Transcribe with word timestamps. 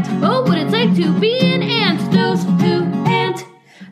ant. 0.00 0.24
Oh, 0.24 0.42
what 0.42 0.58
it's 0.58 0.72
like 0.72 0.94
to 0.96 1.20
be 1.20 1.38
an 1.40 1.62
ant. 1.62 2.00
Those 2.12 2.42
who 2.42 2.84
ant. 3.06 3.44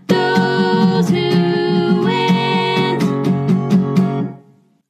Those 0.07 1.09
who 1.11 2.07
ant. 2.09 3.03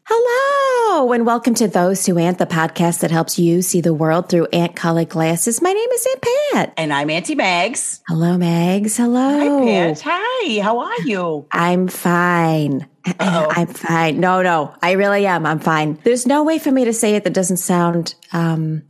Hello, 0.05 1.13
and 1.13 1.27
welcome 1.27 1.55
to 1.55 1.69
Those 1.69 2.07
Who 2.07 2.19
Ant, 2.19 2.39
the 2.39 2.47
podcast 2.47 3.01
that 3.01 3.11
helps 3.11 3.39
you 3.39 3.63
see 3.63 3.81
the 3.81 3.95
world 3.95 4.29
through 4.29 4.47
ant 4.47 4.77
colored 4.77 5.09
glasses. 5.09 5.61
My 5.61 5.73
name 5.73 5.89
is 5.91 6.07
Aunt 6.07 6.25
Pat. 6.53 6.75
And 6.77 6.93
I'm 6.93 7.11
Auntie 7.11 7.35
Mags. 7.35 8.01
Hello, 8.09 8.37
Megs. 8.37 8.97
Hello. 8.97 9.39
Hi, 9.39 9.95
Pat. 9.95 10.01
Hi. 10.05 10.61
How 10.63 10.79
are 10.79 11.01
you? 11.05 11.47
I'm 11.51 11.89
fine. 11.89 12.87
Uh-oh. 13.05 13.49
I'm 13.51 13.67
fine. 13.67 14.21
No, 14.21 14.43
no, 14.43 14.75
I 14.83 14.93
really 14.93 15.27
am. 15.27 15.47
I'm 15.47 15.61
fine. 15.61 15.99
There's 16.05 16.27
no 16.27 16.45
way 16.45 16.59
for 16.59 16.71
me 16.71 16.85
to 16.85 16.93
say 16.93 17.17
it 17.17 17.25
that 17.25 17.33
doesn't 17.35 17.57
sound 17.57 18.15
um 18.33 18.83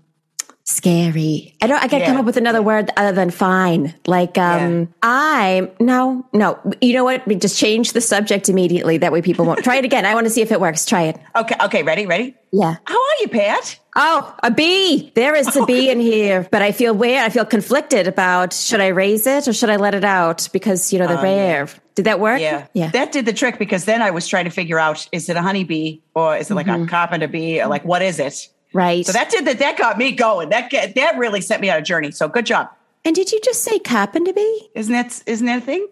scary. 0.68 1.54
I 1.62 1.66
don't 1.66 1.82
I 1.82 1.86
gotta 1.88 2.04
come 2.04 2.18
up 2.18 2.26
with 2.26 2.36
another 2.36 2.60
word 2.60 2.90
other 2.96 3.12
than 3.12 3.30
fine. 3.30 3.94
Like 4.06 4.36
um 4.36 4.80
Yeah. 4.80 4.86
I'm 5.02 5.70
no, 5.80 6.26
no. 6.32 6.58
You 6.80 6.92
know 6.92 7.04
what? 7.04 7.26
We 7.26 7.34
just 7.36 7.58
change 7.58 7.92
the 7.94 8.00
subject 8.00 8.48
immediately. 8.48 8.98
That 8.98 9.10
way 9.10 9.22
people 9.22 9.46
won't 9.46 9.64
try 9.64 9.76
it 9.76 9.84
again. 9.84 10.04
I 10.04 10.14
want 10.14 10.26
to 10.26 10.30
see 10.30 10.42
if 10.42 10.52
it 10.52 10.60
works. 10.60 10.84
Try 10.84 11.04
it. 11.04 11.18
Okay. 11.34 11.56
Okay. 11.64 11.82
Ready? 11.82 12.06
Ready? 12.06 12.34
Yeah. 12.52 12.76
How 12.84 12.94
are 12.94 13.16
you, 13.20 13.28
Pat? 13.28 13.78
Oh, 13.96 14.34
a 14.42 14.50
bee. 14.50 15.10
There 15.14 15.34
is 15.34 15.54
a 15.56 15.64
bee 15.66 15.90
in 15.90 16.00
here, 16.00 16.46
but 16.50 16.62
I 16.62 16.72
feel 16.72 16.94
weird. 16.94 17.22
I 17.24 17.30
feel 17.30 17.44
conflicted 17.44 18.06
about 18.06 18.52
should 18.52 18.80
I 18.80 18.88
raise 18.88 19.26
it 19.26 19.48
or 19.48 19.52
should 19.52 19.70
I 19.70 19.76
let 19.76 19.94
it 19.94 20.04
out 20.04 20.48
because, 20.52 20.92
you 20.92 20.98
know, 20.98 21.08
the 21.08 21.16
rare. 21.20 21.68
Did 21.94 22.04
that 22.04 22.20
work? 22.20 22.38
Oh, 22.38 22.42
Yeah. 22.42 22.66
Yeah. 22.74 22.90
That 22.90 23.10
did 23.10 23.26
the 23.26 23.32
trick 23.32 23.58
because 23.58 23.84
then 23.86 24.00
I 24.02 24.12
was 24.12 24.28
trying 24.28 24.44
to 24.44 24.50
figure 24.50 24.78
out 24.78 25.08
is 25.12 25.28
it 25.28 25.36
a 25.36 25.42
honeybee 25.42 26.00
or 26.14 26.36
is 26.36 26.50
it 26.50 26.54
like 26.54 26.68
a 26.68 26.86
carpenter 26.86 27.26
bee 27.26 27.60
or 27.60 27.66
like 27.66 27.84
what 27.84 28.02
is 28.02 28.20
it? 28.20 28.48
Right. 28.72 29.04
So 29.06 29.12
that 29.12 29.30
did 29.30 29.44
that. 29.46 29.58
That 29.58 29.76
got 29.78 29.98
me 29.98 30.12
going. 30.12 30.48
That 30.50 30.70
get, 30.70 30.94
that 30.94 31.18
really 31.18 31.40
set 31.40 31.60
me 31.60 31.70
on 31.70 31.78
a 31.78 31.82
journey. 31.82 32.10
So 32.10 32.28
good 32.28 32.46
job. 32.46 32.68
and 33.04 33.14
did 33.14 33.32
you 33.32 33.40
just 33.42 33.62
say 33.62 33.78
carpenter 33.78 34.32
bee? 34.32 34.70
Isn't 34.74 34.92
that 34.92 35.22
isn't 35.26 35.46
that 35.46 35.58
a 35.62 35.64
thing? 35.64 35.88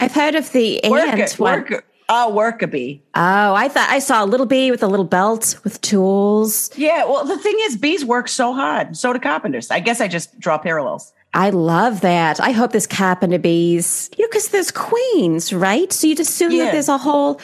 I've 0.00 0.12
heard 0.12 0.34
of 0.34 0.52
the 0.52 0.80
Work 0.88 1.08
ant 1.08 1.38
one. 1.38 1.60
Work. 1.60 1.86
Oh, 2.08 2.30
work 2.34 2.60
a 2.62 2.66
bee. 2.66 3.00
Oh, 3.14 3.54
I 3.54 3.68
thought 3.68 3.88
I 3.88 3.98
saw 3.98 4.22
a 4.22 4.26
little 4.26 4.44
bee 4.44 4.70
with 4.70 4.82
a 4.82 4.86
little 4.88 5.04
belt 5.06 5.58
with 5.64 5.80
tools. 5.80 6.70
Yeah. 6.76 7.04
Well, 7.04 7.24
the 7.24 7.38
thing 7.38 7.56
is, 7.62 7.76
bees 7.76 8.04
work 8.04 8.28
so 8.28 8.52
hard. 8.52 8.96
So 8.96 9.12
do 9.12 9.18
carpenters. 9.18 9.70
I 9.70 9.80
guess 9.80 10.00
I 10.00 10.08
just 10.08 10.38
draw 10.38 10.58
parallels. 10.58 11.12
I 11.32 11.48
love 11.50 12.02
that. 12.02 12.38
I 12.40 12.50
hope 12.50 12.72
this 12.72 12.86
carpenter 12.86 13.38
bees. 13.38 14.10
You 14.18 14.24
know, 14.24 14.28
because 14.28 14.48
there's 14.48 14.70
queens, 14.70 15.52
right? 15.54 15.90
So 15.90 16.06
you'd 16.08 16.20
assume 16.20 16.52
Yeah. 16.52 16.64
that 16.64 16.72
there's 16.72 16.90
a 16.90 16.98
whole 16.98 17.40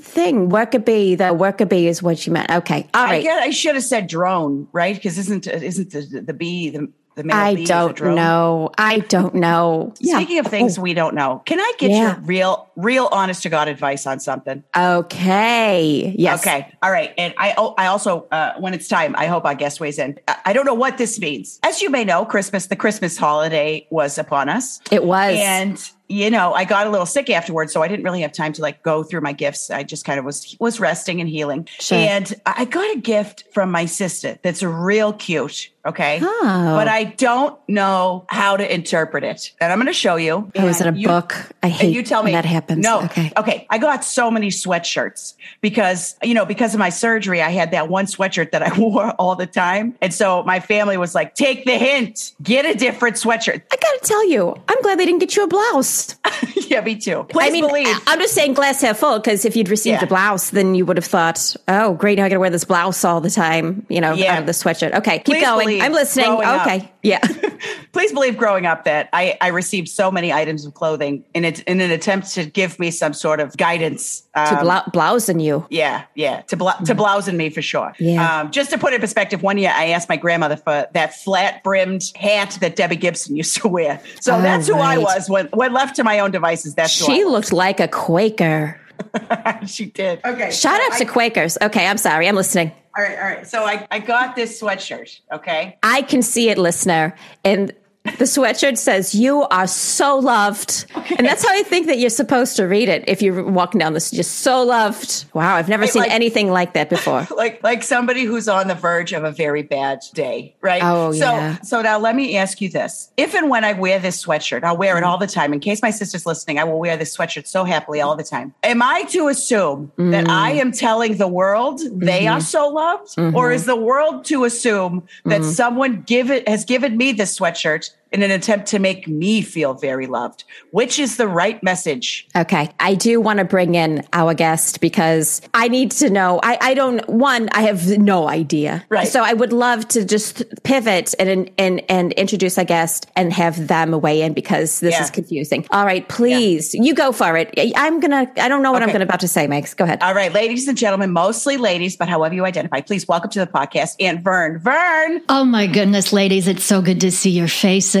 thing. 0.00 0.48
Worker 0.48 0.78
bee. 0.78 1.14
The 1.14 1.32
worker 1.34 1.66
bee 1.66 1.88
is 1.88 2.02
what 2.02 2.26
you 2.26 2.32
meant. 2.32 2.50
Okay. 2.50 2.86
All 2.94 3.06
I 3.06 3.22
guess 3.22 3.42
I 3.42 3.50
should 3.50 3.74
have 3.74 3.84
said 3.84 4.06
drone, 4.06 4.68
right? 4.72 4.94
Because 4.94 5.18
isn't 5.18 5.46
isn't 5.46 5.90
the, 5.90 6.20
the 6.20 6.34
bee 6.34 6.70
the 6.70 6.88
I 7.32 7.64
don't 7.64 7.96
drone? 7.96 8.14
know. 8.14 8.70
I 8.78 9.00
don't 9.00 9.34
know. 9.34 9.92
Speaking 10.00 10.38
of 10.38 10.46
things 10.46 10.78
we 10.78 10.94
don't 10.94 11.16
know, 11.16 11.42
can 11.46 11.58
I 11.58 11.72
get 11.76 11.90
Yeah. 11.90 12.12
your 12.14 12.20
real, 12.20 12.70
real, 12.76 13.08
honest 13.10 13.42
to 13.42 13.48
God 13.48 13.66
advice 13.66 14.06
on 14.06 14.20
something? 14.20 14.62
Okay. 14.76 16.14
Yes. 16.16 16.40
Okay, 16.46 16.72
all 16.82 16.92
right. 16.92 17.12
And 17.18 17.34
I, 17.36 17.54
oh, 17.56 17.74
I 17.76 17.86
also, 17.86 18.28
uh, 18.30 18.52
when 18.60 18.72
it's 18.72 18.86
time, 18.86 19.16
I 19.18 19.26
hope 19.26 19.44
our 19.44 19.56
guest 19.56 19.80
weighs 19.80 19.98
in. 19.98 20.18
I, 20.28 20.36
I 20.46 20.52
don't 20.52 20.64
know 20.64 20.74
what 20.74 20.96
this 20.98 21.18
means. 21.18 21.58
As 21.64 21.82
you 21.82 21.90
may 21.90 22.04
know, 22.04 22.24
Christmas, 22.24 22.66
the 22.66 22.76
Christmas 22.76 23.16
holiday 23.16 23.86
was 23.90 24.16
upon 24.18 24.48
us, 24.48 24.80
It 24.92 25.02
was. 25.04 25.36
and 25.40 25.90
you 26.08 26.30
know, 26.30 26.54
I 26.54 26.64
got 26.64 26.86
a 26.86 26.90
little 26.90 27.06
sick 27.06 27.28
afterwards, 27.28 27.72
so 27.72 27.82
I 27.82 27.88
didn't 27.88 28.04
really 28.04 28.22
have 28.22 28.32
time 28.32 28.52
to 28.54 28.62
like 28.62 28.82
go 28.82 29.02
through 29.02 29.20
my 29.20 29.32
gifts. 29.32 29.70
I 29.70 29.82
just 29.82 30.04
kind 30.04 30.18
of 30.18 30.24
was 30.24 30.56
was 30.58 30.80
resting 30.80 31.20
and 31.20 31.28
healing. 31.28 31.68
Sure. 31.78 31.98
And 31.98 32.34
I 32.46 32.64
got 32.64 32.96
a 32.96 32.98
gift 32.98 33.44
from 33.52 33.70
my 33.70 33.84
sister 33.84 34.38
that's 34.42 34.62
real 34.62 35.12
cute. 35.12 35.70
Okay, 35.88 36.20
Oh. 36.22 36.74
but 36.76 36.86
I 36.88 37.04
don't 37.04 37.58
know 37.68 38.24
how 38.28 38.56
to 38.56 38.74
interpret 38.74 39.24
it, 39.24 39.52
and 39.60 39.72
I'm 39.72 39.78
going 39.78 39.86
to 39.86 39.92
show 39.92 40.16
you. 40.16 40.50
Oh, 40.56 40.66
is 40.66 40.80
it 40.80 40.86
a 40.86 40.96
you- 40.96 41.08
book? 41.08 41.34
I 41.62 41.68
hate 41.68 41.94
you 41.94 42.02
tell 42.02 42.22
me 42.22 42.32
that 42.32 42.44
happens. 42.44 42.82
No, 42.84 43.00
Okay. 43.04 43.32
okay. 43.36 43.66
I 43.70 43.78
got 43.78 44.04
so 44.04 44.30
many 44.30 44.48
sweatshirts 44.48 45.34
because 45.60 46.14
you 46.22 46.34
know 46.34 46.44
because 46.44 46.74
of 46.74 46.78
my 46.78 46.90
surgery, 46.90 47.42
I 47.42 47.50
had 47.50 47.70
that 47.72 47.88
one 47.88 48.06
sweatshirt 48.06 48.52
that 48.52 48.62
I 48.62 48.72
wore 48.78 49.10
all 49.12 49.34
the 49.34 49.46
time, 49.46 49.94
and 50.00 50.12
so 50.14 50.42
my 50.44 50.60
family 50.60 50.96
was 50.96 51.14
like, 51.14 51.34
"Take 51.34 51.64
the 51.64 51.76
hint, 51.76 52.32
get 52.42 52.64
a 52.66 52.74
different 52.74 53.16
sweatshirt." 53.16 53.62
I 53.72 53.76
gotta 53.76 54.00
tell 54.02 54.28
you, 54.28 54.54
I'm 54.68 54.80
glad 54.82 54.98
they 54.98 55.06
didn't 55.06 55.20
get 55.20 55.36
you 55.36 55.44
a 55.44 55.48
blouse. 55.48 56.14
yeah, 56.68 56.80
me 56.82 56.96
too. 56.96 57.24
Please 57.30 57.48
I 57.48 57.50
mean, 57.50 57.66
believe. 57.66 57.98
I'm 58.06 58.18
just 58.20 58.34
saying 58.34 58.54
glass 58.54 58.80
half 58.82 58.98
full 58.98 59.18
because 59.18 59.44
if 59.44 59.56
you'd 59.56 59.68
received 59.68 60.00
Yeah. 60.00 60.04
a 60.04 60.08
blouse, 60.08 60.50
then 60.50 60.74
you 60.74 60.84
would 60.86 60.96
have 60.96 61.06
thought, 61.06 61.56
"Oh, 61.66 61.94
great! 61.94 62.18
Now 62.18 62.24
I 62.24 62.28
got 62.28 62.34
to 62.34 62.40
wear 62.40 62.50
this 62.50 62.64
blouse 62.64 63.04
all 63.04 63.20
the 63.20 63.30
time." 63.30 63.86
You 63.88 64.00
know, 64.00 64.12
Yeah. 64.14 64.34
out 64.34 64.40
of 64.40 64.46
the 64.46 64.52
sweatshirt. 64.52 64.94
Okay, 64.94 65.18
keep 65.18 65.24
Please 65.24 65.44
going. 65.44 65.66
believe 65.66 65.77
I'm 65.80 65.92
listening. 65.92 66.26
growing 66.26 66.46
up- 66.46 66.66
Okay, 66.66 66.90
yeah. 67.02 67.20
Please 67.92 68.12
believe 68.12 68.36
growing 68.36 68.66
up 68.66 68.84
that 68.84 69.08
I, 69.12 69.36
I 69.40 69.48
received 69.48 69.88
so 69.88 70.10
many 70.10 70.32
items 70.32 70.64
of 70.66 70.74
clothing 70.74 71.24
in 71.34 71.44
it 71.44 71.60
in 71.60 71.80
an 71.80 71.90
attempt 71.90 72.32
to 72.34 72.44
give 72.44 72.78
me 72.78 72.90
some 72.90 73.12
sort 73.12 73.40
of 73.40 73.56
guidance. 73.56 74.20
to 74.34 74.58
um, 74.58 74.64
blou- 74.64 74.90
blouse 74.92 75.28
in 75.28 75.40
you. 75.40 75.66
Yeah, 75.70 76.04
yeah, 76.14 76.42
to 76.42 76.56
bl- 76.56 76.68
to 76.84 76.94
blouse 76.94 77.26
in 77.28 77.36
me 77.36 77.50
for 77.50 77.62
sure. 77.62 77.92
Yeah. 77.98 78.40
Um, 78.40 78.50
just 78.50 78.70
to 78.70 78.78
put 78.78 78.92
it 78.92 78.96
in 78.96 79.00
perspective, 79.00 79.42
one 79.42 79.58
year 79.58 79.72
I 79.74 79.88
asked 79.88 80.08
my 80.08 80.16
grandmother 80.16 80.56
for 80.56 80.86
that 80.92 81.14
flat 81.14 81.62
brimmed 81.64 82.12
hat 82.14 82.58
that 82.60 82.76
Debbie 82.76 82.96
Gibson 82.96 83.34
used 83.36 83.56
to 83.62 83.68
wear. 83.68 84.00
So 84.20 84.36
Oh, 84.36 84.42
that's 84.42 84.68
who 84.68 84.74
I 84.76 84.98
was 84.98 85.28
when 85.28 85.46
when 85.48 85.72
left 85.72 85.96
to 85.96 86.04
my 86.04 86.20
own 86.20 86.30
devices. 86.30 86.74
That's 86.74 86.98
who 86.98 87.06
She 87.06 87.22
I 87.22 87.24
looked 87.24 87.52
like 87.52 87.80
a 87.80 87.88
Quaker. 87.88 88.80
she 89.66 89.86
did. 89.86 90.20
Okay, 90.24 90.50
Shout 90.50 90.80
so 90.80 90.92
out 90.92 90.98
to 90.98 91.04
Quakers. 91.04 91.56
Okay, 91.62 91.86
I'm 91.86 91.98
sorry. 91.98 92.28
I'm 92.28 92.34
listening. 92.36 92.72
All 92.98 93.04
right, 93.04 93.16
all 93.16 93.24
right. 93.24 93.46
So 93.46 93.64
I 93.64 93.86
I 93.92 94.00
got 94.00 94.34
this 94.34 94.60
sweatshirt. 94.60 95.20
Okay. 95.32 95.78
I 95.84 96.02
can 96.02 96.20
see 96.20 96.50
it, 96.50 96.58
listener. 96.58 97.14
And 97.44 97.72
the 98.16 98.24
sweatshirt 98.24 98.78
says, 98.78 99.14
You 99.14 99.42
are 99.42 99.66
so 99.66 100.18
loved. 100.18 100.86
And 101.16 101.26
that's 101.26 101.46
how 101.46 101.52
I 101.54 101.62
think 101.62 101.86
that 101.86 101.98
you're 101.98 102.10
supposed 102.10 102.56
to 102.56 102.64
read 102.64 102.88
it 102.88 103.04
if 103.08 103.22
you're 103.22 103.42
walking 103.44 103.78
down 103.78 103.92
this. 103.92 104.10
Just 104.10 104.38
so 104.40 104.62
loved. 104.62 105.24
Wow, 105.34 105.56
I've 105.56 105.68
never 105.68 105.82
Right, 105.82 105.90
seen 105.90 106.02
like- 106.02 106.10
anything 106.10 106.50
like 106.50 106.74
that 106.74 106.88
before. 106.90 107.26
like 107.36 107.62
like 107.62 107.82
somebody 107.82 108.24
who's 108.24 108.48
on 108.48 108.68
the 108.68 108.74
verge 108.74 109.12
of 109.12 109.24
a 109.24 109.30
very 109.32 109.62
bad 109.62 110.00
day, 110.14 110.54
right? 110.60 110.82
Oh, 110.82 111.12
so, 111.12 111.18
yeah. 111.18 111.60
So 111.62 111.82
now 111.82 111.98
let 111.98 112.14
me 112.16 112.36
ask 112.36 112.60
you 112.60 112.68
this: 112.68 113.10
If 113.16 113.34
and 113.34 113.48
when 113.50 113.64
I 113.64 113.72
wear 113.74 113.98
this 113.98 114.24
sweatshirt, 114.24 114.64
I'll 114.64 114.76
wear 114.76 114.96
it 114.98 115.04
all 115.04 115.18
the 115.18 115.26
time. 115.26 115.52
In 115.52 115.60
case 115.60 115.82
my 115.82 115.90
sister's 115.90 116.26
listening, 116.26 116.58
I 116.58 116.64
will 116.64 116.78
wear 116.78 116.96
this 116.96 117.16
sweatshirt 117.16 117.46
so 117.46 117.64
happily 117.64 118.00
all 118.00 118.16
the 118.16 118.24
time. 118.24 118.54
Am 118.62 118.82
I 118.82 119.02
to 119.10 119.28
assume 119.28 119.92
that 119.98 120.28
I 120.28 120.52
am 120.52 120.72
telling 120.72 121.16
the 121.16 121.28
world 121.28 121.80
they 121.92 122.18
Mm-hmm. 122.24 122.34
are 122.36 122.40
so 122.40 122.68
loved, 122.68 123.18
or 123.18 123.52
is 123.52 123.64
the 123.66 123.76
world 123.76 124.24
to 124.26 124.44
assume 124.44 125.06
that 125.24 125.40
Mm-hmm. 125.42 125.50
someone 125.50 126.02
give 126.02 126.30
it 126.30 126.48
has 126.48 126.64
given 126.64 126.96
me 126.96 127.12
this 127.12 127.38
sweatshirt? 127.38 127.90
In 128.10 128.22
an 128.22 128.30
attempt 128.30 128.68
to 128.68 128.78
make 128.78 129.06
me 129.06 129.42
feel 129.42 129.74
very 129.74 130.06
loved, 130.06 130.44
which 130.70 130.98
is 130.98 131.18
the 131.18 131.28
right 131.28 131.62
message? 131.62 132.26
Okay. 132.34 132.70
I 132.80 132.94
do 132.94 133.20
want 133.20 133.38
to 133.38 133.44
bring 133.44 133.74
in 133.74 134.02
our 134.14 134.32
guest 134.32 134.80
because 134.80 135.42
I 135.52 135.68
need 135.68 135.90
to 135.92 136.08
know. 136.08 136.40
I, 136.42 136.56
I 136.58 136.72
don't, 136.74 137.06
one, 137.06 137.50
I 137.52 137.62
have 137.62 137.86
no 137.98 138.26
idea. 138.26 138.82
Right. 138.88 139.06
So 139.06 139.22
I 139.22 139.34
would 139.34 139.52
love 139.52 139.86
to 139.88 140.06
just 140.06 140.42
pivot 140.62 141.14
and, 141.18 141.50
and, 141.58 141.82
and 141.90 142.12
introduce 142.14 142.56
a 142.56 142.64
guest 142.64 143.06
and 143.14 143.30
have 143.34 143.68
them 143.68 143.90
weigh 144.00 144.22
in 144.22 144.32
because 144.32 144.80
this 144.80 144.94
Yeah. 144.94 145.02
is 145.02 145.10
confusing. 145.10 145.66
All 145.70 145.84
right. 145.84 146.08
Please, 146.08 146.72
you 146.72 146.94
go 146.94 147.12
for 147.12 147.36
it. 147.36 147.52
I'm 147.76 148.00
going 148.00 148.12
to, 148.12 148.42
I 148.42 148.48
don't 148.48 148.62
know 148.62 148.72
what 148.72 148.82
I'm 148.82 148.88
going 148.88 149.00
to 149.00 149.04
about 149.04 149.20
to 149.20 149.28
say, 149.28 149.46
Megs. 149.46 149.76
Go 149.76 149.84
ahead. 149.84 150.02
All 150.02 150.14
right, 150.14 150.32
ladies 150.32 150.66
and 150.66 150.78
gentlemen, 150.78 151.12
mostly 151.12 151.58
ladies, 151.58 151.96
but 151.98 152.08
however 152.08 152.34
you 152.34 152.46
identify, 152.46 152.80
please 152.80 153.06
welcome 153.06 153.28
to 153.32 153.40
the 153.40 153.46
podcast 153.46 153.96
Aunt 154.00 154.22
Vern. 154.22 154.58
Vern, 154.60 155.20
Oh 155.28 155.44
my 155.44 155.66
goodness, 155.66 156.10
ladies, 156.14 156.48
it's 156.48 156.64
so 156.64 156.80
good 156.80 157.02
to 157.02 157.10
see 157.10 157.30
your 157.30 157.48
faces. 157.48 157.97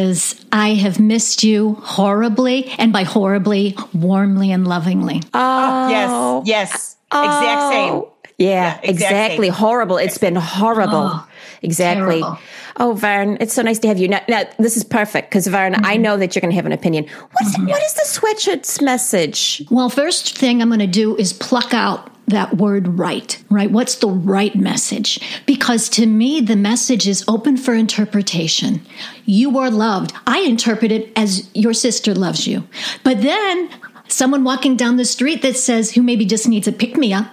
I 0.52 0.74
have 0.74 0.98
missed 1.00 1.42
you 1.44 1.74
horribly, 1.82 2.72
and 2.78 2.92
by 2.92 3.02
horribly, 3.04 3.76
warmly 3.92 4.50
and 4.52 4.66
lovingly. 4.66 5.22
Ah, 5.34 5.86
oh. 5.86 6.42
yes, 6.44 6.46
yes, 6.46 6.96
exact 7.12 7.62
oh. 7.62 7.70
same. 7.70 7.92
Oh. 7.94 8.12
Yeah, 8.38 8.46
Yeah, 8.48 8.74
exact 8.82 8.88
exactly. 8.90 9.46
same. 9.48 9.54
Horrible. 9.54 9.96
It's 9.96 10.18
been 10.18 10.36
horrible. 10.36 11.10
Oh, 11.12 11.28
exactly. 11.62 12.20
terrible. 12.20 12.38
Oh, 12.76 12.92
Vern, 12.92 13.36
it's 13.40 13.52
so 13.52 13.62
nice 13.62 13.80
to 13.80 13.88
have 13.88 13.98
you. 13.98 14.06
Now, 14.06 14.20
now 14.28 14.44
this 14.60 14.76
is 14.76 14.84
perfect 14.84 15.30
because 15.30 15.48
Vern, 15.48 15.74
I 15.74 15.78
Mm-hmm. 15.94 16.02
know 16.02 16.16
that 16.16 16.34
you're 16.36 16.40
going 16.40 16.52
to 16.52 16.56
have 16.56 16.66
an 16.66 16.70
opinion. 16.72 17.06
What's 17.32 17.56
mm-hmm. 17.56 17.66
what 17.66 17.82
is 17.82 17.94
the 17.94 18.06
sweatshirt's 18.06 18.80
message? 18.80 19.64
Well, 19.70 19.90
first 19.90 20.38
thing 20.38 20.62
I'm 20.62 20.68
going 20.68 20.78
to 20.78 20.86
do 20.86 21.16
is 21.16 21.32
pluck 21.32 21.74
out 21.74 22.10
that 22.28 22.56
word 22.56 22.98
right, 22.98 23.42
right? 23.50 23.70
What's 23.70 23.96
the 23.96 24.08
right 24.08 24.54
message? 24.54 25.20
Because 25.46 25.88
to 25.90 26.06
me, 26.06 26.40
the 26.40 26.56
message 26.56 27.08
is 27.08 27.24
open 27.28 27.56
for 27.56 27.74
interpretation. 27.74 28.82
You 29.24 29.58
are 29.58 29.70
loved. 29.70 30.12
I 30.26 30.40
interpret 30.40 30.92
it 30.92 31.12
as 31.16 31.48
your 31.54 31.74
sister 31.74 32.14
loves 32.14 32.46
you. 32.46 32.66
But 33.04 33.22
then 33.22 33.70
someone 34.08 34.44
walking 34.44 34.76
down 34.76 34.96
the 34.96 35.04
street 35.04 35.42
that 35.42 35.56
says, 35.56 35.92
who 35.92 36.02
maybe 36.02 36.24
just 36.24 36.48
needs 36.48 36.68
a 36.68 36.72
pick 36.72 36.96
me 36.96 37.12
up, 37.12 37.26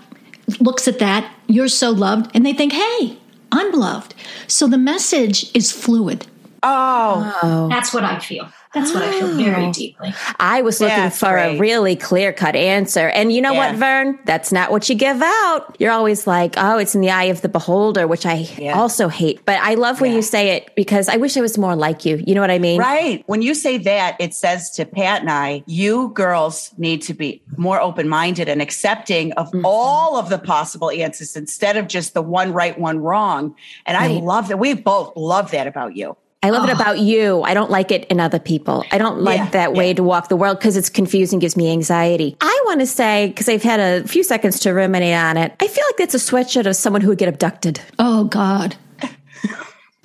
looks 0.59 0.87
at 0.87 0.99
that, 0.99 1.31
you're 1.47 1.67
so 1.67 1.91
loved, 1.91 2.31
and 2.33 2.45
they 2.45 2.53
think, 2.53 2.73
hey, 2.73 3.17
I'm 3.51 3.71
loved. 3.71 4.13
So 4.47 4.67
the 4.67 4.77
message 4.77 5.49
is 5.55 5.71
fluid. 5.71 6.27
Oh, 6.63 7.39
oh. 7.43 7.69
That's 7.69 7.93
what 7.93 8.03
I 8.03 8.19
feel. 8.19 8.49
That's 8.75 8.93
what 8.93 9.03
I 9.03 9.11
feel 9.11 9.27
Oh. 9.29 9.33
very 9.37 9.71
deeply. 9.71 10.13
I 10.39 10.61
was 10.61 10.79
looking 10.81 10.95
That's 10.97 11.17
for 11.17 11.35
a 11.37 11.57
really 11.57 11.95
clear 11.95 12.31
cut 12.33 12.55
answer. 12.55 13.07
And 13.07 13.31
you 13.31 13.41
know 13.41 13.53
what, 13.53 13.75
Vern? 13.75 14.19
That's 14.25 14.51
not 14.51 14.69
what 14.69 14.87
you 14.89 14.95
give 14.95 15.21
out. 15.21 15.75
You're 15.79 15.91
always 15.93 16.27
like, 16.27 16.53
oh, 16.57 16.77
it's 16.77 16.93
in 16.93 17.01
the 17.01 17.09
eye 17.09 17.23
of 17.25 17.41
the 17.41 17.49
beholder, 17.49 18.05
which 18.05 18.25
I 18.25 18.47
Yeah. 18.57 18.77
also 18.79 19.07
hate. 19.07 19.43
But 19.45 19.59
I 19.61 19.75
love 19.75 20.01
when 20.01 20.11
Yeah. 20.11 20.17
you 20.17 20.21
say 20.21 20.49
it 20.57 20.75
because 20.75 21.09
I 21.09 21.15
wish 21.17 21.37
I 21.37 21.41
was 21.41 21.57
more 21.57 21.75
like 21.75 22.05
you. 22.05 22.21
You 22.27 22.35
know 22.35 22.41
what 22.41 22.51
I 22.51 22.59
mean? 22.59 22.79
Right. 22.79 23.23
When 23.25 23.41
you 23.41 23.55
say 23.55 23.77
that, 23.79 24.15
it 24.19 24.33
says 24.35 24.69
to 24.71 24.85
Pat 24.85 25.21
and 25.21 25.31
I, 25.31 25.63
you 25.65 26.09
girls 26.13 26.71
need 26.77 27.01
to 27.03 27.13
be 27.13 27.41
more 27.57 27.79
open 27.81 28.07
minded 28.09 28.49
and 28.49 28.61
accepting 28.61 29.31
of 29.33 29.47
Mm-hmm. 29.47 29.61
all 29.65 30.17
of 30.17 30.27
the 30.29 30.37
possible 30.37 30.89
answers 30.91 31.35
instead 31.35 31.77
of 31.77 31.87
just 31.87 32.13
the 32.13 32.21
one 32.21 32.51
right, 32.51 32.77
one 32.77 32.99
wrong. 32.99 33.55
And 33.85 33.95
I 33.97 34.07
love 34.07 34.49
that. 34.49 34.59
We 34.59 34.73
both 34.73 35.13
love 35.15 35.51
that 35.51 35.65
about 35.67 35.95
you. 35.95 36.17
I 36.45 36.49
love 36.51 36.69
it 36.69 36.73
about 36.73 36.99
you. 36.99 37.41
I 37.41 37.53
don't 37.53 37.71
like 37.71 37.91
it 37.91 38.05
in 38.05 38.19
other 38.19 38.39
people. 38.39 38.83
I 38.91 38.97
don't 38.97 39.21
like 39.21 39.39
Yeah, 39.39 39.49
that 39.49 39.73
way 39.73 39.87
yeah. 39.87 39.93
to 39.95 40.03
walk 40.03 40.29
the 40.29 40.35
world 40.35 40.59
because 40.59 40.77
it's 40.77 40.89
confusing, 40.89 41.39
gives 41.39 41.57
me 41.57 41.71
anxiety. 41.71 42.37
I 42.39 42.61
want 42.65 42.81
to 42.81 42.85
say, 42.87 43.27
because 43.27 43.49
I've 43.49 43.63
had 43.63 43.79
a 43.79 44.07
few 44.07 44.23
seconds 44.23 44.59
to 44.61 44.71
ruminate 44.71 45.15
on 45.15 45.37
it, 45.37 45.55
I 45.59 45.67
feel 45.67 45.83
like 45.87 45.97
that's 45.97 46.13
a 46.13 46.17
sweatshirt 46.17 46.67
of 46.67 46.75
someone 46.75 47.01
who 47.01 47.09
would 47.09 47.17
get 47.17 47.29
abducted. 47.29 47.81
Oh 47.97 48.25
God. 48.25 48.75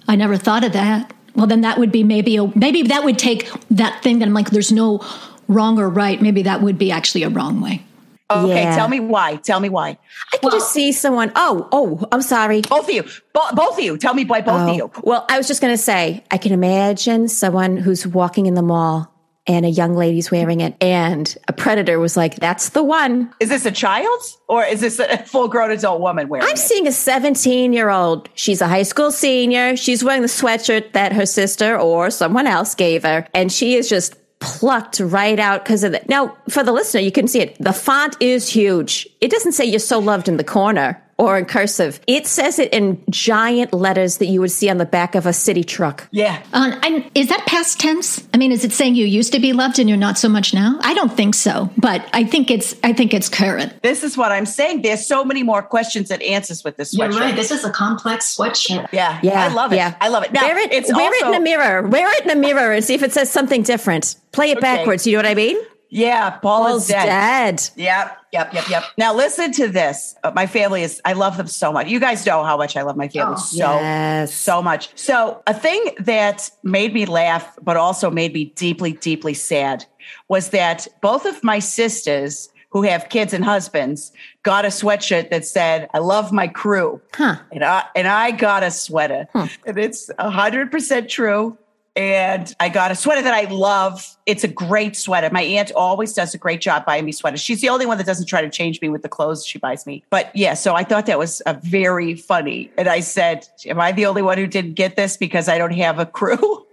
I 0.09 0.17
never 0.17 0.37
thought 0.37 0.65
of 0.65 0.73
that. 0.73 1.13
Well, 1.37 1.47
then 1.47 1.61
that 1.61 1.79
would 1.79 1.93
be 1.93 2.03
maybe 2.03 2.37
a 2.37 2.47
maybe 2.57 2.83
that 2.85 3.05
would 3.05 3.19
take 3.19 3.49
that 3.71 4.03
thing 4.03 4.19
that 4.19 4.27
I'm 4.27 4.35
like, 4.35 4.51
there's 4.51 4.73
no 4.73 5.05
wrong 5.47 5.79
or 5.79 5.89
right. 5.89 6.21
Maybe 6.21 6.43
that 6.43 6.63
would 6.63 6.79
be 6.79 6.91
actually 6.91 7.23
a 7.23 7.29
wrong 7.29 7.61
way. 7.61 7.83
Okay. 8.31 8.63
Yeah. 8.63 8.77
Tell 8.77 8.89
me 8.89 9.01
why. 9.01 9.37
Tell 9.37 9.61
me 9.61 9.69
why. 9.69 9.99
I 10.33 10.37
could 10.37 10.53
just 10.53 10.73
see 10.73 10.93
someone, 10.93 11.33
oh, 11.35 11.69
oh, 11.73 12.07
I'm 12.13 12.23
sorry. 12.23 12.63
Both 12.63 12.89
of 12.89 12.95
you. 12.95 13.03
Bo- 13.33 13.53
both 13.55 13.75
of 13.75 13.81
you. 13.81 13.99
Tell 13.99 14.15
me 14.15 14.25
why 14.25 14.41
both 14.41 14.61
of 14.61 14.69
oh, 14.69 14.73
you. 14.73 14.91
Oh, 14.95 15.01
Well, 15.03 15.27
I 15.29 15.37
was 15.37 15.49
just 15.49 15.61
going 15.61 15.73
to 15.73 15.79
say, 15.79 16.25
I 16.31 16.39
can 16.39 16.53
imagine 16.53 17.29
someone 17.29 17.77
who's 17.77 18.07
walking 18.07 18.47
in 18.47 18.55
the 18.55 18.63
mall 18.63 19.13
and 19.47 19.65
a 19.67 19.69
young 19.69 19.97
lady's 19.97 20.31
wearing 20.31 20.61
it, 20.61 20.77
and 20.81 21.37
a 21.49 21.53
predator 21.53 21.99
was 21.99 22.17
like, 22.17 22.37
that's 22.37 22.69
the 22.69 22.85
one. 22.85 23.35
Is 23.41 23.49
this 23.49 23.67
a 23.67 23.73
child 23.73 24.21
or 24.49 24.63
is 24.65 24.81
this 24.81 25.01
a 25.01 25.19
full 25.25 25.49
grown 25.49 25.71
adult 25.71 26.01
woman 26.01 26.29
wearing 26.29 26.47
I'm 26.47 26.55
it? 26.55 26.59
seeing 26.59 26.87
a 26.87 26.93
17 26.93 27.73
year 27.73 27.89
old. 27.91 28.29
She's 28.35 28.61
a 28.61 28.69
high 28.69 28.85
school 28.85 29.11
senior. 29.11 29.77
She's 29.77 30.05
wearing 30.05 30.23
the 30.23 30.29
sweatshirt 30.29 30.93
that 30.93 31.13
her 31.15 31.27
sister 31.27 31.77
or 31.77 32.11
someone 32.11 32.47
else 32.47 32.75
gave 32.75 33.03
her, 33.03 33.27
and 33.35 33.51
she 33.51 33.75
is 33.75 33.89
just 33.89 34.15
plucked 34.41 35.01
right 35.01 35.39
out 35.39 35.65
because 35.65 35.85
of 35.85 35.95
it. 35.95 36.09
Now, 36.09 36.37
for 36.49 36.65
the 36.65 36.73
listener, 36.73 37.01
you 37.01 37.13
can 37.13 37.29
see 37.29 37.41
it. 37.41 37.57
The 37.61 37.73
font 37.73 38.17
is 38.21 38.49
huge. 38.49 39.07
It 39.21 39.31
doesn't 39.31 39.53
say 39.53 39.65
you're 39.65 39.79
so 39.79 39.99
loved 39.99 40.29
in 40.29 40.37
the 40.39 40.45
corner 40.45 41.01
or 41.21 41.37
in 41.39 41.45
cursive. 41.45 42.01
It 42.07 42.27
says 42.27 42.59
it 42.59 42.73
in 42.73 43.03
giant 43.11 43.75
letters 43.75 44.17
that 44.19 44.27
you 44.27 44.41
would 44.41 44.51
see 44.51 44.71
on 44.71 44.79
the 44.79 44.87
back 44.87 45.15
of 45.15 45.27
a 45.27 45.33
city 45.33 45.63
truck. 45.63 46.09
Yeah. 46.11 46.43
Uh, 46.53 46.81
and 46.83 47.09
is 47.15 47.29
that 47.29 47.45
past 47.47 47.79
tense? 47.79 48.27
I 48.33 48.39
mean, 48.39 48.51
is 48.53 48.65
it 48.65 48.73
saying 48.73 48.95
you 48.95 49.05
used 49.05 49.33
to 49.35 49.39
be 49.39 49.53
loved 49.53 49.79
and 49.79 49.89
you're 49.89 49.99
not 49.99 50.17
so 50.17 50.29
much 50.31 50.55
now? 50.55 50.79
I 50.81 50.95
don't 50.95 51.13
think 51.13 51.35
so, 51.35 51.71
but 51.77 52.09
I 52.15 52.25
think 52.25 52.51
it's 52.51 52.75
I 52.83 52.95
think 52.95 53.13
it's 53.13 53.29
current. 53.29 53.83
This 53.83 54.03
is 54.03 54.17
what 54.17 54.33
I'm 54.33 54.47
saying. 54.47 54.83
There's 54.83 55.07
so 55.07 55.23
many 55.25 55.43
more 55.43 55.63
questions 55.63 56.09
than 56.09 56.23
answers 56.23 56.65
with 56.65 56.79
this 56.79 56.95
You're 56.95 57.11
right. 57.11 57.37
This 57.37 57.51
is 57.51 57.65
a 57.65 57.71
complex 57.71 58.35
sweatshirt. 58.37 58.89
Yeah. 58.93 59.21
Yeah, 59.23 59.45
I 59.45 59.49
love 59.49 59.73
it. 59.73 59.77
yeah. 59.77 59.95
I 60.01 60.09
love 60.09 60.25
it. 60.25 60.33
Now, 60.33 60.43
wear 60.43 60.59
it, 60.59 60.73
it's 60.73 60.93
wear 60.93 61.07
also, 61.07 61.27
it 61.27 61.29
in 61.29 61.35
a 61.35 61.45
mirror. 61.45 61.87
Wear 61.87 62.09
it 62.17 62.25
in 62.25 62.31
a 62.31 62.37
mirror 62.37 62.73
and 62.73 62.83
see 62.83 62.95
if 62.95 63.03
it 63.03 63.13
says 63.13 63.31
something 63.31 63.63
different. 63.63 64.17
Play 64.33 64.51
it 64.53 64.57
Okay. 64.59 64.63
backwards. 64.77 65.07
You 65.07 65.13
know 65.13 65.19
what 65.19 65.27
I 65.27 65.35
mean? 65.35 65.59
Yeah. 65.91 66.31
Paul 66.31 66.67
Paul's 66.67 66.83
is 66.85 66.89
dead. 66.89 67.07
dead. 67.07 67.71
Yep, 67.77 68.19
yep, 68.33 68.55
yep, 68.55 68.69
yep. 68.69 68.85
Now 68.97 69.13
listen 69.15 69.53
to 69.53 69.69
this. 69.69 70.15
Uh, 70.25 70.31
my 70.35 70.47
family 70.47 70.83
is 70.83 71.01
I 71.05 71.13
love 71.13 71.37
them 71.37 71.47
so 71.49 71.73
much. 71.73 71.89
You 71.89 72.01
guys 72.01 72.25
know 72.25 72.45
how 72.45 72.57
much 72.57 72.77
I 72.77 72.83
love 72.83 72.97
my 72.97 73.09
family 73.09 73.35
Oh, 73.37 73.41
so 73.41 73.57
yes. 73.59 74.33
so 74.35 74.63
much. 74.63 74.91
So 74.97 75.43
a 75.47 75.55
thing 75.55 75.95
that 75.99 76.51
made 76.63 76.95
me 76.95 77.07
laugh 77.07 77.59
but 77.63 77.77
also 77.77 78.11
made 78.11 78.33
me 78.33 78.47
deeply 78.57 78.93
deeply 78.93 79.35
sad 79.35 79.85
was 80.29 80.51
that 80.51 80.87
both 81.03 81.27
of 81.27 81.43
my 81.45 81.59
sisters 81.59 82.49
who 82.73 82.83
have 82.83 83.09
kids 83.09 83.33
and 83.35 83.45
husbands 83.45 84.13
got 84.45 84.65
a 84.65 84.69
sweatshirt 84.69 85.29
that 85.31 85.45
said 85.45 85.89
I 85.93 85.99
love 85.99 86.31
my 86.31 86.47
crew. 86.47 87.01
Huh. 87.15 87.37
And 87.51 87.65
I 87.65 87.85
and 87.97 88.07
I 88.07 88.31
got 88.31 88.63
a 88.63 88.71
sweater. 88.71 89.27
And 89.35 89.51
it's 89.77 90.09
100% 90.21 91.09
true. 91.09 91.59
And 91.97 92.55
I 92.61 92.69
got 92.69 92.93
a 92.93 92.95
sweater 92.95 93.21
that 93.23 93.35
I 93.35 93.51
love. 93.51 94.17
It's 94.25 94.45
a 94.45 94.49
great 94.49 94.97
sweater. 94.97 95.29
My 95.33 95.43
aunt 95.43 95.73
always 95.73 96.13
does 96.13 96.33
a 96.35 96.39
great 96.39 96.61
job 96.61 96.87
buying 96.87 97.05
me 97.05 97.11
sweaters. 97.13 97.41
She's 97.41 97.61
the 97.61 97.69
only 97.69 97.85
one 97.85 97.99
that 97.99 98.07
doesn't 98.07 98.27
try 98.27 98.41
to 98.43 98.49
change 98.49 98.81
me 98.81 98.89
with 98.89 99.03
the 99.03 99.09
clothes 99.09 99.45
she 99.45 99.59
buys 99.59 99.87
me. 99.87 100.05
But 100.09 100.35
yeah, 100.35 100.55
so 100.55 100.75
I 100.77 100.85
thought 100.85 101.07
that 101.07 101.19
was 101.19 101.43
a 101.47 101.55
very 101.55 102.15
funny. 102.15 102.71
And 102.79 102.89
I 102.89 103.01
said, 103.01 103.47
Am 103.67 103.81
I 103.81 103.91
the 103.93 104.07
only 104.07 104.23
one 104.23 104.39
who 104.39 104.47
didn't 104.47 104.75
get 104.75 104.95
this 104.97 105.17
because 105.17 105.49
I 105.49 105.59
don't 105.59 105.73
have 105.75 105.99
a 105.99 106.07
crew? 106.07 106.65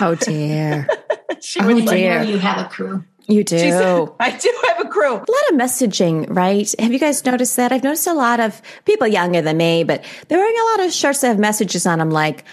Oh 0.00 0.14
dear. 0.16 0.86
she 1.40 1.60
Oh, 1.60 1.66
was 1.74 1.84
like, 1.84 1.96
dear. 1.96 2.22
you 2.22 2.38
have 2.38 2.66
a 2.66 2.68
crew. 2.68 3.02
You 3.26 3.44
do. 3.44 3.58
she 3.58 3.70
said, 3.70 3.82
a 3.82 4.06
I 4.20 4.36
do 4.36 4.54
have 4.68 4.84
a 4.86 4.88
crew. 4.88 5.14
A 5.14 5.16
lot 5.16 5.50
of 5.50 5.54
messaging, 5.58 6.26
right? 6.34 6.72
Have 6.78 6.92
you 6.92 6.98
guys 6.98 7.24
noticed 7.24 7.56
that? 7.56 7.72
I've 7.72 7.82
noticed 7.84 8.06
a 8.06 8.12
lot 8.14 8.38
of 8.40 8.60
people 8.84 9.06
younger 9.06 9.40
than 9.40 9.56
me, 9.56 9.84
but 9.84 10.04
they're 10.28 10.38
wearing 10.38 10.56
a 10.58 10.78
lot 10.78 10.86
of 10.86 10.92
shirts 10.92 11.20
that 11.22 11.28
have 11.28 11.38
messages 11.38 11.86
on 11.86 11.98
them 12.00 12.10
like, 12.10 12.44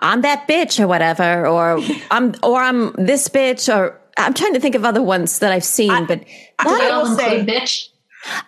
I'm 0.00 0.20
that 0.22 0.46
bitch 0.48 0.78
or 0.82 0.86
whatever, 0.86 1.46
or 1.46 1.80
I'm, 2.10 2.34
or 2.42 2.60
I'm 2.60 2.92
this 2.92 3.28
bitch, 3.28 3.72
or 3.74 3.98
I'm 4.16 4.34
trying 4.34 4.54
to 4.54 4.60
think 4.60 4.74
of 4.74 4.84
other 4.84 5.02
ones 5.02 5.38
that 5.40 5.52
I've 5.52 5.64
seen, 5.64 6.06
but 6.06 6.20
I- 6.58 6.78
They 6.78 6.86
I 6.86 6.90
all 6.90 7.02
will 7.08 7.16
say- 7.16 7.44
bitch. 7.44 7.88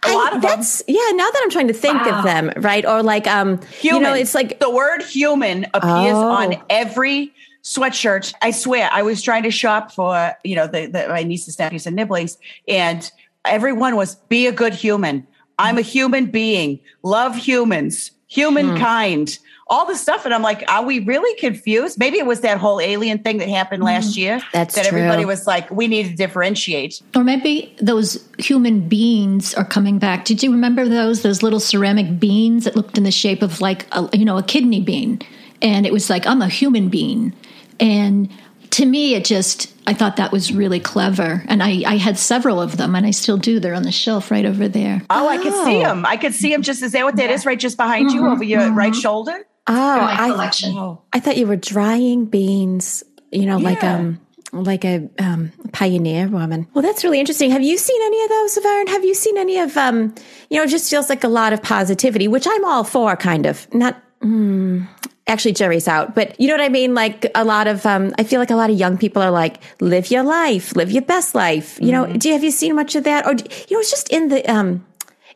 A 0.04 0.12
lot 0.12 0.32
I- 0.32 0.36
of 0.36 0.42
them. 0.42 0.50
that's 0.50 0.82
yeah. 0.88 0.98
Now 1.12 1.30
that 1.30 1.40
I'm 1.44 1.50
trying 1.50 1.68
to 1.68 1.72
think 1.72 2.04
Wow. 2.04 2.18
of 2.18 2.24
them, 2.24 2.52
right? 2.56 2.84
Or 2.84 3.02
like, 3.04 3.26
um, 3.28 3.60
Human. 3.80 4.00
you 4.02 4.06
know, 4.08 4.14
it's 4.14 4.34
like 4.34 4.58
the 4.58 4.68
word 4.68 5.02
human 5.02 5.64
appears 5.72 6.16
Oh. 6.16 6.28
on 6.28 6.56
every 6.68 7.32
sweatshirt. 7.62 8.34
I 8.42 8.50
swear, 8.50 8.90
I 8.92 9.02
was 9.02 9.22
trying 9.22 9.44
to 9.44 9.50
shop 9.52 9.92
for, 9.92 10.32
you 10.42 10.56
know, 10.56 10.66
the, 10.66 10.86
the 10.86 11.06
my 11.08 11.22
nieces, 11.22 11.58
nephews, 11.58 11.86
and 11.86 11.94
nibblings, 11.94 12.36
and 12.66 13.08
everyone 13.44 13.94
was 13.94 14.16
be 14.28 14.48
a 14.48 14.52
good 14.52 14.74
human. 14.74 15.24
I'm 15.58 15.78
a 15.78 15.82
human 15.82 16.26
being, 16.26 16.80
love 17.04 17.36
humans, 17.36 18.10
humankind, 18.26 19.38
all 19.70 19.86
this 19.86 20.00
stuff. 20.00 20.24
And 20.24 20.34
I'm 20.34 20.42
like, 20.42 20.64
are 20.68 20.84
we 20.84 20.98
really 20.98 21.38
confused? 21.38 21.98
Maybe 21.98 22.18
it 22.18 22.26
was 22.26 22.40
that 22.40 22.58
whole 22.58 22.80
alien 22.80 23.20
thing 23.20 23.38
that 23.38 23.48
happened 23.48 23.82
last 23.82 24.10
mm-hmm. 24.10 24.20
year. 24.20 24.40
That's 24.52 24.74
that 24.74 24.86
everybody 24.86 25.24
was 25.24 25.46
like, 25.46 25.70
we 25.70 25.86
need 25.86 26.08
to 26.08 26.16
differentiate. 26.16 27.00
Or 27.14 27.22
maybe 27.22 27.74
those 27.80 28.28
human 28.38 28.88
beings 28.88 29.54
are 29.54 29.64
coming 29.64 29.98
back. 29.98 30.24
Did 30.24 30.42
you 30.42 30.50
remember 30.50 30.88
those 30.88 31.22
those 31.22 31.42
little 31.42 31.60
ceramic 31.60 32.18
beans 32.18 32.64
that 32.64 32.74
looked 32.74 32.98
in 32.98 33.04
the 33.04 33.12
shape 33.12 33.42
of 33.42 33.60
like 33.60 33.86
a, 33.92 34.08
you 34.12 34.24
know 34.24 34.36
a 34.36 34.42
kidney 34.42 34.80
bean, 34.80 35.20
and 35.62 35.86
it 35.86 35.92
was 35.92 36.10
like 36.10 36.26
I'm 36.26 36.42
a 36.42 36.48
human 36.48 36.88
being, 36.88 37.32
and 37.78 38.28
to 38.70 38.86
me 38.86 39.14
it 39.14 39.24
just 39.24 39.72
I 39.86 39.94
thought 39.94 40.16
that 40.16 40.32
was 40.32 40.52
really 40.52 40.80
clever, 40.80 41.44
and 41.46 41.62
I 41.62 41.82
I 41.86 41.96
had 41.96 42.18
several 42.18 42.60
of 42.60 42.76
them, 42.76 42.96
and 42.96 43.06
I 43.06 43.12
still 43.12 43.36
do. 43.36 43.60
They're 43.60 43.74
on 43.74 43.84
the 43.84 43.92
shelf 43.92 44.30
right 44.30 44.44
over 44.44 44.66
there. 44.66 45.02
Oh, 45.10 45.28
I 45.28 45.38
could 45.38 45.52
see 45.64 45.78
oh. 45.78 45.88
them. 45.88 46.04
I 46.06 46.16
could 46.16 46.34
see 46.34 46.50
them 46.50 46.62
just, 46.62 46.82
is 46.82 46.92
that 46.92 47.04
what 47.04 47.16
that 47.16 47.30
is? 47.30 47.46
Right 47.46 47.58
just 47.58 47.76
behind 47.76 48.10
you 48.10 48.22
mm-hmm. 48.22 48.32
over 48.32 48.44
your 48.44 48.72
right 48.72 48.92
mm-hmm. 48.92 49.00
shoulder? 49.00 49.46
Oh, 49.66 49.72
my 50.00 50.16
I. 50.18 50.50
Oh. 50.64 51.02
I 51.12 51.20
thought 51.20 51.36
you 51.36 51.46
were 51.46 51.56
drying 51.56 52.26
beans, 52.26 53.02
you 53.32 53.46
know, 53.46 53.58
like 53.58 53.82
Yeah. 53.82 53.96
um 53.96 54.20
like 54.52 54.84
a 54.84 55.08
um 55.18 55.52
pioneer 55.72 56.26
woman. 56.28 56.66
Well, 56.74 56.82
that's 56.82 57.04
really 57.04 57.20
interesting. 57.20 57.50
Have 57.52 57.62
you 57.62 57.76
seen 57.78 58.00
any 58.02 58.22
of 58.24 58.28
those, 58.30 58.58
Vern? 58.58 58.86
Have 58.88 59.04
you 59.04 59.14
seen 59.14 59.38
any 59.38 59.58
of 59.58 59.76
um 59.76 60.14
you 60.50 60.56
know, 60.58 60.64
it 60.64 60.68
just 60.70 60.90
feels 60.90 61.08
like 61.08 61.22
a 61.24 61.28
lot 61.28 61.52
of 61.52 61.62
positivity, 61.62 62.26
which 62.28 62.46
I'm 62.48 62.64
all 62.64 62.82
for 62.84 63.14
kind 63.16 63.46
of. 63.46 63.72
Not 63.72 63.96
mm, 64.22 64.86
actually 65.28 65.52
Jerry's 65.52 65.86
out, 65.86 66.14
but 66.16 66.38
you 66.40 66.48
know 66.48 66.54
what 66.54 66.60
I 66.62 66.68
mean? 66.68 66.94
Like 66.94 67.30
a 67.36 67.44
lot 67.44 67.68
of 67.68 67.86
um 67.86 68.12
I 68.18 68.24
feel 68.24 68.40
like 68.40 68.50
a 68.50 68.56
lot 68.56 68.70
of 68.70 68.76
young 68.78 68.98
people 68.98 69.22
are 69.22 69.30
like 69.30 69.62
live 69.80 70.10
your 70.10 70.24
life, 70.24 70.74
live 70.74 70.90
your 70.90 71.02
best 71.02 71.34
life. 71.34 71.78
You 71.80 71.92
know, 71.92 72.06
do 72.16 72.28
you 72.28 72.34
have 72.34 72.42
you 72.42 72.50
seen 72.50 72.74
much 72.74 72.96
of 72.96 73.04
that 73.04 73.26
or 73.26 73.34
do, 73.34 73.44
you 73.68 73.76
know, 73.76 73.80
it's 73.80 73.90
just 73.90 74.08
in 74.08 74.28
the 74.28 74.44
um 74.50 74.84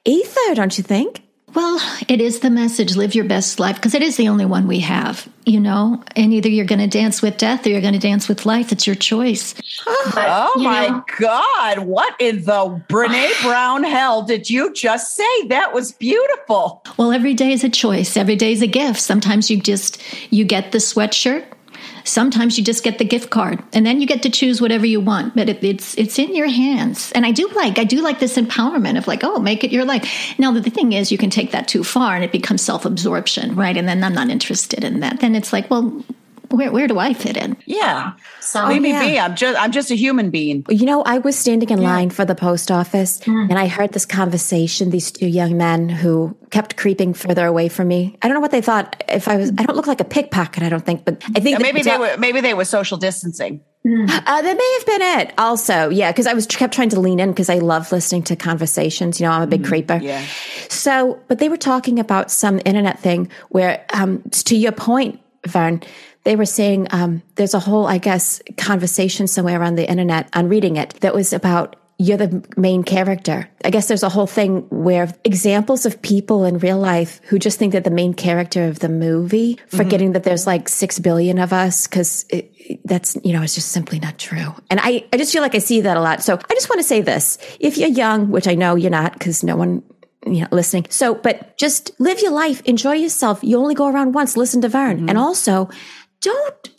ether, 0.05 0.55
don't 0.55 0.77
you 0.77 0.83
think? 0.83 1.23
Well, 1.55 1.79
it 2.09 2.21
is 2.21 2.41
the 2.41 2.51
message 2.51 2.97
live 2.97 3.15
your 3.15 3.25
best 3.25 3.61
life 3.61 3.77
because 3.77 3.95
it 3.95 4.03
is 4.03 4.17
the 4.17 4.29
only 4.29 4.45
one 4.45 4.67
we 4.67 4.81
have, 4.81 5.29
you 5.47 5.61
know. 5.61 6.03
And 6.17 6.33
either 6.33 6.49
you're 6.49 6.65
going 6.65 6.81
to 6.81 6.89
dance 6.89 7.23
with 7.23 7.37
death 7.37 7.65
or 7.65 7.69
you're 7.69 7.81
going 7.81 7.93
to 7.95 8.01
dance 8.01 8.29
with 8.29 8.45
life. 8.45 8.73
It's 8.73 8.87
your 8.87 8.97
choice. 8.97 9.55
But, 10.15 10.27
Oh 10.29 10.53
you 10.57 10.65
my 10.65 10.89
know, 10.89 11.05
God. 11.19 11.79
What 11.81 12.15
in 12.21 12.45
the 12.45 12.83
Brene 12.89 13.43
Brown 13.43 13.85
hell 13.85 14.23
did 14.23 14.51
you 14.51 14.73
just 14.73 15.17
say? 15.17 15.47
That 15.49 15.73
was 15.73 15.93
beautiful. 15.93 16.83
Well, 16.97 17.13
every 17.13 17.35
day 17.35 17.53
is 17.53 17.65
a 17.65 17.71
choice. 17.71 18.17
Every 18.17 18.37
day 18.37 18.53
is 18.53 18.63
a 18.63 18.67
gift. 18.67 19.01
Sometimes 19.01 19.51
you 19.51 19.61
just 19.61 20.03
you 20.33 20.45
get 20.45 20.73
the 20.73 20.79
sweatshirt. 20.79 21.45
Sometimes 22.05 22.59
you 22.59 22.65
just 22.65 22.85
get 22.85 22.99
the 22.99 23.05
gift 23.05 23.31
card, 23.31 23.63
and 23.73 23.85
then 23.85 24.01
you 24.01 24.07
get 24.07 24.23
to 24.23 24.31
choose 24.31 24.61
whatever 24.61 24.87
you 24.87 25.01
want. 25.01 25.35
But 25.35 25.49
it, 25.49 25.65
it's 25.65 25.97
it's 25.97 26.19
in 26.19 26.35
your 26.35 26.49
hands. 26.49 27.11
And 27.13 27.25
I 27.27 27.33
do 27.33 27.49
like 27.49 27.79
I 27.79 27.85
do 27.85 28.03
like 28.03 28.21
this 28.21 28.37
empowerment 28.37 28.99
of 28.99 29.09
like, 29.09 29.25
oh, 29.25 29.41
make 29.41 29.65
it 29.65 29.73
your 29.73 29.85
life. 29.85 30.39
Now 30.39 30.53
the 30.53 30.63
thing 30.71 30.93
is, 30.93 31.11
you 31.11 31.19
can 31.19 31.31
take 31.31 31.53
that 31.53 31.67
too 31.67 31.83
far, 31.83 32.15
and 32.15 32.25
it 32.25 32.33
becomes 32.33 32.63
self 32.63 32.85
absorption, 32.85 33.57
right? 33.57 33.77
And 33.77 33.89
then 33.89 34.05
I'm 34.05 34.15
not 34.15 34.31
interested 34.31 34.85
in 34.85 35.01
that. 35.01 35.21
Then 35.21 35.35
it's 35.35 35.53
like, 35.53 35.71
well, 35.71 36.05
where 36.51 36.71
where 36.71 36.87
do 36.87 36.99
I 36.99 37.15
fit 37.15 37.37
in? 37.37 37.57
Yeah. 37.67 38.13
so 38.41 38.67
Leave 38.67 38.83
me 38.83 38.91
yeah. 38.91 39.07
be. 39.07 39.19
I'm 39.19 39.35
just 39.35 39.61
I'm 39.61 39.73
just 39.73 39.91
a 39.91 39.95
human 39.95 40.31
being. 40.31 40.65
You 40.69 40.87
know, 40.87 41.03
I 41.03 41.19
was 41.19 41.37
standing 41.37 41.71
in 41.71 41.83
line 41.83 42.11
for 42.11 42.25
the 42.25 42.35
post 42.35 42.71
office 42.71 43.21
and 43.27 43.59
I 43.59 43.67
heard 43.67 43.93
this 43.93 44.07
conversation, 44.07 44.91
these 44.91 45.11
two 45.11 45.27
young 45.27 45.57
men 45.57 45.89
who 45.89 46.37
kept 46.51 46.77
creeping 46.77 47.15
further 47.15 47.47
away 47.47 47.69
from 47.69 47.89
me. 47.89 48.17
I 48.23 48.29
don't 48.29 48.35
know 48.35 48.41
what 48.41 48.51
they 48.51 48.61
thought. 48.61 49.03
If 49.09 49.29
I 49.29 49.37
was, 49.37 49.51
I 49.51 49.65
don't 49.65 49.77
look 49.77 49.87
like 49.87 50.01
a 50.01 50.05
pickpocket, 50.05 50.63
I 50.63 50.69
don't 50.69 50.85
think, 50.85 51.05
but 51.05 51.23
I 51.35 51.41
think 51.41 51.59
that 51.59 51.63
Maybe 51.63 51.83
they 51.83 51.99
were 51.99 52.17
maybe 52.19 52.41
they 52.41 52.55
were 52.55 52.65
social 52.65 52.97
distancing. 52.97 53.61
Uh, 53.87 54.41
that 54.41 54.57
may 54.57 54.79
have 54.79 54.87
been 54.87 55.03
it. 55.21 55.35
Also, 55.37 55.91
yeah, 55.91 56.11
because 56.11 56.27
I 56.27 56.33
was 56.33 56.47
kept 56.47 56.73
trying 56.73 56.89
to 56.89 57.01
lean 57.01 57.21
in 57.21 57.31
because 57.33 57.51
I 57.51 57.59
love 57.59 57.93
listening 57.93 58.23
to 58.25 58.37
conversations. 58.37 59.21
You 59.21 59.27
know, 59.27 59.33
I'm 59.33 59.43
a 59.43 59.47
big 59.47 59.63
creeper. 59.63 59.99
Yeah. 60.03 60.25
So, 60.71 61.21
but 61.29 61.39
they 61.39 61.51
were 61.51 61.59
talking 61.59 61.99
about 61.99 62.31
some 62.31 62.63
internet 62.65 62.99
thing 63.01 63.29
where, 63.51 63.85
um, 63.93 64.23
to 64.31 64.57
your 64.57 64.73
point, 64.73 65.21
Vern, 65.47 65.83
they 66.25 66.37
were 66.37 66.47
saying 66.47 66.89
um, 66.91 67.23
there's 67.37 67.55
a 67.55 67.61
whole, 67.61 67.87
I 67.87 67.99
guess, 67.99 68.43
conversation 68.57 69.27
somewhere 69.27 69.63
on 69.63 69.75
the 69.75 69.89
internet. 69.89 70.29
On 70.33 70.49
reading 70.49 70.77
it, 70.77 70.95
that 71.01 71.15
was 71.15 71.33
about 71.33 71.77
you're 71.97 72.17
the 72.17 72.45
main 72.57 72.83
character. 72.83 73.49
I 73.65 73.71
guess 73.71 73.87
there's 73.87 74.03
a 74.03 74.09
whole 74.09 74.27
thing 74.27 74.67
where 74.71 75.15
examples 75.23 75.87
of 75.87 76.03
people 76.03 76.45
in 76.45 76.59
real 76.59 76.79
life 76.79 77.21
who 77.25 77.39
just 77.39 77.59
think 77.59 77.73
that 77.73 77.85
the 77.85 77.91
main 77.91 78.15
character 78.15 78.65
of 78.65 78.81
the 78.81 78.89
movie, 78.89 79.61
forgetting 79.69 80.13
that 80.13 80.25
there's 80.25 80.45
like 80.45 80.69
six 80.69 80.99
billion 80.99 81.39
of 81.39 81.53
us, 81.53 81.87
because 81.87 82.27
that's, 82.85 83.17
you 83.23 83.33
know, 83.33 83.43
it's 83.43 83.55
just 83.55 83.69
simply 83.69 84.01
not 84.01 84.19
true. 84.19 84.55
And 84.71 84.81
I, 84.83 85.07
I 85.13 85.19
just 85.19 85.33
feel 85.33 85.43
like 85.43 85.55
I 85.55 85.59
see 85.59 85.83
that 85.83 85.97
a 85.97 86.01
lot. 86.01 86.23
So 86.23 86.35
I 86.35 86.55
just 86.55 86.69
want 86.69 86.81
to 86.81 86.85
say 86.85 87.01
this. 87.01 87.39
If 87.61 87.79
you're 87.79 87.89
young, 87.89 88.31
which 88.31 88.49
I 88.49 88.55
know 88.55 88.75
you're 88.75 88.91
not, 88.91 89.13
because 89.13 89.45
no 89.45 89.55
one 89.55 89.85
you 90.27 90.41
know, 90.41 90.49
listening. 90.51 90.87
So, 90.89 91.15
but 91.15 91.57
just 91.59 91.93
live 92.01 92.21
your 92.21 92.33
life, 92.33 92.63
enjoy 92.63 92.95
yourself. 92.95 93.41
You 93.43 93.59
only 93.59 93.75
go 93.75 93.89
around 93.89 94.15
once. 94.15 94.37
Listen 94.37 94.63
to 94.63 94.69
Vern, 94.69 95.09
and 95.09 95.19
also 95.19 95.69
don't 96.25 96.71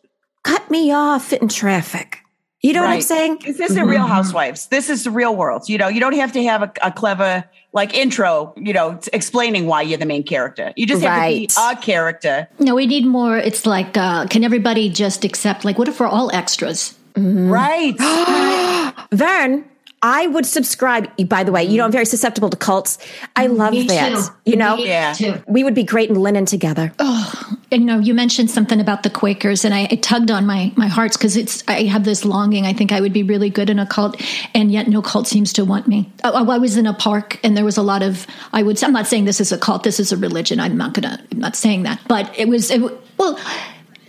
cut 0.43 0.69
me 0.69 0.91
off 0.91 1.31
in 1.33 1.47
traffic. 1.47 2.19
You 2.61 2.73
know 2.73 2.81
what 2.81 2.89
I'm 2.89 3.01
saying? 3.01 3.39
This 3.45 3.59
isn't 3.59 3.87
Real 3.87 4.07
Housewives. 4.07 4.67
This 4.69 4.89
is 4.89 5.03
the 5.03 5.11
real 5.11 5.35
world. 5.35 5.69
You 5.69 5.77
know, 5.77 5.87
you 5.87 5.99
don't 5.99 6.15
have 6.15 6.31
to 6.31 6.43
have 6.45 6.63
a, 6.63 6.71
a 6.81 6.91
clever 6.91 7.45
like 7.73 7.93
intro. 7.93 8.53
You 8.57 8.73
know, 8.73 8.99
explaining 9.13 9.67
why 9.67 9.83
you're 9.83 9.99
the 9.99 10.05
main 10.07 10.23
character. 10.23 10.73
You 10.75 10.87
just 10.87 11.03
have 11.03 11.15
Right. 11.15 11.47
to 11.49 11.55
be 11.55 11.61
a 11.73 11.75
character. 11.79 12.47
No, 12.57 12.73
we 12.73 12.87
need 12.87 13.05
more. 13.05 13.37
It's 13.37 13.67
like, 13.67 13.95
uh, 13.95 14.25
can 14.27 14.43
everybody 14.43 14.89
just 14.89 15.23
accept? 15.23 15.63
Like, 15.63 15.77
what 15.77 15.87
if 15.87 15.99
we're 15.99 16.07
all 16.07 16.31
extras? 16.33 16.95
Right. 17.15 17.95
Vern, 19.11 19.63
I 20.07 20.27
would 20.27 20.45
subscribe. 20.45 21.09
By 21.27 21.43
the 21.43 21.51
way, 21.51 21.63
you 21.63 21.77
know, 21.77 21.85
I'm 21.85 21.91
very 21.91 22.05
susceptible 22.05 22.51
to 22.51 22.57
cults. 22.57 22.99
I 23.35 23.47
love 23.47 23.71
Me 23.71 23.87
that. 23.87 24.09
too. 24.15 24.21
You 24.45 24.55
know, 24.55 24.75
Me 24.75 24.85
Yeah. 24.87 25.13
too. 25.13 25.41
we 25.47 25.63
would 25.63 25.73
be 25.73 25.83
great 25.83 26.11
in 26.11 26.15
linen 26.21 26.45
together. 26.45 26.93
Oh, 26.99 27.57
and, 27.71 27.81
you 27.81 27.87
know, 27.87 27.97
you 27.97 28.13
mentioned 28.13 28.51
something 28.51 28.79
about 28.79 29.01
the 29.01 29.09
Quakers, 29.09 29.65
and 29.65 29.73
I 29.73 29.87
it 29.89 30.03
tugged 30.03 30.29
on 30.29 30.45
my 30.45 30.71
my 30.75 30.87
hearts 30.87 31.17
because 31.17 31.35
it's 31.35 31.63
I 31.67 31.83
have 31.85 32.03
this 32.03 32.23
longing. 32.23 32.67
I 32.67 32.73
think 32.73 32.91
I 32.91 33.01
would 33.01 33.13
be 33.13 33.23
really 33.23 33.49
good 33.49 33.67
in 33.71 33.79
a 33.79 33.87
cult, 33.87 34.21
and 34.53 34.71
yet 34.71 34.87
no 34.87 35.01
cult 35.01 35.25
seems 35.27 35.51
to 35.53 35.65
want 35.65 35.87
me. 35.87 36.11
I, 36.23 36.29
I 36.29 36.57
was 36.59 36.77
in 36.77 36.85
a 36.85 36.93
park, 36.93 37.39
and 37.43 37.57
there 37.57 37.65
was 37.65 37.77
a 37.77 37.81
lot 37.81 38.03
of 38.03 38.27
I 38.53 38.61
would. 38.61 38.81
I'm 38.83 38.93
not 38.93 39.07
saying 39.07 39.25
this 39.25 39.41
is 39.41 39.51
a 39.51 39.57
cult. 39.57 39.81
This 39.81 39.99
is 39.99 40.11
a 40.11 40.17
religion. 40.17 40.59
I'm 40.59 40.77
not 40.77 40.93
gonna. 40.93 41.19
I'm 41.31 41.39
not 41.39 41.55
saying 41.55 41.81
that, 41.83 41.99
but 42.07 42.31
it 42.37 42.47
was. 42.47 42.69
It, 42.69 42.79
well. 43.17 43.39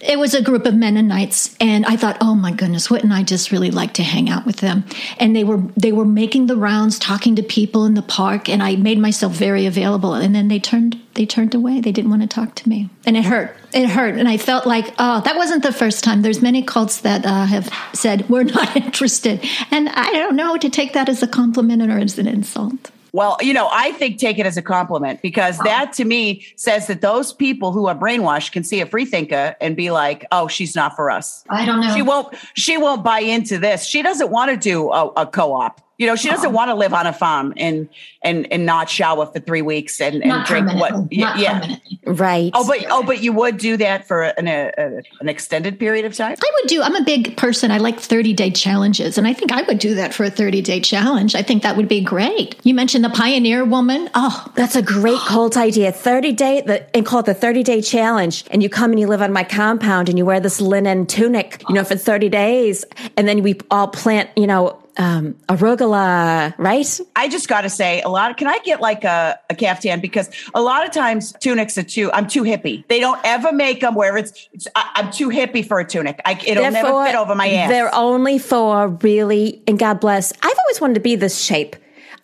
It 0.06 0.20
was 0.20 0.34
a 0.34 0.42
group 0.42 0.66
of 0.66 0.75
Mennonites, 0.75 1.56
and 1.60 1.84
I 1.84 1.96
thought, 1.96 2.16
"Oh 2.20 2.36
my 2.36 2.52
goodness, 2.52 2.88
wouldn't 2.88 3.12
I 3.12 3.25
just 3.25 3.50
really 3.50 3.72
like 3.72 3.94
to 3.94 4.04
hang 4.04 4.30
out 4.30 4.46
with 4.46 4.56
them?" 4.56 4.84
And 5.18 5.34
they 5.34 5.42
were 5.42 5.60
they 5.76 5.90
were 5.90 6.04
making 6.04 6.46
the 6.46 6.56
rounds, 6.56 6.98
talking 6.98 7.34
to 7.36 7.42
people 7.42 7.86
in 7.86 7.94
the 7.94 8.02
park, 8.02 8.48
and 8.48 8.62
I 8.62 8.76
made 8.76 8.98
myself 8.98 9.32
very 9.32 9.66
available. 9.66 10.14
And 10.14 10.32
then 10.32 10.46
they 10.46 10.60
turned 10.60 11.00
they 11.14 11.26
turned 11.26 11.56
away. 11.56 11.80
They 11.80 11.90
didn't 11.90 12.10
want 12.10 12.22
to 12.22 12.28
talk 12.28 12.54
to 12.56 12.68
me, 12.68 12.88
and 13.04 13.16
it 13.16 13.25
hurt. 13.25 13.56
It 13.72 13.88
hurt, 13.88 14.16
and 14.16 14.28
I 14.28 14.36
felt 14.36 14.64
like, 14.64 14.94
oh, 14.98 15.20
that 15.22 15.36
wasn't 15.36 15.64
the 15.64 15.72
first 15.72 16.04
time. 16.04 16.22
There's 16.22 16.40
many 16.40 16.62
cults 16.62 17.00
that 17.00 17.26
uh, 17.26 17.44
have 17.46 17.72
said 17.92 18.28
we're 18.30 18.44
not 18.44 18.76
interested, 18.84 19.44
and 19.72 19.88
I 19.88 20.12
don't 20.12 20.36
know 20.36 20.56
to 20.56 20.70
take 20.70 20.92
that 20.92 21.08
as 21.08 21.22
a 21.22 21.26
compliment 21.26 21.82
or 21.82 21.98
as 21.98 22.16
an 22.18 22.28
insult. 22.28 22.92
Well, 23.16 23.38
you 23.40 23.54
know, 23.54 23.70
I 23.73 23.92
think 23.92 24.18
take 24.18 24.38
it 24.38 24.44
as 24.44 24.58
a 24.58 24.62
compliment 24.62 25.23
because 25.23 25.56
that 25.61 25.94
to 25.94 26.04
me 26.04 26.44
says 26.56 26.87
that 26.88 27.00
those 27.00 27.32
people 27.32 27.73
who 27.73 27.87
are 27.87 27.94
brainwashed 27.94 28.52
can 28.52 28.62
see 28.62 28.82
a 28.82 28.85
free 28.85 29.06
thinker 29.06 29.56
and 29.58 29.75
be 29.75 29.90
like, 29.90 30.26
"Oh, 30.32 30.49
she's 30.49 30.76
not 30.76 30.94
for 30.94 31.11
us." 31.11 31.42
I 31.49 31.64
don't 31.64 31.80
know. 31.80 31.94
She 31.94 32.02
won't. 32.02 32.35
She 32.52 32.76
won't 32.76 33.02
buy 33.02 33.20
into 33.20 33.56
this. 33.56 33.87
She 33.87 34.02
doesn't 34.02 34.28
want 34.30 34.50
to 34.50 34.58
do 34.58 34.92
a, 34.92 35.06
a 35.16 35.26
co-op. 35.26 35.80
You 35.98 36.06
know, 36.06 36.16
she 36.16 36.28
doesn't 36.28 36.46
uh-uh. 36.46 36.52
want 36.52 36.68
to 36.70 36.74
live 36.74 36.92
on 36.92 37.06
a 37.06 37.12
farm 37.12 37.54
and 37.56 37.88
and 38.22 38.50
and 38.52 38.66
not 38.66 38.90
shower 38.90 39.26
for 39.26 39.40
three 39.40 39.62
weeks 39.62 40.00
and, 40.00 40.16
and 40.16 40.28
not 40.28 40.46
drink 40.46 40.66
what? 40.74 41.10
Yeah. 41.10 41.24
Not 41.24 41.38
yeah. 41.38 41.76
Right. 42.04 42.50
Oh, 42.54 42.66
but 42.66 42.84
oh, 42.90 43.02
but 43.02 43.22
you 43.22 43.32
would 43.32 43.58
do 43.58 43.76
that 43.78 44.06
for 44.06 44.22
an 44.22 44.46
a, 44.46 44.72
a, 44.76 45.02
an 45.20 45.28
extended 45.28 45.78
period 45.78 46.04
of 46.04 46.14
time. 46.14 46.36
I 46.42 46.50
would 46.60 46.68
do. 46.68 46.82
I'm 46.82 46.96
a 46.96 47.04
big 47.04 47.36
person. 47.36 47.70
I 47.70 47.78
like 47.78 47.98
30 47.98 48.34
day 48.34 48.50
challenges, 48.50 49.16
and 49.16 49.26
I 49.26 49.32
think 49.32 49.52
I 49.52 49.62
would 49.62 49.78
do 49.78 49.94
that 49.94 50.12
for 50.12 50.24
a 50.24 50.30
30 50.30 50.62
day 50.62 50.80
challenge. 50.80 51.34
I 51.34 51.42
think 51.42 51.62
that 51.62 51.76
would 51.76 51.88
be 51.88 52.00
great. 52.00 52.56
You 52.62 52.74
mentioned 52.74 53.04
the 53.04 53.10
Pioneer 53.10 53.64
Woman. 53.64 54.10
Oh, 54.14 54.52
That's 54.54 54.76
a 54.76 54.82
great 54.82 55.18
cult 55.26 55.56
idea. 55.56 55.92
30 55.92 56.32
day, 56.32 56.60
the, 56.60 56.96
and 56.96 57.06
call 57.06 57.20
it 57.20 57.26
the 57.26 57.34
30 57.34 57.62
day 57.62 57.80
challenge. 57.80 58.44
And 58.50 58.62
you 58.62 58.68
come 58.68 58.90
and 58.90 59.00
you 59.00 59.06
live 59.06 59.22
on 59.22 59.32
my 59.32 59.44
compound 59.44 60.08
and 60.08 60.18
you 60.18 60.24
wear 60.24 60.40
this 60.40 60.60
linen 60.60 61.06
tunic, 61.06 61.62
you 61.68 61.74
know, 61.74 61.84
for 61.84 61.96
30 61.96 62.28
days. 62.28 62.84
And 63.16 63.26
then 63.26 63.42
we 63.42 63.58
all 63.70 63.88
plant, 63.88 64.30
you 64.36 64.46
know, 64.46 64.80
um, 64.98 65.34
arugula, 65.48 66.54
right? 66.58 67.00
I 67.14 67.28
just 67.28 67.48
got 67.48 67.62
to 67.62 67.70
say, 67.70 68.00
a 68.02 68.08
lot. 68.08 68.30
Of, 68.30 68.36
can 68.36 68.48
I 68.48 68.58
get 68.64 68.80
like 68.80 69.04
a, 69.04 69.38
a 69.50 69.54
caftan? 69.54 70.00
Because 70.00 70.30
a 70.54 70.62
lot 70.62 70.86
of 70.86 70.92
times 70.92 71.32
tunics 71.40 71.76
are 71.78 71.82
too. 71.82 72.10
I'm 72.12 72.26
too 72.26 72.42
hippie. 72.42 72.86
They 72.88 73.00
don't 73.00 73.20
ever 73.24 73.52
make 73.52 73.80
them 73.80 73.94
where 73.94 74.16
it's. 74.16 74.48
it's 74.52 74.66
I, 74.74 74.90
I'm 74.96 75.12
too 75.12 75.28
hippie 75.28 75.66
for 75.66 75.78
a 75.78 75.84
tunic. 75.86 76.20
I, 76.24 76.32
it'll 76.32 76.62
They're 76.62 76.70
never 76.70 76.88
for- 76.88 77.06
fit 77.06 77.14
over 77.14 77.34
my 77.34 77.48
ass. 77.48 77.70
They're 77.70 77.94
only 77.94 78.38
for 78.38 78.88
really, 78.88 79.62
and 79.66 79.78
God 79.78 80.00
bless. 80.00 80.32
I've 80.42 80.58
always 80.58 80.80
wanted 80.80 80.94
to 80.94 81.00
be 81.00 81.16
this 81.16 81.40
shape. 81.40 81.76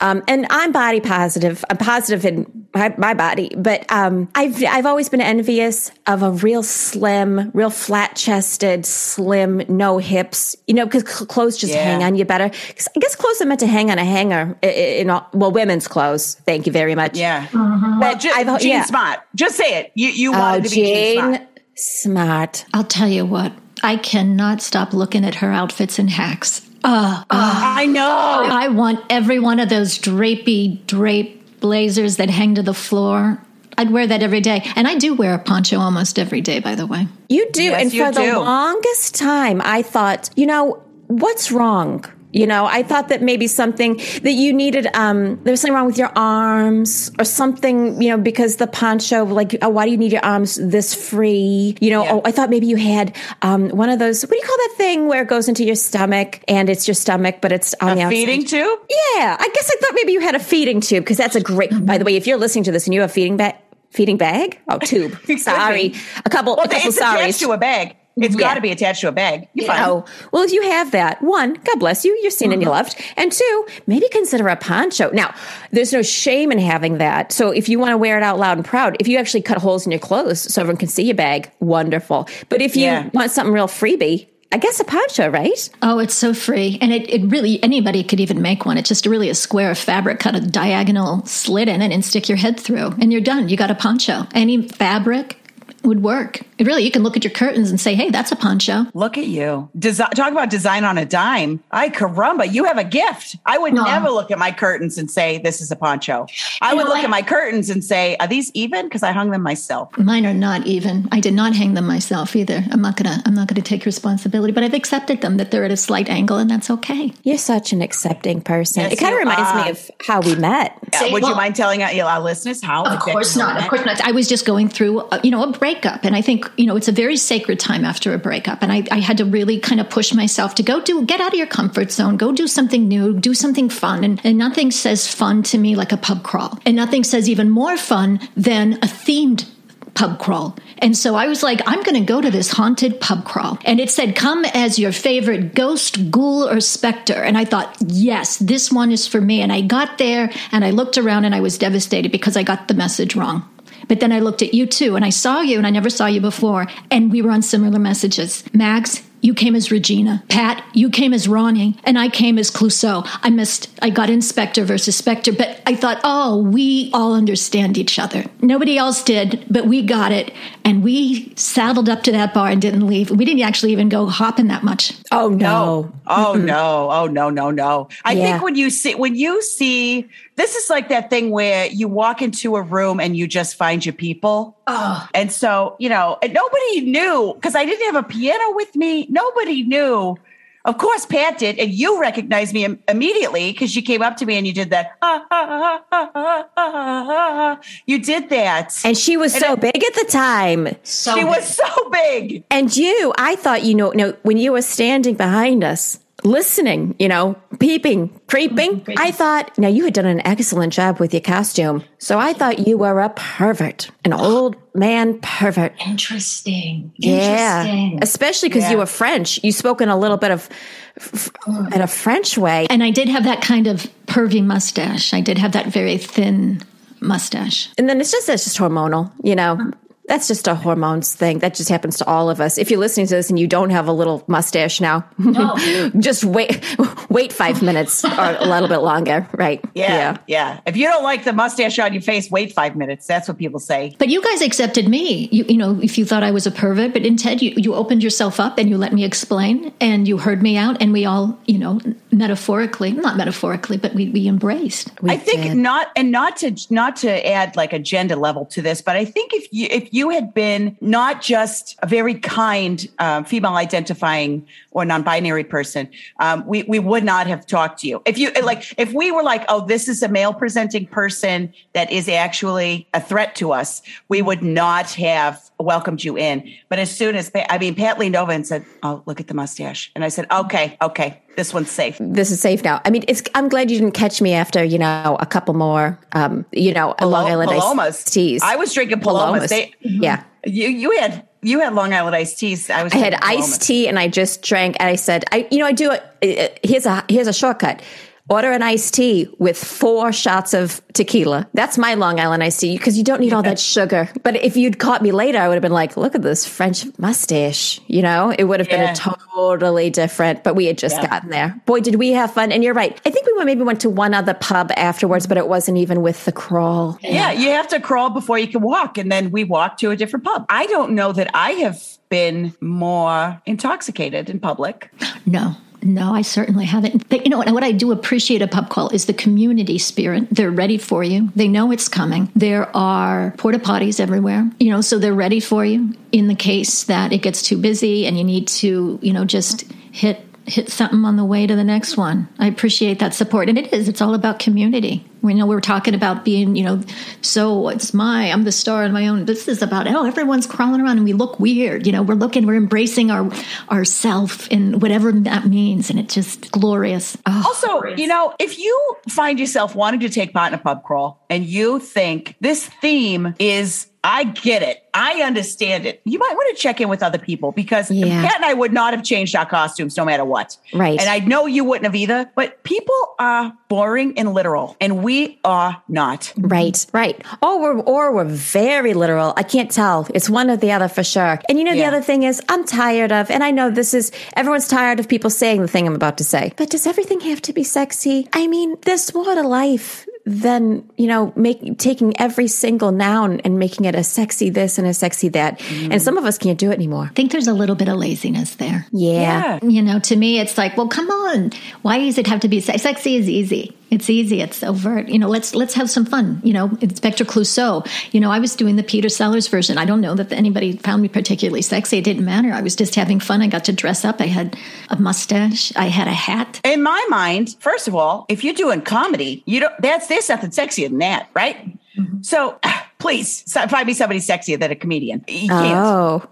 Um, 0.03 0.23
and 0.27 0.47
I'm 0.51 0.73
body 0.73 1.01
positive. 1.01 1.65
I'm 1.71 1.77
positive 1.77 2.25
in 2.27 2.67
my, 2.75 2.93
my 2.99 3.15
body, 3.15 3.51
but 3.57 3.91
um, 3.93 4.29
I've 4.35 4.63
I've 4.65 4.85
always 4.85 5.09
been 5.09 5.21
envious 5.21 5.93
of 6.09 6.23
a 6.25 6.33
real 6.33 6.63
slim, 6.65 7.51
real 7.55 7.71
flat 7.71 8.17
chested, 8.17 8.85
slim, 8.85 9.63
no 9.69 9.99
hips. 9.99 10.57
You 10.67 10.75
know, 10.75 10.85
because 10.87 11.05
clothes 11.05 11.57
just 11.57 11.73
Yeah. 11.73 11.85
hang 11.85 12.03
on 12.03 12.17
you 12.17 12.25
better. 12.25 12.49
'Cause 12.49 12.89
I 12.97 12.99
guess 13.01 13.15
clothes 13.15 13.41
are 13.41 13.47
meant 13.47 13.61
to 13.61 13.67
hang 13.69 13.91
on 13.93 13.99
a 13.99 14.05
hanger. 14.05 14.57
i- 14.63 14.67
i- 14.67 14.71
In 15.03 15.09
all, 15.09 15.27
well, 15.33 15.53
women's 15.53 15.87
clothes. 15.87 16.35
Thank 16.47 16.67
you 16.67 16.73
very 16.73 16.95
much. 16.97 17.17
yeah. 17.17 17.47
Mm-hmm. 17.47 18.01
But 18.01 18.19
Jean, 18.21 18.33
I've- 18.35 18.59
Jean 18.63 18.73
yeah. 18.73 18.85
Smart. 18.85 19.21
Just 19.37 19.57
say 19.57 19.79
it. 19.79 19.93
You 19.95 20.09
you 20.09 20.33
Oh, 20.35 20.57
to 20.57 20.63
be 20.63 20.69
Jean 20.69 21.17
Smart. 21.19 21.33
Jane 21.41 21.47
Smart. 21.77 22.65
I'll 22.75 22.85
tell 22.85 23.09
you 23.09 23.25
what. 23.25 23.53
I 23.85 23.97
cannot 23.97 24.63
stop 24.63 24.93
looking 24.93 25.25
at 25.25 25.37
her 25.37 25.53
outfits 25.53 25.99
and 25.99 26.11
hacks. 26.11 26.63
Uh, 26.85 27.25
I 27.31 27.87
know. 27.87 28.47
I 28.51 28.69
want 28.69 29.05
every 29.09 29.39
one 29.39 29.61
of 29.61 29.69
those 29.69 29.99
drapey 29.99 30.85
drape 30.87 31.61
blazers 31.61 32.17
that 32.17 32.29
hang 32.31 32.57
to 32.57 32.63
the 32.63 32.75
floor. 32.75 33.41
I'd 33.79 33.91
wear 33.91 34.07
that 34.07 34.23
every 34.23 34.41
day. 34.41 34.63
And 34.77 34.87
I 34.87 34.97
do 34.97 35.15
wear 35.15 35.35
a 35.35 35.39
poncho 35.39 35.79
almost 35.79 36.19
every 36.19 36.41
day, 36.41 36.61
by 36.61 36.75
the 36.75 36.87
way. 36.87 37.07
You 37.29 37.51
do. 37.53 37.63
Yes, 37.65 37.83
and 37.83 37.93
you 37.93 38.05
for 38.05 38.13
the 38.13 38.39
longest 38.39 39.15
time, 39.15 39.63
I 39.65 39.83
thought, 39.83 40.29
you 40.37 40.47
know, 40.47 40.83
what's 41.07 41.51
wrong? 41.51 42.05
You 42.33 42.47
know, 42.47 42.65
I 42.65 42.83
thought 42.83 43.09
that 43.09 43.21
maybe 43.23 43.47
something 43.47 43.97
that 44.23 44.33
you 44.33 44.53
needed, 44.55 44.87
um, 44.95 45.39
there 45.45 45.53
was 45.53 45.61
something 45.61 45.75
wrong 45.75 45.87
with 45.87 45.99
your 45.99 46.11
arms 46.17 47.11
or 47.19 47.25
something, 47.25 48.01
you 48.01 48.09
know, 48.09 48.17
because 48.17 48.57
the 48.57 48.67
poncho, 48.67 49.25
like, 49.25 49.55
oh, 49.61 49.69
why 49.69 49.85
do 49.85 49.91
you 49.91 49.99
need 49.99 50.13
your 50.13 50.25
arms 50.25 50.57
this 50.57 50.95
free? 50.95 51.77
You 51.81 51.91
know, 51.91 52.05
Yeah. 52.05 52.13
oh, 52.15 52.23
I 52.25 52.33
thought 52.33 52.49
maybe 52.49 52.67
you 52.67 52.77
had 52.77 53.15
um, 53.43 53.69
one 53.69 53.91
of 53.91 53.99
those, 53.99 54.23
what 54.23 54.31
do 54.31 54.37
you 54.37 54.43
call 54.43 54.57
that 54.57 54.75
thing 54.79 55.09
where 55.09 55.23
it 55.23 55.29
goes 55.29 55.49
into 55.49 55.63
your 55.65 55.75
stomach 55.75 56.41
and 56.49 56.71
it's 56.71 56.89
your 56.89 56.95
stomach, 56.95 57.39
but 57.43 57.53
it's 57.53 57.75
on 57.81 57.97
the 57.97 58.03
A 58.03 58.05
outside? 58.07 58.15
feeding 58.17 58.45
tube. 58.47 58.79
Yeah, 58.89 59.37
I 59.39 59.49
guess 59.55 59.71
I 59.71 59.77
thought 59.81 59.93
maybe 59.95 60.13
you 60.13 60.21
had 60.21 60.35
a 60.35 60.41
feeding 60.41 60.81
tube 60.81 61.05
because 61.05 61.19
that's 61.19 61.37
a 61.37 61.41
great. 61.43 61.71
By 61.85 61.99
the 61.99 62.05
way, 62.05 62.17
if 62.17 62.27
you're 62.27 62.39
listening 62.39 62.65
to 62.65 62.73
this 62.73 62.87
and 62.87 62.95
you 62.95 63.01
have 63.03 63.11
a 63.11 63.13
feeding 63.13 63.37
bag, 63.37 63.57
feeding 63.91 64.17
bag, 64.17 64.59
oh 64.69 64.79
tube. 64.79 65.19
Sorry, 65.39 65.91
be. 65.91 65.99
a 66.25 66.31
couple, 66.31 66.57
Well, 66.57 66.65
a 66.65 66.69
couple 66.69 66.89
it's 66.89 66.99
sorries. 66.99 67.39
to 67.41 67.53
a 67.53 67.59
bag. 67.59 67.97
It's 68.17 68.35
Yeah. 68.35 68.41
got 68.41 68.55
to 68.55 68.61
be 68.61 68.71
attached 68.71 69.01
to 69.01 69.09
a 69.09 69.13
bag. 69.13 69.49
You 69.55 69.67
fine. 69.67 69.83
Oh, 69.83 70.05
well, 70.33 70.43
if 70.43 70.53
you 70.53 70.63
have 70.63 70.91
that, 70.91 71.23
one, 71.23 71.55
God 71.55 71.79
bless 71.79 72.05
you, 72.05 72.19
you're 72.23 72.31
seen 72.31 72.53
and 72.53 72.61
you're 72.61 72.71
mm-hmm. 72.71 72.85
loved. 72.85 73.01
And 73.17 73.33
two, 73.33 73.67
maybe 73.87 74.07
consider 74.11 74.49
a 74.49 74.57
poncho. 74.57 75.11
Now, 75.13 75.35
there's 75.71 75.93
no 75.93 76.03
shame 76.03 76.53
in 76.53 76.59
having 76.59 76.99
that. 76.99 77.33
So 77.33 77.51
if 77.51 77.69
you 77.69 77.79
want 77.79 77.91
to 77.93 77.99
wear 77.99 78.17
it 78.19 78.23
out 78.23 78.39
loud 78.39 78.59
and 78.59 78.67
proud, 78.67 78.97
if 79.01 79.09
you 79.09 79.19
actually 79.19 79.43
cut 79.43 79.59
holes 79.59 79.87
in 79.87 79.93
your 79.93 79.99
clothes 80.01 80.41
so 80.41 80.61
everyone 80.61 80.79
can 80.79 80.89
see 80.89 81.05
your 81.05 81.15
bag, 81.15 81.51
wonderful. 81.61 82.29
But 82.49 82.61
if 82.61 82.77
you 82.77 82.85
Yeah. 82.85 83.09
want 83.15 83.31
something 83.31 83.53
real 83.53 83.69
freebie, 83.69 84.27
I 84.55 84.59
guess 84.59 84.79
a 84.81 84.85
poncho, 84.85 85.31
right? 85.31 85.71
Oh, 85.81 85.99
it's 85.99 86.13
so 86.15 86.35
free. 86.35 86.77
And 86.83 86.93
it, 86.93 87.09
it 87.09 87.25
really, 87.31 87.63
anybody 87.63 88.05
could 88.05 88.21
even 88.21 88.43
make 88.43 88.67
one. 88.67 88.77
It's 88.77 88.89
just 88.91 89.07
really 89.07 89.31
a 89.31 89.35
square 89.35 89.71
of 89.71 89.79
fabric, 89.79 90.19
cut 90.19 90.35
a 90.35 90.41
diagonal 90.41 91.25
slit 91.25 91.69
in 91.69 91.81
it 91.81 91.91
and 91.91 92.05
stick 92.05 92.29
your 92.29 92.37
head 92.37 92.61
through. 92.61 92.89
And 93.01 93.11
you're 93.11 93.23
done. 93.23 93.49
You 93.49 93.57
got 93.57 93.71
a 93.71 93.75
poncho. 93.75 94.27
Any 94.35 94.69
fabric 94.69 95.39
would 95.85 96.03
work. 96.03 96.41
It 96.59 96.67
really, 96.67 96.85
you 96.85 96.91
can 96.91 97.03
look 97.03 97.17
at 97.17 97.25
your 97.25 97.33
curtains 97.33 97.71
and 97.71 97.81
say, 97.81 97.95
hey, 97.95 98.11
that's 98.11 98.31
a 98.31 98.37
poncho. 98.37 98.87
Look 98.95 99.19
at 99.19 99.27
you. 99.27 99.69
Desi- 99.77 100.09
talk 100.13 100.31
about 100.33 100.49
design 100.51 100.85
on 100.85 100.97
a 100.99 101.05
dime. 101.05 101.63
I 101.71 101.89
caramba, 101.89 102.53
you 102.53 102.65
have 102.65 102.79
a 102.79 102.85
gift. 102.85 103.37
I 103.47 103.59
would 103.59 103.73
No. 103.75 103.85
never 103.85 104.11
look 104.11 104.31
at 104.31 104.39
my 104.39 104.53
curtains 104.53 104.97
and 104.99 105.11
say, 105.11 105.39
this 105.39 105.61
is 105.61 105.71
a 105.71 105.77
poncho. 105.77 106.27
I 106.61 106.71
You 106.71 106.77
would 106.77 106.85
know, 106.85 106.91
look 106.91 106.99
I- 107.01 107.05
at 107.05 107.11
my 107.11 107.23
curtains 107.23 107.69
and 107.71 107.83
say, 107.83 108.17
are 108.21 108.27
these 108.29 108.51
even? 108.55 108.87
Because 108.87 109.03
I 109.03 109.13
hung 109.13 109.31
them 109.31 109.43
myself. 109.43 109.97
Mine 109.99 110.25
are 110.27 110.35
not 110.35 110.67
even. 110.67 111.09
I 111.11 111.21
did 111.21 111.35
not 111.35 111.55
hang 111.55 111.75
them 111.75 111.87
myself 111.87 112.37
either. 112.37 112.63
I'm 112.71 112.81
not 112.83 112.97
gonna. 112.97 113.21
I'm 113.27 113.35
not 113.35 113.49
gonna 113.49 113.61
take 113.63 113.85
responsibility. 113.85 114.53
But 114.53 114.63
I've 114.63 114.75
accepted 114.75 115.21
them 115.21 115.37
that 115.39 115.51
they're 115.51 115.65
at 115.65 115.71
a 115.73 115.77
slight 115.77 116.09
angle, 116.09 116.39
and 116.39 116.49
that's 116.51 116.71
okay. 116.71 117.13
You're 117.25 117.39
such 117.39 117.73
an 117.73 117.83
accepting 117.83 118.41
person. 118.41 118.83
Yes, 118.85 118.93
it 118.93 118.99
kind 119.01 119.15
of 119.15 119.19
reminds 119.19 119.51
are. 119.51 119.65
me 119.65 119.71
of 119.71 119.91
how 120.07 120.21
we 120.21 120.35
met. 120.37 120.77
Uh, 120.93 120.99
Say, 120.99 121.13
would 121.13 121.25
you 121.25 121.35
mind 121.35 121.57
telling 121.57 121.83
our, 121.83 121.91
our 122.05 122.21
listeners 122.21 122.63
how? 122.63 122.85
Of 122.85 123.01
course 123.01 123.37
not. 123.37 123.61
Of 123.61 123.69
course 123.69 123.85
not. 123.85 124.01
I 124.03 124.13
was 124.13 124.29
just 124.29 124.47
going 124.47 124.69
through, 124.69 125.01
uh, 125.01 125.19
you 125.25 125.31
know, 125.33 125.43
a 125.43 125.51
breakup. 125.51 125.72
Breakup. 125.73 126.05
And 126.05 126.15
I 126.15 126.21
think, 126.21 126.51
you 126.57 126.67
know, 126.67 126.77
it's 126.77 126.89
a 126.89 126.93
very 126.93 127.17
sacred 127.17 127.59
time 127.59 127.85
after 127.85 128.13
a 128.13 128.19
breakup. 128.19 128.63
And 128.63 128.71
I, 128.71 128.85
I 128.91 128.99
had 128.99 129.19
to 129.19 129.25
really 129.25 129.59
kind 129.59 129.81
of 129.81 129.89
push 129.89 130.13
myself 130.13 130.55
to 130.57 130.63
go 130.63 130.81
do, 130.81 131.05
get 131.05 131.21
out 131.21 131.33
of 131.33 131.39
your 131.39 131.47
comfort 131.47 131.91
zone, 131.91 132.17
go 132.17 132.33
do 132.33 132.47
something 132.47 132.89
new, 132.89 133.15
do 133.19 133.33
something 133.33 133.69
fun. 133.69 134.05
And, 134.05 134.21
and 134.25 134.37
nothing 134.37 134.71
says 134.71 135.09
fun 135.09 135.43
to 135.45 135.59
me 135.59 135.75
like 135.75 135.93
a 135.93 135.97
pub 135.97 136.23
crawl. 136.23 136.59
And 136.67 136.77
nothing 136.77 137.05
says 137.05 137.29
even 137.29 137.49
more 137.49 137.77
fun 137.77 138.21
than 138.37 138.75
a 138.75 138.87
themed 138.87 139.49
pub 139.95 140.19
crawl. 140.19 140.57
And 140.79 140.97
so 140.97 141.15
I 141.15 141.27
was 141.27 141.43
like, 141.43 141.61
I'm 141.67 141.83
going 141.83 141.95
to 141.95 142.01
go 142.01 142.21
to 142.21 142.31
this 142.31 142.51
haunted 142.51 143.01
pub 143.01 143.25
crawl. 143.25 143.59
And 143.65 143.79
it 143.81 143.91
said, 143.91 144.17
come 144.17 144.45
as 144.45 144.79
your 144.79 144.93
favorite 144.93 145.55
ghost, 145.55 146.11
ghoul, 146.11 146.49
or 146.49 146.61
specter. 146.61 147.15
And 147.15 147.37
I 147.39 147.45
thought, 147.45 147.77
yes, 147.87 148.39
this 148.39 148.73
one 148.73 148.91
is 148.91 149.07
for 149.07 149.21
me. 149.21 149.43
And 149.43 149.53
I 149.53 149.61
got 149.61 149.99
there 149.99 150.31
and 150.51 150.65
I 150.65 150.71
looked 150.71 150.99
around 150.99 151.25
and 151.25 151.35
I 151.35 151.41
was 151.41 151.59
devastated 151.59 152.11
because 152.11 152.37
I 152.37 152.43
got 152.43 152.69
the 152.69 152.75
message 152.75 153.15
wrong. 153.17 153.49
But 153.89 154.01
then 154.01 154.13
I 154.13 154.21
looked 154.21 154.43
at 154.43 154.55
you 154.55 154.67
too, 154.67 154.97
and 154.97 155.05
I 155.05 155.11
saw 155.11 155.41
you, 155.41 155.59
and 155.59 155.67
I 155.67 155.71
never 155.71 155.91
saw 155.91 156.07
you 156.07 156.21
before, 156.21 156.67
and 156.91 157.11
we 157.13 157.23
were 157.23 157.31
on 157.31 157.43
similar 157.43 157.79
messages. 157.79 158.45
Mags, 158.53 159.03
you 159.23 159.33
came 159.35 159.55
as 159.55 159.71
Regina. 159.71 160.23
Pat, 160.29 160.63
you 160.75 160.91
came 160.91 161.15
as 161.15 161.27
Ronnie, 161.29 161.79
and 161.85 161.99
I 161.99 162.09
came 162.09 162.39
as 162.39 162.51
Clouseau. 162.51 163.07
I 163.23 163.31
missed, 163.31 163.71
I 163.81 163.89
got 163.89 164.11
Inspector 164.11 164.63
versus 164.65 164.97
Spectre, 164.97 165.33
but 165.33 165.63
I 165.65 165.75
thought, 165.77 166.01
oh, 166.05 166.39
we 166.43 166.91
all 166.93 167.15
understand 167.15 167.79
each 167.79 167.99
other. 167.99 168.25
Nobody 168.41 168.77
else 168.77 169.03
did, 169.03 169.45
but 169.49 169.67
we 169.67 169.83
got 169.83 170.13
it. 170.13 170.33
And 170.65 170.83
we 170.85 171.33
saddled 171.37 171.89
up 171.89 172.03
to 172.03 172.13
that 172.13 172.35
bar 172.35 172.49
and 172.49 172.61
didn't 172.61 172.87
leave. 172.87 173.11
We 173.11 173.25
didn't 173.25 173.43
actually 173.43 173.73
even 173.73 173.89
go 173.89 174.07
hopping 174.07 174.49
that 174.49 174.63
much. 174.63 174.93
Oh 175.11 175.29
no. 175.29 175.37
No. 175.83 175.93
Oh 176.07 176.35
no. 176.35 176.91
Oh 176.91 177.07
no, 177.07 177.31
no, 177.31 177.51
no. 177.51 177.89
I 178.05 178.13
Yeah. 178.13 178.23
think 178.25 178.43
when 178.43 178.55
you 178.57 178.71
see 178.71 178.95
when 178.95 179.15
you 179.15 179.41
see 179.43 180.09
this 180.37 180.57
is 180.57 180.71
like 180.71 180.89
that 180.89 181.11
thing 181.11 181.31
where 181.31 181.67
you 181.67 181.89
walk 181.89 182.23
into 182.23 182.57
a 182.57 182.63
room 182.63 183.01
and 183.01 183.17
you 183.17 183.27
just 183.27 183.55
find 183.57 183.85
your 183.85 183.93
people. 183.93 184.57
Oh, 184.67 185.09
And 185.15 185.33
so, 185.33 185.77
you 185.79 185.89
know, 185.89 186.19
and 186.23 186.33
nobody 186.33 186.83
knew 186.83 187.33
because 187.35 187.55
I 187.57 187.65
didn't 187.65 187.85
have 187.93 188.05
a 188.05 188.07
piano 188.09 188.55
with 188.55 188.75
me. 188.77 189.07
Nobody 189.11 189.63
knew. 189.65 190.17
Of 190.65 190.79
course, 190.79 191.05
Pat 191.07 191.39
did, 191.39 191.59
and 191.59 191.73
you 191.73 192.01
recognized 192.01 192.55
me 192.55 192.65
im- 192.65 192.79
immediately 192.87 193.51
because 193.51 193.75
you 193.75 193.83
came 193.83 194.01
up 194.01 194.17
to 194.19 194.25
me 194.27 194.37
and 194.39 194.47
you 194.47 194.53
did 194.53 194.71
that. 194.71 194.93
"Ah, 195.03 195.27
ah, 195.29 195.47
ah, 195.51 195.83
ah, 195.91 196.11
ah, 196.15 196.49
ah, 196.57 197.07
ah." 197.11 197.59
You 197.87 197.99
did 197.99 198.29
that. 198.29 198.81
And 198.85 198.97
she 198.97 199.17
was 199.17 199.35
so 199.35 199.57
big 199.57 199.75
at 199.83 199.95
the 199.95 200.05
time. 200.09 200.69
so 200.85 201.17
she 201.17 201.25
was 201.25 201.45
so 201.45 201.67
big. 201.91 202.45
And 202.49 202.75
you, 202.77 203.13
I 203.19 203.35
thought, 203.35 203.65
you 203.65 203.75
know, 203.75 203.91
no, 203.91 204.15
when 204.23 204.37
you 204.37 204.53
were 204.53 204.63
standing 204.63 205.17
behind 205.17 205.65
us, 205.65 205.99
listening, 206.25 206.95
you 206.99 207.09
know, 207.09 207.37
peeping, 207.59 208.09
creeping, 208.27 208.85
I 208.97 209.11
thought, 209.11 209.57
now 209.59 209.69
you 209.69 209.85
had 209.85 209.95
done 209.95 210.07
an 210.07 210.25
excellent 210.27 210.73
job 210.73 211.01
with 211.01 211.13
your 211.13 211.21
costume. 211.21 211.85
So 211.99 212.19
I 212.19 212.33
thought 212.33 212.67
you 212.67 212.79
were 212.79 213.01
a 213.01 213.11
pervert, 213.11 213.91
an 214.05 214.13
old 214.13 214.57
man 214.75 215.19
pervert. 215.21 215.75
interesting. 215.87 216.93
Yeah. 216.97 217.65
Interesting. 217.65 217.99
Especially 218.03 218.49
because 218.49 218.71
you 218.71 218.79
were 218.79 218.87
French. 218.87 219.43
You 219.43 219.53
spoke 219.53 219.81
in 219.81 219.89
a 219.89 219.99
little 219.99 220.17
bit 220.17 220.31
of, 220.31 220.49
f- 220.97 221.31
in 221.75 221.81
a 221.81 221.87
French 221.87 222.39
way. 222.39 222.67
And 222.71 222.83
I 222.83 222.91
did 222.91 223.09
have 223.09 223.25
that 223.25 223.43
kind 223.43 223.67
of 223.67 223.83
pervy 224.07 224.43
mustache. 224.45 225.13
I 225.15 225.21
did 225.21 225.39
have 225.39 225.53
that 225.53 225.67
very 225.67 225.99
thin 225.99 226.63
mustache. 227.01 227.69
And 227.79 227.89
then 227.89 228.01
it's 228.01 228.13
just, 228.13 228.29
it's 228.29 228.45
just 228.45 228.59
hormonal, 228.59 229.13
you 229.23 229.35
know. 229.35 229.53
Um, 229.53 229.75
That's 230.09 230.27
just 230.29 230.49
a 230.49 230.55
hormones 230.55 231.15
thing. 231.15 231.39
That 231.39 231.55
just 231.55 231.69
happens 231.69 231.99
to 231.99 232.07
all 232.07 232.29
of 232.29 232.41
us. 232.41 232.59
If 232.59 232.71
you're 232.71 232.81
listening 232.81 233.07
to 233.07 233.15
this 233.15 233.31
and 233.31 233.39
you 233.39 233.47
don't 233.47 233.71
have 233.71 233.87
a 233.89 233.93
little 233.93 234.25
mustache 234.27 234.81
now, 234.81 235.05
No. 235.19 235.57
just 235.99 236.25
wait, 236.25 236.61
wait 237.09 237.33
five 237.33 237.63
minutes 237.63 238.05
or 238.05 238.11
a 238.39 238.47
little 238.47 238.69
bit 238.69 238.79
longer, 238.79 239.29
right? 239.33 239.65
Yeah, 239.75 239.93
yeah. 239.95 240.19
Yeah. 240.27 240.61
If 240.67 240.77
you 240.77 240.87
don't 240.87 241.03
like 241.05 241.25
the 241.25 241.33
mustache 241.33 241.79
on 241.79 241.93
your 241.93 242.03
face, 242.03 242.31
wait 242.31 242.53
five 242.53 242.77
minutes. 242.77 243.07
That's 243.07 243.29
what 243.29 243.39
people 243.39 243.61
say. 243.61 243.95
But 243.99 244.09
you 244.09 244.21
guys 244.23 244.43
accepted 244.43 244.89
me. 244.89 245.29
You, 245.31 245.45
you 245.45 245.57
know, 245.57 245.79
if 245.81 245.97
you 245.97 246.05
thought 246.05 246.23
I 246.23 246.33
was 246.33 246.47
a 246.47 246.51
pervert, 246.51 246.93
but 246.93 247.07
instead 247.07 247.41
you, 247.41 247.55
you 247.57 247.75
opened 247.75 248.03
yourself 248.03 248.41
up 248.41 248.59
and 248.59 248.69
you 248.69 248.77
let 248.79 248.93
me 248.93 249.05
explain 249.05 249.73
and 249.81 250.09
you 250.09 250.19
heard 250.19 250.43
me 250.43 250.57
out 250.57 250.83
and 250.83 250.93
we 250.93 251.05
all, 251.05 251.39
you 251.47 251.59
know, 251.59 251.81
metaphorically, 252.11 252.93
not 252.93 253.17
metaphorically, 253.17 253.77
but 253.77 253.95
we, 253.95 254.09
we 254.11 254.27
embraced. 254.29 254.91
I 255.05 255.17
think 255.17 255.43
did. 255.43 255.57
not, 255.57 255.89
and 255.97 256.11
not 256.11 256.37
to 256.39 256.55
not 256.71 256.97
to 256.97 257.27
add 257.27 257.57
like 257.57 257.73
a 257.73 257.79
gender 257.79 258.17
level 258.17 258.47
to 258.47 258.63
this, 258.63 258.83
but 258.83 258.97
I 258.97 259.05
think 259.05 259.33
if 259.33 259.49
you 259.53 259.69
if 259.71 259.93
you 259.93 260.02
had 260.11 260.35
been 260.35 260.77
not 260.81 261.23
just 261.23 261.77
a 261.81 261.87
very 261.87 262.15
kind 262.15 262.89
uh, 262.99 263.23
female 263.23 263.55
identifying 263.55 264.47
or 264.71 264.85
non-binary 264.85 265.45
person, 265.45 265.89
um, 266.21 266.47
we 266.47 266.63
we 266.65 266.79
would 266.79 267.05
not 267.05 267.27
have 267.27 267.47
talked 267.47 267.81
to 267.81 267.89
you. 267.89 268.03
If 268.05 268.19
you 268.19 268.31
like, 268.43 268.75
if 268.79 268.93
we 268.93 269.11
were 269.11 269.23
like, 269.23 269.45
oh, 269.49 269.67
this 269.67 269.89
is 269.89 270.03
a 270.03 270.09
male 270.09 270.35
presenting 270.35 270.87
person 270.87 271.53
that 271.73 271.91
is 271.91 272.09
actually 272.09 272.89
a 272.95 273.01
threat 273.01 273.35
to 273.37 273.53
us, 273.53 273.83
we 274.09 274.23
would 274.23 274.43
not 274.43 274.91
have 274.93 275.51
welcomed 275.59 276.05
you 276.05 276.19
in. 276.19 276.53
But 276.69 276.79
as 276.79 276.95
soon 276.95 277.17
as 277.17 277.31
I 277.35 277.59
mean, 277.59 277.75
Pat 277.75 277.99
leaned 277.99 278.17
over 278.17 278.33
and 278.33 278.47
said, 278.47 278.65
"Oh, 278.83 279.03
look 279.07 279.21
at 279.21 279.29
the 279.29 279.35
mustache," 279.35 279.91
and 279.95 280.05
I 280.05 280.09
said, 280.09 280.27
"Okay, 280.31 280.77
okay, 280.83 281.22
this 281.37 281.53
one's 281.55 281.71
safe." 281.71 281.97
This 282.01 282.31
is 282.31 282.41
safe 282.41 282.63
now. 282.65 282.81
I 282.85 282.91
mean, 282.91 283.05
it's. 283.09 283.23
I'm 283.35 283.49
glad 283.49 283.71
you 283.71 283.79
didn't 283.79 283.93
catch 283.95 284.21
me 284.21 284.33
after 284.35 284.63
you 284.63 284.79
know 284.79 285.17
a 285.21 285.27
couple 285.27 285.55
more, 285.55 285.99
um, 286.13 286.45
you 286.53 286.73
know, 286.73 286.95
Long 287.01 287.27
Island 287.31 287.51
Palomas. 287.51 287.97
iced 287.97 288.13
teas. 288.13 288.43
I 288.43 288.57
was 288.57 288.73
drinking 288.75 289.01
Palomas. 289.01 289.51
They, 289.51 289.75
yeah. 289.81 290.25
You 290.45 290.69
you 290.69 290.91
had 290.99 291.27
you 291.43 291.61
had 291.61 291.73
Long 291.75 291.93
Island 291.93 292.17
iced 292.17 292.39
teas. 292.39 292.69
I 292.71 292.83
was. 292.83 292.93
I 292.93 292.97
had 292.99 293.15
Palomas. 293.15 293.49
iced 293.53 293.63
tea 293.63 293.89
and 293.89 293.99
I 293.99 294.09
just 294.09 294.43
drank 294.43 294.77
and 294.81 294.89
I 294.89 294.97
said, 294.97 295.25
I 295.33 295.47
you 295.51 295.59
know, 295.59 295.67
I 295.67 295.73
do 295.73 295.93
it. 295.93 296.03
uh, 296.23 296.59
Here's 296.69 296.87
a 296.87 297.05
here's 297.09 297.29
a 297.29 297.33
shortcut. 297.33 297.83
Order 298.29 298.53
an 298.53 298.63
iced 298.63 298.95
tea 298.95 299.29
with 299.39 299.59
four 299.63 300.11
shots 300.13 300.55
of 300.55 300.81
tequila. 300.95 301.49
That's 301.55 301.77
my 301.77 301.95
Long 301.95 302.19
Island 302.21 302.43
iced 302.43 302.61
tea 302.61 302.77
because 302.79 302.97
you 302.97 303.05
don't 303.05 303.21
need 303.21 303.33
all 303.33 303.43
that 303.43 303.59
sugar. 303.59 304.09
But 304.23 304.37
if 304.37 304.57
you'd 304.57 304.79
caught 304.79 305.03
me 305.03 305.11
later, 305.13 305.39
I 305.39 305.49
would 305.49 305.55
have 305.55 305.63
been 305.63 305.73
like, 305.73 305.97
look 305.97 306.15
at 306.15 306.23
this 306.23 306.47
French 306.47 306.87
mustache. 306.99 307.81
You 307.89 308.01
know, 308.01 308.31
it 308.37 308.45
would 308.45 308.61
have 308.61 308.69
Yeah. 308.71 308.87
been 308.87 308.91
a 308.91 308.95
totally 308.95 309.91
different. 309.91 310.45
But 310.45 310.55
we 310.55 310.67
had 310.67 310.79
just 310.79 310.97
Yeah. 310.97 311.09
gotten 311.09 311.31
there. 311.31 311.61
Boy, 311.67 311.81
did 311.81 311.97
we 311.97 312.13
have 312.13 312.33
fun! 312.33 312.53
And 312.53 312.63
you're 312.65 312.75
right. 312.75 312.99
I 313.05 313.11
think 313.11 313.27
we 313.27 313.33
went- 313.35 313.47
maybe 313.47 313.63
went 313.63 313.81
to 313.81 313.91
one 313.91 314.15
other 314.15 314.35
pub 314.35 314.71
afterwards, 314.77 315.27
but 315.27 315.37
it 315.37 315.49
wasn't 315.49 315.79
even 315.79 316.01
with 316.01 316.25
the 316.25 316.33
crawl. 316.33 316.99
Yeah, 317.03 317.33
you 317.33 317.51
have 317.51 317.69
to 317.69 317.81
crawl 317.81 318.09
before 318.11 318.39
you 318.39 318.47
can 318.47 318.63
walk, 318.63 318.97
and 318.99 319.11
then 319.11 319.31
we 319.33 319.43
walked 319.45 319.81
to 319.81 319.91
a 319.91 319.97
different 319.97 320.25
pub. 320.25 320.47
I 320.49 320.67
don't 320.67 320.93
know 320.93 321.13
that 321.13 321.29
I 321.35 321.51
have 321.53 321.83
been 322.09 322.55
more 322.61 323.41
intoxicated 323.47 324.31
in 324.31 324.39
public. 324.39 324.91
No, 325.27 325.57
no, 325.83 326.15
I 326.15 326.23
certainly 326.23 326.65
haven't. 326.65 327.09
But 327.09 327.25
you 327.25 327.31
know 327.31 327.39
what? 327.39 327.51
What 327.51 327.65
I 327.65 327.73
do 327.73 327.93
appreciate 327.93 328.43
a 328.43 328.49
pub 328.49 328.69
call 328.69 328.89
is 328.91 329.07
the 329.07 329.15
community 329.15 329.79
spirit. 329.79 330.29
They're 330.31 330.51
ready 330.51 330.79
for 330.79 331.05
you. 331.05 331.31
They 331.35 331.49
know 331.49 331.71
it's 331.73 331.89
coming. 331.89 332.31
There 332.35 332.75
are 332.77 333.35
porta 333.39 333.59
potties 333.59 334.01
everywhere, 334.01 334.51
you 334.59 334.71
know, 334.71 334.81
so 334.81 334.99
they're 334.99 335.15
ready 335.15 335.41
for 335.41 335.65
you 335.65 335.95
in 336.13 336.29
the 336.29 336.35
case 336.35 336.85
that 336.85 337.13
it 337.13 337.19
gets 337.19 337.43
too 337.43 337.59
busy 337.59 338.07
and 338.07 338.17
you 338.17 338.25
need 338.25 338.49
to, 338.49 338.99
you 339.03 339.13
know, 339.13 339.25
just 339.25 339.71
hit 339.91 340.27
hit 340.47 340.69
something 340.71 341.05
on 341.05 341.17
the 341.17 341.25
way 341.25 341.47
to 341.47 341.55
the 341.55 341.65
next 341.65 341.97
one. 341.97 342.29
I 342.39 342.49
appreciate 342.49 342.99
that 342.99 343.15
support. 343.15 343.49
And 343.49 343.57
it 343.57 343.73
is, 343.73 343.89
it's 343.89 344.03
all 344.03 344.15
about 344.15 344.41
community. 344.41 345.05
We 345.23 345.35
know 345.35 345.47
we're 345.47 345.61
talking 345.61 345.95
about 345.95 346.25
being, 346.25 346.57
you 346.57 346.65
know, 346.65 346.83
so 347.21 347.69
it's 347.69 347.95
my, 347.95 348.27
I'm 348.31 348.43
the 348.43 348.53
star 348.53 348.85
on 348.85 348.93
my 348.93 349.07
own. 349.07 349.25
This 349.25 349.49
is 349.49 349.63
about, 349.63 349.87
oh, 349.87 350.05
everyone's 350.05 350.47
crawling 350.47 350.81
around 350.81 350.99
and 350.99 351.05
we 351.05 351.13
look 351.13 351.39
weird. 351.39 351.87
You 351.87 351.93
know, 351.93 352.03
we're 352.03 352.15
looking, 352.15 352.45
we're 352.47 352.57
embracing 352.57 353.11
our, 353.11 353.31
our 353.69 353.85
self 353.85 354.51
and 354.51 354.83
whatever 354.83 355.13
that 355.13 355.47
means. 355.47 355.91
And 355.91 355.99
it's 355.99 356.15
just 356.15 356.51
glorious. 356.51 357.17
Oh, 357.25 357.43
also, 357.47 357.97
you 357.97 358.09
know, 358.09 358.35
if 358.41 358.59
you 358.59 358.97
find 359.09 359.39
yourself 359.39 359.75
wanting 359.75 360.01
to 360.01 360.09
take 360.09 360.33
part 360.33 360.53
in 360.53 360.59
a 360.59 360.63
pub 360.63 360.83
crawl 360.83 361.25
and 361.31 361.45
you 361.45 361.79
think 361.79 362.35
this 362.41 362.67
theme 362.81 363.35
is, 363.39 363.87
I 364.05 364.25
get 364.25 364.63
it, 364.63 364.83
I 364.93 365.23
understand 365.23 365.87
it, 365.87 366.03
you 366.05 366.19
might 366.19 366.35
want 366.35 366.57
to 366.57 366.61
check 366.61 366.81
in 366.81 366.89
with 366.89 367.05
other 367.05 367.19
people 367.19 367.53
because 367.53 367.89
Yeah. 367.89 368.27
Pat 368.27 368.35
and 368.35 368.45
I 368.45 368.53
would 368.53 368.73
not 368.73 368.95
have 368.95 369.05
changed 369.05 369.37
our 369.37 369.47
costumes 369.47 369.97
no 369.97 370.05
matter 370.05 370.25
what. 370.25 370.57
Right. 370.75 370.99
And 370.99 371.09
I 371.09 371.21
know 371.21 371.47
you 371.47 371.63
wouldn't 371.63 371.85
have 371.85 371.95
either, 371.95 372.29
but 372.35 372.65
people 372.65 372.97
are 373.21 373.53
boring 373.69 374.19
and 374.19 374.35
literal, 374.35 374.77
and 374.81 375.05
we 375.05 375.12
are 375.45 375.83
not. 375.89 376.33
Right, 376.37 376.87
right. 376.93 377.21
Or 377.43 377.61
we're 377.61 377.81
or 377.81 378.15
we're 378.15 378.25
very 378.25 378.95
literal. 378.95 379.33
I 379.37 379.43
can't 379.43 379.71
tell. 379.71 380.07
It's 380.15 380.29
one 380.29 380.51
or 380.51 380.57
the 380.57 380.73
other 380.73 380.89
for 380.89 381.03
sure. 381.03 381.41
And 381.49 381.59
you 381.59 381.65
know 381.65 381.75
the 381.75 381.85
other 381.85 382.03
thing 382.03 382.23
is 382.23 382.41
I'm 382.49 382.65
tired 382.65 383.13
of 383.13 383.31
and 383.31 383.43
I 383.43 383.51
know 383.51 383.71
this 383.71 383.95
is 383.95 384.13
everyone's 384.37 384.69
tired 384.69 385.01
of 385.01 385.09
people 385.09 385.31
saying 385.31 385.63
the 385.63 385.69
thing 385.69 385.87
I'm 385.87 385.95
about 385.95 386.19
to 386.19 386.25
say. 386.25 386.53
But 386.57 386.71
does 386.71 386.87
everything 386.87 387.21
have 387.21 387.43
to 387.43 387.53
be 387.53 387.65
sexy? 387.65 388.29
I 388.33 388.47
mean, 388.47 388.77
there's 388.83 389.13
more 389.15 389.35
to 389.35 389.43
life 389.43 390.07
than, 390.25 390.89
you 390.97 391.07
know, 391.07 391.33
make 391.37 391.79
taking 391.79 392.19
every 392.21 392.47
single 392.47 392.93
noun 392.93 393.41
and 393.41 393.59
making 393.59 393.87
it 393.87 393.95
a 393.95 394.05
sexy 394.05 394.51
this 394.51 394.79
and 394.79 394.87
a 394.87 394.95
sexy 394.95 395.29
that. 395.31 395.61
And 395.61 395.93
mm. 395.93 396.01
some 396.01 396.17
of 396.17 396.25
us 396.25 396.39
can't 396.39 396.59
do 396.59 396.71
it 396.71 396.75
anymore. 396.75 397.09
I 397.11 397.15
think 397.15 397.33
there's 397.33 397.49
a 397.49 397.55
little 397.55 397.75
bit 397.75 397.89
of 397.89 397.97
laziness 397.99 398.55
there. 398.57 398.87
Yeah. 398.93 399.59
You 399.63 399.83
know, 399.83 399.99
to 400.01 400.17
me, 400.17 400.39
it's 400.39 400.57
like, 400.57 400.77
well, 400.77 400.89
come 400.89 401.11
on. 401.11 401.53
Why 401.83 401.99
does 401.99 402.19
it 402.19 402.27
have 402.29 402.41
to 402.41 402.49
be 402.49 402.61
se- 402.61 402.79
sexy? 402.79 403.17
Is 403.17 403.29
easy. 403.29 403.77
It's 403.93 404.09
easy. 404.09 404.41
It's 404.41 404.63
overt. 404.63 405.09
You 405.09 405.19
know, 405.19 405.29
let's 405.29 405.55
let's 405.55 405.75
have 405.75 405.91
some 405.91 406.07
fun. 406.07 406.41
You 406.43 406.55
know, 406.55 406.71
Inspector 406.81 407.23
Clouseau. 407.27 407.87
You 408.13 408.21
know, 408.21 408.31
I 408.31 408.39
was 408.39 408.57
doing 408.57 408.77
the 408.77 408.83
Peter 408.83 409.11
Sellers 409.11 409.49
version. 409.49 409.77
I 409.77 409.85
don't 409.85 410.01
know 410.01 410.15
that 410.15 410.33
anybody 410.33 410.79
found 410.79 411.03
me 411.03 411.09
particularly 411.09 411.61
sexy. 411.61 411.99
It 411.99 412.05
didn't 412.05 412.25
matter. 412.25 412.53
I 412.53 412.63
was 412.63 412.75
just 412.75 412.95
having 412.95 413.21
fun. 413.21 413.43
I 413.43 413.49
got 413.49 413.65
to 413.67 413.73
dress 413.73 414.03
up. 414.03 414.21
I 414.21 414.29
had 414.29 414.57
a 414.89 414.99
mustache. 414.99 415.77
I 415.77 415.89
had 415.89 416.09
a 416.09 416.13
hat. 416.13 416.59
In 416.65 416.83
my 416.83 417.07
mind, 417.11 417.55
first 417.61 417.87
of 417.87 417.95
all, 417.95 418.25
if 418.31 418.43
you're 418.43 418.55
doing 418.55 418.81
comedy, 418.81 419.43
you 419.45 419.61
don't 419.61 419.75
that's 419.83 420.07
there's 420.07 420.29
nothing 420.31 420.51
sexier 420.51 420.89
than 420.89 420.99
that, 420.99 421.29
right? 421.35 421.79
Mm-hmm. 421.99 422.23
So 422.23 422.59
Please 423.03 423.43
so- 423.51 423.67
find 423.67 423.87
me 423.87 423.95
somebody 423.95 424.21
sexier 424.21 424.59
than 424.59 424.71
a 424.71 424.77
comedian. 424.77 425.25
You 425.27 425.49
can't. 425.49 425.77
Oh. 425.77 426.29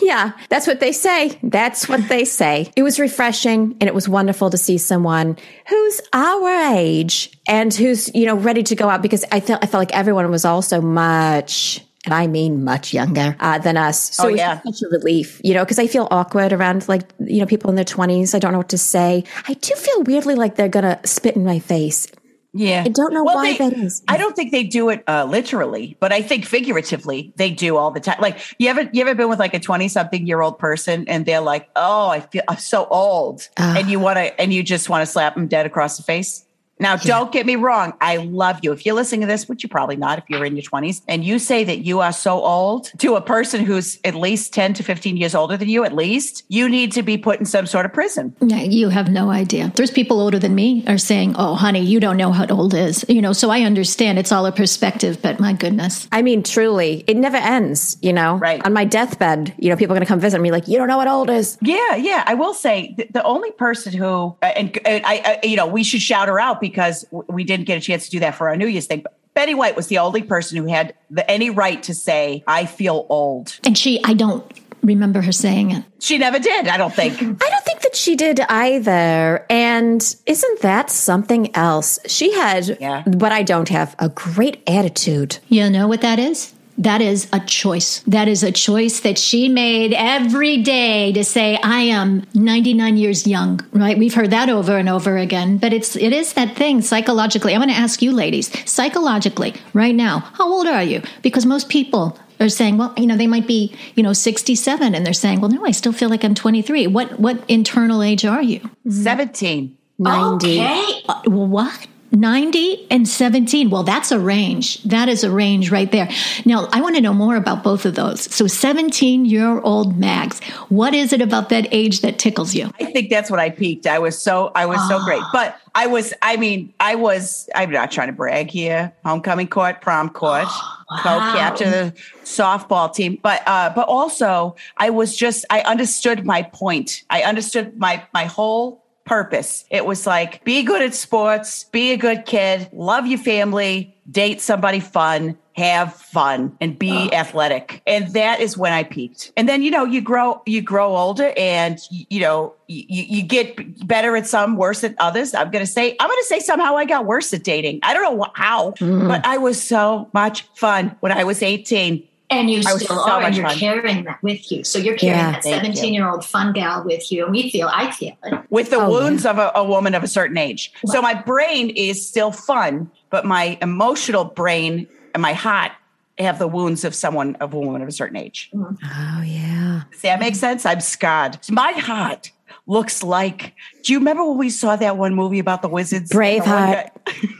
Yeah, 0.00 0.32
that's 0.48 0.66
what 0.66 0.80
they 0.80 0.92
say. 0.92 1.38
That's 1.42 1.88
what 1.88 2.08
they 2.08 2.24
say. 2.24 2.70
It 2.76 2.82
was 2.82 3.00
refreshing 3.00 3.76
and 3.80 3.84
it 3.84 3.94
was 3.94 4.08
wonderful 4.08 4.50
to 4.50 4.56
see 4.58 4.78
someone 4.78 5.36
who's 5.68 6.00
our 6.12 6.48
age 6.74 7.32
and 7.48 7.72
who's, 7.74 8.14
you 8.14 8.26
know, 8.26 8.34
ready 8.36 8.62
to 8.64 8.74
go 8.76 8.88
out 8.88 9.02
because 9.02 9.24
I 9.32 9.40
felt 9.40 9.62
I 9.62 9.66
felt 9.66 9.80
like 9.80 9.92
everyone 9.96 10.30
was 10.30 10.44
also 10.44 10.80
much 10.80 11.84
and 12.04 12.12
I 12.14 12.26
mean 12.26 12.64
much 12.64 12.92
younger 12.92 13.36
uh, 13.38 13.58
than 13.58 13.76
us. 13.76 14.14
So 14.14 14.24
Oh, 14.24 14.28
yeah. 14.28 14.60
such 14.62 14.82
a 14.82 14.88
relief, 14.88 15.40
you 15.44 15.54
know, 15.54 15.64
because 15.64 15.78
I 15.78 15.86
feel 15.86 16.08
awkward 16.10 16.52
around 16.52 16.88
like, 16.88 17.02
you 17.20 17.38
know, 17.38 17.46
people 17.46 17.70
in 17.70 17.76
their 17.76 17.84
20s. 17.84 18.34
I 18.34 18.38
don't 18.38 18.52
know 18.52 18.58
what 18.58 18.70
to 18.70 18.78
say. 18.78 19.24
I 19.46 19.54
do 19.54 19.74
feel 19.74 20.02
weirdly 20.02 20.34
like 20.34 20.56
they're 20.56 20.68
going 20.68 20.84
to 20.84 20.98
spit 21.06 21.36
in 21.36 21.44
my 21.44 21.58
face. 21.60 22.08
Yeah. 22.54 22.82
I 22.84 22.88
don't 22.90 23.14
know 23.14 23.24
why 23.24 23.52
they- 23.52 23.70
that 23.70 23.72
is. 23.78 24.02
I 24.08 24.16
don't 24.18 24.36
think 24.36 24.52
they 24.52 24.64
do 24.64 24.90
it 24.90 25.02
uh, 25.08 25.24
literally, 25.24 25.96
but 26.00 26.12
I 26.12 26.20
think 26.22 26.44
figuratively 26.44 27.32
they 27.36 27.50
do 27.50 27.76
all 27.76 27.90
the 27.90 28.00
time. 28.00 28.20
Like 28.20 28.38
you 28.58 28.68
ever 28.68 28.88
you 28.92 29.00
ever 29.02 29.14
been 29.14 29.28
with 29.28 29.38
like 29.38 29.54
a 29.54 29.60
20 29.60 29.88
something 29.88 30.26
year 30.26 30.40
old 30.42 30.58
person 30.58 31.08
and 31.08 31.24
they're 31.24 31.40
like, 31.40 31.70
"Oh, 31.76 32.08
I 32.08 32.20
feel 32.20 32.42
I'm 32.48 32.58
so 32.58 32.86
old." 32.86 33.48
Ah. 33.58 33.74
and 33.78 33.88
you 33.88 33.98
want 33.98 34.18
to 34.18 34.38
and 34.40 34.52
you 34.52 34.62
just 34.62 34.88
want 34.88 35.00
to 35.06 35.06
slap 35.10 35.34
them 35.34 35.46
dead 35.46 35.64
across 35.66 35.96
the 35.96 36.02
face? 36.02 36.44
Now, 36.78 36.96
don't 36.96 37.30
get 37.30 37.46
me 37.46 37.56
wrong. 37.56 37.92
I 38.00 38.16
love 38.16 38.60
you. 38.62 38.72
If 38.72 38.84
you're 38.84 38.94
listening 38.94 39.20
to 39.22 39.26
this, 39.26 39.48
which 39.48 39.62
you're 39.62 39.70
probably 39.70 39.96
not 39.96 40.18
if 40.18 40.24
you're 40.28 40.44
in 40.44 40.56
your 40.56 40.64
20s, 40.64 41.02
and 41.06 41.24
you 41.24 41.38
say 41.38 41.64
that 41.64 41.78
you 41.78 42.00
are 42.00 42.12
so 42.12 42.42
old 42.42 42.90
to 42.98 43.14
a 43.14 43.20
person 43.20 43.64
who's 43.64 43.98
at 44.04 44.14
least 44.14 44.52
10 44.52 44.74
to 44.74 44.82
15 44.82 45.16
years 45.16 45.34
older 45.34 45.56
than 45.56 45.68
you, 45.68 45.84
at 45.84 45.94
least, 45.94 46.44
you 46.48 46.68
need 46.68 46.92
to 46.92 47.02
be 47.02 47.16
put 47.16 47.38
in 47.38 47.46
some 47.46 47.66
sort 47.66 47.86
of 47.86 47.92
prison. 47.92 48.34
Yeah, 48.40 48.62
you 48.62 48.88
have 48.88 49.10
no 49.10 49.30
idea. 49.30 49.72
There's 49.76 49.90
people 49.90 50.20
older 50.20 50.38
than 50.38 50.54
me 50.54 50.84
are 50.86 50.98
saying, 50.98 51.34
"Oh, 51.38 51.54
honey, 51.54 51.80
you 51.80 52.00
don't 52.00 52.16
know 52.16 52.32
how 52.32 52.46
old 52.48 52.74
is." 52.74 53.04
You 53.08 53.22
know, 53.22 53.32
so 53.32 53.50
I 53.50 53.60
understand 53.60 54.18
it's 54.18 54.32
all 54.32 54.46
a 54.46 54.52
perspective, 54.52 55.22
but 55.22 55.38
my 55.38 55.52
goodness. 55.52 56.08
I 56.10 56.22
mean, 56.22 56.42
truly, 56.42 57.04
it 57.06 57.16
never 57.16 57.36
ends, 57.36 57.96
you 58.02 58.12
know? 58.12 58.36
Right. 58.36 58.64
On 58.64 58.72
my 58.72 58.84
deathbed, 58.84 59.54
you 59.58 59.70
know, 59.70 59.76
people 59.76 59.94
are 59.94 59.98
going 59.98 60.06
to 60.06 60.08
come 60.08 60.20
visit 60.20 60.40
me 60.40 60.50
like, 60.50 60.66
you 60.66 60.78
don't 60.78 60.88
know 60.88 60.96
what 60.96 61.08
old 61.08 61.30
is. 61.30 61.58
Yeah, 61.62 61.96
yeah. 61.96 62.24
I 62.26 62.34
will 62.34 62.54
say 62.54 62.94
th- 62.96 63.10
the 63.12 63.22
only 63.22 63.52
person 63.52 63.92
who, 63.92 64.36
uh, 64.42 64.46
and, 64.46 64.78
and 64.86 65.04
I, 65.06 65.38
I, 65.42 65.46
you 65.46 65.56
know, 65.56 65.66
we 65.66 65.84
should 65.84 66.02
shout 66.02 66.28
her 66.28 66.40
out 66.40 66.60
because 66.60 66.71
w- 66.76 67.24
we 67.28 67.44
didn't 67.44 67.66
get 67.66 67.78
a 67.78 67.80
chance 67.80 68.04
to 68.06 68.10
do 68.10 68.20
that 68.20 68.34
for 68.34 68.48
our 68.48 68.56
New 68.56 68.66
Year's 68.66 68.86
thing. 68.86 69.00
But 69.00 69.16
Betty 69.34 69.54
White 69.54 69.76
was 69.76 69.86
the 69.86 69.98
only 69.98 70.22
person 70.22 70.58
who 70.58 70.66
had 70.66 70.94
the, 71.10 71.28
any 71.30 71.50
right 71.50 71.82
to 71.84 71.94
say, 71.94 72.44
I 72.46 72.66
feel 72.66 73.06
old. 73.08 73.58
And 73.64 73.76
she, 73.78 74.02
I 74.04 74.14
don't 74.14 74.44
remember 74.82 75.20
her 75.22 75.32
saying 75.32 75.70
it. 75.70 75.84
She 76.00 76.18
never 76.18 76.38
did, 76.38 76.66
I 76.68 76.76
don't 76.76 76.92
think. 76.94 77.14
I 77.22 77.22
don't 77.50 77.64
think 77.64 77.80
that 77.82 77.94
she 77.96 78.16
did 78.16 78.40
either. 78.40 79.46
And 79.48 80.16
isn't 80.26 80.60
that 80.60 80.90
something 80.90 81.54
else? 81.54 81.98
She 82.06 82.32
had 82.32 82.76
Yeah. 82.80 83.02
what 83.04 83.32
I 83.32 83.42
don't 83.42 83.68
have 83.68 83.94
a 83.98 84.08
great 84.08 84.62
attitude. 84.66 85.38
You 85.48 85.70
know 85.70 85.86
what 85.88 86.00
that 86.00 86.18
is? 86.18 86.52
That 86.78 87.02
is 87.02 87.28
a 87.32 87.40
choice. 87.40 88.00
That 88.06 88.28
is 88.28 88.42
a 88.42 88.50
choice 88.50 89.00
that 89.00 89.18
she 89.18 89.48
made 89.48 89.92
every 89.92 90.58
day 90.62 91.12
to 91.12 91.22
say, 91.22 91.58
I 91.62 91.80
am 91.82 92.24
99 92.34 92.96
years 92.96 93.26
young, 93.26 93.60
right? 93.72 93.98
We've 93.98 94.14
heard 94.14 94.30
that 94.30 94.48
over 94.48 94.76
and 94.76 94.88
over 94.88 95.18
again, 95.18 95.58
but 95.58 95.72
it's, 95.72 95.96
it 95.96 96.12
is 96.12 96.32
that 96.32 96.56
thing 96.56 96.80
psychologically. 96.80 97.54
I 97.54 97.58
want 97.58 97.70
to 97.70 97.76
ask 97.76 98.00
you 98.00 98.12
ladies, 98.12 98.50
psychologically, 98.70 99.54
right 99.74 99.94
now, 99.94 100.20
how 100.20 100.50
old 100.50 100.66
are 100.66 100.82
you? 100.82 101.02
Because 101.22 101.44
most 101.44 101.68
people 101.68 102.18
are 102.40 102.48
saying, 102.48 102.78
well, 102.78 102.92
you 102.96 103.06
know, 103.06 103.16
they 103.16 103.26
might 103.26 103.46
be, 103.46 103.74
you 103.94 104.02
know, 104.02 104.12
67 104.12 104.94
and 104.94 105.06
they're 105.06 105.12
saying, 105.12 105.40
well, 105.40 105.50
no, 105.50 105.64
I 105.64 105.70
still 105.70 105.92
feel 105.92 106.08
like 106.08 106.24
I'm 106.24 106.34
23. 106.34 106.86
What, 106.88 107.20
what 107.20 107.42
internal 107.48 108.02
age 108.02 108.24
are 108.24 108.42
you? 108.42 108.68
17. 108.88 109.76
90. 109.98 110.60
Okay. 110.60 111.02
Uh, 111.08 111.22
what? 111.26 111.86
90 112.12 112.86
and 112.90 113.08
17. 113.08 113.70
Well, 113.70 113.82
that's 113.82 114.12
a 114.12 114.20
range. 114.20 114.82
That 114.82 115.08
is 115.08 115.24
a 115.24 115.30
range 115.30 115.70
right 115.70 115.90
there. 115.90 116.08
Now, 116.44 116.68
I 116.70 116.80
want 116.82 116.94
to 116.96 117.00
know 117.00 117.14
more 117.14 117.36
about 117.36 117.64
both 117.64 117.86
of 117.86 117.94
those. 117.94 118.32
So, 118.34 118.46
17 118.46 119.24
year 119.24 119.60
old 119.60 119.98
Mags, 119.98 120.40
what 120.68 120.94
is 120.94 121.12
it 121.12 121.22
about 121.22 121.48
that 121.48 121.66
age 121.72 122.00
that 122.02 122.18
tickles 122.18 122.54
you? 122.54 122.70
I 122.80 122.84
think 122.84 123.08
that's 123.08 123.30
what 123.30 123.40
I 123.40 123.50
peaked. 123.50 123.86
I 123.86 123.98
was 123.98 124.18
so, 124.18 124.52
I 124.54 124.66
was 124.66 124.86
so 124.88 125.02
great. 125.04 125.22
But 125.32 125.58
I 125.74 125.86
was, 125.86 126.12
I 126.20 126.36
mean, 126.36 126.74
I 126.80 126.96
was, 126.96 127.48
I'm 127.54 127.70
not 127.70 127.90
trying 127.90 128.08
to 128.08 128.12
brag 128.12 128.50
here. 128.50 128.92
Homecoming 129.04 129.48
court, 129.48 129.80
prom 129.80 130.10
court, 130.10 130.46
co-captain 131.00 131.68
of 131.68 131.94
the 131.94 132.00
softball 132.24 132.92
team. 132.92 133.18
But, 133.22 133.42
uh, 133.46 133.72
but 133.74 133.88
also 133.88 134.56
I 134.76 134.90
was 134.90 135.16
just, 135.16 135.46
I 135.48 135.60
understood 135.62 136.26
my 136.26 136.42
point. 136.42 137.04
I 137.08 137.22
understood 137.22 137.78
my, 137.78 138.04
my 138.12 138.26
whole 138.26 138.81
purpose. 139.12 139.66
It 139.68 139.84
was 139.84 140.06
like, 140.06 140.42
be 140.42 140.62
good 140.62 140.80
at 140.80 140.94
sports, 140.94 141.64
be 141.64 141.92
a 141.92 141.98
good 141.98 142.24
kid, 142.24 142.70
love 142.72 143.06
your 143.06 143.18
family, 143.18 143.94
date 144.10 144.40
somebody 144.40 144.80
fun, 144.80 145.36
have 145.54 145.92
fun 145.92 146.56
and 146.62 146.78
be 146.78 147.10
ah. 147.12 147.16
athletic. 147.16 147.82
And 147.86 148.08
that 148.14 148.40
is 148.40 148.56
when 148.56 148.72
I 148.72 148.84
peaked. 148.84 149.30
And 149.36 149.46
then, 149.46 149.60
you 149.60 149.70
know, 149.70 149.84
you 149.84 150.00
grow, 150.00 150.40
you 150.46 150.62
grow 150.62 150.96
older 150.96 151.34
and, 151.36 151.78
you 151.90 152.20
know, 152.20 152.54
you, 152.68 152.84
you 152.88 153.22
get 153.22 153.86
better 153.86 154.16
at 154.16 154.26
some, 154.26 154.56
worse 154.56 154.82
at 154.82 154.94
others. 154.98 155.34
I'm 155.34 155.50
going 155.50 155.64
to 155.64 155.70
say, 155.70 155.94
I'm 156.00 156.08
going 156.08 156.22
to 156.22 156.26
say 156.26 156.40
somehow 156.40 156.78
I 156.78 156.86
got 156.86 157.04
worse 157.04 157.34
at 157.34 157.44
dating. 157.44 157.80
I 157.82 157.92
don't 157.92 158.16
know 158.16 158.26
how, 158.34 158.70
mm. 158.72 159.08
but 159.08 159.26
I 159.26 159.36
was 159.36 159.62
so 159.62 160.08
much 160.14 160.46
fun 160.54 160.96
when 161.00 161.12
I 161.12 161.24
was 161.24 161.42
18. 161.42 162.08
And 162.32 162.50
you 162.50 162.58
I 162.58 162.62
still 162.76 162.78
so 162.96 163.10
are, 163.10 163.22
and 163.22 163.36
you're 163.36 163.46
fun. 163.48 163.58
carrying 163.58 164.04
that 164.04 164.22
with 164.22 164.50
you. 164.50 164.64
So 164.64 164.78
you're 164.78 164.96
carrying 164.96 165.18
Yeah, 165.18 165.32
that 165.32 165.44
17 165.44 165.92
year 165.92 166.08
old 166.08 166.24
fun 166.24 166.52
gal 166.52 166.82
with 166.84 167.12
you. 167.12 167.24
And 167.24 167.32
we 167.32 167.50
feel, 167.50 167.68
I 167.72 167.90
feel 167.92 168.16
it. 168.24 168.40
with 168.50 168.70
the 168.70 168.76
Oh, 168.76 168.90
wounds 168.90 169.26
of 169.26 169.38
a, 169.38 169.52
a 169.54 169.62
woman 169.64 169.94
of 169.94 170.02
a 170.02 170.08
certain 170.08 170.36
age. 170.38 170.72
So 170.86 171.02
my 171.02 171.14
brain 171.14 171.70
is 171.70 172.06
still 172.06 172.32
fun, 172.32 172.90
but 173.10 173.24
my 173.26 173.58
emotional 173.60 174.24
brain 174.24 174.88
and 175.14 175.20
my 175.22 175.34
heart 175.34 175.72
have 176.18 176.38
the 176.38 176.48
wounds 176.48 176.84
of 176.84 176.94
someone 176.94 177.36
of 177.36 177.52
a 177.54 177.58
woman 177.58 177.82
of 177.82 177.88
a 177.88 177.92
certain 177.92 178.16
age. 178.16 178.50
Mm-hmm. 178.54 178.74
Oh, 179.18 179.22
yeah. 179.22 179.82
Does 179.92 180.00
that 180.02 180.18
make 180.20 180.34
sense? 180.34 180.64
I'm 180.66 180.80
scarred. 180.80 181.38
My 181.50 181.72
heart 181.72 182.30
looks 182.66 183.02
like. 183.02 183.54
Do 183.82 183.92
you 183.92 183.98
remember 183.98 184.24
when 184.24 184.38
we 184.38 184.50
saw 184.50 184.76
that 184.76 184.96
one 184.96 185.14
movie 185.14 185.38
about 185.38 185.62
the 185.62 185.68
wizards? 185.68 186.10
Braveheart. 186.10 186.88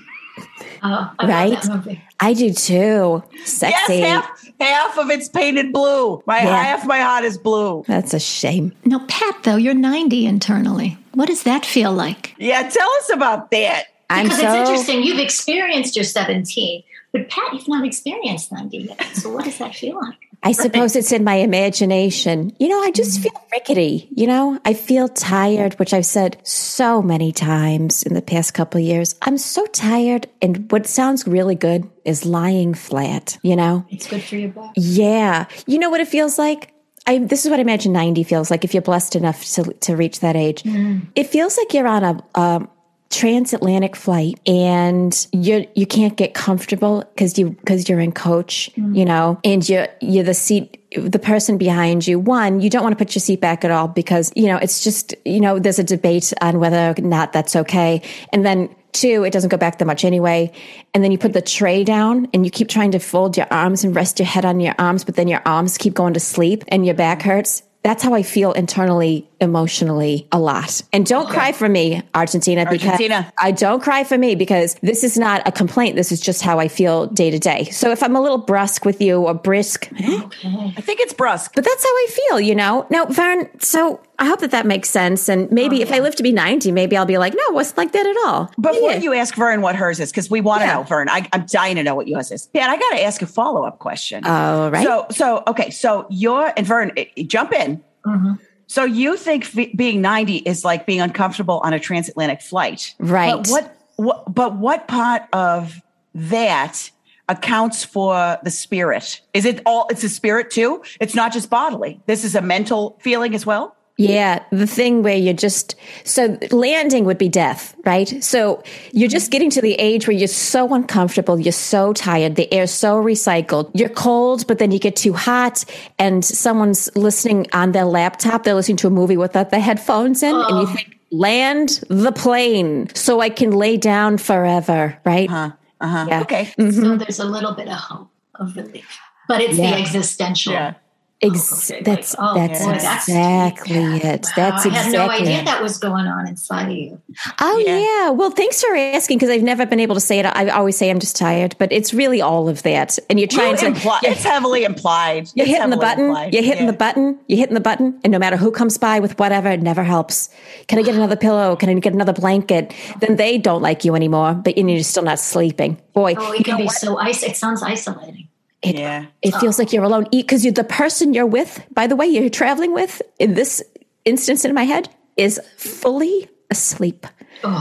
The 0.82 0.88
one 0.88 1.04
guy- 1.04 1.04
Oh, 1.04 1.10
I 1.18 1.26
Right? 1.26 1.98
I 2.20 2.32
do 2.34 2.52
too. 2.52 3.22
Yes, 3.32 3.50
Sexy. 3.50 4.00
half 4.00 4.28
half 4.60 4.98
of 4.98 5.10
it's 5.10 5.28
painted 5.28 5.72
blue. 5.72 6.22
My 6.26 6.38
Yeah. 6.42 6.62
half 6.62 6.86
my 6.86 7.00
heart 7.00 7.24
is 7.24 7.36
blue. 7.38 7.84
That's 7.88 8.14
a 8.14 8.20
shame. 8.20 8.72
Now, 8.84 9.00
Pat, 9.08 9.42
though, 9.42 9.56
you're 9.56 9.74
90 9.74 10.26
internally. 10.26 10.96
What 11.14 11.26
does 11.28 11.42
that 11.44 11.64
feel 11.66 11.92
like? 11.92 12.34
Yeah, 12.38 12.62
tell 12.68 12.88
us 13.00 13.10
about 13.12 13.50
that. 13.50 13.84
I'm 14.10 14.24
Because 14.24 14.40
so 14.40 14.60
it's 14.60 14.70
interesting. 14.70 15.02
You've 15.02 15.18
experienced 15.18 15.96
your 15.96 16.04
17, 16.04 16.82
but 17.12 17.28
Pat, 17.28 17.52
you've 17.54 17.66
not 17.68 17.84
experienced 17.84 18.52
90 18.52 18.78
yet. 18.78 19.04
So 19.16 19.30
what 19.32 19.44
does 19.44 19.58
that 19.58 19.74
feel 19.74 19.98
like? 20.00 20.18
I 20.42 20.52
suppose 20.52 20.96
it's 20.96 21.12
in 21.12 21.22
my 21.22 21.36
imagination. 21.36 22.54
You 22.58 22.68
know, 22.68 22.80
I 22.82 22.90
just 22.90 23.20
mm-hmm. 23.20 23.22
feel 23.22 23.46
rickety. 23.52 24.08
You 24.10 24.26
know, 24.26 24.60
I 24.64 24.74
feel 24.74 25.08
tired, 25.08 25.74
which 25.74 25.94
I've 25.94 26.06
said 26.06 26.36
so 26.42 27.00
many 27.00 27.32
times 27.32 28.02
in 28.02 28.14
the 28.14 28.22
past 28.22 28.52
couple 28.54 28.80
of 28.80 28.86
years. 28.86 29.14
I'm 29.22 29.38
so 29.38 29.64
tired. 29.66 30.26
And 30.40 30.70
what 30.72 30.86
sounds 30.86 31.26
really 31.26 31.54
good 31.54 31.88
is 32.04 32.26
lying 32.26 32.74
flat, 32.74 33.38
you 33.42 33.54
know? 33.54 33.86
It's 33.88 34.08
good 34.08 34.22
for 34.22 34.36
your 34.36 34.50
back. 34.50 34.72
Yeah. 34.76 35.46
You 35.66 35.78
know 35.78 35.90
what 35.90 36.00
it 36.00 36.08
feels 36.08 36.38
like? 36.38 36.72
I, 37.06 37.18
this 37.18 37.44
is 37.44 37.50
what 37.50 37.58
I 37.58 37.62
imagine 37.62 37.92
90 37.92 38.22
feels 38.24 38.50
like 38.50 38.64
if 38.64 38.74
you're 38.74 38.82
blessed 38.82 39.16
enough 39.16 39.44
to, 39.54 39.72
to 39.72 39.96
reach 39.96 40.20
that 40.20 40.36
age. 40.36 40.62
Mm-hmm. 40.62 41.06
It 41.14 41.28
feels 41.28 41.56
like 41.56 41.74
you're 41.74 41.88
on 41.88 42.04
a, 42.04 42.24
a 42.34 42.68
transatlantic 43.12 43.94
flight 43.94 44.40
and 44.46 45.26
you 45.32 45.68
you 45.74 45.86
can't 45.86 46.16
get 46.16 46.34
comfortable 46.34 47.04
because 47.14 47.38
you 47.38 47.50
because 47.50 47.88
you're 47.88 48.00
in 48.00 48.12
coach, 48.12 48.70
mm-hmm. 48.76 48.94
you 48.94 49.04
know, 49.04 49.38
and 49.44 49.68
you 49.68 49.86
you're 50.00 50.24
the 50.24 50.34
seat 50.34 50.78
the 50.96 51.18
person 51.18 51.58
behind 51.58 52.06
you. 52.06 52.18
One, 52.18 52.60
you 52.60 52.70
don't 52.70 52.82
want 52.82 52.98
to 52.98 53.04
put 53.04 53.14
your 53.14 53.20
seat 53.20 53.40
back 53.40 53.64
at 53.64 53.70
all 53.70 53.86
because 53.86 54.32
you 54.34 54.46
know 54.46 54.56
it's 54.56 54.82
just 54.82 55.14
you 55.24 55.40
know 55.40 55.58
there's 55.58 55.78
a 55.78 55.84
debate 55.84 56.32
on 56.40 56.58
whether 56.58 56.94
or 56.96 57.02
not 57.02 57.32
that's 57.32 57.54
okay, 57.54 58.02
and 58.32 58.44
then 58.44 58.74
Two, 58.92 59.24
it 59.24 59.32
doesn't 59.32 59.48
go 59.48 59.56
back 59.56 59.78
that 59.78 59.86
much 59.86 60.04
anyway. 60.04 60.52
And 60.92 61.02
then 61.02 61.12
you 61.12 61.18
put 61.18 61.32
the 61.32 61.40
tray 61.40 61.82
down 61.82 62.28
and 62.34 62.44
you 62.44 62.50
keep 62.50 62.68
trying 62.68 62.90
to 62.90 62.98
fold 62.98 63.38
your 63.38 63.46
arms 63.50 63.84
and 63.84 63.96
rest 63.96 64.18
your 64.18 64.26
head 64.26 64.44
on 64.44 64.60
your 64.60 64.74
arms, 64.78 65.02
but 65.02 65.16
then 65.16 65.28
your 65.28 65.40
arms 65.46 65.78
keep 65.78 65.94
going 65.94 66.12
to 66.12 66.20
sleep 66.20 66.62
and 66.68 66.84
your 66.84 66.94
back 66.94 67.22
hurts. 67.22 67.62
That's 67.82 68.02
how 68.02 68.12
I 68.12 68.22
feel 68.22 68.52
internally, 68.52 69.28
emotionally 69.42 70.26
a 70.32 70.38
lot. 70.38 70.80
And 70.92 71.04
don't 71.04 71.28
cry 71.28 71.52
for 71.52 71.68
me, 71.68 72.02
Argentina, 72.14 72.64
because 72.70 72.86
Argentina. 72.92 73.32
I 73.38 73.50
don't 73.50 73.82
cry 73.82 74.04
for 74.04 74.16
me 74.16 74.34
because 74.34 74.76
this 74.82 75.04
is 75.04 75.18
not 75.18 75.46
a 75.46 75.52
complaint. 75.52 75.96
This 75.96 76.12
is 76.12 76.20
just 76.20 76.40
how 76.42 76.58
I 76.58 76.68
feel 76.68 77.06
day 77.08 77.30
to 77.30 77.38
day. 77.38 77.64
So 77.64 77.90
if 77.90 78.02
I'm 78.02 78.16
a 78.16 78.20
little 78.20 78.38
brusque 78.38 78.84
with 78.84 79.00
you 79.02 79.20
or 79.26 79.34
brisk, 79.34 79.88
I 79.98 80.80
think 80.80 81.00
it's 81.00 81.12
brusque. 81.12 81.52
but 81.54 81.64
that's 81.64 81.82
how 81.84 81.90
I 81.90 82.06
feel, 82.10 82.40
you 82.40 82.54
know? 82.54 82.86
Now, 82.88 83.04
Vern, 83.06 83.48
so 83.60 84.00
I 84.18 84.26
hope 84.26 84.40
that 84.40 84.52
that 84.52 84.66
makes 84.66 84.88
sense. 84.88 85.28
And 85.28 85.50
maybe 85.50 85.82
if 85.82 85.92
I 85.92 85.98
live 85.98 86.14
to 86.16 86.22
be 86.22 86.32
90, 86.32 86.70
maybe 86.72 86.96
I'll 86.96 87.04
be 87.06 87.18
like, 87.18 87.34
no, 87.34 87.42
it 87.48 87.54
wasn't 87.54 87.78
like 87.78 87.92
that 87.92 88.06
at 88.06 88.16
all. 88.26 88.50
Before 88.60 88.92
Yeah. 88.92 88.98
you 88.98 89.12
ask 89.14 89.34
Vern 89.34 89.60
what 89.62 89.74
hers 89.74 89.98
is, 90.00 90.10
because 90.12 90.30
we 90.30 90.40
want 90.40 90.60
to 90.62 90.66
Yeah. 90.66 90.74
know, 90.76 90.82
Vern. 90.84 91.08
I, 91.08 91.28
I'm 91.32 91.44
dying 91.46 91.76
to 91.76 91.82
know 91.82 91.94
what 91.96 92.06
yours 92.06 92.30
is. 92.30 92.48
Yeah, 92.54 92.68
I 92.68 92.76
got 92.78 92.90
to 92.90 93.02
ask 93.02 93.20
a 93.22 93.26
follow 93.26 93.64
up 93.64 93.80
question. 93.80 94.24
All 94.24 94.70
right. 94.70 94.84
So, 94.86 95.06
so 95.10 95.42
okay, 95.48 95.70
so 95.70 96.06
you're 96.10 96.52
and 96.56 96.66
Vern, 96.66 96.92
eh, 96.96 97.06
jump 97.26 97.52
in. 97.52 97.82
Mm-hmm. 98.06 98.32
So 98.72 98.84
you 98.86 99.18
think 99.18 99.44
f- 99.44 99.76
being 99.76 100.00
90 100.00 100.36
is 100.38 100.64
like 100.64 100.86
being 100.86 101.02
uncomfortable 101.02 101.60
on 101.62 101.74
a 101.74 101.78
transatlantic 101.78 102.40
flight, 102.40 102.94
Right. 102.98 103.36
But 103.36 103.48
what, 103.48 103.76
what? 103.96 104.34
But 104.34 104.56
what 104.56 104.88
part 104.88 105.24
of 105.34 105.82
that 106.14 106.90
accounts 107.28 107.84
for 107.84 108.38
the 108.42 108.50
spirit. 108.50 109.20
Is 109.34 109.44
it 109.44 109.60
all? 109.66 109.88
It's 109.90 110.02
a 110.04 110.08
spirit 110.08 110.50
too. 110.50 110.82
It's 111.00 111.14
not 111.14 111.34
just 111.34 111.50
bodily. 111.50 112.00
This 112.06 112.24
is 112.24 112.34
a 112.34 112.40
mental 112.40 112.98
feeling 113.02 113.34
as 113.34 113.44
well. 113.44 113.76
Yeah, 114.10 114.42
the 114.50 114.66
thing 114.66 115.02
where 115.02 115.16
you're 115.16 115.34
just 115.34 115.76
so 116.04 116.36
landing 116.50 117.04
would 117.04 117.18
be 117.18 117.28
death, 117.28 117.74
right? 117.84 118.22
So 118.22 118.62
you're 118.92 119.08
just 119.08 119.30
getting 119.30 119.50
to 119.50 119.60
the 119.60 119.74
age 119.74 120.06
where 120.06 120.16
you're 120.16 120.28
so 120.28 120.72
uncomfortable, 120.74 121.38
you're 121.38 121.52
so 121.52 121.92
tired, 121.92 122.36
the 122.36 122.52
air's 122.52 122.70
so 122.70 123.02
recycled, 123.02 123.70
you're 123.74 123.88
cold, 123.88 124.46
but 124.46 124.58
then 124.58 124.70
you 124.70 124.78
get 124.78 124.96
too 124.96 125.12
hot, 125.12 125.64
and 125.98 126.24
someone's 126.24 126.94
listening 126.96 127.46
on 127.52 127.72
their 127.72 127.84
laptop, 127.84 128.44
they're 128.44 128.54
listening 128.54 128.76
to 128.78 128.86
a 128.86 128.90
movie 128.90 129.16
without 129.16 129.50
the 129.50 129.60
headphones 129.60 130.22
in, 130.22 130.34
and 130.34 130.58
you 130.60 130.66
think, 130.74 130.98
land 131.10 131.80
the 131.88 132.12
plane 132.12 132.88
so 132.94 133.20
I 133.20 133.28
can 133.28 133.50
lay 133.50 133.76
down 133.76 134.16
forever, 134.18 134.98
right? 135.04 135.30
Uh 135.30 135.50
huh. 135.80 136.06
Yeah. 136.08 136.20
Okay. 136.22 136.52
So 136.56 136.96
there's 136.96 137.18
a 137.18 137.24
little 137.24 137.52
bit 137.54 137.68
of 137.68 137.74
hope 137.74 138.10
of 138.36 138.56
relief, 138.56 138.98
but 139.28 139.40
it's 139.40 139.58
Yeah. 139.58 139.72
the 139.72 139.76
existential. 139.80 140.52
Yeah. 140.52 140.74
Ex- 141.22 141.70
oh, 141.70 141.74
okay, 141.76 141.82
that's 141.84 142.18
like, 142.18 142.28
oh, 142.30 142.34
that's 142.34 142.64
boy, 142.64 142.72
that's 142.72 143.08
exactly 143.08 143.74
deep. 143.74 144.04
it. 144.04 144.22
Wow, 144.24 144.32
That's 144.36 144.66
I 144.66 144.68
had 144.70 144.92
no 144.92 145.04
exactly 145.04 145.26
idea 145.28 145.38
it. 145.40 145.44
that 145.44 145.62
was 145.62 145.78
going 145.78 146.06
on 146.06 146.26
inside 146.26 146.64
of 146.70 146.76
you. 146.76 147.00
Oh 147.40 147.62
Yeah. 147.64 147.78
yeah. 147.78 148.10
Well, 148.10 148.30
thanks 148.30 148.60
for 148.60 148.74
asking 148.74 149.18
because 149.18 149.30
I've 149.30 149.42
never 149.42 149.64
been 149.64 149.78
able 149.78 149.94
to 149.94 150.00
say 150.00 150.18
it. 150.18 150.26
I 150.26 150.48
always 150.48 150.76
say 150.76 150.90
I'm 150.90 150.98
just 150.98 151.14
tired, 151.14 151.54
but 151.58 151.70
it's 151.72 151.94
really 151.94 152.20
all 152.20 152.48
of 152.48 152.64
that. 152.64 152.98
And 153.08 153.20
you're 153.20 153.28
trying 153.28 153.52
You 153.52 153.56
to 153.58 153.66
imply- 153.66 154.00
you're, 154.02 154.12
it's 154.12 154.24
heavily 154.24 154.64
implied. 154.64 155.28
you're 155.34 155.46
It's 155.46 155.54
hitting 155.54 155.70
the 155.70 155.76
button. 155.76 156.06
implied. 156.06 156.34
You're 156.34 156.42
hitting 156.42 156.64
Yeah. 156.64 156.70
the 156.72 156.76
button. 156.76 157.18
You're 157.28 157.38
hitting 157.38 157.54
the 157.54 157.60
button, 157.60 158.00
and 158.02 158.10
no 158.10 158.18
matter 158.18 158.36
who 158.36 158.50
comes 158.50 158.76
by 158.76 158.98
with 158.98 159.16
whatever, 159.18 159.48
it 159.48 159.62
never 159.62 159.84
helps. 159.84 160.28
Can 160.66 160.80
I 160.80 160.82
get 160.82 160.96
another 160.96 161.16
pillow? 161.26 161.54
Can 161.54 161.68
I 161.68 161.74
get 161.74 161.92
another 161.92 162.12
blanket? 162.12 162.74
Then 163.00 163.14
they 163.16 163.38
don't 163.38 163.62
like 163.62 163.84
you 163.84 163.94
anymore, 163.94 164.34
but 164.34 164.56
and 164.56 164.68
you're 164.68 164.82
still 164.82 165.04
not 165.04 165.20
sleeping. 165.20 165.80
Boy, 165.92 166.14
Oh, 166.18 166.32
it 166.32 166.44
can 166.44 166.56
be 166.56 166.68
so 166.68 166.98
ice. 166.98 167.22
It 167.22 167.36
sounds 167.36 167.62
isolating. 167.62 168.28
It, 168.62 168.76
Yeah. 168.76 169.06
it 169.22 169.34
feels 169.36 169.58
like 169.58 169.72
you're 169.72 169.84
alone. 169.84 170.06
Because 170.10 170.44
you're 170.44 170.52
the 170.52 170.64
person 170.64 171.14
you're 171.14 171.26
with. 171.26 171.64
By 171.72 171.86
the 171.86 171.96
way, 171.96 172.06
you're 172.06 172.30
traveling 172.30 172.72
with 172.72 173.02
in 173.18 173.34
this 173.34 173.62
instance 174.04 174.44
in 174.44 174.54
my 174.54 174.64
head 174.64 174.88
is 175.16 175.40
fully 175.56 176.28
asleep. 176.50 177.06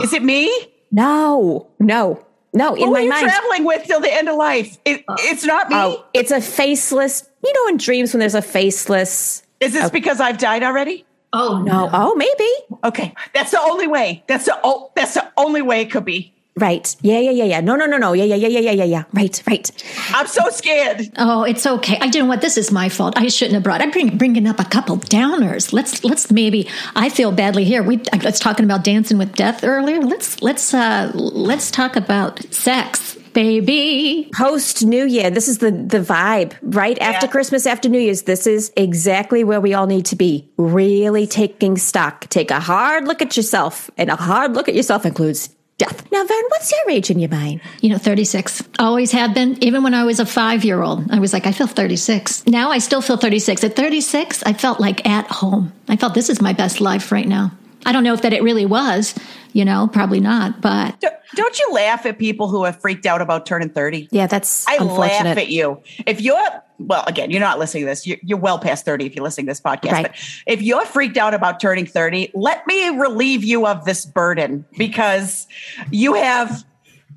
Is 0.04 0.14
it 0.14 0.24
me? 0.24 0.52
No, 0.92 1.70
no, 1.80 2.26
no. 2.54 2.76
In 2.76 2.84
Who 2.84 2.92
my 2.92 3.00
are 3.00 3.04
you 3.04 3.10
mind, 3.10 3.24
traveling 3.24 3.64
with 3.66 3.84
till 3.86 4.00
the 4.00 4.14
end 4.14 4.30
of 4.30 4.36
life? 4.36 4.78
It, 4.86 5.04
it's 5.08 5.46
not 5.46 5.70
me. 5.70 5.76
Oh, 5.78 6.06
it's 6.14 6.32
a 6.32 6.42
faceless. 6.42 7.28
You 7.44 7.54
know, 7.54 7.68
in 7.70 7.78
dreams 7.78 8.14
when 8.14 8.20
there's 8.20 8.36
a 8.36 8.42
faceless. 8.42 9.44
Is 9.60 9.74
this 9.74 9.86
oh. 9.86 9.90
because 9.90 10.20
I've 10.20 10.38
died 10.38 10.64
already? 10.64 11.06
Oh 11.34 11.62
No, 11.62 11.90
oh, 11.94 12.16
maybe. 12.16 12.50
Okay, 12.84 13.14
that's 13.34 13.52
the 13.52 13.62
only 13.62 13.88
way. 13.88 14.24
That's 14.28 14.46
the 14.46 14.60
oh, 14.64 14.92
that's 14.96 15.14
the 15.14 15.32
only 15.38 15.62
way 15.62 15.82
it 15.82 15.92
could 15.92 16.04
be. 16.04 16.34
Right. 16.62 16.96
Yeah, 17.02 17.18
yeah, 17.18 17.32
yeah, 17.32 17.44
yeah. 17.46 17.60
No, 17.62 17.76
no, 17.76 17.88
no, 17.88 17.98
no. 17.98 18.14
Yeah, 18.14 18.24
yeah, 18.24 18.36
yeah, 18.36 18.48
yeah, 18.48 18.60
yeah, 18.60 18.72
yeah, 18.72 18.84
yeah. 18.84 19.04
Right, 19.14 19.42
right. 19.48 19.72
I'm 20.10 20.28
so 20.28 20.48
scared. 20.50 21.12
Oh, 21.18 21.42
it's 21.42 21.66
okay. 21.66 21.98
I 22.00 22.08
didn't 22.08 22.28
what 22.28 22.42
this 22.42 22.56
is 22.56 22.72
my 22.72 22.88
fault. 22.88 23.16
I 23.18 23.30
shouldn't 23.30 23.56
have 23.56 23.64
brought. 23.64 23.82
I'm 23.82 23.90
bring, 23.90 24.16
bringing 24.16 24.46
up 24.46 24.60
a 24.60 24.66
couple 24.66 24.98
downers. 24.98 25.74
Let's 25.74 26.04
let's 26.04 26.32
maybe. 26.32 26.70
I 26.96 27.10
feel 27.10 27.32
badly 27.32 27.64
here. 27.64 27.82
We 27.82 28.00
I 28.14 28.18
was 28.18 28.40
talking 28.40 28.64
about 28.64 28.84
dancing 28.84 29.18
with 29.18 29.34
death 29.34 29.64
earlier. 29.64 30.02
Let's 30.02 30.40
let's 30.44 30.72
uh 30.72 31.12
let's 31.16 31.72
talk 31.72 31.96
about 31.96 32.44
sex, 32.54 33.16
baby. 33.34 34.30
Post 34.32 34.86
New 34.86 35.06
Year. 35.08 35.32
This 35.32 35.48
is 35.48 35.58
the 35.58 35.72
the 35.72 35.98
vibe. 35.98 36.54
Right 36.62 37.00
after 37.00 37.28
Christmas, 37.28 37.66
after 37.66 37.90
New 37.90 38.00
Year's. 38.00 38.22
This 38.22 38.46
is 38.46 38.72
exactly 38.78 39.44
where 39.44 39.60
we 39.60 39.74
all 39.74 39.88
need 39.88 40.06
to 40.08 40.16
be. 40.16 40.48
Really 40.58 41.26
taking 41.26 41.76
stock. 41.78 42.28
Take 42.30 42.52
a 42.52 42.60
hard 42.60 43.08
look 43.08 43.24
at 43.24 43.36
yourself, 43.36 43.90
and 43.98 44.12
a 44.12 44.16
hard 44.16 44.54
look 44.54 44.70
at 44.70 44.76
yourself 44.76 45.08
includes 45.08 45.50
death. 45.82 46.12
Now, 46.12 46.24
Vern, 46.24 46.44
what's 46.50 46.72
your 46.72 46.92
age 46.92 47.10
in 47.10 47.20
your 47.20 47.30
mind? 47.30 47.60
You 47.82 47.90
know, 47.90 47.98
36. 47.98 48.64
Always 48.78 49.12
have 49.14 49.34
been. 49.34 49.62
Even 49.64 49.82
when 49.82 49.96
I 49.96 50.04
was 50.04 50.20
a 50.20 50.26
five 50.26 50.64
year 50.64 50.82
old, 50.82 51.12
I 51.12 51.20
was 51.20 51.34
like, 51.34 51.48
I 51.48 51.52
feel 51.52 51.68
36. 51.68 52.46
Now 52.46 52.70
I 52.70 52.78
still 52.78 53.02
feel 53.02 53.18
36. 53.18 53.64
At 53.64 53.76
36, 53.76 54.44
I 54.44 54.54
felt 54.54 54.80
like 54.80 55.08
at 55.08 55.26
home. 55.28 55.74
I 55.88 55.96
felt 55.96 56.14
this 56.14 56.30
is 56.30 56.40
my 56.40 56.54
best 56.54 56.82
life 56.82 57.12
right 57.12 57.28
now. 57.28 57.52
I 57.86 57.92
don't 57.92 58.04
know 58.04 58.14
if 58.14 58.22
that 58.22 58.34
it 58.34 58.44
really 58.44 58.66
was, 58.66 59.16
you 59.54 59.66
know, 59.66 59.90
probably 59.92 60.20
not, 60.20 60.62
but 60.62 61.00
Don't- 61.36 61.60
you 61.60 61.72
laugh 61.74 62.06
at 62.06 62.18
people 62.20 62.48
who 62.50 62.64
are 62.66 62.74
freaked 62.74 63.06
out 63.06 63.22
about 63.22 63.46
turning 63.46 63.70
30? 63.70 64.10
Yeah, 64.12 64.28
that's 64.28 64.68
I 64.68 64.78
laugh 64.78 65.26
at 65.26 65.50
you. 65.50 65.82
If 66.06 66.22
you're, 66.22 66.38
well, 66.80 67.04
again, 67.08 67.32
you're 67.32 67.40
not 67.40 67.60
listening 67.60 67.84
to 67.84 67.88
this. 67.88 68.06
You're, 68.06 68.18
you're 68.24 68.38
well 68.38 68.60
past 68.60 68.86
30 68.86 69.06
if 69.06 69.16
you're 69.16 69.24
listening 69.24 69.46
to 69.48 69.52
this 69.52 69.62
podcast. 69.62 69.92
Right. 69.92 70.08
But 70.08 70.16
if 70.48 70.62
you're 70.62 70.86
freaked 70.86 71.18
out 71.18 71.34
about 71.34 71.60
turning 71.60 71.86
30, 71.86 72.32
let 72.34 72.66
me 72.68 72.90
relieve 72.90 73.44
you 73.44 73.66
of 73.68 73.86
this 73.86 74.06
burden 74.06 74.66
because 74.78 75.48
you 75.90 76.14
have 76.16 76.64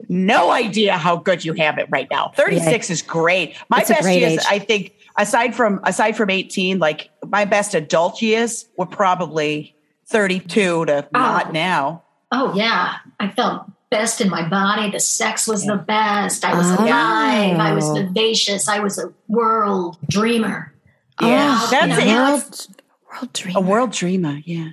no 0.09 0.51
idea 0.51 0.97
how 0.97 1.17
good 1.17 1.45
you 1.45 1.53
have 1.55 1.79
it 1.79 1.87
right 1.91 2.09
now. 2.11 2.33
36 2.37 2.91
is 2.91 3.03
great. 3.03 3.57
My 3.69 3.81
It's 3.81 3.89
best 3.89 4.09
years, 4.09 4.33
age. 4.33 4.41
I 4.49 4.59
think, 4.59 4.95
aside 5.17 5.55
from 5.55 5.81
aside 5.85 6.17
from 6.17 6.31
18, 6.31 6.79
like 6.79 7.11
my 7.27 7.45
best 7.45 7.75
adult 7.75 8.21
years 8.21 8.67
were 8.77 8.87
probably 8.87 9.74
32 10.07 10.87
to 10.87 11.09
not 11.13 11.53
now. 11.53 12.03
Oh 12.33 12.55
yeah, 12.55 12.97
I 13.21 13.29
felt 13.29 13.65
best 13.91 14.21
in 14.21 14.29
my 14.29 14.47
body. 14.49 14.91
The 14.91 15.01
sex 15.01 15.47
was 15.47 15.65
the 15.67 15.77
best. 15.77 16.45
I 16.45 16.55
was 16.57 16.67
Oh. 16.71 16.85
alive. 16.85 17.59
I 17.59 17.73
was 17.73 17.89
vivacious. 17.91 18.69
I 18.69 18.81
was 18.81 18.99
a 18.99 19.13
world 19.29 19.99
dreamer. 20.09 20.73
Yeah, 21.21 21.59
Oh, 21.63 21.69
that's 21.71 21.87
you 21.87 21.89
know, 21.89 21.99
it. 21.99 22.07
now 22.07 22.31
World, 22.35 22.67
world 23.13 23.33
dream. 23.33 23.57
A 23.57 23.61
world 23.61 23.93
dreamer. 23.93 24.41
Yeah. 24.45 24.69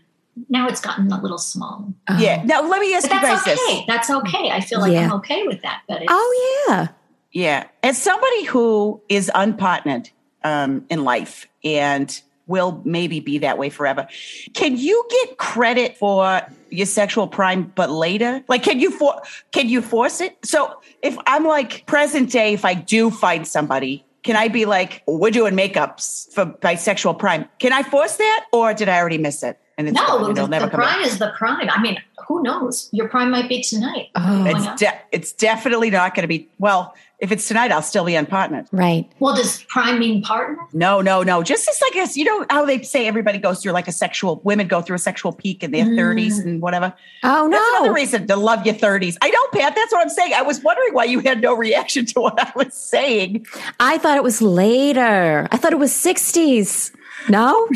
Now 0.49 0.67
it's 0.67 0.81
gotten 0.81 1.11
a 1.11 1.21
little 1.21 1.37
small, 1.37 1.93
Yeah. 2.17 2.41
Now 2.45 2.61
let 2.67 2.79
me 2.81 2.95
ask 2.95 3.07
but 3.07 3.15
you 3.15 3.21
guys 3.21 3.43
that's 3.43 3.59
okay. 3.61 3.75
this. 3.75 3.83
That's 3.87 4.09
okay. 4.09 4.49
I 4.49 4.61
feel 4.61 4.79
like 4.79 4.93
Yeah. 4.93 5.01
I'm 5.05 5.13
okay 5.13 5.45
with 5.45 5.61
that. 5.61 5.81
But 5.87 6.01
it's, 6.01 6.11
Oh 6.11 6.65
yeah. 6.69 6.87
Yeah. 7.31 7.67
As 7.83 8.01
somebody 8.01 8.45
who 8.45 9.01
is 9.07 9.29
unpartnered 9.35 10.09
um, 10.43 10.85
in 10.89 11.03
life 11.03 11.47
and 11.63 12.19
will 12.51 12.81
maybe 12.85 13.19
be 13.19 13.39
that 13.39 13.57
way 13.57 13.69
forever, 13.69 14.07
can 14.53 14.77
you 14.77 15.03
get 15.09 15.37
credit 15.37 15.97
for 15.97 16.41
your 16.69 16.85
sexual 16.85 17.27
prime, 17.27 17.71
but 17.73 17.89
later? 17.89 18.43
Like, 18.47 18.61
can 18.63 18.79
you 18.79 18.91
for 18.91 19.21
can 19.51 19.67
you 19.69 19.81
force 19.81 20.21
it? 20.21 20.37
So 20.45 20.79
if 21.01 21.17
I'm 21.25 21.45
like 21.45 21.85
present 21.87 22.31
day, 22.31 22.53
if 22.53 22.63
I 22.65 22.75
do 22.75 23.09
find 23.09 23.47
somebody. 23.47 24.05
Can 24.23 24.35
I 24.35 24.49
be 24.49 24.65
like, 24.65 25.01
we're 25.07 25.31
doing 25.31 25.55
makeups 25.55 26.31
for 26.31 26.45
bisexual 26.45 27.17
prime? 27.17 27.49
Can 27.57 27.73
I 27.73 27.81
force 27.81 28.17
that, 28.17 28.45
or 28.53 28.71
did 28.71 28.87
I 28.87 28.99
already 28.99 29.17
miss 29.17 29.41
it? 29.41 29.57
And 29.79 29.87
it's 29.87 29.97
no, 29.97 30.05
gone 30.05 30.17
and 30.17 30.37
the, 30.37 30.41
it'll 30.41 30.47
never 30.47 30.65
the 30.65 30.71
come 30.71 30.79
back? 30.79 30.89
prime 30.93 31.05
is 31.07 31.17
the 31.17 31.33
prime. 31.35 31.67
I 31.71 31.81
mean, 31.81 31.97
who 32.27 32.43
knows? 32.43 32.87
Your 32.91 33.09
prime 33.09 33.31
might 33.31 33.49
be 33.49 33.63
tonight. 33.63 34.09
Oh, 34.13 34.45
It's 34.45 34.79
de- 34.79 34.99
it's 35.11 35.33
definitely 35.33 35.89
not 35.89 36.13
going 36.13 36.21
to 36.21 36.27
be. 36.27 36.47
Well, 36.59 36.93
if 37.21 37.31
it's 37.31 37.47
tonight, 37.47 37.71
I'll 37.71 37.81
still 37.83 38.03
be 38.03 38.13
unpartnered. 38.13 38.67
right. 38.71 39.09
well, 39.19 39.35
does 39.35 39.63
prime 39.69 39.99
mean 39.99 40.21
partner? 40.23 40.57
No, 40.73 40.99
no, 41.01 41.21
no. 41.23 41.43
Just 41.43 41.69
as 41.69 41.79
like 41.81 41.95
as 41.97 42.17
you 42.17 42.25
know 42.25 42.45
how 42.49 42.65
they 42.65 42.81
say 42.81 43.07
everybody 43.07 43.37
goes 43.37 43.61
through 43.61 43.71
like 43.73 43.87
a 43.87 43.91
sexual 43.91 44.41
women 44.43 44.67
go 44.67 44.81
through 44.81 44.95
a 44.95 44.99
sexual 44.99 45.31
peak 45.31 45.63
in 45.63 45.71
their 45.71 45.85
Mm. 45.85 45.95
thirties 45.95 46.39
and 46.39 46.61
whatever. 46.61 46.93
Oh 47.23 47.47
no. 47.47 47.51
That's 47.57 47.77
another 47.79 47.93
reason 47.93 48.27
to 48.27 48.35
love 48.35 48.65
your 48.65 48.75
thirties. 48.75 49.17
I 49.21 49.29
know, 49.29 49.39
Pat. 49.53 49.75
That's 49.75 49.91
what 49.93 50.01
I'm 50.01 50.09
saying. 50.09 50.33
I 50.33 50.41
was 50.41 50.61
wondering 50.63 50.93
why 50.93 51.03
you 51.05 51.19
had 51.19 51.41
no 51.41 51.53
reaction 51.55 52.05
to 52.07 52.19
what 52.21 52.39
I 52.39 52.51
was 52.55 52.73
saying. 52.73 53.45
I 53.79 53.97
thought 53.99 54.17
it 54.17 54.23
was 54.23 54.41
later. 54.41 55.47
I 55.51 55.57
thought 55.57 55.71
it 55.73 55.79
was 55.79 55.91
60s. 55.93 56.91
No? 57.29 57.67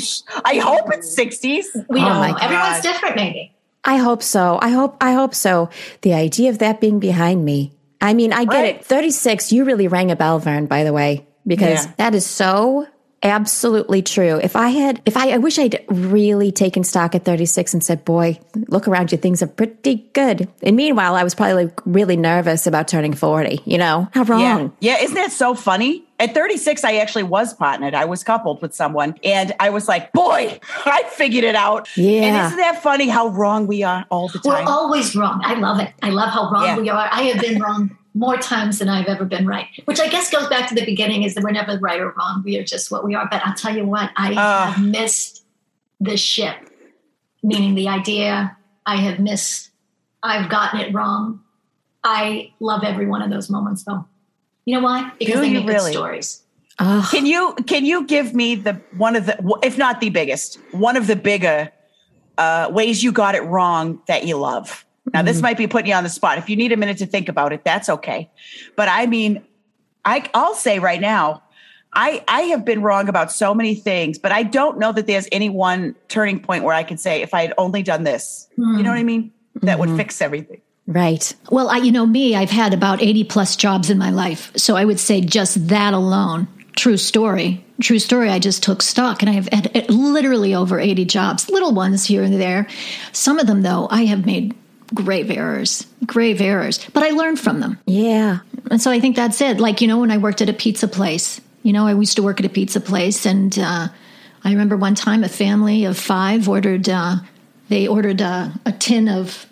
I 0.43 0.55
hope 0.57 0.91
it's 0.91 1.13
sixties. 1.13 1.69
We 1.87 1.99
Oh 2.01 2.05
don't 2.05 2.17
my 2.19 2.31
know. 2.31 2.37
Everyone's 2.41 2.81
different, 2.81 3.15
maybe. 3.15 3.53
I 3.83 3.97
hope 3.97 4.23
so. 4.23 4.57
I 4.59 4.69
hope 4.69 4.97
I 4.99 5.13
hope 5.13 5.35
so. 5.35 5.69
The 6.01 6.15
idea 6.15 6.49
of 6.49 6.57
that 6.57 6.81
being 6.81 6.99
behind 6.99 7.45
me. 7.45 7.71
I 8.05 8.13
mean, 8.13 8.31
I 8.33 8.45
get 8.45 8.61
Right. 8.61 8.75
it. 8.75 8.85
36, 8.85 9.51
you 9.51 9.63
really 9.65 9.87
rang 9.87 10.11
a 10.11 10.15
bell, 10.15 10.39
Vern, 10.39 10.65
by 10.67 10.83
the 10.83 10.93
way, 10.93 11.25
because 11.47 11.85
Yeah. 11.85 11.91
that 11.97 12.15
is 12.15 12.25
so 12.25 12.85
absolutely 13.25 14.01
true. 14.01 14.39
If 14.41 14.55
I 14.55 14.69
had 14.69 15.01
if 15.05 15.17
I 15.17 15.31
I 15.31 15.37
wish 15.37 15.59
I'd 15.59 15.83
really 15.89 16.51
taken 16.51 16.83
stock 16.83 17.15
at 17.15 17.25
36 17.25 17.73
and 17.73 17.83
said, 17.83 18.05
"Boy, 18.05 18.39
look 18.69 18.87
around 18.87 19.11
you, 19.11 19.17
things 19.17 19.41
are 19.43 19.47
pretty 19.47 20.07
good." 20.13 20.47
And 20.63 20.75
meanwhile, 20.75 21.15
I 21.15 21.23
was 21.23 21.35
probably 21.35 21.65
like 21.65 21.79
really 21.85 22.15
nervous 22.15 22.67
about 22.67 22.87
turning 22.87 23.13
40, 23.13 23.61
you 23.65 23.77
know? 23.77 24.07
How 24.13 24.23
Yeah, 24.23 24.31
wrong. 24.55 24.73
yeah. 24.79 25.01
Isn't 25.01 25.15
that 25.15 25.31
so 25.31 25.53
funny? 25.55 26.03
At 26.17 26.33
36, 26.33 26.85
I 26.85 26.95
actually 26.97 27.23
was 27.23 27.53
partnered. 27.53 27.93
I 27.93 28.05
was 28.05 28.23
coupled 28.23 28.61
with 28.61 28.73
someone, 28.73 29.15
and 29.23 29.51
I 29.59 29.69
was 29.69 29.89
like, 29.89 30.13
"Boy, 30.13 30.57
I 30.85 31.03
figured 31.11 31.43
it 31.43 31.55
out." 31.55 31.89
Yeah. 31.97 32.21
And 32.21 32.45
isn't 32.47 32.57
that 32.59 32.81
funny 32.81 33.09
how 33.09 33.27
wrong 33.29 33.67
we 33.67 33.83
are 33.83 34.05
all 34.09 34.29
the 34.29 34.39
time? 34.39 34.63
We're 34.65 34.71
always 34.71 35.13
wrong. 35.13 35.41
I 35.43 35.55
love 35.55 35.79
it. 35.81 35.91
I 36.01 36.11
love 36.11 36.29
how 36.29 36.49
wrong 36.51 36.63
Yeah. 36.63 36.77
we 36.77 36.89
are. 36.89 37.09
I 37.11 37.23
have 37.23 37.41
been 37.41 37.59
wrong 37.61 37.97
more 38.17 38.37
times 38.37 38.79
than 38.79 38.87
I've 38.89 39.07
ever 39.07 39.25
been 39.25 39.45
right, 39.45 39.67
which 39.85 39.99
I 39.99 40.07
guess 40.07 40.31
goes 40.31 40.47
back 40.47 40.69
to 40.69 40.75
the 40.75 40.85
beginning 40.85 41.23
is 41.23 41.35
that 41.35 41.43
we're 41.43 41.51
never 41.51 41.77
right 41.79 41.99
or 41.99 42.11
wrong. 42.17 42.41
We 42.45 42.57
are 42.57 42.63
just 42.63 42.89
what 42.89 43.03
we 43.03 43.13
are. 43.13 43.27
But 43.29 43.45
I'll 43.45 43.53
tell 43.53 43.75
you 43.75 43.85
what, 43.85 44.09
I 44.15 44.33
Ah. 44.37 44.71
have 44.73 44.83
missed 44.85 45.43
the 45.99 46.15
ship, 46.17 46.55
meaning 47.43 47.75
the 47.75 47.89
idea. 47.89 48.55
I 48.85 48.95
have 48.97 49.19
missed, 49.19 49.69
I've 50.23 50.49
gotten 50.49 50.79
it 50.79 50.93
wrong. 50.93 51.41
I 52.03 52.53
love 52.59 52.83
every 52.83 53.05
one 53.05 53.21
of 53.21 53.29
those 53.29 53.49
moments 53.49 53.83
though. 53.83 54.05
You 54.65 54.77
know 54.77 54.83
why? 54.83 55.11
Because 55.19 55.35
Do 55.35 55.41
they 55.41 55.49
make 55.51 55.67
really? 55.67 55.91
good 55.91 55.91
stories. 55.93 56.41
Can 57.11 57.25
you 57.25 57.55
can 57.67 57.85
you 57.85 58.05
give 58.05 58.33
me 58.33 58.55
the 58.55 58.73
one 58.97 59.15
of 59.15 59.25
the 59.25 59.37
if 59.63 59.77
not 59.77 60.01
the 60.01 60.09
biggest 60.09 60.59
one 60.71 60.97
of 60.97 61.07
the 61.07 61.15
bigger 61.15 61.71
uh, 62.37 62.69
ways 62.71 63.01
you 63.03 63.11
got 63.11 63.33
it 63.35 63.43
wrong 63.43 64.01
that 64.07 64.25
you 64.25 64.37
love? 64.37 64.84
Now 65.13 65.21
this 65.21 65.37
mm-hmm. 65.37 65.43
might 65.43 65.57
be 65.57 65.67
putting 65.67 65.89
you 65.89 65.95
on 65.95 66.03
the 66.03 66.09
spot. 66.09 66.37
If 66.37 66.49
you 66.49 66.55
need 66.55 66.71
a 66.71 66.77
minute 66.77 66.97
to 66.99 67.05
think 67.05 67.29
about 67.29 67.53
it, 67.53 67.63
that's 67.63 67.89
okay. 67.89 68.29
But 68.75 68.89
I 68.89 69.05
mean, 69.05 69.43
I, 70.03 70.29
I'll 70.33 70.55
say 70.55 70.79
right 70.79 71.01
now, 71.01 71.43
I, 71.93 72.23
I 72.27 72.41
have 72.41 72.65
been 72.65 72.81
wrong 72.81 73.07
about 73.07 73.31
so 73.31 73.53
many 73.53 73.73
things, 73.73 74.19
but 74.19 74.31
I 74.31 74.43
don't 74.43 74.77
know 74.77 74.91
that 74.91 75.07
there's 75.07 75.27
any 75.31 75.49
one 75.49 75.95
turning 76.09 76.41
point 76.41 76.63
where 76.63 76.75
I 76.75 76.83
can 76.83 76.97
say, 76.97 77.21
if 77.21 77.33
I 77.33 77.41
had 77.41 77.53
only 77.57 77.83
done 77.83 78.03
this, 78.03 78.47
you 78.57 78.83
know 78.83 78.89
what 78.89 78.97
I 78.97 79.01
hmm. 79.01 79.05
mean? 79.05 79.31
That 79.61 79.79
would 79.79 79.89
mm-hmm. 79.89 79.97
fix 79.97 80.21
everything. 80.21 80.61
Right. 80.87 81.33
Well, 81.49 81.69
I, 81.69 81.77
you 81.77 81.91
know 81.91 82.05
me, 82.05 82.35
I've 82.35 82.51
had 82.51 82.73
about 82.73 83.01
80 83.01 83.23
plus 83.23 83.55
jobs 83.55 83.89
in 83.89 83.97
my 83.97 84.11
life. 84.11 84.51
So 84.55 84.75
I 84.75 84.85
would 84.85 84.99
say 84.99 85.21
just 85.21 85.69
that 85.69 85.93
alone, 85.93 86.47
true 86.75 86.97
story. 86.97 87.65
True 87.81 87.99
story. 87.99 88.29
I 88.29 88.39
just 88.39 88.61
took 88.61 88.81
stock 88.81 89.21
and 89.21 89.29
I 89.29 89.33
have 89.33 89.49
had 89.49 89.75
uh, 89.75 89.91
literally 89.91 90.53
over 90.53 90.79
80 90.79 91.05
jobs, 91.05 91.49
little 91.49 91.73
ones 91.73 92.05
here 92.05 92.23
and 92.23 92.39
there. 92.39 92.67
Some 93.13 93.39
of 93.39 93.47
them, 93.47 93.63
though, 93.63 93.87
I 93.89 94.05
have 94.05 94.25
made 94.25 94.55
grave 94.93 95.31
errors, 95.31 95.85
grave 96.05 96.41
errors, 96.41 96.85
but 96.93 97.03
I 97.03 97.09
learned 97.11 97.39
from 97.39 97.59
them. 97.59 97.79
Yeah. 97.85 98.39
And 98.71 98.81
so 98.81 98.91
I 98.91 98.99
think 98.99 99.15
that's 99.15 99.41
it. 99.41 99.59
Like, 99.59 99.81
you 99.81 99.87
know, 99.87 99.99
when 99.99 100.11
I 100.11 100.17
worked 100.17 100.41
at 100.41 100.49
a 100.49 100.53
pizza 100.53 100.87
place, 100.87 101.41
you 101.63 101.73
know, 101.73 101.87
I 101.87 101.93
used 101.93 102.15
to 102.17 102.23
work 102.23 102.39
at 102.39 102.45
a 102.45 102.49
pizza 102.49 102.79
place 102.79 103.25
and 103.25 103.57
uh, 103.57 103.87
I 104.43 104.49
remember 104.51 104.77
one 104.77 104.95
time 104.95 105.23
a 105.23 105.29
family 105.29 105.85
of 105.85 105.97
five 105.97 106.47
ordered, 106.47 106.87
uh, 106.87 107.17
they 107.69 107.87
ordered 107.87 108.21
uh, 108.21 108.49
a 108.65 108.71
tin 108.71 109.07
of 109.09 109.47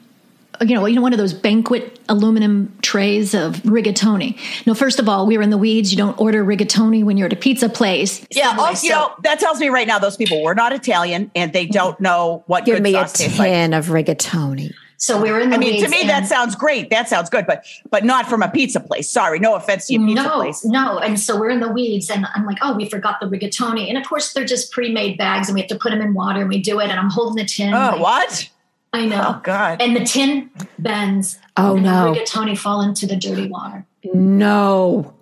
you 0.62 0.76
know, 0.76 0.86
you 0.86 0.96
know, 0.96 1.02
one 1.02 1.14
of 1.14 1.20
those 1.20 1.34
banquet 1.34 2.00
aluminum 2.10 2.74
trays 2.82 3.34
of 3.34 3.56
rigatoni. 3.64 4.38
No, 4.66 4.74
first 4.74 5.00
of 5.00 5.10
all, 5.10 5.26
we 5.26 5.38
were 5.38 5.44
in 5.44 5.50
the 5.50 5.58
weeds. 5.58 5.92
You 5.92 5.98
don't 5.98 6.18
order 6.20 6.44
rigatoni 6.46 7.04
when 7.04 7.18
you're 7.18 7.26
at 7.26 7.34
a 7.34 7.38
pizza 7.38 7.70
place. 7.70 8.26
Yeah, 8.30 8.50
Anyway, 8.52 8.64
also, 8.64 8.86
you 8.86 8.92
know, 8.94 9.14
that 9.24 9.40
tells 9.40 9.60
me 9.60 9.70
right 9.70 9.88
now 9.88 10.00
those 10.00 10.16
people 10.16 10.44
were 10.44 10.56
not 10.56 10.74
Italian 10.74 11.32
and 11.36 11.52
they 11.54 11.66
don't 11.66 12.00
know 12.00 12.44
what 12.48 12.66
Give 12.66 12.76
good 12.76 12.84
me 12.84 12.92
a 12.92 13.00
sauce 13.00 13.14
tastes 13.14 13.40
like. 13.40 13.50
tin 13.50 13.74
of 13.74 13.88
rigatoni. 13.88 14.74
So 15.04 15.22
we 15.22 15.34
were 15.34 15.42
in 15.42 15.50
the 15.50 15.58
weeds. 15.58 15.68
I 15.68 15.72
mean, 15.72 15.84
to 15.84 15.92
weeds 15.92 16.04
me, 16.04 16.08
that 16.08 16.28
sounds 16.28 16.56
great. 16.56 16.90
That 16.90 17.10
sounds 17.10 17.30
good, 17.30 17.46
but 17.46 17.66
but 17.90 18.06
not 18.06 18.26
from 18.26 18.42
a 18.42 18.50
pizza 18.50 18.80
place. 18.80 19.10
Sorry, 19.10 19.38
no 19.38 19.54
offense 19.56 19.88
to 19.88 19.94
your 19.96 20.08
pizza 20.08 20.24
no, 20.24 20.36
place. 20.36 20.64
no. 20.64 20.98
And 20.98 21.20
so 21.20 21.38
we're 21.38 21.50
in 21.50 21.60
the 21.60 21.70
weeds, 21.70 22.10
and 22.10 22.26
I'm 22.34 22.46
like, 22.46 22.60
oh, 22.62 22.74
we 22.74 22.88
forgot 22.88 23.20
the 23.20 23.26
rigatoni. 23.26 23.90
And 23.90 23.98
of 23.98 24.08
course, 24.08 24.32
they're 24.32 24.46
just 24.46 24.72
pre-made 24.72 25.18
bags, 25.18 25.50
and 25.50 25.56
we 25.56 25.60
have 25.60 25.68
to 25.68 25.76
put 25.76 25.90
them 25.90 26.00
in 26.00 26.14
water, 26.14 26.40
and 26.40 26.48
we 26.48 26.62
do 26.62 26.80
it. 26.80 26.90
And 26.90 26.98
I'm 26.98 27.10
holding 27.10 27.36
the 27.36 27.44
tin. 27.44 27.74
Oh, 27.74 27.78
like, 27.78 28.00
what? 28.00 28.50
I 28.94 29.06
know. 29.06 29.36
Oh, 29.36 29.42
God. 29.44 29.82
And 29.82 29.94
the 29.94 30.06
tin 30.06 30.50
bends. 30.80 31.38
Oh, 31.58 31.76
and 31.76 31.84
no. 31.84 32.14
The 32.14 32.22
rigatoni 32.22 32.58
fall 32.58 32.80
into 32.80 33.06
the 33.06 33.18
dirty 33.18 33.50
water. 33.50 33.86
No. 34.14 35.14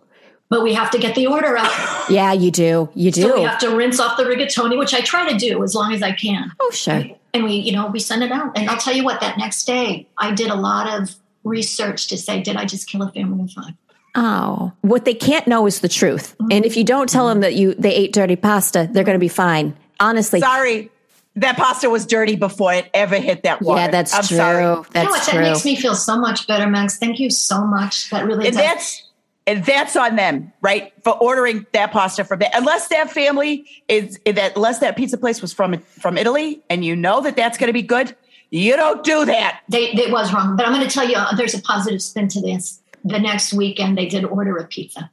But 0.50 0.62
we 0.62 0.76
have 0.76 0.92
to 0.92 1.00
get 1.00 1.16
the 1.16 1.26
order 1.26 1.58
out. 1.58 1.72
Yeah, 2.08 2.34
you 2.34 2.52
do. 2.52 2.90
You 2.94 3.10
do. 3.10 3.22
So 3.22 3.36
we 3.36 3.44
have 3.44 3.60
to 3.60 3.76
rinse 3.76 4.00
off 4.00 4.18
the 4.18 4.26
rigatoni, 4.26 4.78
which 4.78 4.94
I 4.94 5.02
try 5.02 5.28
to 5.32 5.38
do 5.38 5.64
as 5.64 5.74
long 5.74 5.92
as 5.92 6.04
I 6.04 6.12
can. 6.12 6.52
oh, 6.60 6.70
sure. 6.72 7.06
And 7.34 7.44
we, 7.46 7.54
you 7.54 7.72
know, 7.72 7.88
we 7.88 8.00
send 8.00 8.24
it 8.24 8.32
out. 8.32 8.58
And 8.58 8.70
I'll 8.70 8.78
tell 8.78 8.94
you 8.96 9.04
what, 9.04 9.22
that 9.22 9.38
next 9.38 9.66
day, 9.66 10.08
I 10.18 10.32
did 10.34 10.50
a 10.52 10.56
lot 10.56 11.02
of 11.02 11.16
research 11.44 12.08
to 12.08 12.18
say, 12.18 12.42
did 12.42 12.56
I 12.58 12.66
just 12.66 12.88
kill 12.90 13.02
a 13.04 13.12
family 13.12 13.44
of 13.44 13.52
five? 13.52 13.74
Oh, 14.16 14.74
what 14.82 15.06
they 15.06 15.14
can't 15.14 15.48
know 15.48 15.66
is 15.68 15.80
the 15.80 15.88
truth. 15.88 16.36
Mm-hmm. 16.38 16.52
And 16.52 16.66
if 16.66 16.76
you 16.76 16.84
don't 16.84 17.08
tell 17.10 17.28
them 17.30 17.40
that 17.42 17.54
you 17.56 17.74
they 17.76 17.94
ate 17.94 18.12
dirty 18.12 18.36
pasta, 18.36 18.90
they're 18.92 19.06
going 19.06 19.16
to 19.16 19.20
be 19.20 19.30
fine. 19.30 19.76
Honestly, 20.02 20.42
Sorry, 20.42 20.90
that 21.38 21.56
pasta 21.56 21.90
was 21.90 22.06
dirty 22.06 22.36
before 22.36 22.74
it 22.74 22.90
ever 22.94 23.16
hit 23.16 23.44
that 23.44 23.62
water. 23.62 23.82
yeah, 23.82 23.88
that's 23.90 24.14
I'm 24.14 24.24
true. 24.24 24.36
Sorry. 24.38 24.64
you 24.64 24.70
know 24.70 24.80
what? 24.82 24.92
That 24.94 25.30
true. 25.32 25.42
makes 25.42 25.64
me 25.64 25.78
feel 25.78 25.96
so 25.96 26.18
much 26.20 26.46
better, 26.48 26.70
Max. 26.70 26.98
Thank 26.98 27.20
you 27.20 27.30
so 27.30 27.64
much. 27.66 28.10
That 28.10 28.26
really 28.26 28.48
And 28.48 28.56
does. 28.58 28.66
that's 28.66 29.04
and 29.48 29.66
that's 29.66 29.96
on 29.96 30.16
them, 30.16 30.54
right? 30.62 30.94
For 31.04 31.14
ordering 31.18 31.66
that 31.74 31.92
pasta 31.92 32.24
from 32.24 32.40
that. 32.40 32.52
Unless 32.56 32.90
that 32.90 33.10
family 33.12 33.66
is 33.88 34.20
that 34.26 34.56
unless 34.56 34.80
that 34.80 34.96
pizza 34.96 35.18
place 35.18 35.42
was 35.42 35.52
from 35.54 35.78
from 36.00 36.18
Italy, 36.18 36.62
and 36.70 36.86
you 36.86 36.96
know 36.96 37.22
that 37.22 37.36
that's 37.36 37.58
going 37.58 37.68
to 37.68 37.74
be 37.74 37.82
good, 37.82 38.16
you 38.52 38.76
don't 38.76 39.04
do 39.04 39.26
that. 39.26 39.62
they, 39.70 39.92
it 39.92 40.12
was 40.12 40.34
wrong. 40.34 40.56
But 40.56 40.66
I'm 40.68 40.74
going 40.74 40.88
to 40.88 40.94
tell 40.94 41.08
you, 41.10 41.16
uh, 41.16 41.34
there's 41.36 41.54
a 41.54 41.62
positive 41.62 42.02
spin 42.02 42.28
to 42.30 42.42
this. 42.42 42.80
The 43.04 43.18
next 43.20 43.52
weekend, 43.54 43.98
they 43.98 44.06
did 44.08 44.26
order 44.26 44.58
a 44.58 44.66
pizza. 44.68 45.10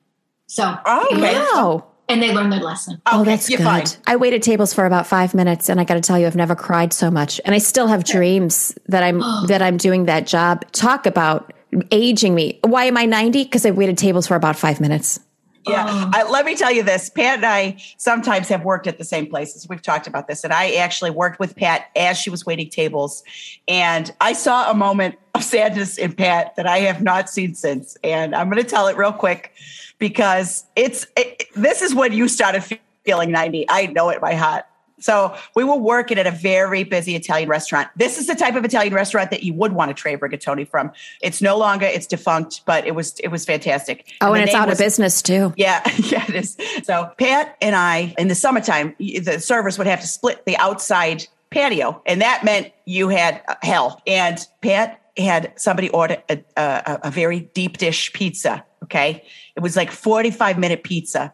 So, 0.47 0.77
Oh, 0.85 1.09
okay. 1.12 1.35
Wow. 1.38 1.85
and 2.09 2.23
they 2.23 2.35
learned 2.35 2.53
their 2.53 2.61
lesson. 2.61 3.01
Oh, 3.07 3.21
Okay, 3.23 3.31
that's 3.31 3.49
good. 3.49 3.61
fine. 3.61 3.85
I 4.07 4.17
waited 4.17 4.43
tables 4.43 4.75
for 4.75 4.85
about 4.87 5.07
five 5.07 5.35
minutes, 5.35 5.69
and 5.71 5.81
I 5.81 5.85
got 5.85 5.95
to 5.95 6.01
tell 6.01 6.19
you, 6.19 6.27
I've 6.27 6.37
never 6.37 6.55
cried 6.55 6.93
so 6.93 7.11
much, 7.11 7.41
and 7.47 7.55
I 7.55 7.59
still 7.59 7.87
have 7.87 8.05
dreams 8.05 8.77
that 8.88 9.03
I'm 9.03 9.21
that 9.47 9.62
I'm 9.62 9.77
doing 9.79 10.05
that 10.07 10.27
job. 10.27 10.71
Talk 10.73 11.07
about 11.07 11.53
aging 11.90 12.35
me. 12.35 12.59
Why 12.62 12.85
am 12.85 12.96
I 12.96 13.04
ninety? 13.04 13.44
Because 13.44 13.64
I 13.66 13.70
waited 13.70 13.98
tables 13.98 14.26
for 14.26 14.35
about 14.35 14.57
five 14.57 14.81
minutes. 14.81 15.20
Yeah. 15.68 16.11
I, 16.14 16.28
let 16.31 16.46
me 16.46 16.54
tell 16.54 16.72
you 16.72 16.83
this. 16.83 17.11
Pat 17.11 17.37
and 17.37 17.46
I 17.46 17.76
sometimes 17.98 18.48
have 18.48 18.64
worked 18.64 18.87
at 18.87 18.98
the 18.98 19.04
same 19.04 19.26
places. 19.26 19.68
We've 19.68 19.83
talked 19.83 20.07
about 20.07 20.28
this. 20.28 20.44
And 20.44 20.52
I 20.52 20.74
actually 20.74 21.11
worked 21.11 21.38
with 21.38 21.57
Pat 21.57 21.90
as 21.96 22.18
she 22.18 22.31
was 22.31 22.46
waiting 22.46 22.70
tables. 22.70 23.22
And 23.66 24.12
I 24.20 24.33
saw 24.33 24.70
a 24.70 24.74
moment 24.74 25.16
of 25.35 25.44
sadness 25.44 25.98
in 25.98 26.12
Pat 26.12 26.57
that 26.57 26.66
I 26.66 26.78
have 26.81 27.02
not 27.02 27.28
seen 27.28 27.54
since. 27.54 27.96
And 28.02 28.35
I'm 28.35 28.48
going 28.48 28.62
to 28.62 28.68
tell 28.68 28.87
it 28.87 28.96
real 28.96 29.12
quick 29.12 29.52
because 29.98 30.64
it's 30.76 31.07
it, 31.16 31.44
this 31.54 31.83
is 31.83 31.94
when 31.94 32.12
you 32.12 32.28
started 32.28 32.64
feeling 33.04 33.31
90. 33.31 33.66
I 33.68 33.87
know 33.87 34.09
it 34.09 34.20
by 34.20 34.35
heart. 34.35 34.64
So 35.00 35.37
we 35.54 35.64
were 35.64 35.76
working 35.76 36.18
at 36.18 36.26
a 36.26 36.30
very 36.30 36.82
busy 36.84 37.14
Italian 37.16 37.48
restaurant. 37.48 37.88
This 37.96 38.18
is 38.18 38.26
the 38.26 38.34
type 38.34 38.54
of 38.56 38.64
Italian 38.64 38.94
restaurant 38.94 39.30
that 39.30 39.42
you 39.44 39.54
would 39.54 39.72
want 39.72 39.90
to 39.90 39.94
trade 39.94 40.20
rigatoni 40.20 40.68
from. 40.68 40.90
It's 41.22 41.40
no 41.40 41.56
longer, 41.56 41.87
it's 41.87 42.06
defunct, 42.06 42.62
but 42.66 42.87
it 42.87 42.94
was 42.94 43.18
it 43.20 43.28
was 43.28 43.44
fantastic. 43.44 44.12
Oh, 44.20 44.32
and 44.32 44.42
the 44.42 44.46
it's 44.48 44.54
out 44.54 44.68
was- 44.68 44.78
of 44.80 44.84
business 44.84 45.22
too. 45.22 45.52
yeah, 45.56 45.82
yeah, 45.98 46.24
it 46.28 46.34
is. 46.34 46.56
So 46.82 47.11
Pat 47.18 47.56
and 47.61 47.76
I, 47.76 48.14
in 48.18 48.28
the 48.28 48.34
summertime, 48.34 48.94
the 48.98 49.38
servers 49.40 49.78
would 49.78 49.87
have 49.87 50.00
to 50.00 50.06
split 50.06 50.44
the 50.46 50.56
outside 50.56 51.26
patio, 51.50 52.02
and 52.06 52.20
that 52.20 52.44
meant 52.44 52.72
you 52.84 53.08
had 53.08 53.40
uh, 53.48 53.54
hell. 53.62 54.02
And 54.06 54.38
Pat 54.62 55.00
had 55.16 55.52
somebody 55.56 55.88
order 55.90 56.22
a, 56.28 56.38
a, 56.56 56.98
a 57.04 57.11
very 57.11 57.40
deep 57.54 57.78
dish 57.78 58.12
pizza. 58.12 58.64
Okay, 58.84 59.24
it 59.56 59.61
was 59.61 59.76
like 59.76 59.90
forty 59.90 60.30
five 60.30 60.58
minute 60.58 60.82
pizza, 60.82 61.32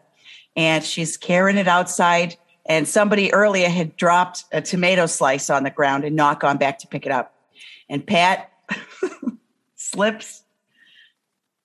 and 0.55 0.83
she's 0.83 1.17
carrying 1.17 1.57
it 1.57 1.67
outside. 1.67 2.35
And 2.65 2.87
somebody 2.87 3.33
earlier 3.33 3.69
had 3.69 3.95
dropped 3.95 4.45
a 4.51 4.61
tomato 4.61 5.05
slice 5.05 5.49
on 5.49 5.63
the 5.63 5.69
ground 5.69 6.03
and 6.03 6.15
not 6.15 6.39
gone 6.39 6.57
back 6.57 6.79
to 6.79 6.87
pick 6.87 7.05
it 7.05 7.11
up. 7.11 7.35
And 7.89 8.05
Pat 8.05 8.51
slips 9.75 10.43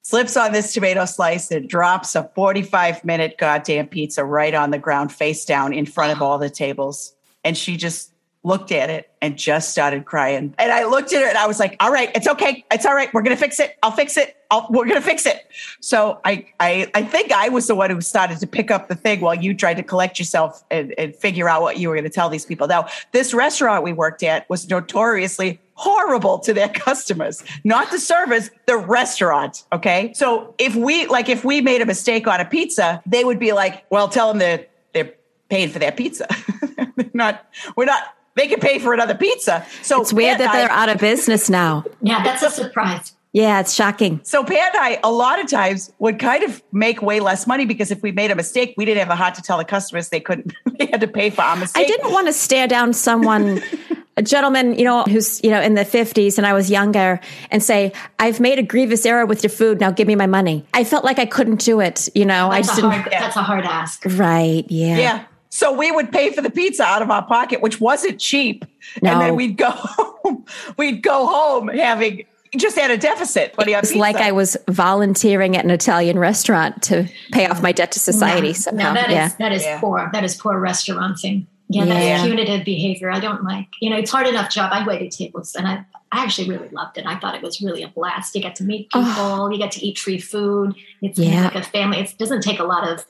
slips 0.02 0.36
on 0.36 0.52
this 0.52 0.72
tomato 0.72 1.04
slice 1.04 1.52
and 1.52 1.68
drops 1.68 2.16
a 2.16 2.28
45 2.34 3.04
minute 3.04 3.38
goddamn 3.38 3.86
pizza 3.86 4.24
right 4.24 4.54
on 4.54 4.72
the 4.72 4.78
ground 4.78 5.12
face 5.12 5.44
down 5.44 5.72
in 5.72 5.86
front 5.86 6.12
of 6.12 6.20
all 6.20 6.36
the 6.36 6.50
tables 6.50 7.14
and 7.44 7.56
she 7.56 7.76
just 7.76 8.12
looked 8.42 8.72
at 8.72 8.88
it 8.88 9.11
and 9.20 9.37
just 9.37 9.70
started 9.70 10.05
crying 10.07 10.55
and 10.59 10.72
i 10.72 10.85
looked 10.85 11.12
at 11.12 11.20
her 11.20 11.29
and 11.29 11.37
i 11.37 11.46
was 11.46 11.59
like 11.59 11.76
all 11.81 11.92
right 11.92 12.11
it's 12.14 12.26
okay 12.26 12.64
it's 12.70 12.87
all 12.87 12.94
right 12.94 13.12
we're 13.12 13.22
gonna 13.22 13.37
fix 13.37 13.61
it 13.61 13.76
i'll 13.83 13.90
fix 13.90 14.16
it 14.16 14.37
I'll, 14.50 14.66
we're 14.70 14.87
gonna 14.87 15.03
fix 15.03 15.26
it 15.26 15.46
so 15.81 16.20
I, 16.24 16.46
I 16.59 16.90
i 16.94 17.03
think 17.03 17.33
i 17.33 17.50
was 17.50 17.66
the 17.66 17.74
one 17.74 17.90
who 17.90 18.00
started 18.00 18.38
to 18.40 18.46
pick 18.46 18.70
up 18.70 18.88
the 18.88 18.94
thing 18.94 19.20
while 19.20 19.35
you 19.35 19.53
tried 19.55 19.74
to 19.74 19.83
collect 19.83 20.18
yourself 20.18 20.64
and, 20.70 20.94
and 20.96 21.14
figure 21.14 21.48
out 21.48 21.61
what 21.61 21.79
you 21.79 21.88
were 21.88 21.94
going 21.94 22.05
to 22.05 22.11
tell 22.11 22.31
these 22.31 22.46
people 22.46 22.66
now 22.66 22.88
this 23.12 23.35
restaurant 23.35 23.85
we 23.85 23.92
worked 23.92 24.22
at 24.22 24.48
was 24.48 24.68
notoriously 24.68 25.61
horrible 25.81 26.38
to 26.38 26.53
their 26.53 26.68
customers, 26.87 27.42
not 27.64 27.90
the 27.90 27.98
service, 27.98 28.50
the 28.66 28.76
restaurant. 28.76 29.64
Okay. 29.72 30.12
So 30.14 30.55
if 30.59 30.76
we, 30.76 31.07
like, 31.07 31.29
if 31.29 31.42
we 31.42 31.62
made 31.62 31.81
a 31.81 31.87
mistake 31.87 32.26
on 32.26 32.38
a 32.38 32.44
pizza, 32.44 33.03
they 33.07 33.24
would 33.24 33.38
be 33.38 33.53
like, 33.53 33.85
well, 33.90 34.09
tell 34.09 34.29
them 34.29 34.38
that 34.40 34.70
they're 34.92 35.14
paying 35.48 35.70
for 35.70 35.79
that 35.79 35.96
pizza. 35.96 36.29
Not, 37.14 37.46
we're 37.76 37.87
not, 37.87 38.14
they 38.37 38.47
can 38.47 38.61
pay 38.61 38.79
for 38.79 38.93
another 38.95 39.14
pizza. 39.14 39.66
So 39.83 40.01
It's 40.01 40.12
weird 40.12 40.38
that 40.38 40.51
I- 40.51 40.59
they're 40.61 40.71
out 40.71 40.88
of 40.88 40.99
business 40.99 41.51
now. 41.51 41.85
Yeah, 42.03 42.23
that's 42.23 42.43
a 42.43 42.51
surprise. 42.51 43.12
Yeah, 43.33 43.61
it's 43.61 43.75
shocking. 43.75 44.19
So 44.25 44.43
Pat 44.43 44.75
and 44.75 44.83
I, 44.85 44.99
a 45.05 45.12
lot 45.12 45.38
of 45.40 45.49
times, 45.49 45.93
would 46.01 46.19
kind 46.19 46.43
of 46.43 46.61
make 46.73 47.01
way 47.01 47.21
less 47.21 47.47
money 47.47 47.64
because 47.64 47.93
if 47.93 48.03
we 48.03 48.11
made 48.11 48.33
a 48.33 48.35
mistake, 48.35 48.75
we 48.77 48.85
didn't 48.85 48.99
have 48.99 49.11
a 49.11 49.14
heart 49.14 49.37
to 49.37 49.43
tell 49.43 49.57
the 49.57 49.64
customers 49.64 50.09
they 50.09 50.19
couldn't, 50.19 50.53
they 50.79 50.87
had 50.87 51.01
to 51.03 51.07
pay 51.07 51.31
for 51.31 51.43
our 51.43 51.57
mistake. 51.57 51.85
I 51.85 51.87
didn't 51.87 52.11
want 52.12 52.27
to 52.27 52.33
stare 52.33 52.66
down 52.66 52.93
someone, 52.93 53.62
a 54.16 54.23
gentleman, 54.23 54.77
you 54.77 54.85
know, 54.85 55.05
who's, 55.05 55.40
you 55.45 55.51
know, 55.51 55.61
in 55.61 55.75
the 55.75 55.85
50s 55.85 56.38
and 56.38 56.47
I 56.47 56.53
was 56.55 56.73
younger 56.73 57.21
and 57.53 57.62
say, 57.62 57.93
I've 58.19 58.40
made 58.40 58.59
a 58.59 58.64
grievous 58.64 59.07
error 59.07 59.25
with 59.27 59.45
your 59.45 59.51
food. 59.51 59.79
Now 59.79 59.93
give 59.93 60.09
me 60.09 60.16
my 60.16 60.27
money. 60.27 60.66
I 60.75 60.83
felt 60.83 61.05
like 61.05 61.21
I 61.21 61.27
couldn't 61.27 61.61
do 61.61 61.79
it. 61.81 62.09
You 62.16 62.25
know, 62.25 62.51
I 62.51 62.62
just 62.62 62.73
a 62.73 62.83
didn't. 62.83 62.93
hard. 62.95 63.12
That's 63.12 63.37
a 63.37 63.43
hard 63.45 63.64
ask. 63.64 64.03
Right. 64.07 64.64
Yeah. 64.69 64.99
Yeah. 64.99 65.25
So 65.50 65.72
we 65.72 65.90
would 65.90 66.12
pay 66.12 66.30
for 66.32 66.40
the 66.42 66.50
pizza 66.50 66.84
out 66.84 67.02
of 67.02 67.10
our 67.10 67.24
pocket, 67.26 67.60
which 67.60 67.80
wasn't 67.80 68.20
cheap. 68.20 68.64
No. 69.02 69.12
And 69.12 69.20
then 69.20 69.36
we'd 69.36 69.56
go 69.56 69.70
home. 69.70 70.44
We'd 70.76 71.03
go 71.03 71.26
home 71.26 71.68
having 71.68 72.24
just 72.57 72.76
had 72.78 72.90
a 72.90 72.96
deficit. 72.96 73.55
But 73.57 73.68
It's 73.68 73.94
like 73.94 74.16
I 74.16 74.30
was 74.32 74.57
volunteering 74.68 75.57
at 75.57 75.64
an 75.64 75.70
Italian 75.70 76.18
restaurant 76.18 76.82
to 76.84 77.09
pay 77.32 77.46
off 77.46 77.62
my 77.62 77.72
debt 77.72 77.92
to 77.92 77.98
society 77.98 78.48
No, 78.48 78.53
somehow. 78.53 78.92
No, 78.92 79.01
that 79.01 79.11
is 79.11 79.14
yeah. 79.14 79.28
that 79.38 79.53
is 79.53 79.62
Yeah. 79.62 79.80
poor. 79.80 80.09
That 80.12 80.24
is 80.24 80.36
poor 80.36 80.55
restaurancing. 80.61 81.46
Yeah, 81.68 81.84
Yeah. 81.84 81.94
that's 81.94 82.22
punitive 82.26 82.64
behavior. 82.64 83.11
I 83.11 83.18
don't 83.20 83.44
like. 83.44 83.68
You 83.80 83.90
know, 83.90 83.96
it's 83.96 84.11
hard 84.11 84.26
enough 84.26 84.51
job. 84.51 84.70
I 84.72 84.86
waited 84.86 85.11
tables, 85.12 85.55
and 85.57 85.66
I 85.66 85.84
I 86.12 86.24
actually 86.24 86.48
really 86.48 86.68
loved 86.70 86.98
it. 86.98 87.07
I 87.07 87.16
thought 87.18 87.34
it 87.36 87.42
was 87.42 87.61
really 87.61 87.82
a 87.84 87.88
blast. 87.88 88.34
You 88.34 88.42
get 88.42 88.57
to 88.57 88.64
meet 88.64 88.90
people. 88.90 89.53
You 89.53 89.59
get 89.59 89.70
to 89.72 89.84
eat 89.86 89.98
free 89.98 90.18
food. 90.18 90.74
It's 91.03 91.18
Yeah. 91.18 91.44
like 91.44 91.55
a 91.57 91.62
family. 91.62 91.98
It 92.01 92.14
doesn't 92.18 92.42
take 92.42 92.59
a 92.61 92.64
lot 92.64 92.88
of. 92.88 93.05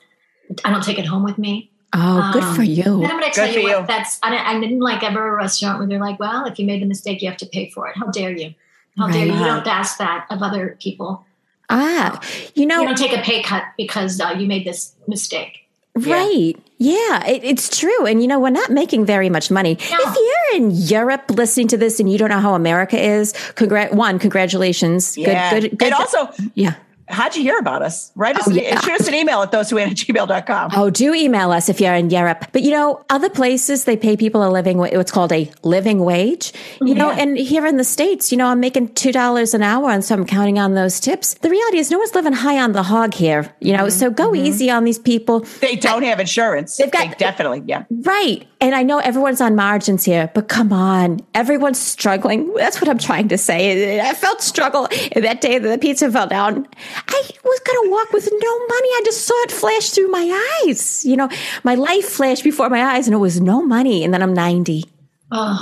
I 0.65 0.71
don't 0.71 0.83
take 0.85 0.99
it 0.99 1.07
home 1.07 1.23
with 1.25 1.39
me. 1.39 1.70
Oh, 1.93 2.31
good 2.33 2.43
Um, 2.45 2.55
for 2.55 2.63
you. 2.63 3.03
And 3.03 3.07
I'm 3.07 3.19
going 3.19 3.25
to 3.25 3.31
tell 3.31 3.47
Good 3.47 3.55
you 3.57 3.61
for 3.63 3.69
what. 3.75 3.81
you. 3.81 3.87
That's 3.87 4.19
I, 4.23 4.31
didn't- 4.31 4.47
I 4.47 4.61
didn't 4.61 4.81
like 4.81 5.03
ever 5.03 5.29
a 5.29 5.37
restaurant 5.37 5.79
where 5.79 5.89
they're 5.89 5.99
like, 5.99 6.21
"Well, 6.21 6.47
if 6.47 6.59
you 6.59 6.67
made 6.67 6.81
the 6.83 6.87
mistake, 6.87 7.21
you 7.23 7.29
have 7.29 7.39
to 7.39 7.47
pay 7.47 7.69
for 7.71 7.89
it." 7.89 7.97
How 7.97 8.07
dare 8.07 8.31
you? 8.31 8.55
How 8.99 9.09
dare 9.09 9.27
you? 9.27 9.33
You 9.33 9.39
don't 9.39 9.67
ask 9.67 9.99
that 9.99 10.27
of 10.31 10.43
other 10.43 10.77
people. 10.81 11.25
Ah, 11.69 12.21
you 12.55 12.67
know, 12.67 12.81
You 12.81 12.89
don't 12.89 12.99
take 12.99 13.17
a 13.17 13.23
pay 13.23 13.43
cut 13.43 13.63
because 13.77 14.21
uh, 14.21 14.35
you 14.39 14.47
made 14.47 14.65
this 14.67 14.95
mistake. 15.07 15.69
Right. 15.97 16.55
Yeah, 16.79 17.27
it, 17.27 17.43
it's 17.45 17.77
true. 17.79 18.07
And 18.07 18.23
you 18.23 18.29
know, 18.29 18.39
we're 18.41 18.51
not 18.51 18.71
making 18.71 19.05
very 19.05 19.29
much 19.29 19.51
money. 19.51 19.73
If 19.81 19.91
you're 20.17 20.63
in 20.63 20.71
Europe 20.71 21.31
listening 21.31 21.69
to 21.69 21.77
this 21.77 22.01
and 22.01 22.11
you 22.11 22.19
don't 22.19 22.31
know 22.31 22.41
how 22.41 22.55
America 22.55 22.99
is, 22.99 23.33
congrat 23.55 23.93
one, 23.95 24.19
congratulations. 24.19 25.17
Yeah. 25.19 25.51
Good, 25.53 25.63
good, 25.71 25.79
good. 25.79 25.87
And 25.87 25.95
also, 25.95 26.31
yeah. 26.55 26.75
How'd 27.11 27.37
you 27.37 27.43
hear 27.43 27.59
about 27.59 27.83
us? 27.83 28.13
Write 28.15 28.37
us, 28.37 28.49
oh, 28.49 28.53
yeah. 28.53 28.81
shoot 28.81 29.01
us 29.01 29.09
an 29.09 29.15
email 29.15 29.43
at 29.43 29.51
those 29.51 29.71
who 29.71 29.79
at 29.79 29.91
gmail.com. 29.91 30.71
Oh, 30.75 30.91
do 30.91 31.15
email 31.15 31.51
us 31.51 31.69
if 31.69 31.81
you're 31.81 31.95
in 31.95 32.11
Europe. 32.11 32.47
But 32.53 32.63
you 32.63 32.71
know, 32.71 33.05
other 33.11 33.29
places 33.29 33.85
they 33.85 33.97
pay 33.97 34.17
people 34.17 34.47
a 34.47 34.51
living, 34.51 34.79
what's 34.79 35.11
called 35.11 35.33
a 35.33 35.51
living 35.63 36.01
wage. 36.01 36.53
Oh, 36.81 36.87
you 36.87 36.95
know, 36.95 37.11
and 37.11 37.37
here 37.37 37.67
in 37.67 37.77
the 37.77 37.85
States, 37.85 38.31
you 38.31 38.39
know, 38.39 38.47
I'm 38.47 38.61
making 38.61 38.91
$2 38.91 39.55
an 39.55 39.63
hour 39.63 39.91
and 39.91 40.05
so 40.05 40.15
I'm 40.15 40.27
counting 40.27 40.59
on 40.59 40.75
those 40.75 41.01
tips. 41.01 41.35
The 41.35 41.51
reality 41.51 41.79
is 41.79 41.91
no 41.91 41.99
one's 41.99 42.15
living 42.15 42.33
high 42.33 42.59
on 42.59 42.73
the 42.73 42.83
hog 42.83 43.15
here, 43.15 43.55
you 43.61 43.77
know, 43.77 43.89
so 43.89 44.11
go 44.11 44.31
mm-hmm. 44.31 44.47
easy 44.47 44.71
on 44.71 44.85
these 44.85 44.99
people. 44.99 45.41
They 45.61 45.77
don't 45.77 46.03
have 46.03 46.21
insurance. 46.21 46.77
They've 46.77 46.91
got- 46.91 47.11
they 47.11 47.15
definitely, 47.17 47.63
yeah. 47.67 47.85
Right. 47.91 48.47
And 48.61 48.75
I 48.75 48.83
know 48.83 48.99
everyone's 48.99 49.41
on 49.41 49.57
margins 49.57 50.05
here, 50.05 50.31
but 50.35 50.49
come 50.49 50.73
on. 50.73 51.21
Everyone's 51.35 51.79
struggling. 51.79 52.53
That's 52.55 52.81
what 52.81 52.91
I'm 52.91 52.99
trying 52.99 53.29
to 53.29 53.39
say. 53.39 54.01
I 54.01 54.13
felt 54.13 54.43
struggle 54.43 54.87
that 55.15 55.41
day 55.41 55.59
that 55.59 55.69
the 55.69 55.79
pizza 55.79 56.11
fell 56.11 56.27
down. 56.27 56.69
I 57.09 57.31
was 57.45 57.61
going 57.61 57.85
to 57.85 57.91
walk 57.91 58.13
with 58.13 58.29
no 58.31 58.59
money. 58.59 58.89
I 58.89 59.03
just 59.05 59.27
saw 59.27 59.35
it 59.43 59.53
flash 59.53 59.91
through 59.91 60.09
my 60.09 60.63
eyes. 60.65 61.05
You 61.05 61.17
know, 61.17 61.29
my 61.65 61.75
life 61.75 62.07
flashed 62.07 62.45
before 62.45 62.69
my 62.69 62.83
eyes 62.83 63.07
and 63.07 63.15
it 63.15 63.19
was 63.19 63.41
no 63.41 63.65
money. 63.65 64.05
And 64.05 64.13
then 64.13 64.23
I'm 64.23 64.35
90. 64.35 64.85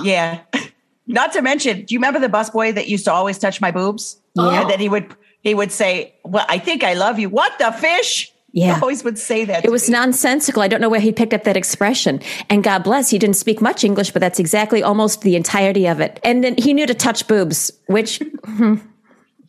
Yeah. 0.03 0.41
Not 1.07 1.33
to 1.33 1.43
mention, 1.43 1.85
do 1.85 1.95
you 1.95 1.99
remember 1.99 2.21
the 2.21 2.29
busboy 2.29 2.75
that 2.75 2.89
used 2.89 3.07
to 3.07 3.13
always 3.13 3.39
touch 3.39 3.61
my 3.61 3.71
boobs? 3.71 4.19
Yeah. 4.35 4.61
And 4.61 4.71
then 4.71 4.79
he 4.79 4.89
would 4.89 5.15
he 5.41 5.55
would 5.55 5.73
say, 5.73 6.15
Well, 6.25 6.45
I 6.49 6.59
think 6.59 6.85
I 6.85 6.95
love 6.95 7.19
you. 7.19 7.29
What 7.29 7.59
the 7.59 7.73
fish? 7.73 8.33
Yeah. 8.53 8.75
He 8.75 8.81
always 8.81 9.05
would 9.05 9.19
say 9.19 9.45
that. 9.45 9.65
It 9.65 9.71
was 9.71 9.89
nonsensical. 9.89 10.63
I 10.63 10.69
don't 10.69 10.81
know 10.81 10.89
where 10.89 11.01
he 11.01 11.13
picked 11.13 11.35
up 11.35 11.45
that 11.45 11.57
expression. 11.57 12.21
And 12.49 12.65
God 12.65 12.83
bless, 12.83 13.11
he 13.11 13.19
didn't 13.19 13.37
speak 13.37 13.61
much 13.61 13.85
English, 13.85 14.11
but 14.11 14.21
that's 14.21 14.39
exactly 14.39 14.83
almost 14.83 15.21
the 15.21 15.37
entirety 15.37 15.87
of 15.87 16.01
it. 16.01 16.19
And 16.25 16.43
then 16.43 16.55
he 16.57 16.73
knew 16.73 16.87
to 16.87 16.95
touch 16.95 17.29
boobs, 17.29 17.71
which 17.87 18.21
hmm. 18.45 18.75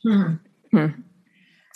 Hmm. 0.03 0.85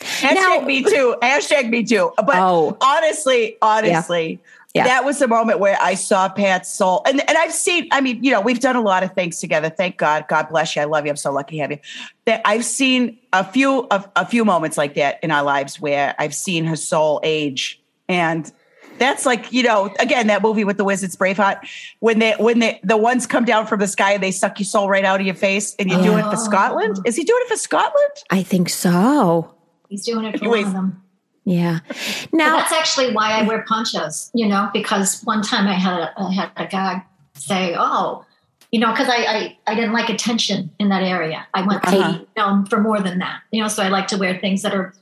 Hashtag 0.03 0.35
Now- 0.35 0.59
me 0.61 0.83
too. 0.83 1.15
Hashtag 1.21 1.69
me 1.69 1.83
too. 1.83 2.11
But 2.17 2.35
Oh. 2.35 2.77
honestly, 2.81 3.57
honestly, 3.61 4.39
Yeah. 4.73 4.85
that 4.85 5.05
was 5.05 5.19
the 5.19 5.27
moment 5.27 5.59
where 5.59 5.77
I 5.79 5.93
saw 5.93 6.29
Pat's 6.29 6.73
soul. 6.73 7.01
And 7.05 7.21
and 7.27 7.37
I've 7.37 7.53
seen, 7.53 7.87
I 7.91 8.01
mean, 8.01 8.23
you 8.23 8.31
know, 8.31 8.41
we've 8.41 8.59
done 8.59 8.75
a 8.75 8.81
lot 8.81 9.03
of 9.03 9.13
things 9.13 9.39
together. 9.39 9.69
Thank 9.69 9.97
God. 9.97 10.25
God 10.27 10.49
bless 10.49 10.75
you. 10.75 10.81
I 10.81 10.85
love 10.85 11.05
you. 11.05 11.11
I'm 11.11 11.15
so 11.17 11.31
lucky 11.31 11.57
to 11.57 11.61
have 11.61 11.71
you. 11.71 11.79
That 12.25 12.41
I've 12.45 12.65
seen 12.65 13.17
a 13.31 13.43
few 13.43 13.87
of 13.91 14.09
a 14.15 14.25
few 14.25 14.43
moments 14.45 14.77
like 14.77 14.95
that 14.95 15.19
in 15.23 15.31
our 15.31 15.43
lives 15.43 15.79
where 15.79 16.15
I've 16.19 16.33
seen 16.33 16.65
her 16.65 16.75
soul 16.75 17.19
age. 17.23 17.79
And 18.09 18.51
that's 18.99 19.25
like, 19.25 19.51
you 19.51 19.63
know, 19.63 19.93
again, 19.99 20.27
that 20.27 20.41
movie 20.41 20.63
with 20.63 20.77
the 20.77 20.83
wizards 20.83 21.15
Braveheart, 21.15 21.59
when 21.99 22.19
they 22.19 22.33
when 22.33 22.59
they 22.59 22.79
the 22.83 22.97
ones 22.97 23.25
come 23.27 23.45
down 23.45 23.65
from 23.67 23.79
the 23.79 23.87
sky 23.87 24.13
and 24.13 24.23
they 24.23 24.31
suck 24.31 24.59
your 24.59 24.65
soul 24.65 24.87
right 24.89 25.05
out 25.05 25.19
of 25.19 25.25
your 25.25 25.35
face 25.35 25.75
and 25.79 25.89
you're 25.89 26.01
doing 26.01 26.19
it 26.19 26.23
for 26.23 26.33
oh. 26.33 26.43
Scotland. 26.43 26.99
Is 27.05 27.15
he 27.15 27.23
doing 27.23 27.41
it 27.43 27.49
for 27.49 27.57
Scotland? 27.57 28.11
I 28.29 28.43
think 28.43 28.69
so. 28.69 29.53
He's 29.93 30.03
doing 30.03 30.25
it 30.25 30.39
for 30.39 30.45
Anyways. 30.45 30.65
one 30.65 30.75
of 30.75 30.81
them. 30.81 31.03
Yeah. 31.45 31.79
But 31.87 32.33
Now, 32.33 32.57
that's 32.57 32.71
actually 32.73 33.13
why 33.13 33.33
I 33.39 33.43
wear 33.43 33.63
ponchos, 33.67 34.31
you 34.33 34.47
know, 34.47 34.71
because 34.73 35.21
one 35.21 35.43
time 35.43 35.67
I 35.67 35.73
had 35.75 35.99
a, 35.99 36.13
I 36.19 36.33
had 36.33 36.49
a 36.55 36.65
guy 36.65 37.03
say, 37.35 37.75
"Oh, 37.77 38.25
you 38.71 38.79
know," 38.79 38.89
because 38.91 39.07
I, 39.07 39.17
I 39.17 39.57
I 39.67 39.75
didn't 39.75 39.93
like 39.93 40.09
attention 40.09 40.71
in 40.79 40.89
that 40.89 41.03
area. 41.03 41.45
I 41.53 41.61
went 41.61 41.83
to 41.83 41.89
Uh-huh. 41.89 42.17
be 42.17 42.27
known 42.35 42.65
for 42.65 42.79
more 42.81 43.01
than 43.01 43.19
that, 43.19 43.41
you 43.51 43.61
know. 43.61 43.67
So 43.67 43.83
I 43.83 43.89
like 43.89 44.07
to 44.07 44.17
wear 44.17 44.39
things 44.39 44.63
that 44.63 44.73
are 44.73 44.95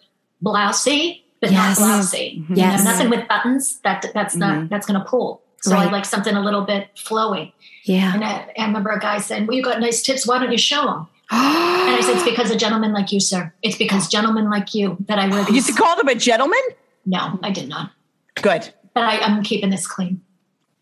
blousy, 0.43 1.21
but 1.39 1.51
Yes. 1.51 1.79
not 1.79 1.87
blousy. 2.01 2.33
You 2.49 2.55
Yes. 2.55 2.83
know, 2.83 2.91
nothing 2.91 3.09
with 3.09 3.27
buttons. 3.29 3.79
That 3.85 4.07
that's 4.13 4.35
not 4.35 4.67
that's 4.69 4.85
going 4.85 4.99
to 4.99 5.05
pull. 5.05 5.41
So 5.61 5.71
Right. 5.73 5.87
I 5.87 5.91
like 5.91 6.03
something 6.05 6.35
a 6.35 6.41
little 6.43 6.63
bit 6.63 6.89
flowy. 6.97 7.53
yeah. 7.85 8.13
And 8.13 8.23
I, 8.25 8.51
I 8.57 8.65
remember 8.65 8.89
a 8.89 8.99
guy 8.99 9.19
saying, 9.19 9.47
"Well, 9.47 9.55
you 9.55 9.63
got 9.63 9.79
nice 9.79 10.01
tips. 10.01 10.27
Why 10.27 10.37
don't 10.39 10.51
you 10.51 10.57
show 10.57 10.83
them?" 10.85 11.07
And 11.31 11.95
I 11.95 12.01
said, 12.01 12.15
"It's 12.15 12.23
because 12.29 12.51
of 12.51 12.57
gentlemen 12.57 12.93
like 12.93 13.11
you, 13.11 13.19
sir. 13.19 13.53
It's 13.61 13.77
because 13.77 14.07
gentlemen 14.07 14.49
like 14.49 14.73
you 14.75 14.97
that 15.07 15.17
I 15.19 15.27
wear 15.27 15.39
You 15.39 15.45
these." 15.47 15.55
used 15.55 15.67
to 15.69 15.73
call 15.73 15.95
them 15.95 16.07
a 16.07 16.15
gentleman? 16.15 16.59
no, 17.05 17.39
I 17.41 17.51
did 17.51 17.67
not. 17.69 17.91
Good. 18.35 18.73
But 18.93 19.03
I, 19.03 19.17
I'm 19.19 19.41
keeping 19.43 19.69
this 19.69 19.87
clean. 19.87 20.21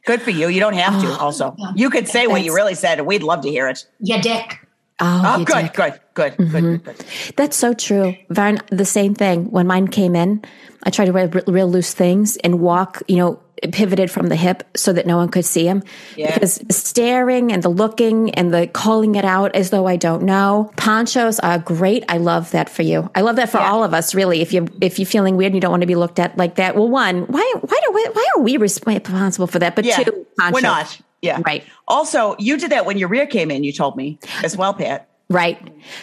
Good 0.06 0.22
for 0.22 0.32
you. 0.32 0.48
You 0.50 0.60
don't 0.60 0.74
have 0.74 1.02
to. 1.02 1.08
Oh, 1.08 1.18
also, 1.18 1.56
Yeah. 1.58 1.72
you 1.76 1.90
could 1.90 2.08
say 2.08 2.26
what 2.28 2.44
you 2.44 2.56
really 2.56 2.74
said, 2.76 2.98
and 2.98 3.08
we'd 3.08 3.22
love 3.24 3.42
to 3.42 3.50
hear 3.50 3.68
it. 3.68 3.86
Yeah, 4.00 4.20
dick. 4.22 4.66
Oh, 5.00 5.22
Oh, 5.26 5.38
you 5.40 5.46
good, 5.46 5.62
dick. 5.64 5.74
good, 5.74 6.00
good, 6.16 6.38
good, 6.38 6.48
mm-hmm. 6.52 6.76
good, 6.78 6.84
good. 6.84 7.06
That's 7.38 7.56
so 7.56 7.74
true. 7.74 8.16
Vern, 8.30 8.60
the 8.70 8.86
same 8.86 9.14
thing. 9.16 9.50
When 9.52 9.68
mine 9.68 9.88
came 9.88 10.16
in, 10.16 10.42
I 10.84 10.90
tried 10.90 11.06
to 11.06 11.12
wear 11.12 11.28
real 11.48 11.68
loose 11.70 11.94
things 11.94 12.36
and 12.38 12.60
walk, 12.60 13.02
you 13.08 13.18
know, 13.18 13.40
pivoted 13.72 14.10
from 14.12 14.28
the 14.28 14.36
hip 14.36 14.64
so 14.76 14.94
that 14.94 15.06
no 15.06 15.18
one 15.18 15.30
could 15.30 15.46
see 15.46 15.66
him. 15.68 15.84
Yeah. 16.16 16.34
Because 16.34 16.62
staring 16.70 17.52
and 17.52 17.62
the 17.64 17.70
looking 17.70 18.32
and 18.36 18.54
the 18.54 18.68
calling 18.68 19.16
it 19.16 19.26
out 19.26 19.56
as 19.56 19.70
though 19.70 19.86
I 19.88 19.96
don't 19.96 20.24
know. 20.24 20.72
Ponchos 20.78 21.40
are 21.40 21.60
great. 21.60 22.04
I 22.10 22.18
love 22.18 22.52
that 22.52 22.70
for 22.70 22.82
you. 22.84 23.10
I 23.16 23.22
love 23.22 23.36
that 23.38 23.50
for 23.50 23.58
Yeah. 23.60 23.72
all 23.72 23.84
of 23.84 23.94
us, 23.94 24.14
really. 24.16 24.42
If 24.42 24.54
you 24.54 24.68
if 24.82 25.00
you're 25.00 25.06
feeling 25.06 25.36
weird 25.38 25.48
and 25.52 25.56
you 25.56 25.62
don't 25.62 25.72
want 25.72 25.82
to 25.82 25.88
be 25.88 25.96
looked 25.96 26.20
at 26.20 26.38
like 26.38 26.56
that, 26.56 26.76
well, 26.76 26.90
one, 26.90 27.22
why 27.24 27.54
why 27.62 27.80
do 27.86 27.92
we, 27.92 28.04
why 28.14 28.26
are 28.36 28.42
we 28.42 28.58
responsible 28.58 29.48
for 29.48 29.60
that? 29.60 29.76
But 29.76 29.86
Yeah, 29.86 29.98
two, 29.98 30.26
poncho. 30.38 30.54
we're 30.54 30.62
not. 30.62 31.00
Yeah, 31.22 31.42
Right. 31.46 31.64
Also, 31.88 32.36
you 32.40 32.58
did 32.58 32.72
that 32.72 32.86
when 32.86 32.98
your 32.98 33.10
rear 33.10 33.28
came 33.28 33.52
in. 33.52 33.64
You 33.66 33.74
told 33.74 33.98
me 33.98 34.20
as 34.44 34.56
well, 34.56 34.74
Pat. 34.74 35.10
Right. 35.30 35.58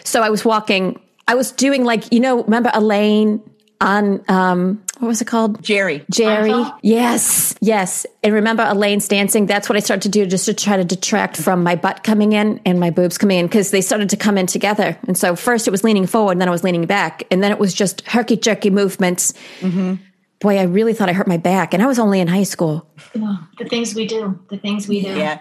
So 0.04 0.22
I 0.22 0.28
was 0.28 0.44
walking, 0.44 1.00
I 1.26 1.34
was 1.34 1.52
doing 1.52 1.84
like, 1.84 2.12
you 2.12 2.20
know, 2.20 2.42
remember 2.44 2.70
Elaine 2.74 3.40
on, 3.80 4.22
um, 4.28 4.82
what 4.99 5.09
was 5.09 5.20
it 5.20 5.26
called? 5.26 5.62
Jerry. 5.62 6.05
Jerry. 6.11 6.51
Seinfeld? 6.51 6.78
Yes. 6.82 7.55
Yes. 7.61 8.07
And 8.22 8.32
remember 8.32 8.62
Elaine's 8.64 9.09
dancing? 9.09 9.47
That's 9.47 9.68
what 9.68 9.76
I 9.76 9.80
started 9.80 10.03
to 10.03 10.09
do 10.09 10.26
just 10.26 10.47
to 10.47 10.55
try 10.55 10.76
to 10.76 10.84
detract 10.84 11.36
from 11.36 11.62
my 11.62 11.76
butt 11.76 12.03
coming 12.03 12.32
in 12.32 12.61
and 12.64 12.80
my 12.80 12.90
boobs 12.90 13.18
coming 13.18 13.38
in 13.38 13.47
because 13.47 13.70
they 13.70 13.80
started 13.80 14.11
to 14.11 14.16
come 14.16 14.38
in 14.38 14.47
together. 14.47 14.99
And 15.07 15.16
so 15.16 15.36
first 15.36 15.68
it 15.68 15.70
was 15.70 15.84
leaning 15.84 16.07
forward 16.07 16.32
and 16.32 16.40
then 16.40 16.49
I 16.49 16.53
was 16.53 16.64
leaning 16.64 16.86
back. 16.86 17.24
And 17.30 17.42
then 17.42 17.53
it 17.53 17.59
was 17.59 17.74
just 17.74 18.07
herky 18.07 18.36
jerky 18.36 18.70
movements. 18.70 19.34
Mm-hmm. 19.61 19.94
Boy, 20.40 20.59
I 20.59 20.64
really 20.64 20.92
thought 20.92 21.09
I 21.09 21.12
hurt 21.12 21.28
my 21.28 21.38
back. 21.38 21.74
And 21.74 21.82
I 21.82 21.86
was 21.86 21.99
only 21.99 22.20
in 22.20 22.28
high 22.28 22.42
school. 22.42 22.88
Oh, 23.16 23.49
the 23.59 23.64
things 23.64 23.94
we 23.94 24.07
do. 24.07 24.38
The 24.51 24.59
things 24.59 24.88
we 24.88 25.03
do. 25.03 25.16
Yeah. 25.16 25.40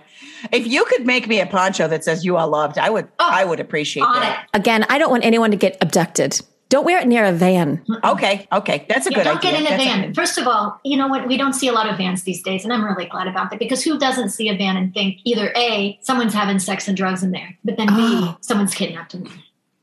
If 0.51 0.67
you 0.67 0.85
could 0.85 1.05
make 1.05 1.27
me 1.27 1.39
a 1.39 1.45
poncho 1.45 1.87
that 1.87 2.03
says 2.03 2.23
"You 2.23 2.37
are 2.37 2.47
loved," 2.47 2.77
I 2.77 2.89
would. 2.89 3.07
Oh, 3.19 3.29
I 3.31 3.43
would 3.43 3.59
appreciate 3.59 4.03
that. 4.03 4.45
it. 4.53 4.57
Again, 4.57 4.85
I 4.89 4.99
don't 4.99 5.09
want 5.09 5.25
anyone 5.25 5.51
to 5.51 5.57
get 5.57 5.77
abducted. 5.81 6.39
Don't 6.75 6.83
wear 6.83 6.99
it 6.99 7.07
near 7.07 7.23
a 7.23 7.31
van. 7.31 7.81
Okay. 8.03 8.45
Okay. 8.51 8.85
That's 8.89 9.07
a 9.07 9.09
Yeah, 9.09 9.19
good 9.19 9.23
don't 9.23 9.37
idea. 9.37 9.51
get 9.51 9.59
in 9.61 9.65
a 9.65 9.69
That's 9.69 9.83
van. 9.85 10.13
First 10.13 10.37
of 10.37 10.45
all, 10.45 10.77
you 10.83 10.97
know 10.97 11.07
what? 11.07 11.25
We 11.25 11.37
don't 11.37 11.53
see 11.53 11.69
a 11.69 11.71
lot 11.71 11.89
of 11.89 11.97
vans 11.97 12.23
these 12.23 12.43
days, 12.43 12.65
and 12.65 12.73
I'm 12.73 12.83
really 12.83 13.05
glad 13.05 13.27
about 13.27 13.49
that 13.51 13.59
because 13.59 13.81
who 13.81 13.97
doesn't 13.97 14.31
see 14.31 14.49
a 14.49 14.57
van 14.57 14.75
and 14.75 14.93
think 14.93 15.21
either 15.23 15.53
A, 15.55 15.97
someone's 16.01 16.33
having 16.33 16.59
sex 16.59 16.89
and 16.89 16.97
drugs 16.97 17.23
in 17.23 17.31
there, 17.31 17.57
but 17.63 17.77
then 17.77 17.87
B, 17.87 17.93
oh. 17.97 18.37
someone's 18.41 18.75
kidnapped 18.75 19.13
in 19.13 19.23
there. 19.23 19.31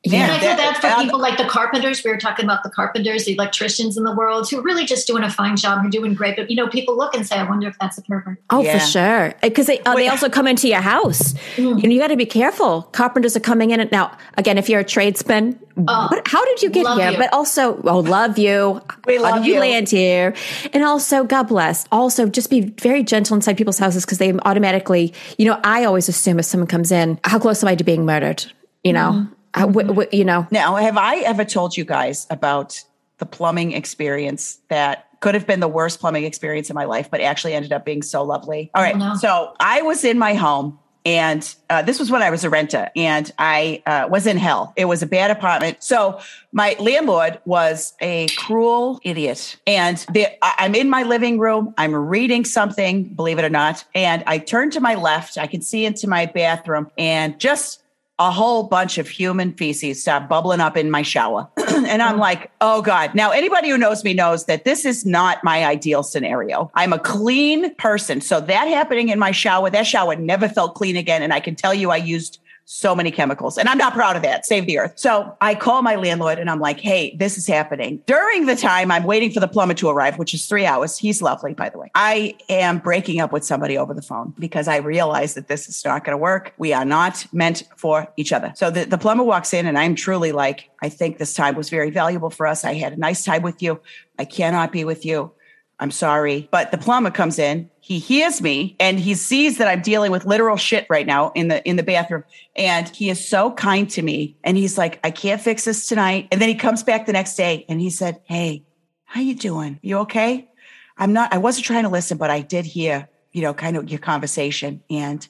Yeah, 0.05 0.25
And 0.25 0.33
I 0.33 0.39
feel 0.41 0.49
that- 0.57 0.59
bad 0.59 0.77
for 0.81 0.87
uh, 0.89 1.03
people 1.05 1.21
like 1.21 1.39
the 1.39 1.45
carpenters. 1.45 2.03
We 2.03 2.11
were 2.11 2.17
talking 2.17 2.45
about 2.45 2.65
the 2.65 2.71
carpenters, 2.71 3.25
the 3.25 3.35
electricians 3.35 3.97
in 3.97 4.03
the 4.03 4.13
world 4.13 4.51
who 4.51 4.59
are 4.59 4.63
really 4.63 4.85
just 4.85 5.07
doing 5.07 5.23
a 5.23 5.31
fine 5.31 5.57
job 5.57 5.79
and 5.79 5.93
doing 5.93 6.13
great. 6.15 6.35
But 6.37 6.51
you 6.51 6.57
know, 6.57 6.67
people 6.69 6.97
look 6.97 7.15
and 7.15 7.25
say, 7.25 7.37
"I 7.37 7.49
wonder 7.49 7.69
if 7.69 7.79
that's 7.79 7.99
a 7.99 8.03
pervert." 8.03 8.39
Oh, 8.51 8.63
Yeah. 8.63 8.79
for 8.79 8.85
sure. 8.85 9.35
Because 9.43 9.67
they, 9.67 9.79
uh, 9.81 9.95
they 9.95 10.09
also 10.09 10.29
come 10.29 10.49
into 10.49 10.67
your 10.67 10.81
house. 10.81 11.35
Mm. 11.55 11.81
You, 11.81 11.89
know, 11.89 11.95
you 11.95 12.01
got 12.01 12.09
to 12.09 12.17
be 12.17 12.27
careful. 12.27 12.83
Carpenters 12.91 13.37
are 13.37 13.41
coming 13.41 13.71
in. 13.71 13.79
And 13.79 13.93
now, 13.93 14.11
again, 14.37 14.59
if 14.59 14.69
you're 14.69 14.81
a 14.81 14.85
tradesman, 14.85 15.57
what, 15.77 16.27
how 16.27 16.45
did 16.47 16.63
you 16.63 16.71
get 16.71 16.85
Oh, 16.85 16.97
here? 16.99 17.13
you. 17.13 17.17
But 17.19 17.33
also, 17.33 17.81
oh, 17.85 18.01
love 18.01 18.39
you. 18.39 18.81
We 19.07 19.17
how 19.19 19.23
love 19.23 19.35
did 19.37 19.47
you, 19.47 19.55
you. 19.55 19.61
land 19.61 19.89
here? 19.89 20.35
And 20.73 20.83
also, 20.83 21.23
God 21.23 21.45
bless. 21.45 21.87
Also, 21.93 22.27
just 22.27 22.51
be 22.51 22.61
very 22.81 23.05
gentle 23.05 23.37
inside 23.37 23.57
people's 23.57 23.79
houses 23.79 24.05
because 24.05 24.19
they 24.19 24.33
automatically, 24.33 25.15
you 25.39 25.47
know, 25.47 25.61
I 25.63 25.85
always 25.85 26.09
assume 26.09 26.41
if 26.41 26.45
someone 26.45 26.67
comes 26.67 26.91
in, 26.91 27.21
how 27.23 27.39
close 27.39 27.63
am 27.63 27.69
I 27.69 27.77
to 27.77 27.85
being 27.85 28.05
murdered? 28.05 28.45
You 28.83 28.93
know, 28.95 29.13
Mm-hmm. 29.13 29.33
How- 29.55 29.69
wh- 29.69 29.95
wh- 29.97 30.13
you 30.15 30.25
know, 30.25 30.47
Now, 30.51 30.77
have 30.77 30.97
I 30.97 31.17
ever 31.19 31.45
told 31.45 31.77
you 31.77 31.85
guys 31.85 32.27
about 32.31 32.81
the 33.19 33.27
plumbing 33.27 33.73
experience 33.73 34.59
that 34.69 35.07
could 35.21 35.35
have 35.35 35.47
been 35.47 35.61
the 35.61 35.69
worst 35.69 36.01
plumbing 36.01 36.25
experience 36.25 36.69
in 36.71 36.75
my 36.75 36.85
life, 36.85 37.09
but 37.11 37.21
actually 37.21 37.55
ended 37.55 37.73
up 37.73 37.85
being 37.85 38.03
so 38.03 38.23
lovely? 38.23 38.71
All 38.75 38.83
right. 38.83 38.97
no. 38.97 39.15
So 39.17 39.55
I 39.61 39.83
was 39.83 40.05
in 40.05 40.19
my 40.19 40.35
home. 40.35 40.79
And 41.05 41.53
uh, 41.69 41.83
this 41.83 41.99
was 41.99 42.13
when 42.13 42.23
I 42.23 42.31
was 42.31 42.45
a 42.45 42.49
renter, 42.51 42.89
and 42.95 43.29
I 43.37 43.83
uh, 43.87 44.07
was 44.09 44.25
in 44.25 44.37
hell. 44.37 44.73
It 44.77 44.85
was 44.85 45.03
a 45.03 45.07
bad 45.07 45.33
apartment. 45.33 45.83
So 45.83 46.21
my 46.53 46.77
landlord 46.79 47.41
was 47.45 47.95
a 48.01 48.29
cruel 48.37 49.01
idiot. 49.03 49.57
And 49.67 49.99
the, 50.13 50.29
I- 50.45 50.55
I'm 50.59 50.77
in 50.77 50.89
my 50.89 51.03
living 51.03 51.41
room. 51.41 51.75
I'm 51.77 51.93
reading 51.93 52.45
something, 52.45 53.03
believe 53.03 53.41
it 53.41 53.45
or 53.45 53.51
not. 53.51 53.83
And 53.97 54.23
I 54.29 54.39
turn 54.39 54.71
to 54.71 54.81
my 54.81 54.95
left. 54.95 55.39
I 55.39 55.49
can 55.49 55.61
see 55.61 55.85
into 55.85 56.07
my 56.07 56.27
bathroom, 56.27 56.89
and 56.97 57.37
just 57.41 57.82
a 58.19 58.31
whole 58.31 58.65
bunch 58.65 58.99
of 58.99 59.09
human 59.09 59.53
feces 59.53 60.03
start 60.03 60.29
bubbling 60.29 60.61
up 60.61 60.77
in 60.77 60.91
my 60.91 61.03
shower. 61.03 61.49
and 61.57 62.03
I'm 62.03 62.17
mm. 62.17 62.21
like, 62.21 62.51
oh 62.61 62.83
God. 62.83 63.15
Now, 63.15 63.31
anybody 63.31 63.71
who 63.71 63.79
knows 63.79 64.05
me 64.05 64.15
knows 64.15 64.45
that 64.47 64.65
this 64.65 64.85
is 64.85 65.05
not 65.05 65.43
my 65.43 65.65
ideal 65.65 66.03
scenario. 66.03 66.71
I'm 66.75 66.93
a 66.93 66.99
clean 66.99 67.75
person. 67.77 68.21
So 68.21 68.41
that 68.41 68.67
happening 68.67 69.09
in 69.09 69.19
my 69.19 69.31
shower, 69.31 69.71
that 69.71 69.87
shower 69.87 70.15
never 70.15 70.49
felt 70.49 70.75
clean 70.75 70.97
again. 70.97 71.23
And 71.23 71.33
I 71.33 71.41
can 71.41 71.55
tell 71.55 71.75
you, 71.75 71.91
I 71.91 71.97
used 71.97 72.39
so 72.65 72.95
many 72.95 73.11
chemicals. 73.11 73.59
And 73.59 73.69
I'm 73.69 73.79
not 73.79 73.93
proud 73.93 74.17
of 74.17 74.23
that. 74.23 74.47
Save 74.47 74.67
the 74.67 74.79
earth. 74.79 74.93
So 74.97 75.37
I 75.41 75.55
call 75.55 75.83
my 75.83 75.97
landlord 75.97 76.39
and 76.39 76.49
I'm 76.49 76.61
like, 76.61 76.81
hey, 76.81 77.15
this 77.17 77.37
is 77.37 77.47
happening. 77.47 78.03
During 78.07 78.47
the 78.47 78.57
time 78.57 78.91
I'm 78.91 79.05
waiting 79.05 79.31
for 79.31 79.41
the 79.41 79.49
plumber 79.49 79.75
to 79.75 79.89
arrive, 79.89 80.19
which 80.19 80.33
is 80.33 80.47
three 80.47 80.65
hours, 80.65 80.97
he's 80.97 81.21
lovely, 81.21 81.55
by 81.55 81.69
the 81.69 81.79
way. 81.79 81.91
I 81.95 82.35
am 82.49 82.79
breaking 82.79 83.21
up 83.21 83.33
with 83.33 83.45
somebody 83.45 83.77
over 83.77 83.95
the 83.95 84.03
phone 84.03 84.35
because 84.39 84.69
I 84.69 84.77
realize 84.77 85.35
that 85.35 85.49
this 85.49 85.69
is 85.69 85.85
not 85.85 86.05
going 86.05 86.15
to 86.15 86.19
work. 86.19 86.55
We 86.57 86.73
are 86.73 86.85
not 86.85 87.27
meant 87.33 87.65
for 87.77 88.09
each 88.17 88.33
other. 88.33 88.53
So 88.57 88.71
the, 88.71 88.85
the 88.85 88.99
plumber 88.99 89.25
walks 89.25 89.53
in 89.53 89.67
and 89.67 89.77
I'm 89.77 89.95
truly 89.95 90.33
like, 90.33 90.71
I 90.81 90.89
think 90.89 91.19
this 91.19 91.35
time 91.35 91.57
was 91.57 91.69
very 91.69 91.91
valuable 91.91 92.31
for 92.31 92.47
us. 92.47 92.65
I 92.65 92.75
had 92.75 92.93
a 92.93 92.97
nice 92.97 93.25
time 93.25 93.43
with 93.43 93.63
you. 93.63 93.81
I 94.19 94.25
cannot 94.25 94.73
be 94.73 94.85
with 94.85 95.05
you. 95.05 95.33
I'm 95.81 95.91
sorry. 95.91 96.49
But 96.51 96.71
the 96.71 96.79
plumber 96.79 97.11
comes 97.11 97.39
in, 97.39 97.69
he 97.81 97.99
hears 97.99 98.41
me 98.41 98.77
and 98.79 99.01
he 99.01 99.15
sees 99.15 99.59
that 99.59 99.67
I'm 99.67 99.83
dealing 99.83 100.13
with 100.13 100.25
literal 100.25 100.57
shit 100.57 100.87
right 100.89 101.07
now 101.07 101.33
in 101.35 101.49
the 101.49 101.67
in 101.69 101.77
the 101.77 101.83
bathroom. 101.83 102.25
And 102.55 102.89
he 102.89 103.11
is 103.11 103.27
so 103.27 103.53
kind 103.53 103.91
to 103.91 104.03
me. 104.03 104.37
And 104.45 104.57
he's 104.57 104.79
like, 104.79 105.01
I 105.03 105.11
can't 105.11 105.41
fix 105.41 105.65
this 105.65 105.89
tonight. 105.89 106.29
And 106.31 106.41
then 106.41 106.49
he 106.49 106.55
comes 106.55 106.83
back 106.83 107.07
the 107.07 107.13
next 107.13 107.35
day 107.35 107.67
and 107.69 107.81
he 107.81 107.91
said, 107.91 108.21
Hey, 108.25 108.65
how 109.05 109.21
you 109.21 109.35
doing? 109.35 109.81
You 109.83 109.99
okay? 109.99 110.49
I'm 110.97 111.13
not, 111.13 111.33
I 111.33 111.39
wasn't 111.39 111.67
trying 111.67 111.83
to 111.83 111.89
listen, 111.89 112.17
but 112.17 112.31
I 112.31 112.41
did 112.41 112.65
hear, 112.65 113.09
you 113.33 113.43
know, 113.43 113.53
kind 113.53 113.77
of 113.77 113.91
your 113.91 113.99
conversation. 113.99 114.83
And 114.89 115.27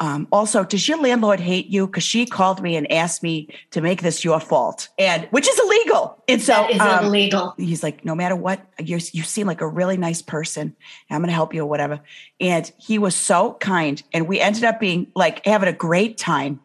um, 0.00 0.26
also, 0.32 0.64
does 0.64 0.88
your 0.88 0.98
landlord 0.98 1.40
hate 1.40 1.66
you? 1.66 1.86
Because 1.86 2.02
she 2.04 2.24
called 2.26 2.62
me 2.62 2.74
and 2.74 2.90
asked 2.90 3.22
me 3.22 3.48
to 3.70 3.80
make 3.82 4.00
this 4.02 4.24
your 4.24 4.40
fault, 4.40 4.88
and 4.98 5.26
which 5.30 5.46
is 5.46 5.58
illegal. 5.58 6.22
And 6.26 6.40
so 6.40 6.52
That 6.54 6.70
is 6.70 6.80
um, 6.80 7.04
illegal. 7.06 7.54
he's 7.58 7.82
like, 7.82 8.04
no 8.04 8.14
matter 8.14 8.34
what, 8.34 8.60
you 8.78 8.98
you 9.12 9.22
seem 9.22 9.46
like 9.46 9.60
a 9.60 9.68
really 9.68 9.98
nice 9.98 10.22
person. 10.22 10.74
I'm 11.10 11.18
going 11.20 11.28
to 11.28 11.34
help 11.34 11.52
you 11.54 11.62
or 11.62 11.66
whatever. 11.66 12.00
And 12.40 12.70
he 12.78 12.98
was 12.98 13.14
so 13.14 13.54
kind, 13.60 14.02
and 14.12 14.26
we 14.26 14.40
ended 14.40 14.64
up 14.64 14.80
being 14.80 15.06
like 15.14 15.44
having 15.44 15.68
a 15.68 15.72
great 15.72 16.16
time. 16.18 16.60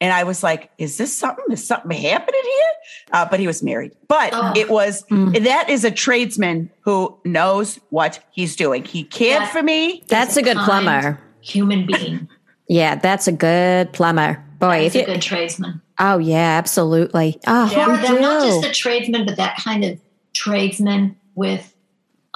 And 0.00 0.12
I 0.12 0.24
was 0.24 0.42
like, 0.42 0.70
is 0.76 0.98
this 0.98 1.16
something? 1.16 1.44
Is 1.50 1.66
something 1.66 1.90
happening 1.96 2.40
here? 2.44 2.72
Uh, 3.12 3.26
but 3.30 3.40
he 3.40 3.46
was 3.46 3.62
married. 3.62 3.92
But 4.08 4.30
Oh. 4.34 4.52
it 4.54 4.68
was 4.68 5.04
that 5.08 5.70
is 5.70 5.84
a 5.84 5.90
tradesman 5.90 6.68
who 6.80 7.16
knows 7.24 7.78
what 7.90 8.18
he's 8.30 8.56
doing. 8.56 8.84
He 8.84 9.04
cared 9.04 9.42
Yeah. 9.42 9.46
for 9.48 9.62
me. 9.62 10.02
That's 10.08 10.36
a 10.36 10.42
good 10.42 10.56
kind 10.56 10.66
plumber. 10.84 11.20
Human 11.40 11.86
being. 11.86 12.28
Yeah, 12.68 12.94
that's 12.96 13.26
a 13.28 13.32
good 13.32 13.92
plumber. 13.92 14.42
Boy, 14.58 14.82
He's 14.82 14.94
if 14.94 14.94
a 14.94 14.98
you, 15.10 15.14
good 15.14 15.22
tradesman. 15.22 15.82
oh 15.98 16.18
yeah, 16.18 16.56
absolutely. 16.58 17.38
Oh, 17.46 17.70
Yeah. 17.70 17.92
Or 17.92 17.96
they're 17.98 18.20
not 18.20 18.42
just 18.46 18.64
a 18.64 18.72
tradesman, 18.72 19.26
but 19.26 19.36
that 19.36 19.56
kind 19.58 19.84
of 19.84 20.00
tradesman 20.34 21.16
with 21.34 21.74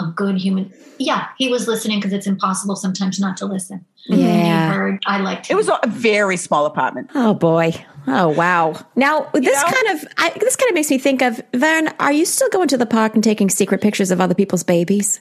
a 0.00 0.06
good 0.14 0.36
human. 0.38 0.72
Yeah, 0.98 1.28
he 1.38 1.48
was 1.48 1.66
listening 1.68 1.98
because 1.98 2.12
it's 2.12 2.26
impossible 2.26 2.76
sometimes 2.76 3.18
not 3.20 3.36
to 3.38 3.46
listen. 3.46 3.84
Yeah. 4.06 4.68
he 4.70 4.74
heard. 4.74 5.02
I 5.06 5.18
liked 5.20 5.46
him. 5.46 5.54
It 5.54 5.56
was 5.58 5.68
a 5.68 5.86
very 5.88 6.36
small 6.36 6.66
apartment. 6.66 7.10
Oh 7.14 7.34
boy. 7.34 7.72
Oh 8.06 8.28
wow. 8.28 8.74
Now 8.96 9.28
this 9.32 9.44
know? 9.44 9.62
kind 9.70 9.98
of 9.98 10.08
I, 10.16 10.30
this 10.38 10.56
kind 10.56 10.70
of 10.70 10.74
makes 10.74 10.90
me 10.90 10.98
think 10.98 11.22
of 11.22 11.40
Vern. 11.54 11.88
Are 12.00 12.12
you 12.12 12.24
still 12.24 12.48
going 12.48 12.68
to 12.68 12.78
the 12.78 12.86
park 12.86 13.14
and 13.14 13.22
taking 13.22 13.48
secret 13.50 13.80
pictures 13.80 14.10
of 14.10 14.20
other 14.20 14.34
people's 14.34 14.62
babies? 14.64 15.20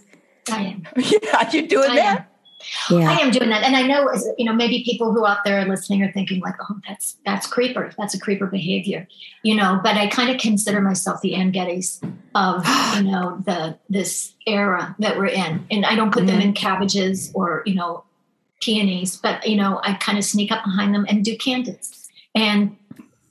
I 0.49 0.61
am. 0.63 0.83
yeah, 0.97 1.49
you 1.51 1.67
doing 1.67 1.91
I 1.91 1.95
that? 1.95 2.19
am. 2.19 2.25
Yeah. 2.89 3.09
I 3.11 3.17
am 3.19 3.31
doing 3.31 3.49
that, 3.49 3.63
and 3.63 3.75
I 3.75 3.81
know 3.83 4.09
you 4.37 4.45
know 4.45 4.53
maybe 4.53 4.83
people 4.83 5.11
who 5.13 5.25
out 5.25 5.43
there 5.43 5.59
are 5.59 5.65
listening 5.65 6.03
are 6.03 6.11
thinking 6.11 6.41
like, 6.41 6.55
"Oh, 6.69 6.79
that's 6.87 7.17
that's 7.25 7.47
creeper. 7.47 7.91
That's 7.97 8.13
a 8.13 8.19
creeper 8.19 8.47
behavior," 8.47 9.07
you 9.43 9.55
know. 9.55 9.79
But 9.83 9.95
I 9.97 10.07
kind 10.07 10.29
of 10.29 10.37
consider 10.39 10.81
myself 10.81 11.21
the 11.21 11.35
Anne 11.35 11.51
Geddes 11.51 12.01
of 12.35 12.65
you 12.97 13.03
know 13.03 13.41
the 13.45 13.77
this 13.89 14.33
era 14.45 14.95
that 14.99 15.17
we're 15.17 15.27
in, 15.27 15.65
and 15.71 15.85
I 15.85 15.95
don't 15.95 16.11
put 16.11 16.27
them 16.27 16.39
in 16.41 16.53
cabbages 16.53 17.31
or 17.33 17.63
you 17.65 17.75
know 17.75 18.03
peonies, 18.61 19.17
but 19.17 19.47
you 19.47 19.55
know 19.55 19.79
I 19.83 19.93
kind 19.93 20.17
of 20.17 20.23
sneak 20.23 20.51
up 20.51 20.63
behind 20.63 20.93
them 20.95 21.05
and 21.09 21.23
do 21.23 21.37
candids. 21.37 22.09
And 22.35 22.75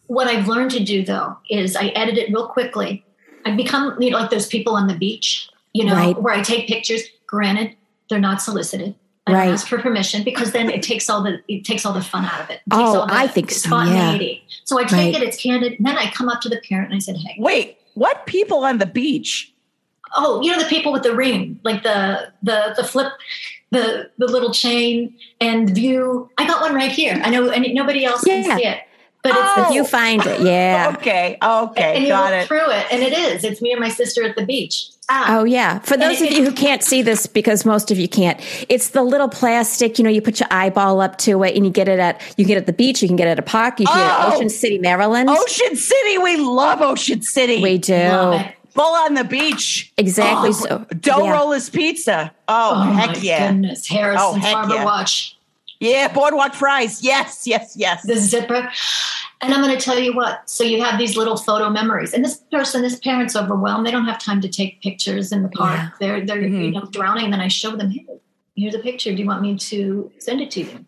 what 0.06 0.28
I've 0.28 0.46
learned 0.48 0.70
to 0.72 0.84
do 0.84 1.04
though 1.04 1.36
is 1.50 1.76
I 1.76 1.88
edit 1.88 2.16
it 2.16 2.28
real 2.30 2.46
quickly. 2.48 3.04
I've 3.44 3.56
become 3.56 4.00
you 4.00 4.10
know 4.10 4.18
like 4.18 4.30
those 4.30 4.46
people 4.46 4.74
on 4.76 4.86
the 4.86 4.94
beach, 4.96 5.48
you 5.72 5.84
know, 5.84 5.94
Right. 5.94 6.20
where 6.22 6.34
I 6.34 6.42
take 6.42 6.68
pictures. 6.68 7.02
Granted, 7.26 7.74
they're 8.08 8.20
not 8.20 8.40
solicited. 8.40 8.94
I 9.28 9.32
Right. 9.32 9.48
ask 9.50 9.66
for 9.66 9.78
permission 9.78 10.22
because 10.22 10.52
then 10.52 10.70
it 10.70 10.82
takes 10.82 11.10
all 11.10 11.22
the 11.22 11.40
it 11.48 11.64
takes 11.64 11.84
all 11.84 11.92
the 11.92 12.00
fun 12.02 12.24
out 12.24 12.40
of 12.40 12.48
it. 12.50 12.54
It 12.54 12.62
Oh, 12.70 13.00
all 13.00 13.06
the 13.06 13.12
I 13.14 13.26
think 13.26 13.50
so, 13.50 13.68
Spontaneity. 13.68 14.44
So 14.64 14.78
I 14.78 14.84
take 14.84 14.92
Right. 14.92 15.14
it. 15.16 15.22
It's 15.22 15.36
candid. 15.36 15.72
And 15.74 15.86
then 15.86 15.98
I 15.98 16.10
come 16.12 16.28
up 16.28 16.40
to 16.42 16.48
the 16.48 16.60
parent 16.68 16.92
and 16.92 16.96
I 16.96 17.00
said, 17.00 17.16
"Hey, 17.16 17.34
Wait, 17.38 17.78
what 17.94 18.26
people 18.26 18.64
on 18.64 18.78
the 18.78 18.86
beach? 18.86 19.52
oh, 20.16 20.40
you 20.42 20.50
know 20.52 20.58
the 20.58 20.68
people 20.68 20.92
with 20.92 21.02
the 21.02 21.14
ring, 21.14 21.58
like 21.64 21.82
the 21.82 22.32
the 22.42 22.72
the 22.76 22.84
flip, 22.84 23.12
the 23.72 24.10
the 24.18 24.26
little 24.26 24.52
chain 24.52 25.14
and 25.40 25.70
view. 25.70 26.30
I 26.38 26.46
got 26.46 26.60
one 26.60 26.74
right 26.74 26.92
here. 26.92 27.20
I 27.24 27.28
know, 27.30 27.50
and 27.50 27.66
nobody 27.74 28.04
else 28.04 28.24
Yeah. 28.26 28.42
can 28.44 28.58
see 28.58 28.64
it, 28.66 28.80
but 29.28 29.36
it's 29.38 29.50
Oh. 29.56 29.68
the 29.68 29.74
You 29.74 29.84
find 29.84 30.24
it, 30.26 30.40
yeah. 30.42 30.94
Okay, 30.98 31.36
okay, 31.42 31.94
and 31.96 32.02
you 32.04 32.10
got 32.10 32.32
look 32.32 32.42
it. 32.42 32.46
through 32.48 32.70
it, 32.70 32.86
and 32.90 33.02
it 33.02 33.12
is. 33.12 33.44
It's 33.44 33.60
me 33.60 33.72
and 33.72 33.80
my 33.80 33.88
sister 33.88 34.22
at 34.24 34.36
the 34.36 34.44
beach. 34.44 34.88
Ah, 35.08 35.38
Oh 35.38 35.44
yeah. 35.44 35.78
For 35.80 35.96
those 35.96 36.20
of 36.20 36.30
you 36.32 36.44
who 36.44 36.52
can't 36.52 36.82
see 36.82 37.00
this, 37.00 37.26
because 37.26 37.64
most 37.64 37.90
of 37.92 37.98
you 37.98 38.08
can't, 38.08 38.40
it's 38.68 38.90
the 38.90 39.02
little 39.02 39.28
plastic. 39.28 39.98
You 39.98 40.04
know, 40.04 40.10
you 40.10 40.20
put 40.20 40.40
your 40.40 40.48
eyeball 40.50 41.00
up 41.00 41.16
to 41.18 41.42
it, 41.44 41.54
and 41.56 41.64
you 41.64 41.70
get 41.70 41.88
it 41.88 41.98
at 42.00 42.20
you 42.36 42.44
get 42.44 42.54
it 42.56 42.60
at 42.62 42.66
the 42.66 42.72
beach. 42.72 43.02
You 43.02 43.08
can 43.08 43.16
get 43.16 43.28
it 43.28 43.32
at 43.32 43.38
a 43.38 43.42
park. 43.42 43.78
You 43.80 43.86
can 43.86 43.96
get 43.96 44.04
it 44.06 44.10
Oh! 44.24 44.28
at 44.28 44.34
Ocean 44.34 44.48
City, 44.50 44.78
Maryland. 44.78 45.30
Ocean 45.30 45.76
City, 45.76 46.18
we 46.18 46.36
love 46.36 46.80
Ocean 46.80 47.22
City. 47.22 47.62
we 47.62 47.78
do 47.78 47.94
love 47.94 48.40
it. 48.40 48.52
Full 48.74 48.94
on 48.94 49.14
the 49.14 49.24
beach. 49.24 49.90
exactly. 49.96 50.50
Oh, 50.50 50.52
so 50.52 50.86
Dough 51.00 51.24
yeah. 51.24 51.32
Rollers 51.32 51.70
Pizza. 51.70 52.32
Oh, 52.48 52.72
Oh 52.76 52.92
heck 52.92 53.08
my 53.10 53.16
yeah. 53.22 53.50
goodness, 53.52 53.86
Harrison 53.88 54.22
Oh, 54.22 54.34
heck 54.34 54.54
Harbor 54.54 54.74
yeah. 54.74 54.84
Watch. 54.84 55.35
Yeah, 55.80 56.12
Boardwalk 56.12 56.54
Fries. 56.54 57.02
Yes, 57.04 57.46
yes, 57.46 57.74
yes. 57.76 58.02
the 58.02 58.16
zipper. 58.16 58.70
And 59.42 59.52
I'm 59.52 59.62
going 59.62 59.76
to 59.76 59.84
tell 59.84 59.98
you 59.98 60.14
what. 60.14 60.48
So 60.48 60.64
you 60.64 60.82
have 60.82 60.98
these 60.98 61.16
little 61.16 61.36
photo 61.36 61.68
memories, 61.68 62.14
and 62.14 62.24
this 62.24 62.38
person, 62.50 62.80
this 62.82 62.98
parent's 62.98 63.36
overwhelmed. 63.36 63.86
They 63.86 63.90
don't 63.90 64.06
have 64.06 64.18
time 64.18 64.40
to 64.40 64.48
take 64.48 64.80
pictures 64.80 65.32
in 65.32 65.42
the 65.42 65.48
park. 65.50 65.76
Yeah. 65.76 65.90
They're 66.00 66.24
they're 66.26 66.36
Mm-hmm. 66.42 66.60
you 66.62 66.70
know 66.70 66.86
drowning. 66.90 67.24
And 67.24 67.32
then 67.34 67.40
I 67.40 67.48
show 67.48 67.76
them, 67.76 67.90
hey, 67.90 68.06
here's 68.56 68.74
a 68.74 68.78
picture. 68.78 69.12
Do 69.14 69.18
you 69.20 69.26
want 69.26 69.42
me 69.42 69.56
to 69.56 70.10
send 70.18 70.40
it 70.40 70.50
to 70.52 70.60
you? 70.60 70.86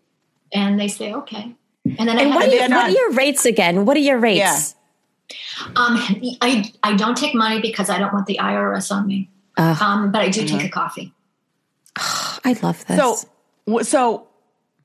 And 0.53 0.79
they 0.79 0.87
say, 0.87 1.13
okay. 1.13 1.55
And 1.97 2.09
then 2.09 2.17
I 2.17 2.21
And 2.23 2.31
have 2.31 2.35
what 2.35 2.47
are, 2.47 2.49
they're 2.49 2.67
your, 2.67 2.77
what 2.77 2.89
are 2.89 2.91
your 2.91 3.11
rates 3.11 3.45
again? 3.45 3.85
What 3.85 3.95
are 3.95 4.01
your 4.01 4.17
rates? 4.17 4.39
Yeah. 4.39 5.65
um, 5.75 5.97
I 6.41 6.71
I 6.81 6.95
don't 6.95 7.15
take 7.15 7.35
money 7.35 7.61
because 7.61 7.89
I 7.91 7.99
don't 7.99 8.11
want 8.11 8.25
the 8.25 8.39
IRS 8.41 8.91
on 8.91 9.05
me. 9.05 9.29
Ugh. 9.57 9.79
Um, 9.81 10.11
but 10.11 10.21
I 10.21 10.29
do 10.29 10.41
Mm-hmm. 10.41 10.57
take 10.57 10.65
a 10.67 10.69
coffee. 10.71 11.13
I 11.97 12.57
love 12.63 12.83
this. 12.87 12.97
So, 12.97 13.81
so 13.83 14.21
h- 14.21 14.27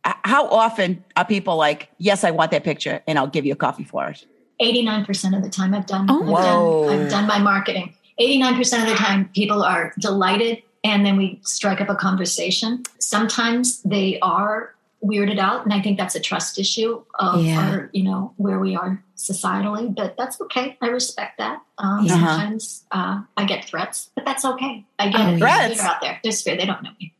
how 0.05 0.47
often 0.49 1.05
are 1.17 1.25
people 1.25 1.57
like, 1.57 1.89
yes, 1.99 2.25
I 2.25 2.31
want 2.31 2.51
that 2.51 2.65
picture 2.65 3.03
and 3.07 3.19
I'll 3.19 3.27
give 3.27 3.47
you 3.47 3.53
a 3.53 3.57
coffee 3.57 3.85
for 3.85 4.07
it? 4.09 4.25
89% 4.61 5.37
of 5.37 5.43
the 5.43 5.51
time 5.51 5.75
I've 5.75 5.87
done, 5.87 6.07
Oh. 6.11 6.23
I've, 6.23 6.29
Whoa. 6.29 6.89
done 6.89 7.01
I've 7.01 7.11
done 7.11 7.27
my 7.27 7.39
marketing. 7.39 7.95
89% 8.21 8.83
of 8.83 8.89
the 8.89 8.95
time 8.95 9.29
people 9.35 9.63
are 9.63 9.93
delighted 9.99 10.63
and 10.85 11.05
then 11.05 11.17
we 11.17 11.41
strike 11.43 11.81
up 11.81 11.89
a 11.89 11.95
conversation. 11.95 12.83
Sometimes 12.99 13.83
they 13.83 14.19
are 14.21 14.75
weirded 15.03 15.39
out 15.39 15.65
and 15.65 15.73
I 15.73 15.81
think 15.81 15.99
that's 15.99 16.15
a 16.15 16.21
trust 16.21 16.59
issue 16.59 17.03
of 17.19 17.45
Yeah. 17.45 17.61
our, 17.71 17.91
you 17.93 18.05
know, 18.05 18.33
where 18.37 18.59
we 18.59 18.77
are 18.77 19.03
societally, 19.17 19.95
but 19.95 20.17
that's 20.17 20.41
okay. 20.43 20.77
I 20.81 20.89
respect 20.89 21.39
that. 21.39 21.61
Um, 21.79 22.05
Yeah. 22.05 22.13
Sometimes 22.15 22.85
uh, 22.93 23.23
I 23.37 23.45
get 23.47 23.65
threats, 23.65 24.11
but 24.15 24.25
that's 24.25 24.45
okay. 24.45 24.85
I 24.99 25.09
get 25.09 25.21
Oh, 25.21 25.23
it. 25.23 25.27
There's 25.27 25.41
Threats? 25.41 25.75
fear 25.81 25.91
out 25.91 26.01
there. 26.03 26.21
They're 26.23 26.33
scared. 26.33 26.61
They 26.61 26.67
don't 26.67 26.83
know 26.83 26.91
me. 27.01 27.14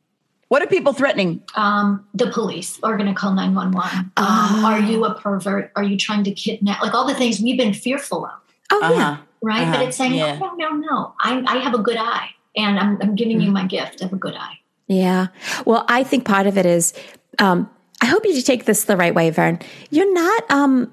What 0.55 0.63
are 0.63 0.69
people 0.69 0.93
threatening? 0.93 1.43
Um, 1.57 2.07
the 2.15 2.31
police 2.31 2.79
are 2.85 2.97
going 2.97 3.13
to 3.13 3.15
call 3.21 3.35
911. 3.35 3.99
Um, 3.99 4.13
Oh. 4.17 4.63
Are 4.65 4.79
you 4.79 5.05
a 5.05 5.13
pervert? 5.13 5.73
Are 5.75 5.83
you 5.83 5.97
trying 5.97 6.23
to 6.23 6.31
kidnap? 6.31 6.81
Like 6.81 6.95
all 6.95 7.09
the 7.09 7.15
things 7.17 7.41
we've 7.41 7.59
been 7.59 7.75
fearful 7.75 8.25
of 8.27 8.31
oh 8.71 8.79
yeah. 8.81 8.87
Uh-huh. 8.87 9.23
right? 9.43 9.63
Uh-huh, 9.63 9.73
But 9.73 9.89
it's 9.89 9.97
saying, 9.97 10.15
yeah. 10.15 10.39
no, 10.39 10.55
no, 10.55 10.71
no. 10.71 11.15
I, 11.19 11.43
I 11.45 11.57
have 11.57 11.75
a 11.75 11.79
good 11.79 11.97
eye, 11.97 12.29
and 12.57 12.79
I'm, 12.79 13.03
I'm 13.03 13.17
giving 13.17 13.41
you 13.41 13.51
my 13.51 13.67
gift 13.67 14.01
of 14.01 14.13
a 14.13 14.17
good 14.17 14.37
eye. 14.37 14.61
Yeah. 14.87 15.27
Well, 15.67 15.85
I 15.89 16.05
think 16.05 16.25
part 16.25 16.47
of 16.47 16.57
it 16.57 16.67
is, 16.67 16.93
um, 17.41 17.69
I 18.01 18.07
hope 18.07 18.25
you 18.25 18.41
take 18.41 18.65
this 18.65 18.85
the 18.85 18.97
right 18.97 19.13
way, 19.13 19.31
Vern. 19.31 19.59
You're 19.91 20.15
not, 20.15 20.49
um, 20.53 20.93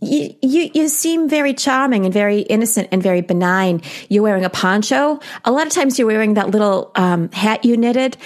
you, 0.00 0.34
you, 0.42 0.70
you 0.72 0.88
seem 0.88 1.28
very 1.28 1.52
charming 1.54 2.04
and 2.04 2.12
very 2.14 2.40
innocent 2.40 2.88
and 2.90 3.02
very 3.02 3.20
benign. 3.20 3.82
You're 4.08 4.22
wearing 4.22 4.44
a 4.44 4.50
poncho. 4.50 5.20
A 5.44 5.52
lot 5.52 5.66
of 5.66 5.72
times 5.72 5.98
you're 5.98 6.06
wearing 6.08 6.34
that 6.34 6.50
little 6.50 6.90
um, 6.94 7.30
hat 7.32 7.64
you 7.64 7.76
knitted. 7.76 8.16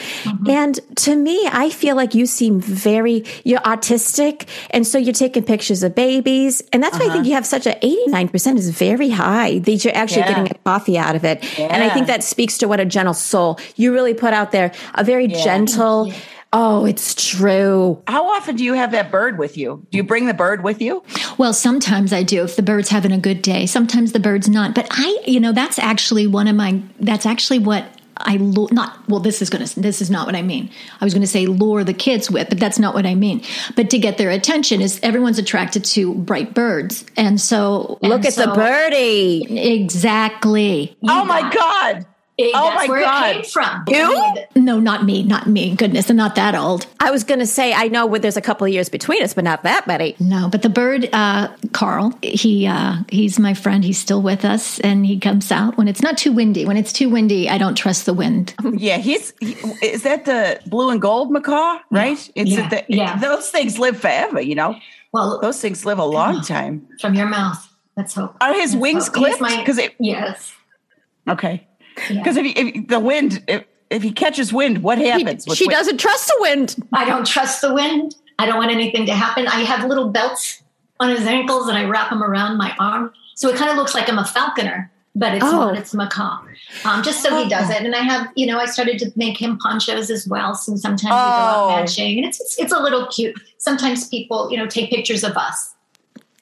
And 0.49 0.79
to 0.97 1.17
me, 1.17 1.49
I 1.51 1.71
feel 1.71 1.97
like 1.97 2.15
you 2.15 2.27
seem 2.27 2.61
very, 2.61 3.25
you're 3.45 3.61
artistic. 3.65 4.49
And 4.71 4.87
so 4.87 4.99
you're 4.99 5.13
taking 5.13 5.43
pictures 5.45 5.83
of 5.83 5.95
babies. 5.95 6.63
And 6.73 6.83
that's 6.83 6.99
why 6.99 7.07
I 7.07 7.13
think 7.13 7.27
you 7.27 7.33
have 7.35 7.47
such 7.47 7.67
a 7.67 7.73
89% 7.83 8.57
is 8.57 8.71
very 8.71 9.11
high 9.11 9.59
that 9.61 9.85
you're 9.85 9.97
actually 9.97 10.23
Yeah. 10.23 10.29
getting 10.29 10.51
a 10.53 10.55
coffee 10.65 10.97
out 10.99 11.17
of 11.17 11.25
it. 11.25 11.43
And 11.59 11.83
I 11.83 11.91
think 11.91 12.07
that 12.07 12.23
speaks 12.23 12.59
to 12.59 12.69
what 12.69 12.81
a 12.81 12.85
gentle 12.85 13.15
soul 13.15 13.59
you 13.77 13.93
really 13.93 14.15
put 14.15 14.33
out 14.33 14.53
there. 14.53 14.73
A 14.95 15.03
very 15.05 15.27
gentle, 15.27 16.13
oh, 16.55 16.87
it's 16.87 17.15
true. 17.15 18.03
How 18.07 18.31
often 18.31 18.57
do 18.57 18.65
you 18.65 18.75
have 18.75 18.93
that 18.93 19.11
bird 19.11 19.39
with 19.39 19.59
you? 19.59 19.87
Do 19.91 19.99
you 19.99 20.05
bring 20.05 20.27
the 20.27 20.35
bird 20.35 20.63
with 20.63 20.81
you? 20.81 21.03
Well, 21.37 21.53
sometimes 21.53 22.13
I 22.13 22.23
do 22.23 22.45
if 22.45 22.57
the 22.57 22.63
bird's 22.63 22.89
having 22.89 23.13
a 23.13 23.19
good 23.19 23.43
day. 23.43 23.67
Sometimes 23.67 24.13
the 24.13 24.21
bird's 24.21 24.49
not. 24.49 24.75
But 24.75 24.87
I, 24.91 25.19
you 25.27 25.41
know, 25.41 25.53
that's 25.53 25.79
actually 25.79 26.27
one 26.27 26.49
of 26.49 26.55
my, 26.55 26.81
that's 27.01 27.27
actually 27.27 27.59
what 27.59 27.85
I 28.17 28.37
lure, 28.37 28.69
not 28.71 29.09
well. 29.09 29.21
This 29.21 29.43
is 29.43 29.51
gonna 29.51 29.67
this 29.77 30.01
is 30.01 30.11
not 30.11 30.27
what 30.27 30.37
I 30.37 30.43
mean. 30.43 30.71
I 31.01 31.05
was 31.05 31.15
gonna 31.15 31.27
say 31.27 31.47
lure 31.47 31.83
the 31.83 31.93
kids 31.95 32.31
with, 32.31 32.49
but 32.49 32.61
that's 32.61 32.79
not 32.79 32.95
what 32.95 33.07
I 33.07 33.17
mean. 33.17 33.43
But 33.75 33.91
to 33.91 33.99
get 33.99 34.19
their 34.19 34.31
attention 34.31 34.81
is 34.81 35.01
everyone's 35.03 35.39
attracted 35.39 35.85
to 35.87 36.15
bright 36.15 36.55
birds, 36.55 37.05
and 37.17 37.41
so 37.41 37.99
Look 38.03 38.25
and 38.25 38.27
at 38.27 38.35
the 38.35 38.53
birdie. 38.55 39.59
Exactly. 39.59 40.97
oh 41.03 41.25
my 41.25 41.53
God. 41.53 42.07
Oh 42.37 42.51
that's 42.53 42.75
my 42.75 42.93
where 42.93 43.01
God. 43.03 43.31
it 43.31 43.35
came 43.35 43.45
from. 43.45 43.85
You? 43.87 44.35
No, 44.57 44.81
not 44.81 45.05
me, 45.05 45.23
not 45.23 45.47
me. 45.47 45.77
Goodness, 45.77 46.11
I'm 46.11 46.17
not 46.17 46.35
that 46.35 46.57
old. 46.57 46.87
I 46.99 47.13
was 47.13 47.23
going 47.23 47.39
to 47.39 47.47
say, 47.47 47.73
I 47.73 47.87
know 47.87 48.07
where 48.07 48.19
there's 48.19 48.37
a 48.37 48.41
couple 48.41 48.67
of 48.67 48.73
years 48.73 48.89
between 48.89 49.23
us, 49.23 49.35
but 49.35 49.45
not 49.45 49.63
that 49.63 49.87
many. 49.87 50.17
No, 50.19 50.49
but 50.49 50.63
the 50.63 50.69
bird, 50.69 51.09
uh, 51.13 51.49
Carl, 51.73 52.13
he 52.23 52.67
uh, 52.67 52.97
he's 53.09 53.39
my 53.39 53.55
friend. 53.55 53.85
He's 53.85 53.99
still 53.99 54.21
with 54.21 54.45
us, 54.45 54.81
and 54.81 55.07
he 55.07 55.21
comes 55.21 55.53
out 55.53 55.77
when 55.77 55.87
it's 55.87 56.03
not 56.03 56.19
too 56.19 56.33
windy. 56.33 56.65
When 56.65 56.77
it's 56.77 56.93
too 56.93 57.09
windy, 57.09 57.49
I 57.49 57.57
don't 57.57 57.77
trust 57.77 58.05
the 58.07 58.15
wind. 58.15 58.55
Yeah, 58.77 58.99
he's 58.99 59.33
he, 59.41 59.53
is 59.83 60.03
that 60.03 60.25
the 60.25 60.61
blue 60.67 60.91
and 60.91 61.01
gold 61.01 61.31
macaw, 61.31 61.79
right? 61.91 62.19
It's 62.35 62.51
Yeah, 62.51 62.69
the, 62.69 62.85
yeah. 62.89 63.17
those 63.21 63.49
things 63.51 63.79
live 63.79 63.99
forever, 64.01 64.41
you 64.41 64.57
know. 64.57 64.75
Well, 65.13 65.39
Those 65.41 65.61
things 65.61 65.85
live 65.87 65.99
a 66.01 66.05
long 66.05 66.43
time. 66.43 66.89
from 67.01 67.15
your 67.15 67.29
mouth. 67.29 67.65
Let's 67.97 68.15
hope. 68.15 68.37
Are 68.41 68.53
his 68.53 68.73
Let's 68.75 68.83
wings 68.83 69.05
hope. 69.07 69.15
Clipped? 69.15 69.39
Because 69.39 69.81
yes. 70.01 70.53
okay. 71.29 71.69
Yeah. 72.11 72.19
Because 72.23 72.37
if, 72.37 72.47
if 72.57 72.89
the 72.89 73.01
wind, 73.01 73.43
if, 73.49 73.65
if 73.91 74.03
he 74.03 74.11
catches 74.13 74.53
wind, 74.53 74.83
what 74.83 74.99
happens? 74.99 75.47
with 75.47 75.57
she 75.59 75.65
wind? 75.65 75.73
doesn't 75.77 75.99
trust 75.99 76.27
the 76.29 76.37
wind. 76.41 76.77
I 76.93 77.05
don't 77.05 77.27
trust 77.27 77.61
the 77.61 77.73
wind. 77.73 78.17
I 78.39 78.47
don't 78.47 78.57
want 78.59 78.71
anything 78.73 79.07
to 79.07 79.15
happen. 79.15 79.47
I 79.47 79.61
have 79.61 79.89
little 79.89 80.09
belts 80.11 80.63
on 81.01 81.11
his 81.11 81.27
ankles 81.27 81.69
and 81.69 81.77
I 81.79 81.85
wrap 81.85 82.11
them 82.11 82.23
around 82.23 82.57
my 82.57 82.75
arm. 82.81 83.13
So 83.37 83.49
it 83.49 83.57
kind 83.57 83.71
of 83.71 83.77
looks 83.77 83.95
like 83.95 84.09
I'm 84.09 84.19
a 84.19 84.25
falconer, 84.25 84.91
but 85.15 85.35
it's 85.35 85.45
Oh. 85.45 85.51
not. 85.53 85.77
It's 85.77 85.93
a 85.95 85.97
macaw. 85.97 86.41
Um, 86.85 87.03
just 87.03 87.23
so 87.23 87.43
he 87.43 87.49
does 87.49 87.71
it. 87.71 87.83
And 87.83 87.95
I 87.95 87.99
have, 88.01 88.29
you 88.35 88.47
know, 88.47 88.59
I 88.59 88.67
started 88.67 88.99
to 89.01 89.13
make 89.17 89.41
him 89.41 89.59
ponchos 89.59 90.11
as 90.11 90.27
well. 90.27 90.55
So 90.55 90.75
sometimes 90.77 91.03
we 91.05 91.09
go 91.11 91.15
Oh. 91.15 91.71
out 91.71 91.81
matching 91.81 92.19
and 92.19 92.27
it's, 92.27 92.41
it's, 92.41 92.59
it's 92.59 92.73
a 92.73 92.79
little 92.81 93.07
cute. 93.09 93.37
Sometimes 93.59 94.09
people, 94.09 94.51
you 94.51 94.57
know, 94.57 94.67
take 94.67 94.91
pictures 94.91 95.23
of 95.25 95.37
us, 95.37 95.74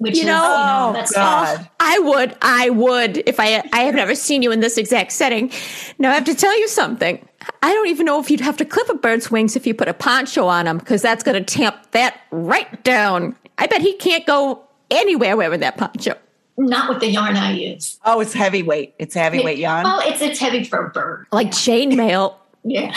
which 0.03 0.15
You 0.17 0.21
is, 0.23 0.27
know- 0.27 0.43
oh, 0.45 0.49
you 0.61 0.67
know, 0.67 0.89
Oh, 0.91 0.93
that's 0.93 1.13
God. 1.13 1.69
I 1.81 1.99
would, 1.99 2.37
I 2.43 2.71
would, 2.71 3.19
if 3.27 3.39
I, 3.41 3.63
I 3.73 3.81
have 3.83 3.95
never 3.95 4.15
seen 4.15 4.43
you 4.43 4.53
in 4.53 4.61
this 4.61 4.77
exact 4.77 5.13
setting. 5.13 5.51
Now 5.99 6.11
I 6.11 6.15
have 6.15 6.25
to 6.25 6.35
tell 6.35 6.57
you 6.59 6.69
something. 6.69 7.27
I 7.63 7.73
don't 7.73 7.89
even 7.89 8.07
know 8.07 8.21
if 8.21 8.31
you'd 8.31 8.41
have 8.41 8.57
to 8.59 8.65
clip 8.65 8.89
a 8.89 8.95
bird's 8.95 9.31
wings 9.31 9.57
if 9.57 9.67
you 9.67 9.75
put 9.75 9.89
a 9.89 9.95
poncho 9.95 10.47
on 10.47 10.67
him, 10.67 10.79
because 10.79 11.03
that's 11.03 11.23
going 11.25 11.43
to 11.43 11.55
tamp 11.59 11.77
that 11.93 12.21
right 12.31 12.83
down. 12.85 13.35
I 13.59 13.67
bet 13.67 13.81
he 13.81 13.95
can't 13.95 14.27
go 14.27 14.63
anywhere 14.91 15.37
wearing 15.37 15.61
that 15.61 15.77
poncho. 15.79 16.15
not 16.59 16.89
with 16.89 17.01
the 17.01 17.09
yarn 17.09 17.37
I 17.37 17.53
use. 17.53 17.99
Oh, 18.05 18.21
it's 18.21 18.33
heavyweight. 18.33 18.95
It's 18.99 19.15
heavyweight 19.15 19.59
yarn. 19.59 19.85
Well, 19.85 20.01
it's, 20.05 20.21
it's 20.21 20.39
heavy 20.39 20.65
for 20.65 20.87
a 20.87 20.91
bird. 20.91 21.27
Like 21.33 21.49
chainmail, 21.49 22.35
Yeah. 22.65 22.95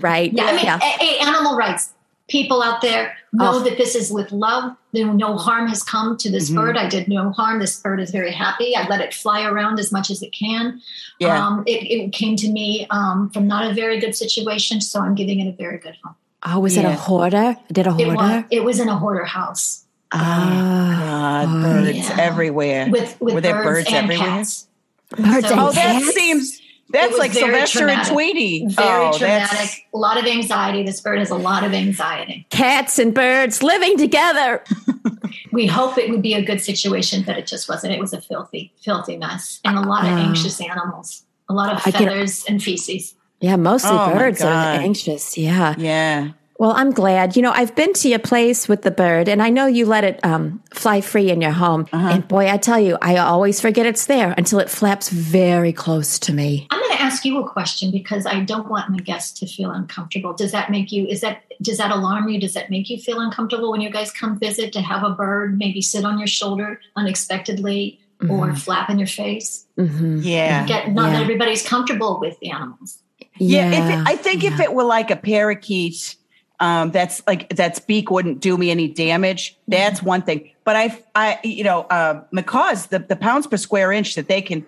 right? 0.00 0.32
Yeah, 0.32 0.44
I 0.44 0.52
mean, 0.56 0.66
a- 0.66 0.78
a- 1.24 1.26
animal 1.26 1.56
rights. 1.56 1.92
People 2.28 2.62
out 2.62 2.80
there 2.80 3.16
know 3.32 3.56
Oh. 3.56 3.58
that 3.64 3.76
this 3.76 3.94
is 3.94 4.10
with 4.10 4.32
love. 4.32 4.74
There 4.92 5.12
no 5.12 5.36
harm 5.36 5.68
has 5.68 5.82
come 5.82 6.16
to 6.18 6.30
this 6.30 6.48
bird. 6.50 6.76
I 6.78 6.88
did 6.88 7.06
no 7.08 7.30
harm. 7.32 7.58
This 7.58 7.78
bird 7.80 8.00
is 8.00 8.10
very 8.10 8.32
happy. 8.32 8.74
I 8.76 8.86
let 8.88 9.00
it 9.02 9.12
fly 9.12 9.44
around 9.44 9.78
as 9.78 9.92
much 9.92 10.08
as 10.10 10.22
it 10.22 10.30
can. 10.30 10.80
Yeah. 11.18 11.46
Um, 11.46 11.64
it, 11.66 11.82
it 11.82 12.12
came 12.12 12.36
to 12.36 12.48
me 12.50 12.86
um, 12.90 13.28
from 13.30 13.46
not 13.46 13.70
a 13.70 13.74
very 13.74 13.98
good 14.00 14.14
situation, 14.14 14.80
so 14.80 15.00
I'm 15.00 15.14
giving 15.14 15.40
it 15.40 15.48
a 15.48 15.52
very 15.52 15.78
good 15.78 15.96
home. 16.02 16.14
Oh, 16.46 16.60
was 16.60 16.76
it 16.76 16.84
a 16.84 16.92
hoarder? 16.94 17.56
Did 17.72 17.86
a 17.86 17.90
It 17.98 18.06
was, 18.06 18.16
hoarder? 18.16 18.46
it 18.50 18.64
was 18.64 18.78
in 18.80 18.88
a 18.88 18.96
hoarder 18.98 19.24
house 19.24 19.84
Ah, 20.12 21.44
God, 21.46 21.62
birds 21.62 21.96
yeah. 22.08 22.16
everywhere. 22.20 22.88
with 22.90 23.20
with 23.20 23.34
Were 23.34 23.40
there 23.40 23.54
birds, 23.62 23.66
birds 23.66 23.86
and 23.88 23.96
everywhere? 24.10 24.26
cats. 24.28 24.66
Birds 25.10 25.50
and 25.50 25.60
Oh, 25.60 25.72
that 25.72 26.02
cats? 26.02 26.14
seems 26.14 26.60
that's 26.90 27.18
like 27.18 27.32
very 27.32 27.46
Sylvester 27.66 27.88
and. 27.88 28.06
Tweety. 28.06 28.66
Very 28.68 29.06
oh, 29.06 29.16
traumatic. 29.18 29.50
that's 29.58 29.80
A 29.92 29.98
lot 29.98 30.18
of 30.18 30.26
anxiety. 30.26 30.82
This 30.84 31.00
bird 31.00 31.18
has 31.18 31.30
a 31.30 31.36
lot 31.36 31.64
of 31.64 31.72
anxiety. 31.72 32.46
cats 32.50 32.98
and 32.98 33.14
birds 33.14 33.62
living 33.62 33.96
together. 33.96 34.62
we 35.52 35.66
hope 35.66 35.98
it 35.98 36.10
would 36.10 36.22
be 36.22 36.34
a 36.34 36.42
good 36.44 36.60
situation, 36.60 37.22
but 37.26 37.36
it 37.38 37.46
just 37.46 37.68
wasn't. 37.68 37.92
It 37.94 38.00
was 38.00 38.12
a 38.12 38.20
filthy, 38.20 38.72
filthy 38.80 39.16
mess, 39.16 39.60
and 39.64 39.76
a 39.76 39.82
lot 39.82 40.04
of 40.04 40.12
Oh. 40.12 40.16
anxious 40.16 40.60
animals, 40.60 41.24
a 41.48 41.52
lot 41.54 41.72
of 41.72 41.78
I 41.86 41.90
can- 41.90 42.06
feathers 42.08 42.44
and 42.48 42.62
feces. 42.62 43.14
Yeah, 43.40 43.56
mostly 43.56 43.90
Oh, 43.92 44.14
birds 44.14 44.40
are 44.42 44.52
anxious. 44.52 45.36
Yeah. 45.36 45.74
yeah. 45.76 46.28
Well, 46.58 46.70
I'm 46.70 46.92
glad. 46.92 47.34
You 47.34 47.42
know, 47.42 47.50
I've 47.50 47.74
been 47.74 47.92
to 47.94 48.08
your 48.08 48.20
place 48.20 48.68
with 48.68 48.82
the 48.82 48.92
bird, 48.92 49.28
and 49.28 49.42
I 49.42 49.50
know 49.50 49.66
you 49.66 49.86
let 49.86 50.04
it 50.04 50.20
um, 50.24 50.62
fly 50.72 51.00
free 51.00 51.30
in 51.30 51.40
your 51.40 51.50
home. 51.50 51.88
Uh-huh. 51.92 52.08
And 52.08 52.28
boy, 52.28 52.48
I 52.48 52.58
tell 52.58 52.78
you, 52.78 52.96
I 53.02 53.16
always 53.16 53.60
forget 53.60 53.86
it's 53.86 54.06
there 54.06 54.34
until 54.38 54.60
it 54.60 54.70
flaps 54.70 55.08
very 55.08 55.72
close 55.72 56.18
to 56.20 56.32
me. 56.32 56.68
I'm 56.70 56.78
going 56.78 56.92
to 56.96 57.02
ask 57.02 57.24
you 57.24 57.38
a 57.40 57.48
question 57.50 57.90
because 57.90 58.24
I 58.24 58.40
don't 58.40 58.68
want 58.70 58.88
my 58.90 58.98
guests 58.98 59.38
to 59.40 59.46
feel 59.46 59.72
uncomfortable. 59.72 60.32
Does 60.32 60.52
that 60.52 60.70
make 60.70 60.92
you? 60.92 61.06
Is 61.06 61.22
that 61.22 61.42
does 61.60 61.78
that 61.78 61.90
alarm 61.90 62.28
you? 62.28 62.40
Does 62.40 62.54
that 62.54 62.70
make 62.70 62.88
you 62.88 62.98
feel 62.98 63.20
uncomfortable 63.20 63.72
when 63.72 63.80
you 63.80 63.90
guys 63.90 64.12
come 64.12 64.38
visit 64.38 64.72
to 64.74 64.80
have 64.80 65.02
a 65.02 65.10
bird 65.10 65.58
maybe 65.58 65.80
sit 65.82 66.04
on 66.04 66.18
your 66.18 66.26
shoulder 66.28 66.80
unexpectedly 66.96 68.00
or 68.28 68.54
flap 68.54 68.88
in 68.90 68.98
your 68.98 69.08
face? 69.08 69.66
hmm 69.76 70.20
Yeah. 70.22 70.66
Get 70.66 70.92
not 70.92 71.06
Yeah. 71.06 71.12
that 71.14 71.22
everybody's 71.22 71.66
comfortable 71.66 72.20
with 72.20 72.38
the 72.40 72.50
animals. 72.50 72.98
Yeah, 73.38 73.70
if 73.70 73.98
it, 73.98 74.06
I 74.06 74.16
think 74.16 74.44
if 74.44 74.60
it 74.60 74.72
were 74.72 74.84
like 74.84 75.10
a 75.10 75.16
parakeet, 75.16 76.14
um, 76.60 76.90
that's 76.90 77.22
like 77.26 77.48
that's 77.50 77.80
beak 77.80 78.10
wouldn't 78.10 78.40
do 78.40 78.56
me 78.56 78.70
any 78.70 78.88
damage. 78.88 79.56
That's 79.68 80.02
one 80.02 80.22
thing. 80.22 80.50
But 80.64 80.76
I, 80.76 81.02
I, 81.14 81.38
you 81.44 81.64
know, 81.64 81.82
uh, 81.82 82.22
macaws, 82.30 82.86
the 82.86 83.00
the 83.00 83.16
pounds 83.16 83.46
per 83.46 83.56
square 83.56 83.92
inch 83.92 84.14
that 84.14 84.28
they 84.28 84.40
can 84.42 84.64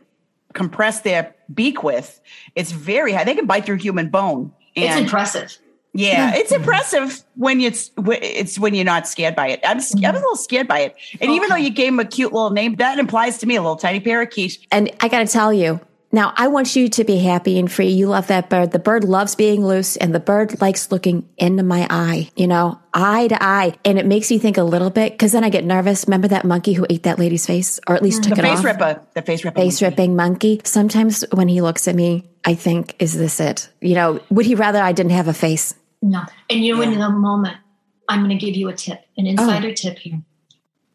compress 0.52 1.00
their 1.00 1.34
beak 1.54 1.82
with, 1.82 2.20
it's 2.54 2.72
very 2.72 3.12
high. 3.12 3.24
They 3.24 3.34
can 3.34 3.46
bite 3.46 3.64
through 3.66 3.76
human 3.76 4.08
bone. 4.08 4.52
It's 4.74 4.94
impressive. 4.96 5.56
yeah, 5.94 6.34
it's 6.34 6.52
impressive 6.52 7.24
when 7.36 7.60
it's 7.60 7.90
it's 7.96 8.58
when 8.58 8.74
you're 8.74 8.84
not 8.84 9.06
scared 9.08 9.34
by 9.36 9.48
it. 9.48 9.60
I'm 9.64 9.78
s- 9.78 9.94
I'm 9.96 10.14
a 10.14 10.18
little 10.18 10.36
scared 10.36 10.68
by 10.68 10.80
it, 10.80 10.96
and 11.20 11.30
even 11.30 11.48
though 11.48 11.56
you 11.56 11.70
gave 11.70 11.88
him 11.88 12.00
a 12.00 12.04
cute 12.04 12.32
little 12.32 12.50
name, 12.50 12.74
that 12.76 12.98
implies 12.98 13.38
to 13.38 13.46
me 13.46 13.56
a 13.56 13.62
little 13.62 13.76
tiny 13.76 14.00
parakeet. 14.00 14.58
And 14.70 14.90
I 15.00 15.08
got 15.08 15.20
to 15.20 15.32
tell 15.32 15.52
you, 15.52 15.80
now 16.16 16.32
I 16.34 16.48
want 16.48 16.74
you 16.74 16.88
to 16.88 17.04
be 17.04 17.18
happy 17.18 17.58
and 17.58 17.70
free. 17.70 17.90
You 17.90 18.08
love 18.08 18.26
that 18.28 18.48
bird. 18.48 18.72
The 18.72 18.78
bird 18.78 19.04
loves 19.04 19.34
being 19.34 19.64
loose, 19.64 19.96
and 19.96 20.14
the 20.14 20.18
bird 20.18 20.60
likes 20.60 20.90
looking 20.90 21.28
into 21.36 21.62
my 21.62 21.86
eye, 21.90 22.30
you 22.34 22.46
know, 22.46 22.80
eye 22.94 23.28
to 23.28 23.36
eye. 23.40 23.74
And 23.84 23.98
it 23.98 24.06
makes 24.06 24.30
me 24.30 24.38
think 24.38 24.56
a 24.56 24.62
little 24.62 24.88
bit 24.90 25.12
because 25.12 25.32
then 25.32 25.44
I 25.44 25.50
get 25.50 25.64
nervous. 25.64 26.06
Remember 26.06 26.28
that 26.28 26.44
monkey 26.46 26.72
who 26.72 26.86
ate 26.88 27.02
that 27.02 27.18
lady's 27.18 27.46
face, 27.46 27.78
or 27.86 27.94
at 27.94 28.02
least 28.02 28.22
mm-hmm. 28.22 28.30
took 28.30 28.38
The 28.38 28.46
it 28.46 28.48
face 28.48 28.58
off? 28.58 28.64
ripper, 28.64 29.02
the 29.14 29.22
face 29.22 29.44
ripper, 29.44 29.60
face 29.60 29.82
monkey. 29.82 29.92
ripping 29.92 30.16
monkey. 30.16 30.60
Sometimes 30.64 31.24
when 31.32 31.48
he 31.48 31.60
looks 31.60 31.86
at 31.86 31.94
me, 31.94 32.28
I 32.44 32.54
think, 32.54 32.96
is 32.98 33.16
this 33.16 33.38
it? 33.38 33.68
You 33.80 33.94
know, 33.94 34.20
would 34.30 34.46
he 34.46 34.54
rather 34.54 34.80
I 34.80 34.92
didn't 34.92 35.12
have 35.12 35.28
a 35.28 35.34
face? 35.34 35.74
No. 36.00 36.22
And 36.48 36.64
you 36.64 36.76
know, 36.76 36.82
in 36.82 36.98
the 36.98 37.10
moment, 37.10 37.58
I'm 38.08 38.24
going 38.24 38.36
to 38.36 38.42
give 38.46 38.56
you 38.56 38.68
a 38.68 38.74
tip, 38.74 39.00
Oh. 39.02 39.20
an 39.20 39.26
insider 39.26 39.72
tip 39.74 39.98
here. 39.98 40.22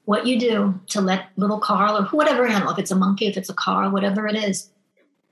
What 0.06 0.26
you 0.26 0.40
do 0.40 0.80
to 0.88 1.02
let 1.02 1.28
little 1.36 1.60
Carl 1.60 1.96
or 1.96 2.06
whatever 2.06 2.48
animal, 2.48 2.74
if 2.74 2.80
it's 2.80 2.92
a 2.92 2.96
monkey, 2.96 3.28
if 3.28 3.38
it's 3.38 3.50
a 3.50 3.54
car, 3.54 3.90
whatever 3.90 4.28
it 4.28 4.36
is, 4.36 4.70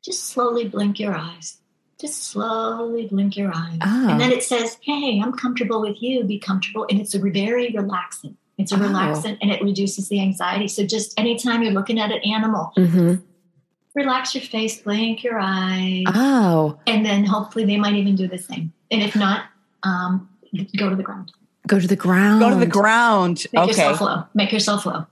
just 0.03 0.25
slowly 0.27 0.67
blink 0.67 0.99
your 0.99 1.15
eyes. 1.15 1.57
Just 1.99 2.23
slowly 2.23 3.07
blink 3.07 3.35
your 3.35 3.51
eyes. 3.53 3.77
Oh. 3.81 4.07
And 4.09 4.21
then 4.21 4.31
it 4.31 4.43
says, 4.43 4.77
Hey, 4.81 5.19
I'm 5.21 5.33
comfortable 5.33 5.81
with 5.81 6.01
you. 6.01 6.23
Be 6.23 6.39
comfortable. 6.39 6.85
And 6.89 7.01
it's 7.01 7.13
a 7.13 7.19
very 7.19 7.71
relaxing. 7.75 8.37
It's 8.57 8.71
a 8.71 8.75
Oh. 8.75 8.79
relaxant 8.79 9.37
and 9.41 9.51
it 9.51 9.61
reduces 9.61 10.07
the 10.09 10.21
anxiety. 10.21 10.67
So 10.69 10.85
just 10.85 11.19
anytime 11.19 11.61
you're 11.61 11.73
looking 11.73 11.99
at 11.99 12.11
an 12.11 12.19
animal, 12.19 12.71
hmm 12.75 13.15
relax 13.95 14.33
your 14.35 14.43
face, 14.43 14.79
blink 14.81 15.23
your 15.23 15.39
eyes, 15.41 16.03
Oh, 16.07 16.79
and 16.87 17.05
then 17.05 17.25
hopefully 17.25 17.65
they 17.65 17.75
might 17.75 17.95
even 17.95 18.15
do 18.15 18.27
the 18.27 18.37
same. 18.37 18.71
And 18.91 19.01
if 19.01 19.15
not, 19.15 19.45
um, 19.83 20.29
go 20.77 20.89
to 20.89 20.95
the 20.95 21.03
ground. 21.03 21.31
go 21.67 21.79
to 21.79 21.87
the 21.87 21.95
ground. 21.97 22.39
Go 22.39 22.49
to 22.49 22.55
the 22.55 22.65
ground. 22.65 23.45
Make 23.51 23.63
okay. 23.63 23.71
yourself 23.71 23.99
low. 24.01 24.23
Make 24.33 24.51
yourself 24.53 24.85
low. 24.85 25.05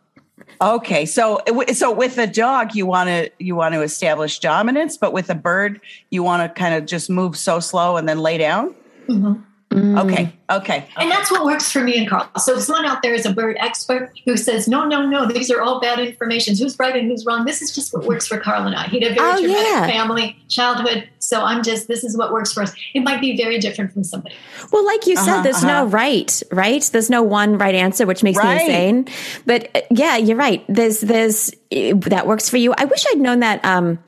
Okay, 0.59 1.05
so 1.05 1.39
so 1.73 1.91
with 1.91 2.17
a 2.17 2.25
dog, 2.25 2.73
you 2.73 2.85
want 2.85 3.09
to 3.09 3.29
you 3.39 3.55
want 3.55 3.73
to 3.75 3.81
establish 3.81 4.39
dominance, 4.39 4.97
but 4.97 5.13
with 5.13 5.29
a 5.29 5.35
bird, 5.35 5.79
you 6.09 6.23
want 6.23 6.41
to 6.41 6.59
kind 6.59 6.73
of 6.73 6.85
just 6.87 7.09
move 7.09 7.37
so 7.37 7.59
slow 7.59 7.97
and 7.97 8.09
then 8.09 8.19
lay 8.19 8.37
down. 8.37 8.73
Mhm. 9.07 9.43
Mm. 9.69 10.01
Okay, 10.05 10.31
okay, 10.49 10.87
And 10.95 11.11
that's 11.11 11.29
what 11.29 11.43
works 11.43 11.69
for 11.69 11.81
me 11.83 11.97
and 11.97 12.07
Carl. 12.09 12.29
So 12.37 12.55
if 12.55 12.61
someone 12.63 12.85
out 12.85 13.01
there 13.01 13.13
is 13.13 13.25
a 13.25 13.33
bird 13.33 13.57
expert 13.59 14.13
who 14.25 14.37
says, 14.37 14.65
no, 14.65 14.85
no, 14.85 15.05
no, 15.05 15.27
these 15.27 15.51
are 15.51 15.61
all 15.61 15.81
bad 15.81 15.99
information. 15.99 16.55
Who's 16.55 16.79
right 16.79 16.95
and 16.95 17.11
who's 17.11 17.25
wrong? 17.25 17.43
This 17.45 17.61
is 17.61 17.75
just 17.75 17.93
what 17.93 18.05
works 18.05 18.25
for 18.27 18.39
Carl 18.39 18.65
and 18.65 18.73
I. 18.73 18.87
He 18.87 19.01
had 19.01 19.11
a 19.11 19.13
very 19.13 19.29
Oh, 19.29 19.37
traumatic 19.39 19.67
yeah. 19.67 19.87
family, 19.87 20.37
childhood. 20.47 21.09
So 21.19 21.41
I'm 21.43 21.63
just, 21.63 21.89
this 21.89 22.05
is 22.05 22.15
what 22.17 22.31
works 22.31 22.53
for 22.53 22.63
us. 22.63 22.73
It 22.93 23.01
might 23.01 23.19
be 23.19 23.35
very 23.35 23.59
different 23.59 23.91
from 23.91 24.05
somebody. 24.05 24.35
Well, 24.71 24.85
like 24.85 25.05
you 25.05 25.17
said, 25.17 25.33
Uh-huh, 25.33 25.43
there's 25.43 25.63
no 25.65 25.85
right, 25.85 26.41
right? 26.49 26.81
There's 26.93 27.09
no 27.09 27.21
one 27.21 27.57
right 27.57 27.75
answer, 27.75 28.05
which 28.05 28.23
makes 28.23 28.37
Right. 28.37 28.55
me 28.57 28.63
insane. 28.63 29.07
But 29.45 29.69
uh, 29.75 29.81
yeah, 29.91 30.15
you're 30.15 30.37
right. 30.37 30.63
There's, 30.69 31.01
there's, 31.01 31.49
uh, 31.75 31.91
that 32.07 32.25
works 32.25 32.47
for 32.49 32.55
you. 32.55 32.73
I 32.77 32.85
wish 32.85 33.03
I'd 33.11 33.19
known 33.19 33.41
that, 33.41 33.63
um, 33.65 33.99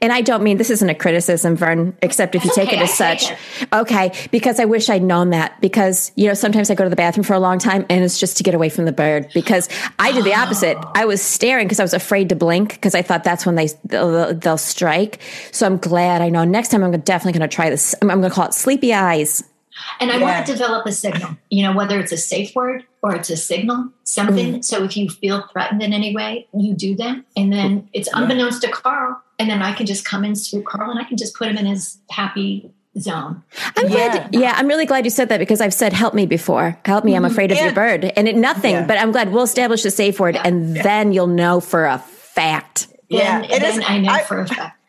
And 0.00 0.12
I 0.12 0.20
don't 0.20 0.42
mean 0.42 0.56
this 0.56 0.70
isn't 0.70 0.88
a 0.88 0.94
criticism, 0.94 1.56
Vern, 1.56 1.96
except 2.02 2.34
if 2.34 2.44
you 2.44 2.50
take 2.54 2.68
okay, 2.68 2.78
it 2.78 2.82
as 2.82 2.94
such. 2.94 3.32
Okay, 3.72 4.12
because 4.30 4.60
I 4.60 4.64
wish 4.64 4.88
I'd 4.88 5.02
known 5.02 5.30
that. 5.30 5.60
Because 5.60 6.12
you 6.16 6.26
know, 6.28 6.34
sometimes 6.34 6.70
I 6.70 6.74
go 6.74 6.84
to 6.84 6.90
the 6.90 6.96
bathroom 6.96 7.24
for 7.24 7.34
a 7.34 7.40
long 7.40 7.58
time, 7.58 7.86
and 7.88 8.04
it's 8.04 8.18
just 8.18 8.36
to 8.38 8.42
get 8.42 8.54
away 8.54 8.68
from 8.68 8.84
the 8.84 8.92
bird. 8.92 9.28
Because 9.34 9.68
I 9.98 10.12
did 10.12 10.24
the 10.24 10.34
opposite. 10.34 10.76
I 10.94 11.04
was 11.04 11.22
staring 11.22 11.66
because 11.66 11.80
I 11.80 11.84
was 11.84 11.94
afraid 11.94 12.28
to 12.30 12.36
blink 12.36 12.74
because 12.74 12.94
I 12.94 13.02
thought 13.02 13.24
that's 13.24 13.46
when 13.46 13.54
they 13.54 13.68
they'll, 13.84 14.34
they'll 14.34 14.58
strike. 14.58 15.20
So 15.52 15.66
I'm 15.66 15.78
glad 15.78 16.22
I 16.22 16.28
know. 16.28 16.44
Next 16.44 16.68
time, 16.68 16.82
I'm 16.82 16.92
definitely 17.00 17.38
going 17.38 17.48
to 17.48 17.54
try 17.54 17.70
this. 17.70 17.94
I'm, 18.02 18.10
I'm 18.10 18.20
going 18.20 18.30
to 18.30 18.34
call 18.34 18.46
it 18.46 18.54
sleepy 18.54 18.92
eyes. 18.92 19.42
And 20.00 20.10
I 20.10 20.16
Yeah. 20.16 20.22
want 20.22 20.46
to 20.46 20.52
develop 20.52 20.86
a 20.86 20.92
signal, 20.92 21.36
you 21.50 21.62
know, 21.62 21.72
whether 21.72 22.00
it's 22.00 22.12
a 22.12 22.16
safe 22.16 22.54
word 22.54 22.84
or 23.02 23.14
it's 23.14 23.30
a 23.30 23.36
signal, 23.36 23.90
something. 24.04 24.54
Mm. 24.54 24.64
So 24.64 24.84
if 24.84 24.96
you 24.96 25.08
feel 25.08 25.46
threatened 25.52 25.82
in 25.82 25.92
any 25.92 26.14
way, 26.14 26.48
you 26.52 26.74
do 26.74 26.96
that. 26.96 27.24
And 27.36 27.52
then 27.52 27.88
it's 27.92 28.08
unbeknownst 28.12 28.62
to 28.62 28.68
Carl. 28.70 29.22
And 29.38 29.48
then 29.48 29.62
I 29.62 29.72
can 29.72 29.86
just 29.86 30.04
come 30.04 30.24
in 30.24 30.34
through 30.34 30.62
Carl 30.62 30.90
and 30.90 30.98
I 30.98 31.04
can 31.04 31.16
just 31.16 31.34
put 31.36 31.48
him 31.48 31.56
in 31.56 31.66
his 31.66 31.98
happy 32.10 32.70
zone. 32.98 33.42
I'm 33.76 33.88
Yeah. 33.88 34.10
glad. 34.10 34.34
Yeah, 34.34 34.54
I'm 34.56 34.66
really 34.66 34.86
glad 34.86 35.04
you 35.04 35.10
said 35.10 35.28
that 35.28 35.38
because 35.38 35.60
I've 35.60 35.74
said 35.74 35.92
"help 35.92 36.14
me" 36.14 36.26
before. 36.26 36.78
Help 36.84 37.04
me, 37.04 37.14
I'm 37.14 37.24
afraid 37.24 37.52
of 37.52 37.58
your 37.58 37.72
bird, 37.72 38.04
and 38.16 38.26
it 38.26 38.34
nothing. 38.36 38.72
Yeah. 38.72 38.86
But 38.86 38.98
I'm 38.98 39.12
glad 39.12 39.32
we'll 39.32 39.44
establish 39.44 39.84
a 39.84 39.90
safe 39.90 40.18
word, 40.18 40.36
and 40.42 40.76
then 40.76 41.12
you'll 41.12 41.28
know 41.28 41.60
for 41.60 41.86
a 41.86 41.98
fact. 41.98 42.88
Yeah, 43.08 43.40
Then, 43.42 43.50
it 43.50 43.60
then 43.60 43.78
is- 43.80 43.84
I 43.88 43.98
know 43.98 44.12
I- 44.12 44.22
for 44.22 44.40
a 44.40 44.46
fact. 44.46 44.74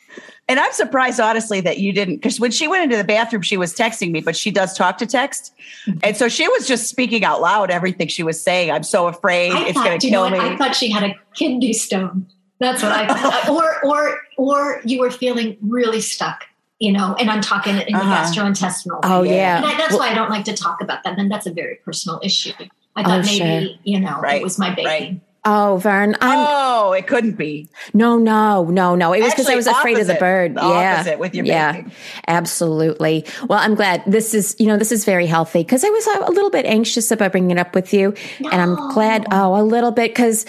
And 0.50 0.60
I'm 0.60 0.72
surprised, 0.72 1.20
honestly, 1.20 1.62
that 1.62 1.78
you 1.78 1.93
didn't, 1.93 2.16
because 2.16 2.39
when 2.39 2.50
she 2.50 2.68
went 2.68 2.82
into 2.84 2.97
the 2.97 3.04
bathroom, 3.04 3.43
she 3.43 3.56
was 3.56 3.72
texting 3.76 4.10
me, 4.10 4.20
but 4.20 4.36
she 4.36 4.50
does 4.50 4.76
talk 4.76 4.97
to 4.97 5.06
text. 5.06 5.54
Mm-hmm. 5.86 6.00
And 6.02 6.18
so 6.18 6.28
she 6.28 6.47
was 6.47 6.68
just 6.68 6.88
speaking 6.88 7.24
out 7.24 7.39
loud 7.39 7.70
everything 7.70 8.08
she 8.08 8.24
was 8.24 8.41
saying. 8.43 8.72
I'm 8.72 8.82
so 8.82 9.06
afraid 9.06 9.52
I 9.52 9.68
it's 9.68 9.78
going 9.80 10.00
to 10.00 10.10
kill 10.10 10.28
me. 10.28 10.39
I 10.39 10.58
thought 10.58 10.76
she 10.76 10.89
had 10.89 11.04
a 11.04 11.14
kidney 11.36 11.72
stone. 11.74 12.26
That's 12.60 12.84
what 12.84 12.91
I 12.91 13.07
thought. 13.07 13.49
or, 13.84 13.86
or, 13.89 14.20
or 14.38 14.82
you 14.84 14.99
were 14.99 15.12
feeling 15.12 15.57
really 15.62 16.01
stuck, 16.01 16.45
you 16.80 16.91
know, 16.91 17.16
and 17.20 17.30
I'm 17.32 17.41
talking 17.41 17.78
in 17.78 17.93
the 17.93 17.99
Uh-huh. 17.99 18.24
gastrointestinal. 18.26 18.99
Oh 19.03 19.24
Yeah. 19.24 19.34
yeah, 19.34 19.57
And 19.57 19.66
I, 19.66 19.78
that's 19.78 19.91
Well, 19.91 19.99
why 19.99 20.10
I 20.10 20.14
don't 20.14 20.30
like 20.30 20.45
to 20.45 20.53
talk 20.53 20.82
about 20.82 21.03
that. 21.03 21.18
And 21.18 21.32
that's 21.32 21.45
a 21.47 21.51
very 21.53 21.76
personal 21.86 22.20
issue. 22.24 22.51
I 22.95 23.03
thought 23.03 23.20
Oh, 23.20 23.22
maybe, 23.22 23.66
sure. 23.68 23.76
you 23.84 23.99
know, 23.99 24.20
Right, 24.20 24.41
it 24.41 24.43
was 24.43 24.60
my 24.60 24.72
baby. 24.76 24.86
right. 24.88 25.22
oh 25.45 25.78
Vern, 25.78 26.16
I'm 26.20 26.45
oh, 26.47 26.91
it 26.91 27.07
couldn't 27.07 27.38
be. 27.38 27.70
no, 27.93 28.18
no, 28.18 28.66
no, 28.66 28.95
no. 28.95 29.14
It 29.14 29.22
was 29.22 29.32
because 29.34 29.45
I 29.47 29.51
Actually, 29.51 29.55
was 29.55 29.68
afraid 29.68 29.97
of 29.99 30.07
the 30.07 30.16
bird. 30.16 30.55
The 30.55 30.62
yeah, 30.62 30.93
opposite 30.95 31.18
with 31.20 31.34
your 31.34 31.45
yeah, 31.45 31.72
baby. 31.74 31.91
absolutely. 32.28 33.26
Well, 33.47 33.60
I'm 33.60 33.76
glad 33.76 34.03
this 34.05 34.34
is 34.34 34.55
you 34.60 34.68
know 34.68 34.76
this 34.78 34.91
is 34.91 35.05
very 35.05 35.28
healthy 35.28 35.60
because 35.60 35.86
I 35.86 35.89
was 35.89 36.07
a, 36.07 36.20
a 36.26 36.32
little 36.32 36.49
bit 36.49 36.66
anxious 36.66 37.10
about 37.12 37.32
bringing 37.32 37.51
it 37.51 37.57
up 37.57 37.74
with 37.74 37.93
you, 37.93 38.14
and 38.39 38.62
I'm 38.62 38.76
glad. 38.93 39.26
Oh, 39.32 39.55
a 39.55 39.64
little 39.64 39.91
bit 39.91 40.12
because 40.12 40.45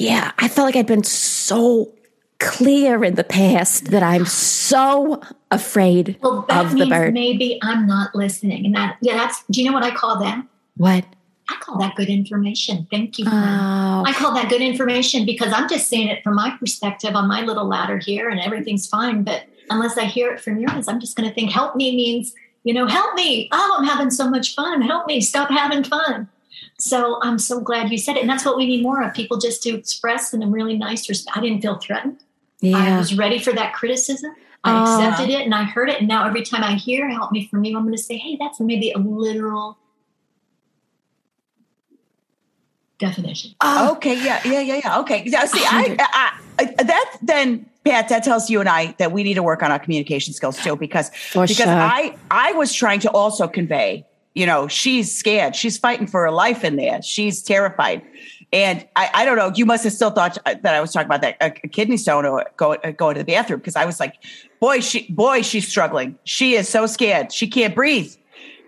yeah, 0.00 0.30
I 0.38 0.46
felt 0.46 0.66
like 0.66 0.76
I'd 0.76 0.86
been 0.86 1.02
so 1.02 1.92
clear 2.38 3.02
in 3.02 3.16
the 3.16 3.24
past 3.24 3.86
that 3.86 4.02
I'm 4.04 4.24
so 4.24 5.20
afraid 5.50 6.16
Well, 6.22 6.46
of 6.48 6.70
the 6.76 6.86
bird. 6.86 7.12
maybe 7.12 7.58
I'm 7.62 7.84
not 7.86 8.14
listening. 8.14 8.64
And 8.64 8.76
that, 8.76 8.96
yeah, 9.00 9.14
that's, 9.14 9.42
do 9.50 9.60
you 9.60 9.68
know 9.68 9.74
what 9.74 9.82
I 9.82 9.90
call 9.90 10.20
that? 10.20 10.46
What? 10.76 11.04
I 11.50 11.56
call 11.58 11.78
that 11.78 11.96
good 11.96 12.08
information. 12.08 12.86
Thank 12.92 13.18
you. 13.18 13.24
Oh. 13.26 14.04
I 14.06 14.12
call 14.16 14.34
that 14.34 14.48
good 14.48 14.60
information 14.60 15.26
because 15.26 15.52
I'm 15.52 15.68
just 15.68 15.88
saying 15.88 16.06
it 16.08 16.22
from 16.22 16.36
my 16.36 16.56
perspective 16.60 17.16
on 17.16 17.26
my 17.26 17.40
little 17.40 17.66
ladder 17.66 17.98
here 17.98 18.28
and 18.28 18.38
everything's 18.38 18.86
fine. 18.86 19.24
But 19.24 19.46
unless 19.68 19.98
I 19.98 20.04
hear 20.04 20.30
it 20.32 20.40
from 20.40 20.60
yours, 20.60 20.86
I'm 20.86 21.00
just 21.00 21.16
going 21.16 21.28
to 21.28 21.34
think 21.34 21.50
help 21.50 21.74
me 21.74 21.96
means, 21.96 22.34
you 22.62 22.72
know, 22.72 22.86
help 22.86 23.14
me. 23.14 23.48
Oh, 23.50 23.76
I'm 23.78 23.84
having 23.84 24.10
so 24.12 24.30
much 24.30 24.54
fun. 24.54 24.80
Help 24.82 25.06
me. 25.08 25.20
Stop 25.20 25.50
having 25.50 25.82
fun. 25.82 26.28
So 26.78 27.18
I'm 27.22 27.38
so 27.38 27.60
glad 27.60 27.90
you 27.90 27.98
said 27.98 28.16
it. 28.16 28.20
And 28.20 28.30
that's 28.30 28.44
what 28.44 28.56
we 28.56 28.66
need 28.66 28.82
more 28.82 29.02
of 29.02 29.12
people 29.12 29.36
just 29.36 29.62
to 29.64 29.70
express 29.76 30.32
in 30.32 30.42
a 30.42 30.46
really 30.46 30.76
nice 30.78 31.06
resp 31.08 31.24
I 31.34 31.40
didn't 31.40 31.60
feel 31.60 31.76
threatened. 31.78 32.18
Yeah. 32.60 32.76
I 32.94 32.98
was 32.98 33.16
ready 33.16 33.38
for 33.38 33.52
that 33.52 33.72
criticism. 33.74 34.32
I 34.64 34.72
Oh. 34.78 34.82
accepted 34.82 35.30
it 35.30 35.42
and 35.42 35.54
I 35.54 35.64
heard 35.64 35.88
it. 35.90 35.98
And 35.98 36.08
now 36.08 36.26
every 36.26 36.42
time 36.42 36.62
I 36.62 36.74
hear 36.74 37.08
help 37.08 37.32
me 37.32 37.46
from 37.48 37.64
you, 37.64 37.76
I'm 37.76 37.84
going 37.84 37.96
to 37.96 38.02
say, 38.02 38.16
hey, 38.16 38.36
that's 38.38 38.60
maybe 38.60 38.90
a 38.92 38.98
literal 38.98 39.78
definition. 42.98 43.54
Oh, 43.60 43.92
Okay, 43.92 44.14
yeah, 44.24 44.40
yeah, 44.44 44.60
yeah, 44.60 44.80
yeah. 44.84 44.98
Okay, 45.00 45.22
yeah. 45.26 45.44
See, 45.46 45.64
I, 45.64 45.96
I, 46.00 46.40
I, 46.58 46.82
that 46.82 47.18
then, 47.22 47.66
Pat, 47.84 48.08
that 48.08 48.24
tells 48.24 48.50
you 48.50 48.58
and 48.60 48.68
I 48.68 48.94
that 48.98 49.12
we 49.12 49.22
need 49.22 49.34
to 49.34 49.42
work 49.42 49.62
on 49.62 49.70
our 49.70 49.78
communication 49.78 50.34
skills 50.34 50.58
too, 50.58 50.74
because 50.76 51.10
For 51.30 51.46
because 51.46 51.56
sure. 51.56 51.68
I 51.68 52.16
I 52.30 52.52
was 52.52 52.72
trying 52.72 52.98
to 53.00 53.10
also 53.12 53.46
convey, 53.46 54.04
you 54.38 54.46
know, 54.46 54.68
she's 54.68 55.14
scared, 55.14 55.56
she's 55.56 55.76
fighting 55.76 56.06
for 56.06 56.22
her 56.22 56.30
life 56.30 56.62
in 56.62 56.76
there, 56.76 57.02
she's 57.02 57.42
terrified, 57.42 58.02
and 58.52 58.86
I, 58.96 59.10
I 59.12 59.24
don't 59.24 59.36
know. 59.36 59.52
You 59.54 59.66
must 59.66 59.84
have 59.84 59.92
still 59.92 60.10
thought 60.10 60.38
that 60.44 60.64
I 60.64 60.80
was 60.80 60.92
talking 60.92 61.06
about 61.06 61.20
that 61.22 61.36
a, 61.40 61.46
a 61.64 61.68
kidney 61.68 61.96
stone 61.96 62.24
or 62.24 62.46
go 62.56 62.74
uh, 62.74 62.92
going 62.92 63.16
to 63.16 63.20
the 63.22 63.26
bathroom 63.32 63.58
because 63.60 63.76
I 63.76 63.84
was 63.84 63.98
like, 64.00 64.14
boy, 64.60 64.80
she 64.80 65.10
boy, 65.12 65.42
she's 65.42 65.66
struggling. 65.68 66.16
She 66.24 66.54
is 66.54 66.68
so 66.68 66.86
scared. 66.86 67.32
She 67.32 67.48
can't 67.48 67.74
breathe. 67.74 68.14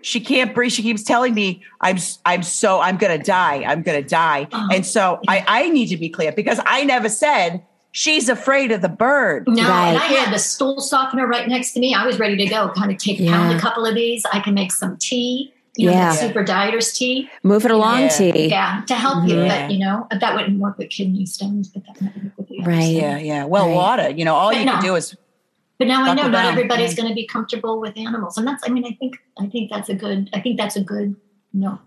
She 0.03 0.19
can't 0.19 0.53
breathe. 0.53 0.71
She 0.71 0.81
keeps 0.81 1.03
telling 1.03 1.33
me, 1.35 1.63
"I'm, 1.79 1.97
I'm 2.25 2.43
so, 2.43 2.81
I'm 2.81 2.97
gonna 2.97 3.23
die. 3.23 3.63
I'm 3.65 3.81
gonna 3.81 4.01
die." 4.01 4.47
Oh, 4.51 4.67
and 4.73 4.85
so 4.85 5.19
I, 5.27 5.43
I 5.47 5.69
need 5.69 5.87
to 5.87 5.97
be 5.97 6.09
clear 6.09 6.31
because 6.31 6.59
I 6.65 6.83
never 6.83 7.07
said 7.07 7.63
she's 7.91 8.27
afraid 8.27 8.71
of 8.71 8.81
the 8.81 8.89
bird. 8.89 9.47
No, 9.47 9.61
and 9.61 9.97
I 9.97 10.05
had 10.05 10.33
the 10.33 10.39
stool 10.39 10.81
softener 10.81 11.27
right 11.27 11.47
next 11.47 11.73
to 11.73 11.79
me. 11.79 11.93
I 11.93 12.05
was 12.05 12.17
ready 12.19 12.35
to 12.37 12.45
go. 12.47 12.69
Kind 12.69 12.91
of 12.91 12.97
take 12.97 13.17
pound 13.19 13.51
Yeah. 13.51 13.57
a 13.57 13.59
couple 13.59 13.85
of 13.85 13.93
these. 13.95 14.25
I 14.33 14.39
can 14.39 14.53
make 14.53 14.71
some 14.71 14.97
tea. 14.97 15.53
You 15.77 15.87
know, 15.87 15.93
Yeah. 15.93 16.09
the 16.11 16.17
super 16.17 16.43
dieters 16.43 16.93
tea. 16.95 17.29
move 17.43 17.63
it 17.65 17.71
along, 17.71 18.01
Yeah. 18.01 18.07
T. 18.09 18.47
Yeah, 18.49 18.81
to 18.87 18.95
help 18.95 19.27
you. 19.27 19.41
Yeah. 19.43 19.67
But 19.67 19.71
you 19.73 19.79
know, 19.79 20.05
that 20.11 20.35
wouldn't 20.35 20.59
work 20.59 20.77
with 20.77 20.89
kidney 20.89 21.25
stones. 21.25 21.69
But 21.69 21.83
that 21.87 22.01
might 22.01 22.15
work 22.23 22.33
with 22.37 22.47
the 22.49 22.59
others. 22.61 22.67
Right. 22.67 22.91
Yeah, 22.93 23.17
yeah. 23.17 23.45
Well, 23.45 23.67
Right. 23.67 23.75
water. 23.75 24.09
You 24.09 24.25
know, 24.25 24.35
all 24.35 24.49
But 24.51 24.59
you 24.59 24.65
no. 24.65 24.73
can 24.73 24.83
do 24.83 24.95
is 24.95 25.15
But 25.79 25.87
now 25.87 26.03
I 26.03 26.13
know 26.13 26.23
not 26.23 26.31
down. 26.33 26.45
everybody's 26.51 26.91
Yeah. 26.91 26.97
going 27.03 27.09
to 27.09 27.15
be 27.15 27.25
comfortable 27.25 27.79
with 27.79 27.97
animals, 27.97 28.37
and 28.37 28.45
that's. 28.45 28.63
I 28.67 28.69
mean, 28.71 28.85
I 28.85 28.91
think 28.99 29.15
I 29.39 29.47
think 29.47 29.71
that's 29.71 29.87
a 29.89 29.95
good. 29.95 30.29
I 30.33 30.41
think 30.41 30.57
that's 30.57 30.75
a 30.75 30.81
good. 30.81 31.15
No, 31.53 31.79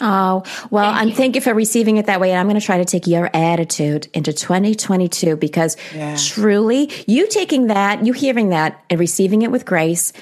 Oh, 0.00 0.44
well, 0.70 0.84
Thank 0.84 0.96
I'm 1.02 1.08
you. 1.08 1.14
thank 1.14 1.34
you 1.34 1.40
for 1.40 1.52
receiving 1.54 1.96
it 1.96 2.06
that 2.06 2.20
way. 2.20 2.30
And 2.30 2.38
I'm 2.38 2.46
going 2.48 2.58
to 2.60 2.64
try 2.64 2.78
to 2.78 2.84
take 2.84 3.06
your 3.08 3.28
attitude 3.34 4.06
into 4.14 4.32
2022 4.32 5.34
because 5.36 5.76
Yeah. 5.94 6.14
truly, 6.16 6.88
you 7.08 7.26
taking 7.28 7.66
that, 7.66 8.06
you 8.06 8.12
hearing 8.12 8.50
that, 8.50 8.80
and 8.90 9.00
receiving 9.00 9.42
it 9.42 9.50
with 9.50 9.64
grace 9.66 10.12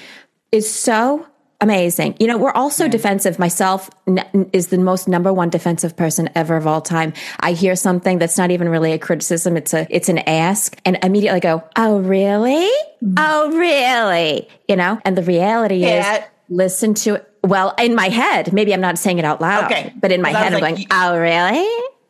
is 0.51 0.67
so 0.67 1.27
amazing. 1.61 2.15
You 2.19 2.27
know, 2.27 2.37
we're 2.37 2.51
also 2.51 2.87
defensive. 2.87 3.39
Myself 3.39 3.89
n- 4.07 4.49
is 4.53 4.67
the 4.67 4.77
most 4.77 5.07
number 5.07 5.33
one 5.33 5.49
defensive 5.49 5.95
person 5.95 6.29
ever 6.35 6.55
of 6.55 6.67
all 6.67 6.81
time. 6.81 7.13
I 7.39 7.53
hear 7.53 7.75
something 7.75 8.19
that's 8.19 8.37
not 8.37 8.51
even 8.51 8.69
really 8.69 8.91
a 8.91 8.99
criticism. 8.99 9.57
It's 9.57 9.73
a, 9.73 9.87
it's 9.89 10.09
an 10.09 10.19
ask 10.19 10.77
and 10.85 10.97
immediately 11.03 11.39
go, 11.39 11.63
Oh, 11.75 11.99
really? 11.99 12.67
Mm-hmm. 13.03 13.13
Oh, 13.17 13.51
really? 13.57 14.47
You 14.67 14.75
know, 14.75 14.99
and 15.05 15.17
the 15.17 15.23
reality 15.23 15.77
Yeah. 15.77 16.17
is 16.17 16.23
listen 16.49 16.93
to 16.93 17.15
it. 17.15 17.33
Well, 17.43 17.73
in 17.79 17.95
my 17.95 18.09
head, 18.09 18.51
maybe 18.53 18.73
I'm 18.73 18.81
not 18.81 18.97
saying 18.97 19.19
it 19.19 19.25
out 19.25 19.39
loud, 19.41 19.65
Okay. 19.71 19.93
but 19.95 20.11
in 20.11 20.21
my 20.21 20.31
head, 20.31 20.53
I'm 20.53 20.59
like, 20.61 20.75
going, 20.75 20.87
"Oh, 20.91 21.17
really? 21.17 21.65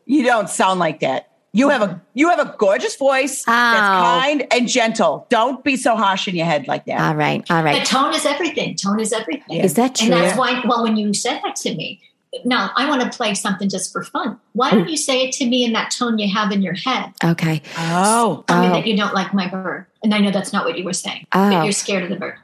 you 0.06 0.24
don't 0.24 0.50
sound 0.50 0.80
like 0.80 1.02
that. 1.02 1.30
You 1.54 1.70
have 1.70 1.82
a 1.82 2.02
you 2.14 2.30
have 2.30 2.40
a 2.40 2.56
gorgeous 2.60 2.96
voice 2.98 3.44
Oh. 3.48 3.52
that's 3.52 3.80
kind 4.26 4.48
and 4.54 4.68
gentle. 4.68 5.26
Don't 5.30 5.64
be 5.64 5.76
so 5.76 5.96
harsh 5.96 6.28
in 6.28 6.36
your 6.36 6.46
head 6.46 6.68
like 6.68 6.86
that. 6.86 7.00
All 7.00 7.16
right, 7.16 7.44
all 7.50 7.64
right. 7.64 7.74
but 7.74 7.78
right." 7.80 7.86
tone 7.88 8.14
is 8.14 8.26
everything. 8.26 8.76
Tone 8.76 9.00
is 9.00 9.12
everything. 9.14 9.60
Is 9.62 9.74
that 9.76 9.96
true? 9.96 10.06
And 10.06 10.14
that's 10.14 10.38
why. 10.38 10.62
Well, 10.68 10.84
when 10.84 10.98
you 10.98 11.14
said 11.14 11.40
that 11.44 11.56
to 11.58 11.74
me, 11.74 12.02
now 12.46 12.70
I 12.76 12.88
want 12.88 13.02
to 13.02 13.10
play 13.10 13.34
something 13.34 13.70
just 13.70 13.92
for 13.92 14.04
fun. 14.04 14.40
Why 14.54 14.70
don't 14.70 14.90
you 14.90 14.98
say 14.98 15.26
it 15.28 15.32
to 15.36 15.48
me 15.48 15.64
in 15.64 15.74
that 15.74 15.90
tone 15.90 16.20
you 16.20 16.32
have 16.32 16.52
in 16.52 16.62
your 16.62 16.74
head? 16.76 17.14
okay. 17.24 17.62
Oh, 17.78 18.44
Tell 18.48 18.62
me 18.62 18.68
Oh. 18.68 18.72
that 18.74 18.86
you 18.86 18.96
don't 18.96 19.14
like 19.16 19.34
my 19.34 19.48
bird, 19.48 19.88
and 20.04 20.14
I 20.14 20.20
know 20.20 20.30
that's 20.32 20.54
not 20.54 20.66
what 20.66 20.78
you 20.78 20.84
were 20.84 20.94
saying. 20.94 21.26
Oh. 21.32 21.50
But 21.50 21.64
you're 21.64 21.72
scared 21.72 22.04
of 22.04 22.10
the 22.10 22.18
bird. 22.18 22.36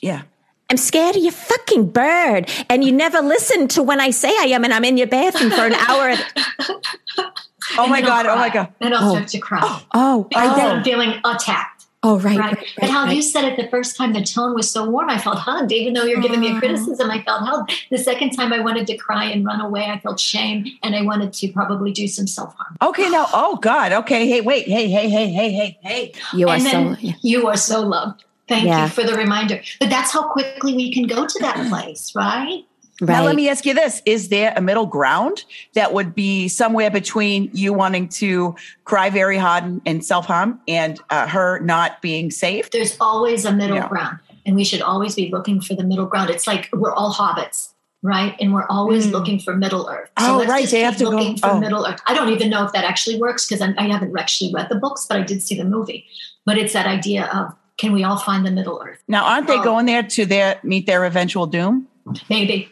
yeah. 0.00 0.22
I'm 0.70 0.76
scared 0.76 1.16
of 1.16 1.22
your 1.22 1.32
fucking 1.32 1.90
bird, 1.92 2.50
and 2.68 2.84
you 2.84 2.92
never 2.92 3.20
listen 3.22 3.68
to 3.68 3.82
when 3.82 4.00
I 4.00 4.10
say 4.10 4.28
I 4.28 4.48
am, 4.52 4.64
and 4.64 4.74
I'm 4.74 4.84
in 4.84 4.98
your 4.98 5.06
bathroom 5.06 5.50
for 5.50 5.64
an 5.64 5.72
hour. 5.74 6.14
Oh 7.76 7.82
And 7.82 7.90
my 7.90 8.00
then 8.00 8.10
I'll 8.10 8.22
god. 8.24 8.26
Oh 8.26 8.36
my 8.36 8.48
god. 8.48 8.72
Then 8.80 8.94
I'll 8.94 9.10
Oh. 9.10 9.14
start 9.14 9.28
to 9.28 9.38
cry. 9.38 9.60
Oh, 9.62 9.82
oh 9.94 10.24
because 10.28 10.58
oh, 10.58 10.68
I'm 10.68 10.80
oh. 10.80 10.84
feeling 10.84 11.14
attacked. 11.24 11.86
oh, 12.04 12.18
right, 12.20 12.38
Right. 12.38 12.54
right, 12.56 12.66
but 12.80 12.90
how 12.90 13.04
right. 13.06 13.16
you 13.16 13.22
said 13.22 13.44
it 13.44 13.56
the 13.56 13.68
first 13.68 13.96
time, 13.96 14.12
the 14.12 14.22
tone 14.22 14.54
was 14.54 14.70
so 14.70 14.88
warm. 14.88 15.10
I 15.10 15.18
felt 15.18 15.38
hugged, 15.38 15.72
even 15.72 15.94
though 15.94 16.04
you're 16.04 16.20
giving 16.20 16.38
me 16.40 16.56
a 16.56 16.58
criticism. 16.60 17.10
I 17.10 17.22
felt 17.22 17.44
held. 17.44 17.70
The 17.90 17.98
second 17.98 18.30
time, 18.30 18.52
I 18.52 18.60
wanted 18.60 18.86
to 18.86 18.96
cry 18.96 19.24
and 19.24 19.44
run 19.44 19.60
away. 19.60 19.84
I 19.86 19.98
felt 19.98 20.20
shame, 20.20 20.64
and 20.84 20.94
I 20.94 21.02
wanted 21.02 21.32
to 21.32 21.48
probably 21.48 21.90
do 21.90 22.06
some 22.06 22.26
self 22.28 22.54
harm. 22.56 22.76
Okay, 22.82 23.10
now. 23.10 23.26
Oh 23.32 23.56
God. 23.56 23.92
Okay. 23.92 24.28
Hey, 24.28 24.40
wait. 24.40 24.66
Hey, 24.68 24.88
hey, 24.88 25.08
hey, 25.10 25.28
hey, 25.28 25.50
hey, 25.50 25.78
hey. 25.82 26.12
you 26.34 26.48
are 26.48 26.54
and 26.54 26.62
so. 26.62 26.96
yeah. 27.00 27.14
you 27.22 27.48
are 27.48 27.56
so 27.56 27.80
loved. 27.80 28.24
Thank 28.46 28.64
Yeah. 28.66 28.84
you 28.84 28.88
for 28.90 29.02
the 29.02 29.14
reminder. 29.14 29.60
But 29.80 29.90
that's 29.90 30.10
how 30.12 30.22
quickly 30.28 30.74
we 30.74 30.92
can 30.92 31.06
go 31.06 31.26
to 31.26 31.38
that 31.40 31.56
place, 31.68 32.12
right? 32.14 32.62
Now, 33.00 33.24
let 33.24 33.36
me 33.36 33.48
ask 33.48 33.64
you 33.64 33.74
this: 33.74 34.02
Is 34.06 34.28
there 34.28 34.52
a 34.56 34.60
middle 34.60 34.86
ground 34.86 35.44
that 35.74 35.92
would 35.92 36.14
be 36.14 36.48
somewhere 36.48 36.90
between 36.90 37.50
you 37.52 37.72
wanting 37.72 38.08
to 38.10 38.56
cry 38.84 39.08
very 39.10 39.38
hard 39.38 39.64
and, 39.64 39.80
and 39.86 40.04
self 40.04 40.26
harm, 40.26 40.60
and 40.66 40.98
uh, 41.10 41.26
her 41.28 41.60
not 41.60 42.02
being 42.02 42.30
safe? 42.30 42.70
There's 42.70 42.96
always 43.00 43.44
a 43.44 43.52
middle 43.52 43.76
Yeah. 43.76 43.88
ground, 43.88 44.18
and 44.44 44.56
we 44.56 44.64
should 44.64 44.82
always 44.82 45.14
be 45.14 45.30
looking 45.30 45.60
for 45.60 45.74
the 45.74 45.84
middle 45.84 46.06
ground. 46.06 46.30
It's 46.30 46.46
like 46.46 46.68
we're 46.72 46.92
all 46.94 47.12
hobbits. 47.12 47.72
right? 48.00 48.36
And 48.40 48.54
we're 48.54 48.66
always 48.68 49.08
Mm. 49.08 49.10
looking 49.10 49.38
for 49.40 49.56
Middle 49.56 49.88
Earth. 49.90 50.08
Oh, 50.18 50.36
let's 50.38 50.48
right, 50.48 50.60
just 50.60 50.70
they 50.72 50.82
have 50.82 50.94
keep 50.96 51.08
to 51.08 51.10
go- 51.10 51.36
for 51.38 51.50
oh. 51.56 51.58
Middle 51.58 51.84
Earth. 51.84 52.00
I 52.06 52.14
don't 52.14 52.28
even 52.28 52.48
know 52.48 52.64
if 52.64 52.70
that 52.70 52.84
actually 52.84 53.18
works 53.18 53.44
because 53.48 53.60
I, 53.60 53.74
I 53.76 53.88
haven't 53.88 54.16
actually 54.16 54.54
read 54.54 54.68
the 54.68 54.76
books, 54.76 55.04
but 55.08 55.18
I 55.18 55.22
did 55.24 55.42
see 55.42 55.56
the 55.56 55.64
movie. 55.64 56.06
But 56.46 56.58
it's 56.58 56.74
that 56.74 56.86
idea 56.86 57.24
of 57.26 57.56
can 57.76 57.92
we 57.92 58.04
all 58.04 58.16
find 58.16 58.46
the 58.46 58.52
Middle 58.52 58.80
Earth? 58.86 59.02
Now, 59.08 59.24
aren't 59.24 59.48
they 59.48 59.58
Oh. 59.58 59.64
going 59.64 59.86
there 59.86 60.04
to 60.04 60.24
their 60.26 60.60
meet 60.62 60.86
their 60.86 61.04
eventual 61.06 61.46
doom? 61.46 61.88
Maybe. 62.30 62.68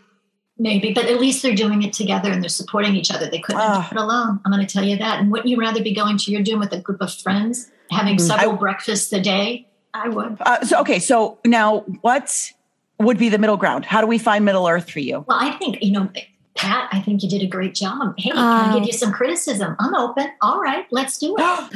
Maybe, 0.59 0.93
but 0.95 1.05
at 1.05 1.21
least 1.21 1.43
they're 1.43 1.55
doing 1.55 1.83
it 1.83 1.93
together 1.93 2.31
and 2.33 2.43
they're 2.43 2.49
supporting 2.49 2.97
each 2.97 3.11
other. 3.11 3.29
They 3.29 3.41
couldn't 3.41 3.61
Ah. 3.61 3.81
have 3.83 3.91
done 3.95 3.99
it 3.99 4.03
alone. 4.07 4.41
I'm 4.45 4.51
going 4.53 4.67
to 4.67 4.73
tell 4.73 4.85
you 4.85 4.97
that. 4.97 5.21
And 5.21 5.31
wouldn't 5.31 5.49
you 5.49 5.59
rather 5.59 5.83
be 5.83 5.93
going 5.95 6.17
to 6.19 6.31
your 6.31 6.43
doom 6.43 6.61
with 6.61 6.73
a 6.73 6.79
group 6.81 7.03
of 7.03 7.13
friends, 7.13 7.71
having 7.91 8.19
several 8.19 8.55
breakfasts 8.55 9.13
a 9.13 9.21
day? 9.21 9.67
I 9.93 10.09
would. 10.09 10.39
Uh, 10.41 10.65
so, 10.65 10.81
okay, 10.81 10.99
so 10.99 11.39
now 11.45 11.81
what 12.01 12.51
would 12.99 13.19
be 13.19 13.29
the 13.29 13.37
middle 13.39 13.59
ground? 13.59 13.85
How 13.85 14.01
do 14.01 14.07
we 14.07 14.17
find 14.19 14.45
Middle 14.47 14.67
Earth 14.67 14.91
for 14.91 15.01
you? 15.01 15.25
Well, 15.29 15.39
I 15.39 15.51
think, 15.53 15.83
you 15.83 15.93
know, 15.93 16.09
Pat, 16.55 16.89
I 16.91 17.01
think 17.01 17.23
you 17.23 17.29
did 17.29 17.43
a 17.43 17.47
great 17.47 17.75
job. 17.75 18.15
Hey, 18.17 18.31
can 18.31 18.39
Oh. 18.39 18.71
I 18.71 18.79
give 18.79 18.87
you 18.87 18.93
some 18.95 19.13
criticism? 19.13 19.77
I'm 19.79 19.95
open. 19.95 20.31
All 20.41 20.59
right, 20.61 20.87
let's 20.91 21.19
do 21.19 21.37
it. 21.39 21.43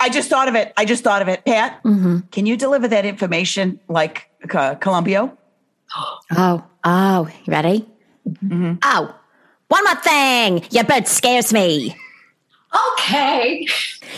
I 0.00 0.08
just 0.10 0.30
thought 0.30 0.48
of 0.48 0.54
it. 0.54 0.72
I 0.78 0.84
just 0.86 1.04
thought 1.04 1.20
of 1.20 1.28
it. 1.28 1.44
Pat, 1.44 1.80
hmm 1.82 2.20
can 2.30 2.46
you 2.46 2.56
deliver 2.56 2.88
that 2.88 3.04
information 3.04 3.80
like 3.88 4.30
uh, 4.44 4.76
Columbio? 4.76 5.36
Oh, 6.36 6.64
oh, 6.84 7.28
you 7.44 7.50
ready? 7.52 7.86
Mm-hmm. 8.30 8.74
Oh, 8.82 9.14
one 9.68 9.84
more 9.84 9.94
thing. 9.96 10.64
Your 10.70 10.84
bird 10.84 11.06
scares 11.08 11.52
me. 11.52 11.96
Okay. 12.98 13.66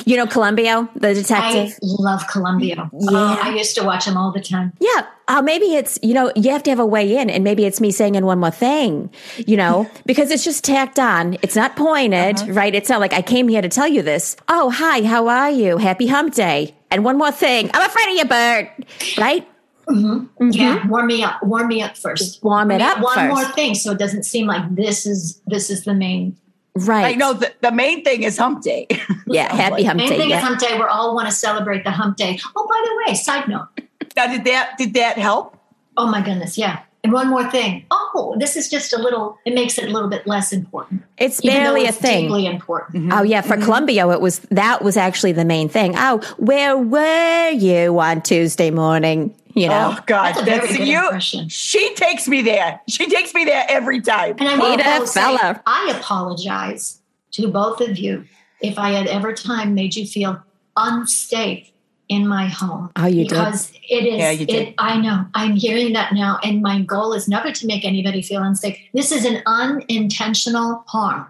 You 0.04 0.16
know 0.16 0.26
Columbio, 0.26 0.88
the 0.94 1.14
detective? 1.14 1.72
I 1.72 1.78
love 1.82 2.26
Columbia. 2.28 2.90
Oh, 2.92 3.38
I 3.42 3.54
used 3.54 3.76
to 3.76 3.84
watch 3.84 4.06
him 4.06 4.16
all 4.16 4.32
the 4.32 4.40
time. 4.40 4.72
yeah. 4.80 5.06
Oh, 5.32 5.40
maybe 5.40 5.76
it's, 5.76 5.96
you 6.02 6.12
know, 6.12 6.32
you 6.34 6.50
have 6.50 6.64
to 6.64 6.70
have 6.70 6.80
a 6.80 6.84
way 6.86 7.16
in, 7.16 7.30
and 7.30 7.44
maybe 7.44 7.64
it's 7.64 7.80
me 7.80 7.92
saying 7.92 8.16
in 8.16 8.26
one 8.26 8.40
more 8.40 8.50
thing, 8.50 9.10
you 9.36 9.56
know, 9.56 9.88
because 10.04 10.32
it's 10.32 10.42
just 10.42 10.64
tacked 10.64 10.98
on. 10.98 11.36
It's 11.40 11.54
not 11.54 11.76
pointed, 11.76 12.40
right? 12.48 12.74
It's 12.74 12.88
not 12.88 12.98
like 12.98 13.12
I 13.12 13.22
came 13.22 13.46
here 13.46 13.62
to 13.62 13.68
tell 13.68 13.86
you 13.86 14.02
this. 14.02 14.34
Oh, 14.48 14.70
hi, 14.70 15.02
how 15.02 15.28
are 15.28 15.50
you? 15.50 15.76
Happy 15.78 16.08
hump 16.08 16.34
day. 16.34 16.74
And 16.90 17.04
one 17.04 17.16
more 17.16 17.30
thing. 17.30 17.70
I'm 17.72 17.88
afraid 17.88 18.08
of 18.10 18.16
your 18.16 18.24
bird. 18.26 18.70
Right? 19.18 19.46
Mm-hmm. 19.90 20.44
Mm-hmm. 20.44 20.50
Yeah, 20.52 20.86
warm 20.88 21.06
me 21.06 21.22
up. 21.22 21.42
Warm 21.42 21.68
me 21.68 21.82
up 21.82 21.96
first. 21.96 22.42
Warm 22.42 22.70
it 22.70 22.80
up 22.80 23.00
One 23.02 23.14
first. 23.14 23.28
more 23.34 23.44
thing, 23.52 23.74
so 23.74 23.92
it 23.92 23.98
doesn't 23.98 24.24
seem 24.24 24.46
like 24.46 24.74
this 24.74 25.06
is 25.06 25.40
this 25.46 25.70
is 25.70 25.84
the 25.84 25.94
main. 25.94 26.36
Right. 26.76 27.04
I 27.06 27.14
know 27.16 27.32
the, 27.32 27.52
the 27.62 27.72
main 27.72 28.04
thing 28.04 28.22
is 28.22 28.38
hump 28.38 28.62
day. 28.62 28.86
Yeah. 29.26 29.54
Happy 29.54 29.84
hump 29.84 30.00
day. 30.00 30.08
Main 30.08 30.12
day. 30.12 30.18
thing 30.18 30.30
is 30.32 30.40
hump 30.42 30.58
day. 30.58 30.76
We 30.76 30.82
all 30.82 31.14
want 31.14 31.28
to 31.28 31.34
celebrate 31.34 31.84
the 31.84 31.92
hump 31.92 32.16
day. 32.16 32.38
Oh, 32.56 32.66
by 32.66 32.82
the 32.84 33.10
way, 33.12 33.14
side 33.14 33.48
note. 33.48 33.68
now, 34.16 34.26
did 34.26 34.44
that 34.44 34.76
did 34.78 34.94
that 34.94 35.18
help? 35.18 35.56
Oh 35.96 36.06
my 36.10 36.20
goodness, 36.20 36.58
yeah. 36.58 36.80
And 37.04 37.12
one 37.14 37.28
more 37.28 37.48
thing. 37.50 37.86
Oh, 37.90 38.36
this 38.38 38.56
is 38.56 38.68
just 38.68 38.92
a 38.92 38.98
little. 38.98 39.38
It 39.46 39.54
makes 39.54 39.78
it 39.78 39.88
a 39.88 39.92
little 39.92 40.08
bit 40.10 40.26
less 40.26 40.52
important. 40.52 41.02
It's 41.16 41.42
even 41.44 41.54
though 41.54 41.60
barely 41.62 41.84
a 41.86 41.88
it's 41.90 41.98
thing. 41.98 42.24
Deeply 42.24 42.46
important. 42.46 42.96
Mm-hmm. 43.04 43.12
Oh 43.12 43.22
yeah, 43.22 43.40
for 43.40 43.54
Mm-hmm. 43.56 43.64
Columbio, 43.70 44.12
it 44.12 44.20
was 44.20 44.40
that 44.50 44.82
was 44.82 44.96
actually 44.96 45.32
the 45.32 45.44
main 45.44 45.68
thing. 45.68 45.94
Oh, 45.96 46.18
where 46.38 46.76
were 46.76 47.50
you 47.50 47.98
on 48.00 48.22
Tuesday 48.22 48.70
morning? 48.70 49.34
You 49.54 49.68
know, 49.68 49.96
Oh 49.98 50.02
God, 50.06 50.34
That's 50.44 50.72
a 50.72 50.76
good 50.78 50.86
you. 50.88 51.02
impression. 51.02 51.48
She 51.48 51.94
takes 51.94 52.28
me 52.28 52.40
there. 52.42 52.80
She 52.88 53.08
takes 53.08 53.34
me 53.34 53.44
there 53.44 53.64
every 53.68 54.00
time. 54.00 54.36
And 54.38 54.48
I 54.48 54.56
will 54.56 54.76
Peter 54.76 54.88
also 54.88 55.06
say, 55.06 55.38
I 55.66 55.94
apologize 55.98 57.00
to 57.32 57.48
both 57.48 57.80
of 57.80 57.98
you 57.98 58.24
if 58.60 58.78
I 58.78 58.90
had 58.90 59.06
ever 59.08 59.32
time 59.32 59.74
made 59.74 59.96
you 59.96 60.06
feel 60.06 60.40
unsafe 60.76 61.70
in 62.08 62.26
my 62.26 62.46
home. 62.46 62.90
Oh, 62.96 63.06
you 63.06 63.24
did. 63.24 63.28
because 63.30 63.72
it 63.88 64.04
is. 64.06 64.18
Yeah, 64.18 64.30
you 64.30 64.46
did. 64.46 64.68
It, 64.68 64.74
I 64.78 65.00
know. 65.00 65.26
I'm 65.34 65.52
hearing 65.56 65.92
that 65.94 66.12
now, 66.12 66.38
and 66.42 66.60
my 66.62 66.80
goal 66.82 67.12
is 67.12 67.28
never 67.28 67.52
to 67.52 67.66
make 67.66 67.84
anybody 67.84 68.20
feel 68.22 68.42
unsafe. 68.42 68.78
This 68.92 69.12
is 69.12 69.24
an 69.24 69.42
unintentional 69.46 70.84
harm, 70.88 71.26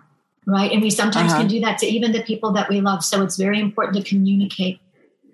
right? 0.47 0.71
And 0.73 0.81
we 0.83 0.91
sometimes 0.91 1.33
Uh-huh. 1.33 1.41
can 1.43 1.49
do 1.49 1.61
that 1.61 1.79
to 1.79 1.87
even 1.87 2.13
the 2.13 2.23
people 2.23 2.53
that 2.53 2.69
we 2.69 2.81
love. 2.81 3.05
So 3.05 3.23
it's 3.23 3.37
very 3.37 3.61
important 3.61 3.97
to 4.03 4.09
communicate. 4.09 4.81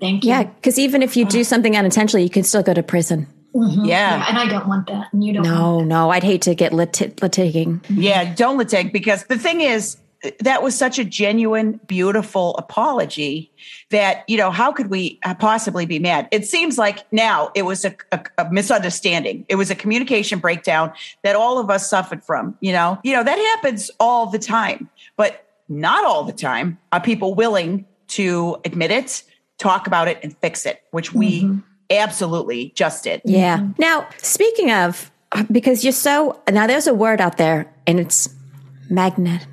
Thank 0.00 0.24
you. 0.24 0.30
yeah, 0.30 0.44
because 0.44 0.78
even 0.78 1.02
if 1.02 1.16
you 1.16 1.24
do 1.24 1.42
something 1.44 1.76
unintentionally, 1.76 2.22
you 2.22 2.30
can 2.30 2.42
still 2.42 2.62
go 2.62 2.74
to 2.74 2.82
prison. 2.82 3.26
Mhm. 3.54 3.86
Yeah. 3.86 4.24
And 4.28 4.38
I 4.38 4.46
don't 4.46 4.68
want 4.68 4.86
that, 4.88 5.08
and 5.12 5.24
you 5.24 5.32
don't. 5.32 5.42
No, 5.44 5.76
Want 5.76 5.88
no, 5.88 6.10
I'd 6.10 6.22
hate 6.22 6.42
to 6.42 6.54
get 6.54 6.72
lit- 6.74 6.92
litigating. 6.92 7.80
Yeah, 7.88 8.34
don't 8.34 8.58
litig 8.58 8.92
because 8.92 9.24
the 9.24 9.38
thing 9.38 9.62
is 9.62 9.96
that 10.40 10.62
was 10.62 10.76
such 10.76 10.98
a 10.98 11.04
genuine, 11.04 11.78
beautiful 11.86 12.54
apology 12.58 13.50
that 13.90 14.24
you 14.28 14.36
know 14.36 14.50
how 14.50 14.72
could 14.72 14.90
we 14.90 15.18
uh, 15.24 15.34
possibly 15.34 15.86
be 15.86 15.98
mad? 15.98 16.28
It 16.32 16.46
seems 16.46 16.76
like 16.76 17.04
now 17.12 17.50
it 17.54 17.62
was 17.62 17.84
a, 17.86 17.94
a, 18.12 18.20
a 18.38 18.52
misunderstanding. 18.52 19.46
It 19.48 19.54
was 19.54 19.70
a 19.70 19.74
communication 19.74 20.38
breakdown 20.38 20.92
that 21.22 21.34
all 21.36 21.58
of 21.58 21.70
us 21.70 21.88
suffered 21.88 22.22
from. 22.24 22.56
You 22.60 22.72
know, 22.72 22.98
you 23.04 23.14
know 23.14 23.24
that 23.24 23.38
happens 23.38 23.90
all 24.00 24.26
the 24.26 24.38
time, 24.38 24.90
but 25.16 25.46
not 25.68 26.04
all 26.04 26.24
the 26.24 26.32
time 26.32 26.76
are 26.92 27.00
people 27.00 27.34
willing 27.34 27.86
to 28.08 28.56
admit 28.64 28.90
it, 28.90 29.22
talk 29.58 29.86
about 29.86 30.08
it, 30.08 30.18
and 30.22 30.36
fix 30.38 30.66
it, 30.66 30.82
which 30.90 31.14
we 31.14 31.60
absolutely 31.90 32.72
just 32.74 33.04
did. 33.04 33.22
Yeah. 33.24 33.58
Mm-hmm. 33.58 33.72
Now, 33.78 34.08
speaking 34.18 34.70
of, 34.70 35.10
uh, 35.32 35.44
because 35.50 35.84
you're 35.84 35.92
so 35.92 36.40
now, 36.50 36.66
there's 36.66 36.86
a 36.86 36.94
word 36.94 37.20
out 37.20 37.36
there, 37.36 37.72
and 37.86 37.98
it's 38.00 38.28
magnet. 38.90 39.46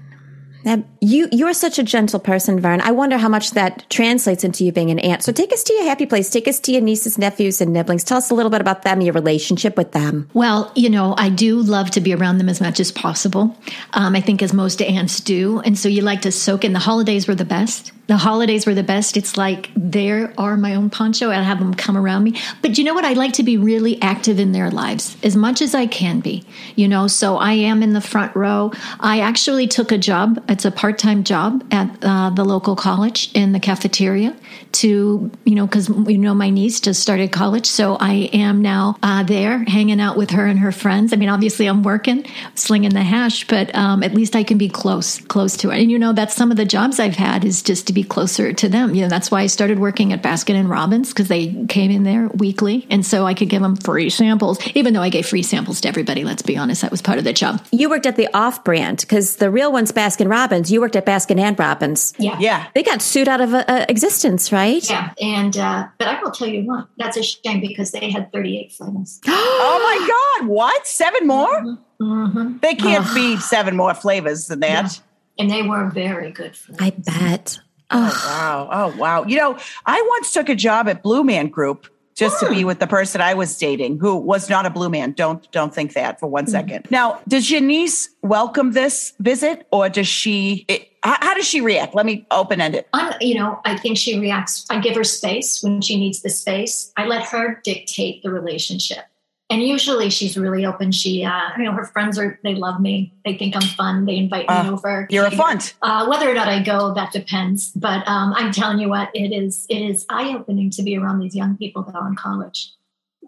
Now, 0.64 0.84
you 1.04 1.28
you're 1.32 1.54
such 1.54 1.78
a 1.78 1.84
gentle 1.84 2.20
person, 2.20 2.60
Vern. 2.60 2.80
I 2.82 2.92
wonder 2.92 3.18
how 3.18 3.28
much 3.28 3.52
that 3.52 3.86
translates 3.90 4.44
into 4.44 4.64
you 4.64 4.72
being 4.72 4.90
an 4.90 5.00
aunt. 5.00 5.22
So 5.24 5.32
take 5.32 5.52
us 5.52 5.64
to 5.64 5.74
your 5.74 5.84
happy 5.84 6.06
place. 6.06 6.30
Take 6.30 6.48
us 6.48 6.60
to 6.62 6.72
your 6.72 6.82
nieces, 6.82 7.18
nephews, 7.18 7.60
and 7.60 7.74
nibblings. 7.74 8.04
Tell 8.04 8.18
us 8.18 8.30
a 8.30 8.34
little 8.34 8.50
bit 8.50 8.62
about 8.62 8.84
them, 8.84 9.02
your 9.02 9.14
relationship 9.14 9.76
with 9.76 9.92
them. 9.92 10.30
Well, 10.34 10.72
you 10.76 10.90
know, 10.90 11.14
I 11.18 11.30
do 11.30 11.60
love 11.60 11.92
to 11.92 12.02
be 12.02 12.14
around 12.14 12.38
them 12.38 12.48
as 12.48 12.62
much 12.62 12.80
as 12.80 12.92
possible. 12.92 13.56
Um, 13.94 14.16
I 14.16 14.22
think 14.22 14.42
as 14.42 14.54
most 14.54 14.82
aunts 14.82 15.20
do. 15.20 15.60
And 15.60 15.78
so 15.78 15.90
you 15.90 16.02
like 16.02 16.22
to 16.22 16.32
soak 16.32 16.64
in. 16.64 16.72
The 16.72 16.80
holidays 16.80 17.28
were 17.28 17.36
the 17.36 17.46
best. 17.46 17.92
The 18.08 18.18
holidays 18.18 18.66
were 18.66 18.74
the 18.74 18.84
best. 18.84 19.16
It's 19.16 19.38
like 19.38 19.70
they 19.76 20.12
are 20.12 20.58
my 20.58 20.76
own 20.76 20.90
poncho. 20.90 21.32
I 21.32 21.42
have 21.42 21.60
them 21.60 21.74
come 21.74 21.98
around 21.98 22.24
me. 22.24 22.40
But 22.62 22.78
you 22.78 22.84
know 22.84 22.94
what? 22.94 23.06
I 23.06 23.14
like 23.14 23.34
to 23.34 23.44
be 23.44 23.58
really 23.58 24.02
active 24.02 24.40
in 24.40 24.52
their 24.52 24.70
lives 24.70 25.16
as 25.24 25.38
much 25.38 25.62
as 25.62 25.74
I 25.74 25.88
can 25.88 26.20
be, 26.20 26.46
you 26.76 26.88
know, 26.88 27.08
so 27.08 27.38
I 27.38 27.54
am 27.54 27.82
in 27.82 27.94
the 27.94 28.02
front 28.02 28.36
row. 28.36 28.74
I 29.00 29.22
actually 29.22 29.68
took 29.68 29.92
a 29.94 29.98
job. 29.98 30.44
It's 30.50 30.66
a 30.66 30.72
part 30.72 30.93
time 30.94 31.24
job 31.24 31.64
at 31.72 31.90
uh, 32.04 32.30
the 32.30 32.44
local 32.44 32.76
college 32.76 33.32
in 33.34 33.52
the 33.52 33.60
cafeteria 33.60 34.36
to, 34.74 35.32
you 35.46 35.56
know, 35.56 35.66
because, 35.66 35.90
you 35.90 36.18
know, 36.18 36.34
my 36.34 36.50
niece 36.50 36.80
just 36.80 37.02
started 37.02 37.32
college. 37.32 37.66
So 37.66 37.96
I 38.00 38.30
am 38.34 38.62
now 38.62 38.98
uh, 39.04 39.24
there 39.24 39.64
hanging 39.66 40.02
out 40.02 40.18
with 40.18 40.32
her 40.32 40.46
and 40.46 40.60
her 40.60 40.72
friends. 40.72 41.14
I 41.14 41.16
mean, 41.16 41.30
obviously 41.30 41.68
I'm 41.68 41.84
working, 41.84 42.26
slinging 42.56 42.92
the 42.92 43.04
hash, 43.04 43.48
but 43.48 43.74
um, 43.76 44.04
at 44.04 44.14
least 44.14 44.36
I 44.36 44.44
can 44.44 44.58
be 44.58 44.70
close, 44.70 45.20
close 45.20 45.58
to 45.58 45.70
it. 45.70 45.82
And, 45.82 45.92
you 45.92 46.00
know, 46.00 46.14
that's 46.14 46.36
some 46.36 46.52
of 46.52 46.58
the 46.58 46.66
jobs 46.66 47.00
I've 47.00 47.16
had 47.16 47.46
is 47.46 47.62
just 47.62 47.88
to 47.88 47.94
be 47.94 48.04
closer 48.04 48.54
to 48.54 48.70
them. 48.70 48.96
You 48.96 49.04
know, 49.04 49.10
that's 49.10 49.30
why 49.30 49.42
I 49.42 49.48
started 49.48 49.80
working 49.80 50.12
at 50.12 50.24
Baskin 50.24 50.56
and 50.56 50.70
Robbins 50.70 51.10
because 51.10 51.28
they 51.28 51.66
came 51.68 51.92
in 51.92 52.04
there 52.04 52.28
weekly. 52.30 52.88
And 52.90 53.06
so 53.06 53.26
I 53.26 53.34
could 53.34 53.50
give 53.50 53.62
them 53.62 53.76
free 53.76 54.10
samples, 54.10 54.60
even 54.76 54.94
though 54.94 55.02
I 55.02 55.10
gave 55.10 55.28
free 55.28 55.44
samples 55.44 55.82
to 55.82 55.88
everybody. 55.88 56.24
Let's 56.24 56.42
be 56.42 56.58
honest, 56.58 56.82
that 56.82 56.92
was 56.92 57.02
part 57.02 57.20
of 57.20 57.24
the 57.24 57.34
job. 57.34 57.64
You 57.72 57.90
worked 57.90 58.06
at 58.06 58.16
the 58.16 58.28
off 58.34 58.64
brand 58.64 59.02
because 59.02 59.38
the 59.38 59.52
real 59.52 59.72
one's 59.72 59.92
Baskin 59.92 60.30
Robbins. 60.30 60.72
You 60.72 60.82
worked 60.84 60.98
at 60.98 61.06
Baskin 61.06 61.40
and 61.40 61.58
Robbins. 61.58 62.14
Yeah. 62.20 62.36
Yeah. 62.42 62.68
They 62.76 62.84
got 62.84 63.02
sued 63.02 63.30
out 63.30 63.40
of 63.40 63.54
uh, 63.54 63.64
uh, 63.70 63.86
existence, 63.88 64.52
right? 64.52 64.84
Yeah, 64.90 65.14
and 65.22 65.56
uh, 65.56 65.88
but 65.98 66.10
I 66.10 66.22
will 66.22 66.32
tell 66.32 66.50
you 66.50 66.66
what, 66.66 66.88
that's 66.98 67.16
a 67.16 67.24
shame 67.24 67.62
because 67.62 67.92
they 67.92 68.12
had 68.12 68.34
38 68.34 68.74
flavors. 68.74 69.22
Oh 69.66 69.80
my 69.82 69.98
God! 70.42 70.50
What? 70.50 70.86
Seven 70.86 71.26
more? 71.26 71.78
hmm 72.02 72.58
They 72.62 72.76
can't 72.76 73.08
be 73.16 73.38
seven 73.38 73.78
more 73.78 73.94
flavors 73.94 74.48
than 74.48 74.60
that. 74.60 75.00
And 75.40 75.50
they 75.50 75.62
were 75.64 75.90
very 75.90 76.32
good 76.32 76.54
flavors. 76.56 76.82
I 76.82 76.90
bet. 76.90 77.60
Oh, 77.90 78.24
wow. 78.28 78.70
Oh, 78.72 78.98
wow. 78.98 79.24
You 79.24 79.38
know, 79.38 79.58
I 79.86 80.02
once 80.16 80.34
took 80.34 80.50
a 80.50 80.56
job 80.56 80.90
at 80.90 81.02
Blue 81.02 81.24
Man 81.24 81.48
Group 81.48 81.88
just 82.16 82.40
to 82.40 82.50
be 82.50 82.64
with 82.64 82.80
the 82.80 82.88
person 82.88 83.22
I 83.22 83.34
was 83.34 83.58
dating 83.58 84.00
who 84.00 84.16
was 84.16 84.50
not 84.50 84.66
a 84.66 84.70
Blue 84.70 84.90
Man. 84.90 85.12
Don't 85.14 85.50
don't 85.52 85.74
think 85.74 85.94
that 85.94 86.20
for 86.20 86.28
one 86.28 86.46
hmm. 86.46 86.52
second. 86.52 86.88
Now, 86.90 87.22
does 87.28 87.50
your 87.50 87.62
niece 87.62 88.10
welcome 88.22 88.72
this 88.72 89.14
visit 89.20 89.68
or 89.72 89.90
does 89.90 90.08
she 90.08 90.66
it, 90.68 90.90
how, 91.04 91.18
how 91.20 91.34
does 91.34 91.48
she 91.48 91.62
react? 91.62 91.96
Let 91.96 92.06
me 92.06 92.26
open 92.32 92.62
end 92.62 92.76
it. 92.76 92.88
I'm, 92.94 93.14
you 93.20 93.36
know, 93.36 93.60
I 93.66 93.78
think 93.78 93.98
she 93.98 94.20
reacts. 94.20 94.66
I 94.70 94.80
give 94.80 94.96
her 94.96 95.04
space 95.04 95.62
when 95.62 95.82
she 95.82 96.00
needs 96.00 96.22
the 96.22 96.30
space. 96.30 96.92
I 96.98 97.06
let 97.06 97.26
her 97.28 97.62
dictate 97.64 98.24
the 98.24 98.32
relationship. 98.32 99.06
And 99.50 99.62
usually 99.62 100.10
she's 100.10 100.38
really 100.38 100.66
open. 100.66 100.92
She, 100.92 101.24
uh, 101.24 101.50
you 101.58 101.66
know, 101.66 101.74
her 101.74 101.86
friends 101.86 102.18
are, 102.18 102.40
they 102.44 102.56
love 102.56 102.80
me. 102.80 103.14
They 103.24 103.38
think 103.38 103.56
I'm 103.56 103.62
fun. 103.62 104.06
They 104.06 104.16
invite 104.18 104.48
me 104.48 104.56
Uh, 104.56 104.72
over. 104.72 105.08
You're 105.12 105.26
a 105.26 105.32
font. 105.32 105.76
Uh, 105.82 106.08
whether 106.08 106.30
or 106.30 106.34
not 106.34 106.48
I 106.48 106.64
go, 106.64 106.94
that 106.96 107.12
depends. 107.12 107.72
But 107.72 108.08
um, 108.08 108.34
I'm 108.36 108.52
telling 108.52 108.80
you 108.80 108.90
what, 108.90 109.10
it 109.14 109.32
is 109.32 109.66
it 109.70 109.80
is 109.80 110.06
eye 110.10 110.34
opening 110.36 110.70
to 110.72 110.82
be 110.82 110.98
around 110.98 111.20
these 111.20 111.36
young 111.36 111.56
people 111.58 111.84
that 111.84 111.94
are 111.96 112.08
in 112.08 112.16
college. 112.16 112.72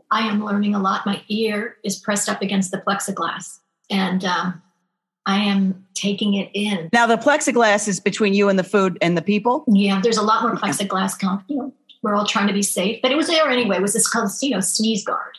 I 0.09 0.21
am 0.27 0.43
learning 0.43 0.73
a 0.73 0.79
lot. 0.79 1.05
My 1.05 1.21
ear 1.27 1.77
is 1.83 1.97
pressed 1.97 2.29
up 2.29 2.41
against 2.41 2.71
the 2.71 2.77
plexiglass, 2.77 3.59
and 3.89 4.23
um, 4.23 4.61
I 5.25 5.39
am 5.43 5.85
taking 5.95 6.35
it 6.35 6.49
in. 6.53 6.89
Now 6.93 7.07
the 7.07 7.17
plexiglass 7.17 7.87
is 7.87 7.99
between 7.99 8.33
you 8.33 8.47
and 8.49 8.57
the 8.57 8.63
food 8.63 8.97
and 9.01 9.17
the 9.17 9.21
people. 9.21 9.65
Yeah, 9.67 9.99
there's 10.01 10.17
a 10.17 10.23
lot 10.23 10.43
more 10.43 10.55
plexiglass. 10.55 11.19
Con- 11.19 11.43
you 11.49 11.57
know, 11.57 11.73
we're 12.01 12.15
all 12.15 12.25
trying 12.25 12.47
to 12.47 12.53
be 12.53 12.63
safe, 12.63 13.01
but 13.01 13.11
it 13.11 13.15
was 13.15 13.27
there 13.27 13.49
anyway. 13.49 13.77
It 13.77 13.81
was 13.81 13.93
this 13.93 14.07
called, 14.07 14.31
you 14.41 14.51
know, 14.51 14.59
sneeze 14.59 15.03
guard. 15.03 15.37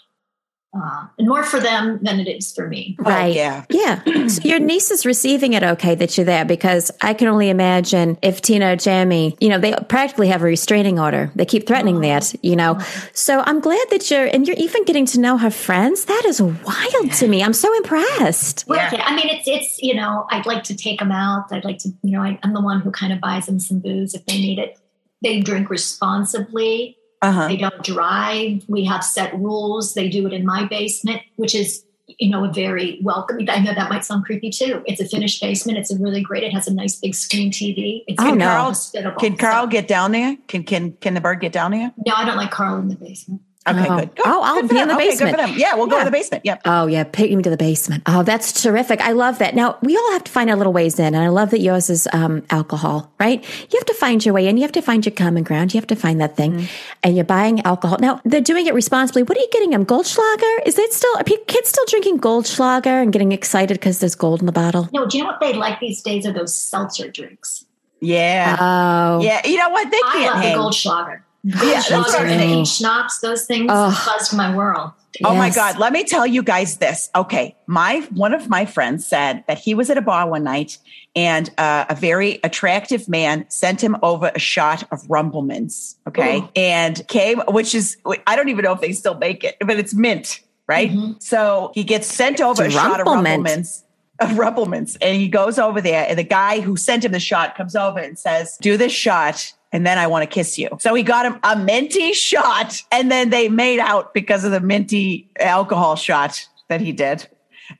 Uh, 0.82 1.06
more 1.20 1.42
for 1.42 1.60
them 1.60 1.98
than 2.02 2.20
it 2.20 2.28
is 2.28 2.52
for 2.52 2.68
me. 2.68 2.96
Right. 2.98 3.34
yeah. 3.34 3.64
Yeah. 3.70 4.02
so 4.28 4.42
your 4.42 4.58
niece 4.58 4.90
is 4.90 5.04
receiving 5.06 5.52
it 5.54 5.62
okay 5.62 5.94
that 5.94 6.16
you're 6.16 6.26
there 6.26 6.44
because 6.44 6.90
I 7.00 7.14
can 7.14 7.28
only 7.28 7.48
imagine 7.50 8.18
if 8.22 8.42
Tina 8.42 8.76
Jamie, 8.76 9.36
you 9.40 9.48
know, 9.48 9.58
they 9.58 9.74
practically 9.88 10.28
have 10.28 10.42
a 10.42 10.46
restraining 10.46 10.98
order. 10.98 11.30
They 11.34 11.44
keep 11.44 11.66
threatening 11.66 12.00
that, 12.00 12.34
you 12.42 12.56
know. 12.56 12.78
So 13.12 13.42
I'm 13.46 13.60
glad 13.60 13.86
that 13.90 14.10
you're, 14.10 14.26
and 14.26 14.46
you're 14.46 14.56
even 14.58 14.84
getting 14.84 15.06
to 15.06 15.20
know 15.20 15.36
her 15.38 15.50
friends. 15.50 16.04
That 16.06 16.24
is 16.26 16.40
wild 16.40 17.12
to 17.12 17.28
me. 17.28 17.42
I'm 17.42 17.52
so 17.52 17.74
impressed. 17.76 18.64
Well, 18.66 18.78
Yeah. 18.78 18.90
yeah, 18.94 19.04
I 19.06 19.14
mean, 19.16 19.28
it's 19.28 19.46
it's 19.48 19.82
you 19.82 19.94
know, 19.94 20.26
I'd 20.30 20.46
like 20.46 20.62
to 20.64 20.76
take 20.76 20.98
them 21.00 21.12
out. 21.12 21.52
I'd 21.52 21.64
like 21.64 21.78
to, 21.78 21.90
you 22.02 22.12
know, 22.12 22.22
I, 22.22 22.38
I'm 22.42 22.52
the 22.54 22.60
one 22.60 22.80
who 22.80 22.90
kind 22.90 23.12
of 23.12 23.20
buys 23.20 23.46
them 23.46 23.58
some 23.60 23.80
booze 23.80 24.14
if 24.14 24.24
they 24.26 24.38
need 24.38 24.58
it. 24.58 24.78
They 25.22 25.40
drink 25.40 25.70
responsibly. 25.70 26.98
Uh-huh. 27.22 27.48
They 27.48 27.56
don't 27.56 27.82
drive. 27.82 28.62
We 28.68 28.84
have 28.84 29.02
set 29.04 29.34
rules. 29.38 29.94
They 29.94 30.08
do 30.08 30.26
it 30.26 30.32
in 30.32 30.44
my 30.44 30.64
basement, 30.66 31.22
which 31.36 31.54
is 31.54 31.82
you 32.18 32.30
know 32.30 32.44
a 32.44 32.52
very 32.52 33.00
welcome. 33.02 33.38
I 33.48 33.58
know 33.58 33.74
that 33.74 33.90
might 33.90 34.04
sound 34.04 34.24
creepy 34.24 34.50
too. 34.50 34.82
It's 34.86 35.00
a 35.00 35.08
finished 35.08 35.40
basement. 35.40 35.78
It's 35.78 35.90
a 35.90 35.98
really 35.98 36.20
great. 36.22 36.44
It 36.44 36.52
has 36.52 36.68
a 36.68 36.74
nice 36.74 36.96
big 36.96 37.14
screen 37.14 37.50
TV. 37.50 38.04
It's 38.06 38.22
Oh, 38.22 38.32
no. 38.34 38.48
hospitable. 38.48 39.18
Can 39.18 39.36
Carl 39.36 39.64
So- 39.64 39.68
get 39.70 39.88
down 39.88 40.12
there? 40.12 40.36
Can 40.46 40.62
can 40.64 40.92
can 41.00 41.14
the 41.14 41.20
bird 41.20 41.40
get 41.40 41.52
down 41.52 41.72
there? 41.72 41.92
no, 42.06 42.14
I 42.14 42.24
don't 42.24 42.36
like 42.36 42.50
Carl 42.50 42.78
in 42.78 42.88
the 42.88 42.96
basement. 42.96 43.40
Okay, 43.68 43.86
Oh. 43.88 43.98
good. 43.98 44.10
Oh, 44.24 44.42
I'll 44.42 44.54
Good 44.62 44.68
for 44.68 44.74
be 44.74 44.80
in 44.80 44.88
them. 44.88 44.96
the 44.96 45.02
Okay, 45.02 45.04
good 45.04 45.10
basement. 45.24 45.30
for 45.40 45.46
them. 45.48 45.54
Yeah, 45.58 45.74
we'll 45.74 45.86
go 45.88 45.98
to 45.98 46.04
the 46.04 46.10
basement. 46.10 46.44
Yep. 46.44 46.62
Oh 46.66 46.86
yeah, 46.86 47.04
take 47.04 47.32
me 47.32 47.42
to 47.42 47.50
the 47.50 47.56
basement. 47.56 48.02
Oh, 48.06 48.22
that's 48.22 48.62
terrific. 48.62 49.00
I 49.00 49.12
love 49.12 49.38
that. 49.38 49.54
Now 49.54 49.78
we 49.82 49.96
all 49.96 50.12
have 50.12 50.24
to 50.24 50.30
find 50.32 50.48
our 50.50 50.56
little 50.56 50.72
ways 50.72 50.98
in, 50.98 51.06
and 51.14 51.16
I 51.24 51.28
love 51.28 51.50
that 51.50 51.60
yours 51.60 51.90
is 51.90 52.06
um, 52.12 52.42
alcohol. 52.50 53.12
Right? 53.18 53.42
You 53.42 53.78
have 53.78 53.86
to 53.86 53.94
find 53.94 54.24
your 54.24 54.34
way 54.34 54.46
in. 54.48 54.56
You 54.56 54.62
have 54.62 54.72
to 54.72 54.82
find 54.82 55.04
your 55.04 55.14
common 55.14 55.42
ground. 55.42 55.74
You 55.74 55.80
have 55.80 55.86
to 55.88 55.96
find 55.96 56.20
that 56.20 56.36
thing, 56.36 56.52
Mm-hmm. 56.52 56.66
and 57.02 57.16
you're 57.16 57.24
buying 57.24 57.60
alcohol. 57.66 57.98
Now 58.00 58.20
they're 58.24 58.40
doing 58.40 58.66
it 58.66 58.74
responsibly. 58.74 59.22
What 59.24 59.36
are 59.36 59.40
you 59.40 59.48
getting 59.52 59.70
them? 59.70 59.84
Goldschlager? 59.84 60.58
Is 60.66 60.78
it 60.78 60.92
still 60.92 61.16
are 61.18 61.24
kids 61.24 61.68
still 61.70 61.84
drinking 61.88 62.20
Goldschlager 62.20 63.02
and 63.02 63.12
getting 63.12 63.32
excited 63.32 63.74
because 63.74 63.98
there's 63.98 64.14
gold 64.14 64.40
in 64.40 64.46
the 64.46 64.52
bottle? 64.52 64.88
No, 64.92 65.06
do 65.06 65.18
you 65.18 65.24
know 65.24 65.30
what 65.30 65.40
they 65.40 65.52
like 65.54 65.80
these 65.80 66.02
days? 66.02 66.26
Are 66.26 66.32
those 66.32 66.56
seltzer 66.56 67.10
drinks? 67.10 67.64
Yeah. 68.00 68.56
Oh, 68.60 69.22
yeah. 69.22 69.44
You 69.46 69.56
know 69.56 69.70
what? 69.70 69.90
They 69.90 69.98
can't 70.00 70.14
I 70.16 70.26
love 70.34 70.36
hang. 70.42 70.56
the 70.56 70.62
Goldschlager. 70.62 71.20
That's 71.46 71.88
Goldschlager 71.88 72.24
right. 72.24 72.40
and 72.40 72.66
schnapps, 72.66 73.20
those 73.20 73.46
things 73.46 73.70
Ugh. 73.72 73.94
buzzed 74.06 74.36
my 74.36 74.54
world. 74.54 74.92
Oh 75.24 75.34
my 75.34 75.50
God. 75.50 75.78
Let 75.78 75.92
me 75.92 76.04
tell 76.04 76.26
you 76.26 76.42
guys 76.42 76.78
this. 76.78 77.08
Okay. 77.14 77.56
My 77.66 78.00
one 78.12 78.34
of 78.34 78.48
my 78.48 78.66
friends 78.66 79.06
said 79.06 79.44
that 79.48 79.58
he 79.58 79.74
was 79.74 79.88
at 79.88 79.96
a 79.96 80.02
bar 80.02 80.28
one 80.28 80.44
night 80.44 80.78
and 81.14 81.50
uh, 81.56 81.86
a 81.88 81.94
very 81.94 82.40
attractive 82.44 83.08
man 83.08 83.48
sent 83.48 83.82
him 83.82 83.96
over 84.02 84.30
a 84.34 84.38
shot 84.38 84.82
of 84.92 85.00
Rumblemans. 85.04 85.96
Okay. 86.06 86.40
Ooh. 86.40 86.48
And 86.54 87.06
came, 87.08 87.40
which 87.48 87.74
is, 87.74 87.96
I 88.26 88.36
don't 88.36 88.48
even 88.48 88.64
know 88.64 88.72
if 88.72 88.80
they 88.80 88.92
still 88.92 89.16
make 89.16 89.42
it, 89.42 89.56
but 89.60 89.78
it's 89.78 89.94
mint, 89.94 90.40
right? 90.66 90.92
So 91.18 91.72
he 91.74 91.84
gets 91.84 92.06
sent 92.06 92.40
over 92.40 92.64
a 92.64 92.70
shot 92.70 93.00
of 93.00 93.06
Rumplemint. 93.06 93.46
Rumblemans. 93.46 93.82
Of 94.18 94.30
Rumplemans. 94.30 94.96
And 95.00 95.16
he 95.16 95.28
goes 95.28 95.58
over 95.58 95.80
there, 95.80 96.06
and 96.08 96.18
the 96.18 96.24
guy 96.24 96.60
who 96.60 96.76
sent 96.76 97.04
him 97.04 97.12
the 97.12 97.20
shot 97.20 97.54
comes 97.54 97.76
over 97.76 97.98
and 97.98 98.18
says, 98.18 98.56
Do 98.60 98.76
this 98.76 98.92
shot. 98.92 99.52
And 99.72 99.84
then 99.86 99.98
I 99.98 100.06
want 100.06 100.22
to 100.22 100.26
kiss 100.32 100.58
you. 100.58 100.68
So 100.80 100.94
he 100.94 101.02
got 101.02 101.26
him 101.26 101.38
a 101.42 101.56
minty 101.56 102.12
shot, 102.12 102.80
and 102.92 103.10
then 103.10 103.30
they 103.30 103.48
made 103.48 103.78
out 103.80 104.14
because 104.14 104.44
of 104.44 104.52
the 104.52 104.60
minty 104.60 105.28
alcohol 105.40 105.96
shot 105.96 106.46
that 106.68 106.80
he 106.80 106.92
did. 106.92 107.26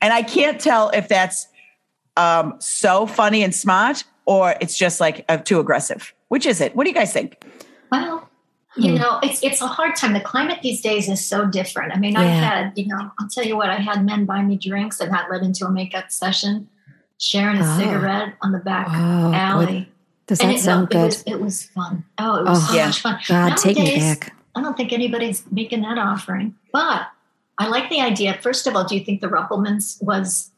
And 0.01 0.11
I 0.13 0.21
can't 0.21 0.59
tell 0.59 0.89
if 0.89 1.07
that's 1.07 1.47
um, 2.17 2.55
so 2.59 3.05
funny 3.05 3.41
and 3.43 3.53
smart 3.55 4.03
or 4.25 4.55
it's 4.59 4.77
just 4.77 4.99
like 4.99 5.23
uh, 5.29 5.37
too 5.37 5.59
aggressive. 5.59 6.13
Which 6.27 6.45
is 6.45 6.59
it? 6.59 6.75
What 6.75 6.83
do 6.83 6.89
you 6.89 6.93
guys 6.95 7.13
think? 7.13 7.41
Well, 7.91 8.27
you 8.75 8.91
Hmm. 8.91 8.97
know, 8.97 9.19
it's 9.23 9.41
it's 9.41 9.61
a 9.61 9.67
hard 9.67 9.95
time. 9.95 10.13
The 10.13 10.19
climate 10.19 10.59
these 10.61 10.81
days 10.81 11.07
is 11.09 11.25
so 11.25 11.45
different. 11.45 11.93
I 11.93 11.97
mean, 11.99 12.17
I 12.17 12.25
had, 12.25 12.73
you 12.75 12.85
know, 12.87 13.11
I'll 13.17 13.29
tell 13.29 13.45
you 13.45 13.55
what, 13.55 13.69
I 13.69 13.77
had 13.77 14.05
men 14.05 14.25
buy 14.25 14.41
me 14.43 14.57
drinks, 14.57 14.99
and 14.99 15.11
that 15.13 15.31
led 15.31 15.41
into 15.41 15.65
a 15.65 15.71
makeup 15.71 16.11
session, 16.11 16.67
sharing 17.17 17.57
a 17.57 17.63
Oh. 17.65 17.77
cigarette 17.77 18.33
on 18.41 18.51
the 18.51 18.59
back 18.59 18.87
Oh, 18.89 19.33
alley. 19.33 19.89
Does 20.27 20.39
and 20.41 20.51
that 20.51 20.59
sound 20.59 20.89
no, 20.91 21.01
good? 21.01 21.03
It 21.05 21.05
was, 21.05 21.23
it 21.25 21.41
was 21.41 21.63
fun. 21.63 22.03
Oh, 22.17 22.35
it 22.39 22.43
was 22.45 22.63
Oh, 22.63 22.67
so 22.71 22.75
yeah. 22.75 22.85
much 22.87 23.01
fun. 23.01 23.19
God, 23.27 23.55
take 23.57 23.77
me 23.77 23.95
back. 23.97 24.33
I 24.55 24.61
don't 24.61 24.75
think 24.75 24.91
anybody's 24.91 25.43
making 25.51 25.81
that 25.81 25.97
offering, 25.97 26.55
but 26.73 27.07
I 27.57 27.67
like 27.67 27.89
the 27.89 28.01
idea. 28.01 28.37
First 28.41 28.67
of 28.67 28.75
all, 28.75 28.83
do 28.83 28.95
you 28.97 29.03
think 29.03 29.21
the 29.21 29.27
Ruppelmans 29.27 30.01
was 30.03 30.51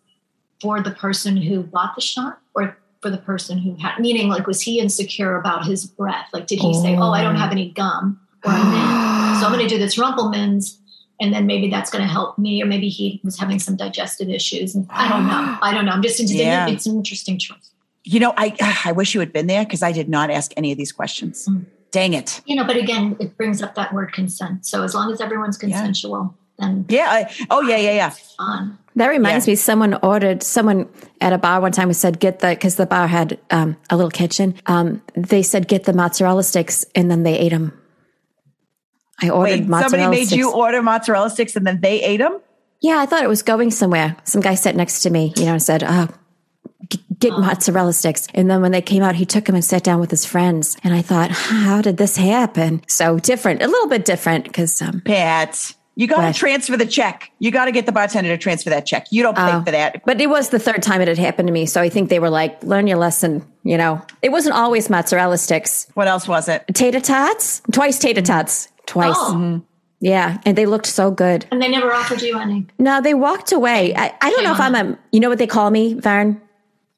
for 0.61 0.81
the 0.81 0.91
person 0.91 1.37
who 1.37 1.63
bought 1.63 1.95
the 1.95 2.01
shot 2.01 2.39
or 2.53 2.77
for 3.01 3.09
the 3.09 3.17
person 3.17 3.57
who 3.59 3.75
had, 3.75 3.99
meaning 3.99 4.27
like, 4.27 4.45
was 4.47 4.61
he 4.61 4.79
insecure 4.79 5.37
about 5.37 5.65
his 5.65 5.85
breath? 5.85 6.27
Like, 6.33 6.47
did 6.47 6.59
he 6.59 6.73
say, 6.73 6.95
oh, 6.97 7.11
I 7.11 7.21
don't 7.21 7.35
have 7.37 7.51
any 7.51 7.69
gum 7.71 8.19
or 8.45 8.51
mint, 8.51 9.39
so 9.39 9.45
I'm 9.45 9.51
going 9.53 9.65
to 9.65 9.67
do 9.67 9.77
this 9.77 9.95
Rumpelmans 9.97 10.77
and 11.21 11.33
then 11.33 11.45
maybe 11.45 11.69
that's 11.69 11.89
going 11.89 12.01
to 12.01 12.07
help 12.09 12.37
me, 12.37 12.63
or 12.63 12.65
maybe 12.65 12.87
he 12.87 13.19
was 13.25 13.37
having 13.37 13.59
some 13.59 13.75
digestive 13.75 14.29
issues. 14.29 14.73
And 14.73 14.87
I 14.89 15.09
don't 15.09 15.27
know. 15.27 15.57
I 15.61 15.73
don't 15.73 15.83
know. 15.85 15.91
I'm 15.91 16.01
just, 16.01 16.19
it's, 16.21 16.33
Yeah. 16.33 16.67
it's 16.69 16.85
an 16.85 16.95
interesting 16.95 17.37
choice. 17.37 17.71
You 18.03 18.19
know, 18.19 18.33
I 18.37 18.55
I 18.85 18.91
wish 18.91 19.13
you 19.13 19.19
had 19.19 19.31
been 19.33 19.47
there 19.47 19.63
because 19.65 19.83
I 19.83 19.91
did 19.91 20.09
not 20.09 20.29
ask 20.31 20.51
any 20.57 20.71
of 20.71 20.77
these 20.77 20.91
questions. 20.91 21.47
Mm. 21.47 21.65
Dang 21.91 22.13
it. 22.13 22.41
You 22.45 22.55
know, 22.55 22.65
but 22.65 22.77
again, 22.77 23.15
it 23.19 23.35
brings 23.35 23.63
up 23.63 23.73
that 23.75 23.93
word 23.93 24.13
consent. 24.13 24.65
So 24.65 24.83
as 24.83 24.93
long 24.93 25.11
as 25.11 25.21
everyone's 25.21 25.57
consensual, 25.57 26.35
then 26.59 26.85
Yeah. 26.87 27.07
I, 27.09 27.33
oh 27.49 27.61
yeah, 27.61 27.77
yeah, 27.77 27.91
yeah. 27.93 28.07
it's 28.09 28.35
fun. 28.35 28.77
That 28.95 29.07
reminds 29.07 29.47
Yeah. 29.47 29.53
me, 29.53 29.55
someone 29.55 29.93
ordered, 30.03 30.43
someone 30.43 30.87
at 31.19 31.33
a 31.33 31.37
bar 31.39 31.61
one 31.61 31.71
time 31.71 31.87
who 31.87 31.93
said, 31.93 32.19
get 32.19 32.39
the, 32.39 32.49
because 32.49 32.75
the 32.75 32.85
bar 32.85 33.07
had 33.07 33.39
um, 33.49 33.75
a 33.89 33.95
little 33.95 34.11
kitchen. 34.11 34.53
Um, 34.67 35.01
they 35.15 35.41
said, 35.41 35.67
get 35.67 35.85
the 35.85 35.93
mozzarella 35.93 36.43
sticks, 36.43 36.85
and 36.95 37.09
then 37.09 37.23
they 37.23 37.37
ate 37.39 37.49
them. 37.51 37.71
I 39.21 39.29
ordered 39.29 39.51
Wait, 39.61 39.67
mozzarella 39.67 39.89
somebody 39.89 40.09
made 40.17 40.25
sticks. 40.27 40.37
you 40.37 40.51
order 40.51 40.81
mozzarella 40.81 41.29
sticks 41.29 41.55
and 41.55 41.65
then 41.65 41.81
they 41.81 42.01
ate 42.03 42.17
them. 42.17 42.39
yeah, 42.81 42.99
I 42.99 43.05
thought 43.05 43.23
it 43.23 43.29
was 43.29 43.41
going 43.41 43.71
somewhere. 43.71 44.15
Some 44.25 44.41
guy 44.41 44.55
sat 44.55 44.75
next 44.75 45.01
to 45.01 45.09
me, 45.09 45.33
you 45.37 45.45
know, 45.45 45.53
and 45.53 45.63
said, 45.63 45.83
oh, 45.85 46.05
g- 46.05 46.13
get 47.19 47.31
uh-huh. 47.33 47.41
mozzarella 47.41 47.93
sticks. 47.93 48.27
And 48.33 48.49
then 48.49 48.61
when 48.61 48.71
they 48.71 48.81
came 48.81 49.03
out, 49.03 49.15
he 49.15 49.25
took 49.25 49.45
them 49.45 49.55
and 49.55 49.63
sat 49.63 49.83
down 49.83 49.99
with 49.99 50.11
his 50.11 50.25
friends. 50.25 50.77
And 50.83 50.93
I 50.93 51.01
thought, 51.01 51.31
how 51.31 51.81
did 51.81 51.97
this 51.97 52.17
happen? 52.17 52.81
So 52.87 53.19
different, 53.19 53.61
a 53.61 53.67
little 53.67 53.87
bit 53.87 54.05
different, 54.05 54.45
because 54.45 54.81
um, 54.81 55.01
Pat, 55.01 55.73
you 55.95 56.07
got 56.07 56.31
to 56.31 56.37
transfer 56.37 56.77
the 56.77 56.85
check. 56.85 57.29
You 57.39 57.51
got 57.51 57.65
to 57.65 57.73
get 57.73 57.85
the 57.85 57.91
bartender 57.91 58.29
to 58.29 58.37
transfer 58.37 58.69
that 58.69 58.85
check. 58.85 59.07
You 59.11 59.21
don't 59.21 59.35
pay 59.35 59.51
Oh. 59.51 59.63
for 59.65 59.71
that. 59.71 60.01
But 60.05 60.21
it 60.21 60.29
was 60.29 60.49
the 60.49 60.59
third 60.59 60.81
time 60.81 61.01
it 61.01 61.09
had 61.09 61.17
happened 61.17 61.47
to 61.47 61.53
me. 61.53 61.65
So 61.65 61.81
I 61.81 61.89
think 61.89 62.09
they 62.09 62.19
were 62.19 62.29
like, 62.29 62.63
learn 62.63 62.87
your 62.87 62.97
lesson. 62.97 63.45
You 63.63 63.77
know, 63.77 64.01
it 64.21 64.29
wasn't 64.29 64.55
always 64.55 64.89
mozzarella 64.89 65.37
sticks. 65.37 65.87
What 65.95 66.07
else 66.07 66.25
was 66.25 66.47
it? 66.47 66.63
Tater 66.73 67.01
tots? 67.01 67.61
Twice 67.73 67.99
tater 67.99 68.21
mm-hmm. 68.21 68.31
tots. 68.31 68.69
Twice. 68.85 69.15
Oh, 69.17 69.33
mm-hmm. 69.35 69.57
Yeah. 69.99 70.37
And 70.45 70.57
they 70.57 70.65
looked 70.65 70.85
so 70.85 71.11
good. 71.11 71.45
and 71.51 71.61
they 71.61 71.67
never 71.67 71.93
offered 71.93 72.21
you 72.21 72.39
any. 72.39 72.65
No, 72.77 73.01
they 73.01 73.13
walked 73.13 73.51
away. 73.51 73.93
I, 73.93 74.15
I 74.21 74.29
don't 74.29 74.45
know 74.45 74.53
if 74.53 74.59
I'm 74.61 74.75
a, 74.75 74.97
you 75.11 75.19
know 75.19 75.27
what 75.27 75.37
they 75.37 75.47
call 75.47 75.69
me, 75.69 75.95
Vern? 75.95 76.41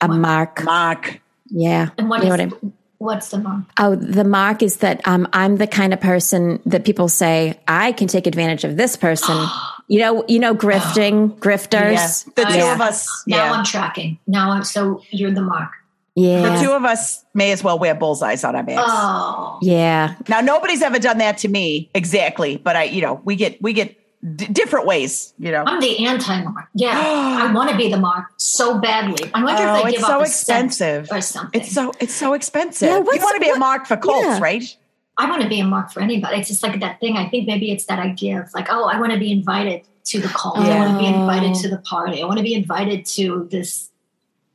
A 0.02 0.08
mark. 0.08 0.64
Mark. 0.64 1.22
Yeah. 1.48 1.90
And 1.98 2.10
what 2.10 2.24
you 2.24 2.30
know 2.30 2.36
is 2.36 2.52
what 2.52 2.60
I 2.64 2.68
what's 2.98 3.30
the 3.30 3.40
mark? 3.40 3.64
Oh, 3.78 3.96
the 3.96 4.24
mark 4.24 4.62
is 4.62 4.78
that 4.78 5.02
um, 5.08 5.28
I'm 5.34 5.58
the 5.58 5.68
kind 5.68 5.94
of 5.94 6.00
person 6.00 6.60
that 6.66 6.86
people 6.86 7.08
say 7.10 7.60
I 7.68 7.92
can 7.94 8.08
take 8.08 8.28
advantage 8.28 8.64
of 8.64 8.78
this 8.78 8.96
person. 8.96 9.36
you 9.88 10.00
know, 10.00 10.24
you 10.28 10.40
know, 10.40 10.56
grifting, 10.56 11.38
grifters. 11.40 11.94
Yes. 11.94 12.24
The 12.36 12.46
two 12.46 12.58
Yeah. 12.58 12.74
of 12.74 12.82
us. 12.82 13.08
Now 13.28 13.38
Yeah. 13.38 13.52
I'm 13.54 13.66
tracking. 13.66 14.20
Now 14.28 14.52
I'm 14.52 14.64
so 14.64 15.02
you're 15.10 15.32
the 15.32 15.42
mark. 15.42 15.72
Yeah. 16.16 16.56
The 16.58 16.62
two 16.64 16.72
of 16.72 16.84
us 16.84 17.24
may 17.34 17.52
as 17.54 17.64
well 17.64 17.80
wear 17.80 17.96
bullseyes 17.96 18.44
on 18.44 18.56
our 18.56 18.64
backs. 18.64 18.84
Oh, 18.86 19.60
yeah. 19.62 20.16
Now 20.28 20.42
nobody's 20.42 20.82
ever 20.82 21.00
done 21.00 21.20
that 21.20 21.38
to 21.40 21.48
me 21.48 21.90
exactly, 21.96 22.58
but 22.58 22.76
I, 22.76 22.84
you 22.84 23.02
know, 23.02 23.22
we 23.24 23.36
get 23.36 23.62
we 23.62 23.72
get 23.74 23.96
d- 24.36 24.46
different 24.48 24.86
ways. 24.86 25.34
You 25.40 25.52
know. 25.52 25.64
I'm 25.66 25.80
the 25.82 26.06
anti-mark. 26.06 26.68
Yeah, 26.74 26.92
I 26.96 27.52
want 27.56 27.70
to 27.72 27.78
be 27.78 27.90
the 27.90 27.98
mark 27.98 28.26
so 28.38 28.80
badly. 28.80 29.30
I 29.34 29.44
wonder 29.44 29.62
Oh, 29.64 29.76
if 29.78 29.84
they 29.84 29.90
it's 29.90 29.98
give 30.00 30.06
so 30.08 30.16
up 30.20 30.22
a 30.22 30.26
cent 30.28 30.66
expensive. 30.68 31.08
or 31.12 31.22
something. 31.22 31.62
It's 31.62 31.72
so 31.72 31.92
it's 32.00 32.14
so 32.16 32.34
expensive. 32.34 32.88
Yeah, 32.90 32.98
you 32.98 33.04
want 33.04 33.36
to 33.36 33.40
be 33.42 33.48
a 33.48 33.52
what- 33.52 33.60
mark 33.60 33.86
for 33.88 33.98
Colts, 33.98 34.26
yeah. 34.26 34.40
right? 34.40 34.78
I 35.18 35.30
want 35.30 35.42
to 35.44 35.50
be 35.50 35.60
a 35.60 35.66
mark 35.66 35.92
for 35.92 36.00
anybody. 36.02 36.38
It's 36.38 36.48
just 36.48 36.64
like 36.64 36.80
that 36.80 37.00
thing. 37.00 37.18
I 37.18 37.30
think 37.30 37.46
maybe 37.46 37.72
it's 37.72 37.86
that 37.86 38.00
idea 38.00 38.42
of 38.42 38.52
like, 38.54 38.68
oh, 38.72 38.86
I 38.86 39.00
want 39.00 39.12
to 39.12 39.20
be 39.20 39.32
invited 39.32 39.84
to 40.06 40.20
the 40.20 40.30
cult. 40.30 40.58
I 40.58 40.76
want 40.80 40.92
to 40.94 40.98
be 40.98 41.06
Oh. 41.14 41.20
invited 41.22 41.54
to 41.62 41.70
the 41.70 41.78
party. 41.80 42.24
I 42.24 42.26
want 42.26 42.38
to 42.38 42.44
be 42.44 42.56
invited 42.56 43.06
to 43.18 43.48
this, 43.52 43.90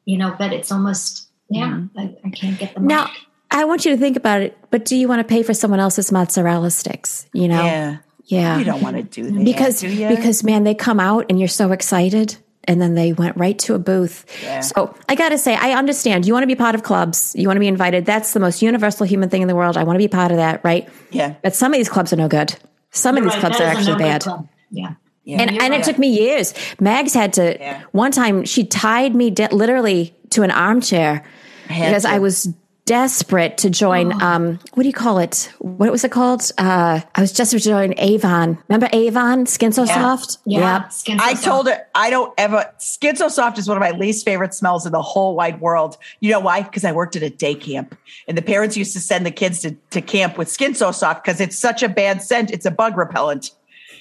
you 0.06 0.16
know. 0.18 0.34
But 0.36 0.52
it's 0.52 0.72
almost 0.72 1.28
yeah. 1.50 1.68
Mm-hmm. 1.68 1.98
I, 1.98 2.16
I 2.24 2.30
can't 2.30 2.58
get 2.58 2.74
the 2.74 2.80
mark. 2.80 2.88
Now. 2.88 3.10
I 3.48 3.64
want 3.64 3.84
you 3.84 3.92
to 3.92 3.96
think 3.96 4.16
about 4.16 4.40
it, 4.42 4.58
but 4.72 4.84
do 4.84 4.96
you 4.96 5.06
want 5.06 5.20
to 5.20 5.24
pay 5.24 5.44
for 5.44 5.54
someone 5.54 5.78
else's 5.78 6.10
mozzarella 6.10 6.68
sticks? 6.72 7.26
You 7.32 7.46
know? 7.46 7.64
Yeah. 7.64 7.98
Yeah. 8.26 8.58
You 8.58 8.64
don't 8.64 8.82
want 8.82 8.96
to 8.96 9.02
do 9.02 9.30
that 9.30 9.44
because 9.44 9.80
do 9.80 9.88
you? 9.88 10.08
because 10.08 10.42
man, 10.44 10.64
they 10.64 10.74
come 10.74 10.98
out 11.00 11.26
and 11.30 11.38
you're 11.38 11.48
so 11.48 11.72
excited, 11.72 12.36
and 12.64 12.80
then 12.82 12.94
they 12.94 13.12
went 13.12 13.36
right 13.36 13.56
to 13.60 13.74
a 13.74 13.78
booth. 13.78 14.24
Yeah. 14.42 14.60
So 14.60 14.94
I 15.08 15.14
got 15.14 15.28
to 15.30 15.38
say, 15.38 15.54
I 15.54 15.72
understand. 15.78 16.26
You 16.26 16.32
want 16.32 16.42
to 16.42 16.48
be 16.48 16.56
part 16.56 16.74
of 16.74 16.82
clubs. 16.82 17.34
You 17.38 17.46
want 17.46 17.56
to 17.56 17.60
be 17.60 17.68
invited. 17.68 18.04
That's 18.04 18.32
the 18.32 18.40
most 18.40 18.62
universal 18.62 19.06
human 19.06 19.28
thing 19.28 19.42
in 19.42 19.48
the 19.48 19.54
world. 19.54 19.76
I 19.76 19.84
want 19.84 19.94
to 19.94 19.98
be 19.98 20.08
part 20.08 20.32
of 20.32 20.38
that, 20.38 20.64
right? 20.64 20.88
yeah. 21.10 21.34
But 21.42 21.54
some 21.54 21.72
of 21.72 21.78
these 21.78 21.88
clubs 21.88 22.12
are 22.12 22.16
no 22.16 22.26
good. 22.28 22.54
Some 22.90 23.16
of 23.16 23.22
You're 23.22 23.30
these 23.30 23.34
right, 23.34 23.40
clubs 23.40 23.58
that 23.58 23.64
are 23.74 23.78
actually 23.78 23.98
bad. 23.98 24.22
club. 24.22 24.48
Yeah. 24.70 24.94
Yeah. 25.22 25.42
And 25.42 25.50
You're 25.52 25.62
and 25.64 25.74
it 25.74 25.84
took 25.84 25.98
me 25.98 26.08
years. 26.08 26.54
Mags 26.80 27.12
had 27.14 27.32
to 27.34 27.56
Yeah. 27.58 27.82
one 27.92 28.10
time 28.12 28.44
she 28.44 28.64
tied 28.64 29.14
me 29.14 29.30
de- 29.30 29.54
literally 29.54 30.14
to 30.30 30.42
an 30.42 30.50
armchair 30.50 31.22
had 31.68 31.86
because 31.90 32.02
to. 32.02 32.08
I 32.10 32.18
was 32.20 32.48
desperate 32.86 33.58
to 33.58 33.68
join. 33.70 34.12
Oh. 34.14 34.16
Um, 34.26 34.58
what 34.74 34.82
do 34.82 34.88
you 34.88 34.92
call 34.92 35.18
it? 35.18 35.52
What 35.60 35.90
was 35.92 36.02
it 36.02 36.10
called? 36.10 36.50
Uh, 36.58 37.00
I 37.14 37.20
was 37.20 37.32
desperate 37.32 37.60
to 37.60 37.68
join 37.68 37.94
Avon. 37.98 38.58
Remember 38.68 38.88
Avon? 38.92 39.46
Skin 39.46 39.70
so 39.72 39.84
soft. 39.84 40.38
Yeah. 40.44 40.80
Yep. 40.82 40.92
So 40.92 41.12
I 41.12 41.34
soft. 41.34 41.44
told 41.44 41.66
her 41.68 41.86
I 41.94 42.10
don't 42.10 42.32
ever. 42.38 42.64
Skin 42.78 43.14
so 43.14 43.28
soft 43.28 43.58
is 43.58 43.68
one 43.68 43.76
of 43.76 43.80
my 43.80 43.92
least 43.92 44.24
favorite 44.24 44.52
smells 44.54 44.84
in 44.84 44.92
the 44.92 45.02
whole 45.02 45.36
wide 45.36 45.60
world. 45.60 45.96
You 46.20 46.30
know 46.32 46.40
why? 46.40 46.62
Because 46.62 46.84
I 46.84 46.90
worked 46.92 47.14
at 47.14 47.22
a 47.22 47.30
day 47.30 47.54
camp, 47.54 47.96
and 48.26 48.36
the 48.36 48.42
parents 48.42 48.76
used 48.76 48.92
to 48.94 49.00
send 49.00 49.24
the 49.26 49.30
kids 49.30 49.60
to, 49.60 49.72
to 49.90 50.00
camp 50.00 50.36
with 50.38 50.48
skin 50.50 50.74
so 50.74 50.90
soft 50.92 51.22
because 51.24 51.40
it's 51.40 51.56
such 51.58 51.82
a 51.84 51.88
bad 51.88 52.22
scent. 52.22 52.50
It's 52.50 52.66
a 52.66 52.70
bug 52.70 52.96
repellent, 52.96 53.52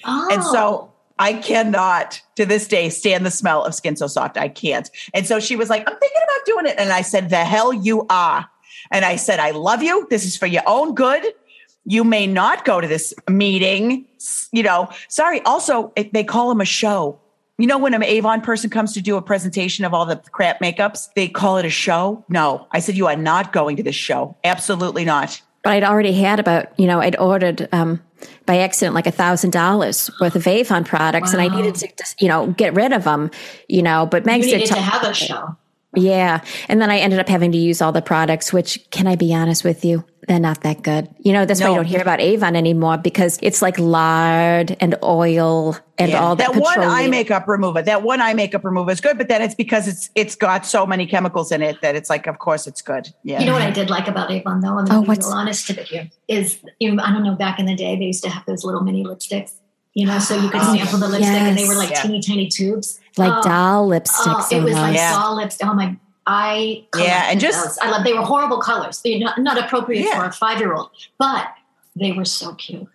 Oh. 0.04 0.28
and 0.32 0.42
so 0.42 0.92
I 1.18 1.34
cannot 1.34 2.20
to 2.34 2.44
this 2.44 2.66
day 2.68 2.88
stand 2.90 3.24
the 3.24 3.30
smell 3.30 3.64
of 3.64 3.74
skin 3.74 3.96
so 3.96 4.06
soft. 4.06 4.36
I 4.36 4.48
can't. 4.48 4.90
And 5.14 5.26
so 5.26 5.38
she 5.40 5.54
was 5.56 5.70
like, 5.70 5.82
"I'm 5.88 5.96
thinking 5.98 6.22
about 6.24 6.46
doing 6.46 6.66
it," 6.66 6.74
and 6.78 6.90
I 6.92 7.02
said, 7.02 7.30
"The 7.30 7.44
hell 7.44 7.72
you 7.72 8.06
are!" 8.10 8.46
And 8.90 9.04
I 9.04 9.16
said, 9.16 9.40
"I 9.40 9.50
love 9.50 9.82
you. 9.82 10.06
This 10.10 10.24
is 10.24 10.36
for 10.36 10.46
your 10.46 10.62
own 10.66 10.94
good." 10.94 11.24
you 11.86 12.02
may 12.04 12.26
not 12.26 12.64
go 12.64 12.80
to 12.80 12.88
this 12.88 13.14
meeting. 13.30 14.04
You 14.52 14.64
know, 14.64 14.88
sorry. 15.08 15.40
Also, 15.42 15.92
it, 15.96 16.12
they 16.12 16.24
call 16.24 16.48
them 16.48 16.60
a 16.60 16.64
show. 16.66 17.18
You 17.58 17.66
know, 17.66 17.78
when 17.78 17.94
an 17.94 18.02
Avon 18.02 18.42
person 18.42 18.68
comes 18.68 18.92
to 18.94 19.00
do 19.00 19.16
a 19.16 19.22
presentation 19.22 19.84
of 19.86 19.94
all 19.94 20.04
the 20.04 20.16
crap 20.16 20.60
makeups, 20.60 21.08
they 21.14 21.26
call 21.28 21.56
it 21.56 21.64
a 21.64 21.70
show. 21.70 22.22
No, 22.28 22.66
I 22.72 22.80
said, 22.80 22.96
you 22.96 23.06
are 23.06 23.16
not 23.16 23.52
going 23.52 23.76
to 23.76 23.82
this 23.82 23.94
show. 23.94 24.36
Absolutely 24.44 25.06
not. 25.06 25.40
But 25.62 25.72
I'd 25.72 25.84
already 25.84 26.12
had 26.12 26.38
about, 26.38 26.78
you 26.78 26.86
know, 26.86 27.00
I'd 27.00 27.16
ordered 27.16 27.66
um, 27.72 28.02
by 28.44 28.58
accident 28.58 28.94
like 28.94 29.06
a 29.06 29.10
thousand 29.10 29.52
dollars 29.52 30.10
worth 30.20 30.36
of 30.36 30.46
Avon 30.46 30.84
products, 30.84 31.32
and 31.32 31.40
I 31.40 31.48
needed 31.48 31.76
to, 31.76 31.88
just, 31.96 32.20
you 32.20 32.28
know, 32.28 32.48
get 32.48 32.74
rid 32.74 32.92
of 32.92 33.04
them, 33.04 33.30
you 33.68 33.82
know. 33.82 34.06
But 34.06 34.24
you 34.24 34.26
Meg 34.26 34.42
said, 34.42 34.52
needed 34.52 34.66
to 34.66 34.74
to- 34.74 34.80
have 34.80 35.02
a 35.04 35.14
show. 35.14 35.56
Yeah, 35.96 36.42
and 36.68 36.80
then 36.80 36.90
I 36.90 36.98
ended 36.98 37.18
up 37.18 37.28
having 37.28 37.52
to 37.52 37.58
use 37.58 37.80
all 37.82 37.92
the 37.92 38.02
products. 38.02 38.52
Which, 38.52 38.78
can 38.90 39.06
I 39.06 39.16
be 39.16 39.34
honest 39.34 39.64
with 39.64 39.84
you, 39.84 40.04
they're 40.28 40.38
not 40.40 40.60
that 40.62 40.82
good. 40.82 41.08
You 41.18 41.32
know, 41.32 41.44
that's 41.46 41.60
why 41.60 41.68
you 41.70 41.74
don't 41.76 41.84
hear 41.84 42.00
about 42.02 42.20
Avon 42.20 42.54
anymore 42.56 42.98
because 42.98 43.38
it's 43.42 43.62
like 43.62 43.78
lard 43.78 44.76
and 44.80 44.96
oil 45.02 45.76
and 45.98 46.10
Yeah. 46.10 46.22
all 46.22 46.36
that. 46.36 46.52
that 46.52 46.60
one 46.60 46.80
eye 46.80 47.06
makeup 47.08 47.46
remover, 47.48 47.80
that 47.82 48.02
one 48.02 48.20
eye 48.20 48.34
makeup 48.34 48.64
remover 48.64 48.90
is 48.90 49.00
good, 49.00 49.16
but 49.18 49.28
then 49.28 49.40
it's 49.42 49.54
because 49.54 49.88
it's 49.88 50.10
it's 50.14 50.34
got 50.34 50.66
so 50.66 50.84
many 50.86 51.06
chemicals 51.06 51.52
in 51.52 51.62
it 51.62 51.80
that 51.82 51.94
it's 51.96 52.10
like, 52.10 52.26
of 52.26 52.38
course, 52.38 52.66
it's 52.66 52.82
good. 52.82 53.08
Yeah. 53.24 53.40
You 53.40 53.46
know 53.46 53.52
what 53.52 53.62
I 53.62 53.70
did 53.70 53.88
like 53.90 54.08
about 54.08 54.30
Avon 54.30 54.60
though? 54.60 54.78
I'm 54.78 54.84
Oh, 54.84 54.86
going 54.86 54.86
to 54.86 55.00
be 55.02 55.08
what's- 55.08 55.26
real 55.26 55.34
honest 55.34 55.68
with 55.68 55.92
you. 55.92 56.02
Is 56.28 56.58
you 56.80 56.94
know, 56.94 57.02
I 57.02 57.12
don't 57.12 57.22
know. 57.24 57.34
Back 57.36 57.58
in 57.58 57.66
the 57.66 57.74
day, 57.76 57.96
they 57.96 58.06
used 58.06 58.24
to 58.24 58.30
have 58.30 58.44
those 58.46 58.64
little 58.64 58.82
mini 58.82 59.04
lipsticks. 59.04 59.52
You 59.94 60.04
know, 60.06 60.18
so 60.18 60.34
you 60.38 60.50
could 60.50 60.60
Oh, 60.62 60.74
sample 60.76 60.98
the 60.98 61.08
lipstick, 61.08 61.32
and 61.32 61.56
they 61.56 61.66
were 61.66 61.74
like 61.74 61.88
Yeah. 61.90 62.02
teeny 62.02 62.20
tiny 62.20 62.48
tubes. 62.48 63.00
Like 63.18 63.32
Oh, 63.32 63.42
doll 63.42 63.88
Oh, 63.92 63.92
it 63.92 64.62
was 64.62 64.74
like. 64.74 64.94
Yeah. 64.94 65.12
doll 65.12 65.36
lipstick. 65.36 65.66
Oh 65.66 65.74
my! 65.74 65.96
I 66.26 66.84
Yeah, 66.96 67.28
and 67.30 67.38
just- 67.40 67.64
those. 67.64 67.78
I 67.78 67.90
love. 67.90 68.04
They 68.04 68.12
were 68.12 68.22
horrible 68.22 68.58
colors. 68.60 69.00
They're 69.02 69.18
not, 69.18 69.38
not 69.38 69.58
appropriate 69.58 70.04
Yeah. 70.04 70.18
for 70.18 70.24
a 70.26 70.32
five 70.32 70.58
year 70.58 70.74
old, 70.74 70.90
but 71.18 71.46
they 71.94 72.12
were 72.12 72.24
so 72.24 72.54
cute. 72.54 72.86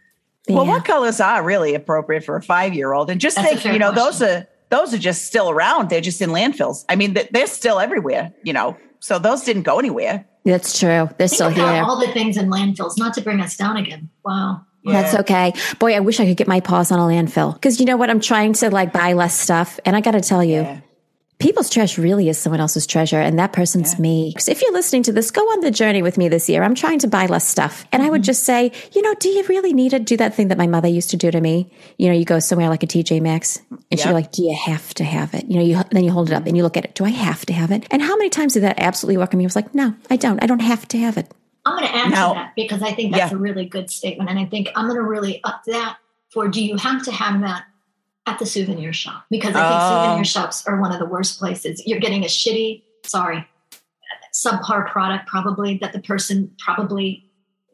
Well, 0.49 0.65
Yeah. 0.65 0.71
what 0.71 0.85
colors 0.85 1.19
are 1.21 1.41
really 1.43 1.73
appropriate 1.75 2.23
for 2.25 2.35
a 2.35 2.41
five 2.41 2.73
year 2.73 2.93
old? 2.93 3.09
And 3.09 3.21
just 3.21 3.35
That's 3.37 3.61
think, 3.61 3.73
you 3.73 3.79
know, 3.79 3.91
those 3.91 4.21
are 4.21 4.47
those 4.69 4.93
are 4.93 4.97
just 4.97 5.25
still 5.25 5.49
around. 5.49 5.89
They're 5.89 6.01
just 6.01 6.21
in 6.21 6.29
landfills. 6.29 6.85
I 6.89 6.95
mean, 6.95 7.15
they're 7.31 7.47
still 7.47 7.79
everywhere. 7.79 8.33
You 8.43 8.53
know, 8.53 8.75
so 8.99 9.17
those 9.19 9.43
didn't 9.43 9.63
go 9.63 9.79
anywhere. 9.79 10.25
That's 10.43 10.77
true. 10.79 10.87
They're 11.17 11.27
Think 11.27 11.31
still 11.31 11.47
about 11.49 11.73
here. 11.75 11.83
all 11.83 11.99
the 11.99 12.11
things 12.13 12.35
in 12.37 12.49
landfills. 12.49 12.97
Not 12.97 13.13
to 13.15 13.21
bring 13.21 13.39
us 13.41 13.55
down 13.55 13.77
again. 13.77 14.09
Wow. 14.25 14.61
That's 14.83 15.15
okay. 15.21 15.53
Boy, 15.79 15.95
I 15.95 15.99
wish 15.99 16.19
I 16.19 16.25
could 16.25 16.37
get 16.37 16.47
my 16.47 16.59
paws 16.59 16.91
on 16.91 16.99
a 16.99 17.03
landfill. 17.03 17.53
Because 17.53 17.79
you 17.79 17.85
know 17.85 17.97
what? 17.97 18.09
I'm 18.09 18.19
trying 18.19 18.53
to 18.53 18.69
like 18.69 18.91
buy 18.93 19.13
less 19.13 19.37
stuff. 19.39 19.79
And 19.85 19.95
I 19.95 20.01
got 20.01 20.11
to 20.11 20.21
tell 20.21 20.43
you, 20.43 20.61
Yeah. 20.61 20.79
people's 21.37 21.69
trash 21.69 21.97
really 21.97 22.29
is 22.29 22.37
someone 22.37 22.59
else's 22.59 22.85
treasure. 22.87 23.19
And 23.19 23.37
that 23.39 23.51
person's 23.53 23.97
me. 23.99 24.31
Because 24.33 24.47
if 24.47 24.61
you're 24.61 24.73
listening 24.73 25.03
to 25.03 25.11
this, 25.11 25.29
go 25.31 25.41
on 25.41 25.61
the 25.61 25.71
journey 25.71 26.01
with 26.01 26.17
me 26.17 26.29
this 26.29 26.47
year. 26.49 26.63
I'm 26.63 26.75
trying 26.75 26.99
to 26.99 27.07
buy 27.07 27.25
less 27.27 27.47
stuff. 27.47 27.85
And 27.91 28.01
I 28.03 28.09
would 28.09 28.21
mm-hmm. 28.21 28.25
just 28.25 28.43
say, 28.43 28.71
you 28.93 29.01
know, 29.01 29.13
do 29.15 29.29
you 29.29 29.43
really 29.47 29.73
need 29.73 29.89
to 29.89 29.99
do 29.99 30.17
that 30.17 30.33
thing 30.35 30.47
that 30.49 30.57
my 30.57 30.67
mother 30.67 30.87
used 30.87 31.09
to 31.11 31.17
do 31.17 31.29
to 31.31 31.41
me? 31.41 31.71
You 31.97 32.07
know, 32.09 32.13
you 32.13 32.25
go 32.25 32.39
somewhere 32.39 32.69
like 32.69 32.83
a 32.83 32.87
TJ 32.87 33.21
Maxx 33.21 33.59
and 33.69 33.99
she's 33.99 34.05
Yep. 34.05 34.13
like, 34.13 34.31
do 34.31 34.43
you 34.43 34.55
have 34.55 34.93
to 34.95 35.03
have 35.03 35.33
it? 35.33 35.45
You 35.47 35.55
know, 35.57 35.63
you, 35.63 35.79
then 35.91 36.03
you 36.03 36.11
hold 36.11 36.29
it 36.29 36.33
up 36.33 36.45
and 36.45 36.55
you 36.57 36.63
look 36.63 36.77
at 36.77 36.85
it. 36.85 36.95
Do 36.95 37.05
I 37.05 37.09
have 37.09 37.45
to 37.47 37.53
have 37.53 37.71
it? 37.71 37.85
And 37.91 38.01
how 38.01 38.15
many 38.17 38.29
times 38.29 38.53
did 38.53 38.63
that 38.63 38.79
absolutely 38.79 39.17
work 39.17 39.33
on 39.33 39.37
me? 39.37 39.45
I 39.45 39.47
was 39.47 39.55
like, 39.55 39.73
no, 39.75 39.93
I 40.09 40.15
don't. 40.17 40.41
I 40.43 40.47
don't 40.47 40.59
have 40.61 40.87
to 40.89 40.97
have 40.99 41.17
it. 41.17 41.31
I'm 41.65 41.77
going 41.77 41.87
to 41.87 41.95
answer 41.95 42.09
Now- 42.15 42.33
that 42.33 42.53
because 42.55 42.81
I 42.81 42.91
think 42.93 43.13
that's 43.13 43.31
Yeah. 43.31 43.37
a 43.37 43.39
really 43.39 43.65
good 43.65 43.89
statement. 43.89 44.29
And 44.29 44.39
I 44.39 44.45
think 44.45 44.69
I'm 44.75 44.85
going 44.85 44.95
to 44.97 45.03
really 45.03 45.43
up 45.43 45.63
that 45.67 45.97
for 46.31 46.47
do 46.47 46.63
you 46.63 46.77
have 46.77 47.03
to 47.05 47.11
have 47.11 47.41
that 47.41 47.65
at 48.25 48.39
the 48.39 48.45
souvenir 48.45 48.93
shop? 48.93 49.25
Because 49.29 49.55
I 49.55 49.67
think 49.69 49.81
Oh. 49.81 50.03
souvenir 50.05 50.25
shops 50.25 50.65
are 50.67 50.79
one 50.79 50.91
of 50.91 50.99
the 50.99 51.05
worst 51.05 51.37
places. 51.39 51.83
You're 51.85 51.99
getting 51.99 52.23
a 52.23 52.27
shitty, 52.27 52.83
sorry, 53.05 53.47
subpar 54.33 54.89
product 54.89 55.27
probably 55.27 55.77
that 55.79 55.93
the 55.93 55.99
person 55.99 56.51
probably 56.57 57.29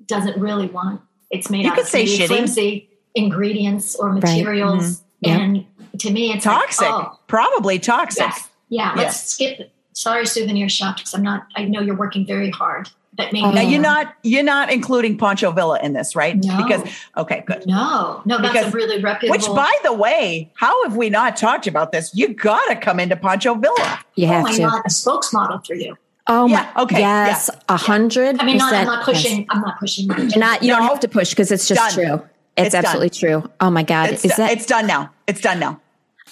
doesn't 0.05 0.37
really 0.39 0.67
want. 0.67 1.01
It's 1.29 1.49
made 1.49 1.65
You 1.65 1.71
out 1.71 1.79
of 1.79 1.87
say 1.87 2.05
shitty. 2.05 2.27
flimsy 2.27 2.89
ingredients 3.15 3.95
or 3.95 4.11
materials. 4.13 5.01
Mm-hmm. 5.01 5.03
Yeah. 5.21 5.37
And 5.39 5.65
to 5.99 6.11
me, 6.11 6.31
it's 6.31 6.45
like, 6.45 6.61
Toxic. 6.61 6.87
oh, 6.87 7.19
Probably 7.27 7.79
toxic. 7.79 8.21
yes. 8.21 8.49
Yeah, 8.69 8.91
Yeah. 8.95 9.01
let's 9.03 9.21
skip. 9.31 9.71
Sorry, 9.93 10.25
souvenir 10.25 10.69
shops. 10.69 11.13
I'm 11.15 11.23
not. 11.23 11.47
I 11.55 11.65
know 11.65 11.81
you're 11.81 11.95
working 11.95 12.25
very 12.25 12.51
hard, 12.51 12.89
but 13.17 13.33
maybe 13.33 13.51
Now 13.51 13.61
you're 13.61 13.81
not 13.81 14.15
you're 14.23 14.43
not 14.43 14.71
including 14.71 15.17
Poncho 15.17 15.51
Villa 15.51 15.79
in 15.81 15.93
this, 15.93 16.15
right? 16.15 16.35
No. 16.37 16.55
Because 16.63 16.83
okay, 17.17 17.43
good. 17.45 17.65
No, 17.65 18.21
no, 18.25 18.37
that's 18.41 18.53
Because- 18.53 18.73
a 18.73 18.75
really 18.77 19.01
reputable. 19.01 19.37
Which, 19.37 19.47
by 19.55 19.73
the 19.83 19.93
way, 19.93 20.51
how 20.55 20.83
have 20.83 20.95
we 20.95 21.09
not 21.09 21.35
talked 21.35 21.67
about 21.67 21.91
this? 21.91 22.15
You 22.15 22.29
gotta 22.29 22.75
come 22.75 22.99
into 22.99 23.15
Poncho 23.15 23.55
Villa. 23.55 23.99
You 24.15 24.27
oh 24.27 24.41
my 24.43 24.51
to. 24.53 24.61
god, 24.61 24.81
a 24.85 24.89
spokesmodel 24.89 25.65
for 25.65 25.73
you. 25.73 25.97
Oh 26.27 26.45
Yeah, 26.47 26.69
my. 26.75 26.83
okay, 26.83 26.99
Yes. 26.99 27.49
A 27.69 27.77
hundred. 27.77 28.39
I 28.39 28.45
mean, 28.45 28.57
not, 28.57 28.73
I'm 28.73 28.85
not 28.85 29.03
percent, 29.05 29.23
yes. 29.23 29.23
pushing. 29.23 29.47
I'm 29.49 29.61
not 29.61 29.79
pushing. 29.79 30.07
You're 30.29 30.37
not 30.39 30.61
you 30.61 30.69
No. 30.73 30.79
don't 30.79 30.87
have 30.89 30.99
to 31.01 31.07
push 31.07 31.29
because 31.31 31.51
it's 31.51 31.67
just 31.67 31.95
Done. 31.95 32.05
true. 32.19 32.27
It's, 32.57 32.67
It's 32.67 32.73
done. 32.73 32.85
absolutely 32.85 33.09
true. 33.11 33.49
Oh 33.61 33.69
my 33.69 33.83
god! 33.83 34.09
It's, 34.09 34.25
Is 34.25 34.35
that? 34.35 34.51
it's 34.51 34.65
done 34.65 34.87
now. 34.87 35.11
It's 35.27 35.41
done 35.41 35.59
now. 35.59 35.79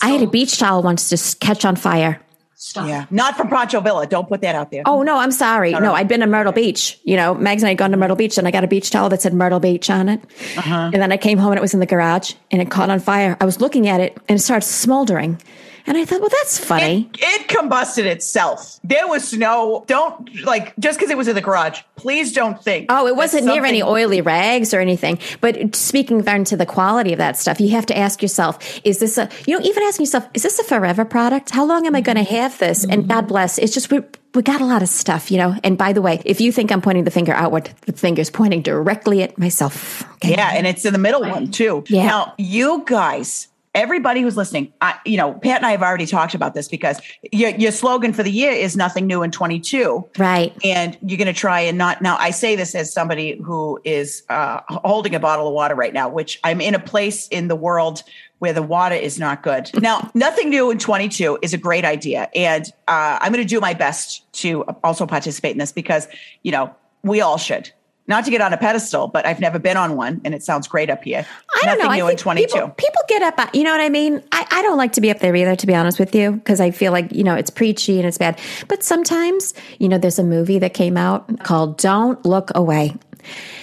I 0.02 0.10
had 0.10 0.22
a 0.22 0.28
beach 0.28 0.58
towel 0.60 0.82
once 0.84 1.10
just 1.10 1.40
catch 1.40 1.64
on 1.66 1.76
fire. 1.76 2.20
Stop. 2.66 2.88
Yeah. 2.88 3.06
Not 3.12 3.38
from 3.38 3.48
Poncho 3.50 3.80
Villa. 3.80 4.08
Don't 4.08 4.28
put 4.28 4.42
that 4.42 4.56
out 4.56 4.72
there. 4.72 4.82
Oh 4.88 5.04
no, 5.04 5.20
I'm 5.20 5.32
sorry. 5.32 5.72
No, 5.74 5.78
no. 5.78 5.94
I'd 5.94 6.08
been 6.08 6.22
to 6.22 6.26
Myrtle 6.26 6.52
Beach. 6.52 7.00
You 7.04 7.16
know, 7.16 7.36
Mags 7.36 7.62
and 7.62 7.68
I 7.68 7.70
had 7.70 7.78
gone 7.78 7.92
to 7.92 7.98
Myrtle 7.98 8.16
Beach, 8.16 8.40
and 8.40 8.48
I 8.48 8.52
got 8.52 8.64
a 8.64 8.68
beach 8.68 8.90
towel 8.90 9.08
that 9.10 9.22
said 9.22 9.36
Myrtle 9.36 9.60
Beach 9.60 9.88
on 9.92 10.10
it. 10.10 10.20
Uh-huh. 10.58 10.90
And 10.92 10.96
then 10.96 11.12
I 11.12 11.18
came 11.18 11.38
home 11.38 11.52
and 11.52 11.60
it 11.60 11.62
was 11.62 11.76
in 11.76 11.80
the 11.80 11.86
garage, 11.86 12.34
and 12.50 12.64
it 12.64 12.72
caught 12.72 12.90
on 12.90 13.00
fire. 13.00 13.38
I 13.40 13.46
was 13.46 13.62
looking 13.62 13.88
at 13.88 14.00
it, 14.02 14.18
and 14.28 14.40
it 14.40 14.42
started 14.42 14.66
smoldering. 14.66 15.40
And 15.88 15.98
I 15.98 16.06
thought, 16.06 16.20
well, 16.20 16.30
that's 16.30 16.58
funny. 16.58 17.10
It, 17.14 17.20
it 17.22 17.48
combusted 17.48 18.06
itself. 18.06 18.80
There 18.84 19.08
was 19.08 19.34
no, 19.34 19.84
don't 19.88 20.44
like, 20.44 20.76
just 20.80 20.98
because 20.98 21.12
it 21.12 21.18
was 21.18 21.28
in 21.28 21.36
the 21.36 21.42
garage, 21.42 21.82
please 21.96 22.34
don't 22.34 22.62
think. 22.62 22.88
Oh, 22.90 23.06
it 23.08 23.16
wasn't 23.16 23.46
near 23.46 23.64
any 23.66 23.84
oily 23.84 24.22
rags 24.22 24.74
or 24.74 24.80
anything. 24.80 25.20
But 25.42 25.76
speaking 25.76 26.24
then 26.24 26.44
to 26.46 26.58
the 26.58 26.66
quality 26.66 27.14
of 27.14 27.20
that 27.20 27.38
stuff, 27.38 27.60
you 27.60 27.70
have 27.70 27.86
to 27.88 27.98
ask 27.98 28.22
yourself, 28.22 28.80
is 28.84 29.00
this 29.00 29.18
a, 29.18 29.30
you 29.46 29.58
know, 29.58 29.64
even 29.64 29.84
asking 29.84 30.06
yourself, 30.06 30.28
is 30.34 30.44
this 30.44 30.58
a 30.60 30.64
forever 30.64 31.06
product? 31.06 31.52
How 31.52 31.66
long 31.66 31.86
am 31.86 31.96
I 31.96 32.02
going 32.02 32.18
to 32.18 32.24
mm-hmm. 32.24 32.36
have 32.36 32.58
this? 32.58 32.84
And 32.84 33.04
mm-hmm. 33.04 33.12
God 33.12 33.28
bless, 33.28 33.58
it's 33.60 33.74
just, 33.74 33.92
we, 33.92 34.02
we 34.34 34.42
got 34.42 34.62
a 34.62 34.66
lot 34.66 34.82
of 34.82 34.90
stuff, 34.90 35.30
you 35.30 35.38
know. 35.38 35.56
And 35.64 35.78
by 35.78 35.94
the 35.94 36.02
way, 36.02 36.22
if 36.26 36.42
you 36.42 36.52
think 36.52 36.72
I'm 36.72 36.82
pointing 36.82 37.04
the 37.04 37.12
finger 37.12 37.34
outward, 37.34 37.70
the 37.82 37.94
finger's 37.94 38.30
pointing 38.30 38.64
directly 38.64 39.22
at 39.24 39.38
myself. 39.38 40.04
Okay? 40.16 40.32
Yeah, 40.32 40.52
and 40.54 40.66
it's 40.66 40.84
in 40.84 40.94
the 40.94 41.00
middle 41.00 41.22
one 41.22 41.52
too. 41.52 41.84
Yeah. 41.88 42.08
Now, 42.08 42.34
you 42.38 42.84
guys, 42.86 43.48
everybody 43.76 44.22
who's 44.22 44.38
listening, 44.38 44.74
I, 44.82 44.98
you 45.06 45.18
know, 45.18 45.34
Pat 45.34 45.58
and 45.58 45.66
I 45.66 45.72
have 45.72 45.84
already 45.84 46.08
talked 46.08 46.34
about 46.34 46.54
this 46.54 46.68
because 46.68 47.00
your, 47.32 47.52
your 47.52 47.72
slogan 47.72 48.14
for 48.14 48.24
the 48.24 48.32
year 48.32 48.52
is 48.52 48.76
nothing 48.76 49.06
new 49.06 49.22
in 49.22 49.30
22. 49.30 50.10
Right. 50.18 50.56
And 50.64 50.98
you're 51.06 51.18
going 51.18 51.28
to 51.28 51.34
try 51.34 51.60
and 51.60 51.78
not. 51.78 52.02
Now, 52.02 52.18
I 52.18 52.32
say 52.32 52.56
this 52.56 52.74
as 52.74 52.92
somebody 52.92 53.38
who 53.38 53.80
is 53.84 54.24
uh, 54.30 54.62
holding 54.70 55.14
a 55.14 55.20
bottle 55.20 55.48
of 55.48 55.54
water 55.54 55.76
right 55.76 55.94
now, 55.94 56.10
which 56.10 56.40
I'm 56.44 56.62
in 56.62 56.74
a 56.74 56.80
place 56.80 57.28
in 57.28 57.50
the 57.50 57.56
world 57.56 58.02
where 58.40 58.54
the 58.54 58.64
water 58.64 58.96
is 58.96 59.20
not 59.20 59.44
good. 59.44 59.70
Now, 59.86 60.10
nothing 60.16 60.50
new 60.50 60.72
in 60.72 60.80
22 60.80 61.38
is 61.44 61.54
a 61.54 61.60
great 61.60 61.86
idea. 61.86 62.28
And 62.34 62.66
uh, 62.88 63.20
I'm 63.22 63.32
going 63.32 63.44
to 63.44 63.48
do 63.48 63.60
my 63.60 63.76
best 63.76 64.32
to 64.42 64.64
also 64.84 65.06
participate 65.06 65.52
in 65.52 65.60
this 65.60 65.72
because, 65.72 66.08
you 66.42 66.52
know, 66.52 66.74
we 67.04 67.22
all 67.22 67.38
should. 67.38 67.72
Not 68.08 68.24
to 68.26 68.32
get 68.32 68.40
on 68.40 68.54
a 68.54 68.58
pedestal, 68.58 69.08
but 69.08 69.26
I've 69.26 69.40
never 69.40 69.58
been 69.58 69.78
on 69.78 69.96
one, 69.96 70.22
and 70.24 70.36
it 70.36 70.44
sounds 70.44 70.68
great 70.68 70.92
up 70.92 71.04
here. 71.04 71.26
I 71.56 71.66
don't 71.66 71.80
Nothing 71.80 71.86
know. 71.86 71.96
new 71.96 72.04
I 72.04 72.12
in 72.12 72.18
think 72.18 72.20
22. 72.20 72.54
People, 72.54 72.70
people 72.70 73.02
get 73.08 73.22
up, 73.24 73.56
you 73.56 73.64
know 73.64 73.72
what 73.72 73.82
I 73.82 73.90
mean? 73.90 74.22
I, 74.32 74.46
I 74.52 74.62
don't 74.62 74.78
like 74.78 74.94
to 74.94 75.02
be 75.02 75.10
up 75.10 75.20
there 75.20 75.36
either, 75.36 75.56
to 75.56 75.68
be 75.68 75.74
honest 75.74 75.98
with 76.00 76.14
you, 76.14 76.34
because 76.34 76.62
I 76.62 76.70
feel 76.70 76.92
like, 76.92 77.12
you 77.12 77.24
know, 77.24 77.34
it's 77.34 77.50
preachy 77.50 77.98
and 77.98 78.08
it's 78.08 78.20
bad. 78.20 78.40
But 78.68 78.84
sometimes, 78.84 79.56
you 79.80 79.90
know, 79.90 79.98
there's 79.98 80.20
a 80.20 80.24
movie 80.24 80.60
that 80.60 80.76
came 80.76 80.98
out 80.98 81.40
called 81.44 81.78
Don't 81.78 82.24
Look 82.26 82.52
Away. 82.54 82.96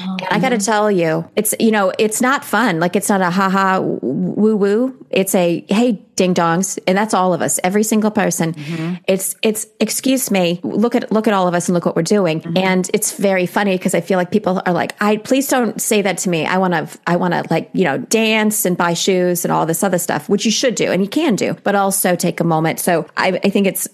And 0.00 0.22
I 0.30 0.40
got 0.40 0.48
to 0.48 0.58
tell 0.58 0.90
you, 0.90 1.28
it's, 1.36 1.54
you 1.60 1.70
know, 1.70 1.92
it's 1.96 2.20
not 2.20 2.44
fun. 2.44 2.80
Like 2.80 2.96
it's 2.96 3.08
not 3.08 3.20
a 3.20 3.30
ha 3.30 3.48
ha 3.48 3.78
woo 3.80 4.56
woo. 4.56 5.06
It's 5.10 5.36
a, 5.36 5.64
hey, 5.68 6.02
ding 6.22 6.34
dongs, 6.34 6.78
and 6.86 6.94
that's 6.98 7.14
all 7.14 7.32
of 7.36 7.40
us, 7.46 7.54
every 7.68 7.82
single 7.92 8.10
person. 8.22 8.48
Mm-hmm. 8.54 8.94
It's 9.14 9.34
it's 9.48 9.66
excuse 9.80 10.30
me, 10.30 10.60
look 10.82 10.94
at 10.98 11.10
look 11.16 11.26
at 11.30 11.34
all 11.34 11.46
of 11.48 11.54
us 11.58 11.68
and 11.68 11.74
look 11.74 11.86
what 11.86 11.96
we're 11.96 12.10
doing, 12.18 12.40
Mm-hmm. 12.40 12.56
and 12.70 12.82
it's 12.96 13.10
very 13.28 13.46
funny 13.56 13.74
because 13.78 13.94
I 13.94 14.00
feel 14.08 14.18
like 14.20 14.30
people 14.30 14.54
are 14.66 14.72
like, 14.82 14.92
I 15.00 15.16
please 15.28 15.46
don't 15.54 15.80
say 15.90 16.02
that 16.02 16.16
to 16.22 16.28
me. 16.34 16.40
I 16.54 16.56
want 16.62 16.74
to 16.74 16.82
I 17.12 17.16
want 17.22 17.32
to 17.34 17.40
like 17.54 17.66
you 17.74 17.84
know 17.88 17.98
dance 17.98 18.64
and 18.68 18.76
buy 18.76 18.94
shoes 18.94 19.44
and 19.44 19.52
all 19.52 19.66
this 19.66 19.82
other 19.82 19.98
stuff, 19.98 20.28
which 20.28 20.44
you 20.44 20.50
should 20.60 20.74
do 20.76 20.86
and 20.92 21.02
you 21.02 21.08
can 21.08 21.36
do, 21.36 21.54
but 21.64 21.74
also 21.74 22.16
take 22.16 22.38
a 22.40 22.44
moment. 22.44 22.78
So 22.80 23.06
I 23.16 23.40
I 23.46 23.50
think 23.50 23.66
it's 23.66 23.88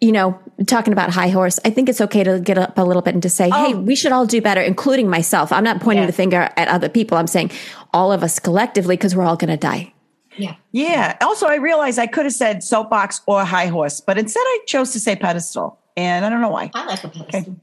you 0.00 0.10
know, 0.10 0.36
talking 0.66 0.92
about 0.92 1.10
high 1.10 1.28
horse, 1.28 1.60
I 1.64 1.70
think 1.70 1.88
it's 1.88 2.00
okay 2.00 2.24
to 2.24 2.40
get 2.40 2.58
up 2.58 2.76
a 2.76 2.82
little 2.82 3.02
bit 3.02 3.14
and 3.14 3.22
to 3.22 3.30
say, 3.30 3.48
hey, 3.48 3.74
we 3.74 3.94
should 3.94 4.10
all 4.10 4.26
do 4.26 4.40
better, 4.42 4.60
including 4.60 5.08
myself. 5.08 5.52
I'm 5.52 5.62
not 5.62 5.80
pointing 5.80 6.00
Oh. 6.02 6.06
Yeah. 6.06 6.14
the 6.18 6.22
finger 6.24 6.40
at 6.56 6.66
other 6.66 6.88
people. 6.88 7.16
I'm 7.16 7.28
saying 7.28 7.52
all 7.92 8.10
of 8.10 8.24
us 8.24 8.40
collectively 8.40 8.96
because 8.96 9.14
we're 9.14 9.22
all 9.30 9.36
going 9.36 9.50
to 9.52 9.56
die. 9.56 9.92
Yeah. 10.36 10.54
Yeah. 10.72 11.16
Also, 11.20 11.46
I 11.46 11.56
realized 11.56 11.98
I 11.98 12.06
could 12.06 12.24
have 12.24 12.32
said 12.34 12.62
soapbox 12.64 13.20
or 13.26 13.44
high 13.44 13.66
horse, 13.66 14.00
but 14.00 14.18
instead 14.18 14.40
I 14.44 14.58
chose 14.66 14.92
to 14.92 15.00
say 15.00 15.16
pedestal. 15.16 15.78
And 15.96 16.24
I 16.24 16.30
don't 16.30 16.40
know 16.40 16.48
why. 16.48 16.70
I 16.74 16.86
like 16.86 17.04
a 17.04 17.08
pedestal. 17.08 17.56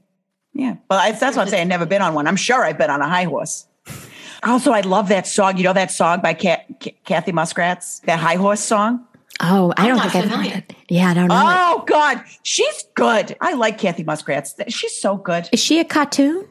Yeah. 0.52 0.76
But 0.88 1.00
I, 1.00 1.10
that's 1.12 1.36
what 1.36 1.42
I'm 1.42 1.48
saying. 1.48 1.62
I've 1.62 1.68
never 1.68 1.86
been 1.86 2.02
on 2.02 2.14
one. 2.14 2.26
I'm 2.26 2.36
sure 2.36 2.64
I've 2.64 2.78
been 2.78 2.90
on 2.90 3.00
a 3.00 3.08
high 3.08 3.24
horse. 3.24 3.66
Also, 4.42 4.72
I 4.72 4.80
love 4.80 5.08
that 5.08 5.26
song. 5.26 5.56
You 5.56 5.64
know 5.64 5.72
that 5.72 5.90
song 5.90 6.20
by 6.20 6.32
Ca- 6.34 6.64
Ca- 6.82 6.94
Kathy 7.04 7.32
Muskrats, 7.32 8.00
that 8.00 8.18
high 8.18 8.36
horse 8.36 8.60
song? 8.60 9.04
Oh, 9.42 9.72
I 9.76 9.82
I'm 9.82 9.88
don't 9.88 9.96
not 9.96 10.12
think 10.12 10.24
I've 10.26 10.30
heard 10.30 10.46
it. 10.46 10.74
Yeah, 10.88 11.08
I 11.10 11.14
don't 11.14 11.28
know. 11.28 11.34
it. 11.34 11.42
Oh, 11.44 11.84
God. 11.86 12.22
She's 12.42 12.84
good. 12.94 13.36
I 13.40 13.54
like 13.54 13.78
Kathy 13.78 14.02
Muskrats. 14.04 14.54
She's 14.68 14.94
so 14.94 15.16
good. 15.16 15.48
Is 15.52 15.60
she 15.60 15.78
a 15.80 15.84
cartoon? 15.84 16.46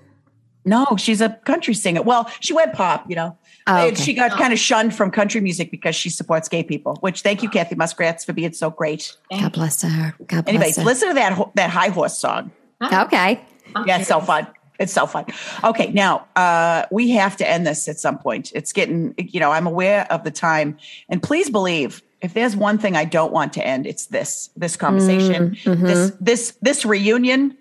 No, 0.65 0.85
she's 0.97 1.21
a 1.21 1.29
country 1.45 1.73
singer. 1.73 2.01
Well, 2.01 2.29
she 2.41 2.53
went 2.53 2.73
pop, 2.73 3.05
you 3.09 3.15
know. 3.15 3.37
Oh, 3.67 3.75
And 3.75 3.93
okay. 3.93 4.03
She 4.03 4.13
got 4.13 4.31
kind 4.31 4.53
of 4.53 4.59
shunned 4.59 4.95
from 4.95 5.11
country 5.11 5.41
music 5.41 5.71
because 5.71 5.95
she 5.95 6.09
supports 6.09 6.47
gay 6.49 6.63
people, 6.63 6.95
which 7.01 7.21
thank 7.21 7.43
you, 7.43 7.49
Kathy 7.49 7.75
Muskrats, 7.75 8.25
for 8.25 8.33
being 8.33 8.53
so 8.53 8.69
great. 8.69 9.15
God 9.31 9.53
bless 9.53 9.81
her. 9.81 10.15
God 10.25 10.45
bless 10.45 10.47
Anyways, 10.47 10.77
her. 10.77 10.83
listen 10.83 11.09
to 11.09 11.13
that 11.15 11.51
that 11.55 11.69
high 11.69 11.89
horse 11.89 12.17
song. 12.17 12.51
Okay. 12.81 13.41
I'm 13.75 13.87
Yeah, 13.87 13.99
it's 13.99 14.07
so 14.07 14.19
fun. 14.21 14.47
It's 14.79 14.93
so 14.93 15.05
fun. 15.05 15.25
Okay, 15.63 15.91
now 15.91 16.25
uh, 16.37 16.85
we 16.89 17.09
have 17.11 17.35
to 17.37 17.49
end 17.49 17.67
this 17.67 17.89
at 17.89 17.99
some 17.99 18.17
point. 18.17 18.53
It's 18.55 18.71
getting, 18.71 19.13
you 19.17 19.41
know, 19.41 19.51
I'm 19.51 19.67
aware 19.67 20.07
of 20.09 20.23
the 20.23 20.31
time, 20.31 20.77
and 21.09 21.21
please 21.21 21.49
believe 21.49 22.01
if 22.21 22.33
there's 22.33 22.55
one 22.55 22.77
thing 22.77 22.95
I 22.95 23.03
don't 23.05 23.33
want 23.33 23.53
to 23.53 23.65
end, 23.65 23.85
it's 23.85 24.07
this 24.07 24.49
this 24.55 24.77
conversation, 24.77 25.57
this 25.65 26.13
this 26.21 26.57
this 26.61 26.85
reunion, 26.85 27.57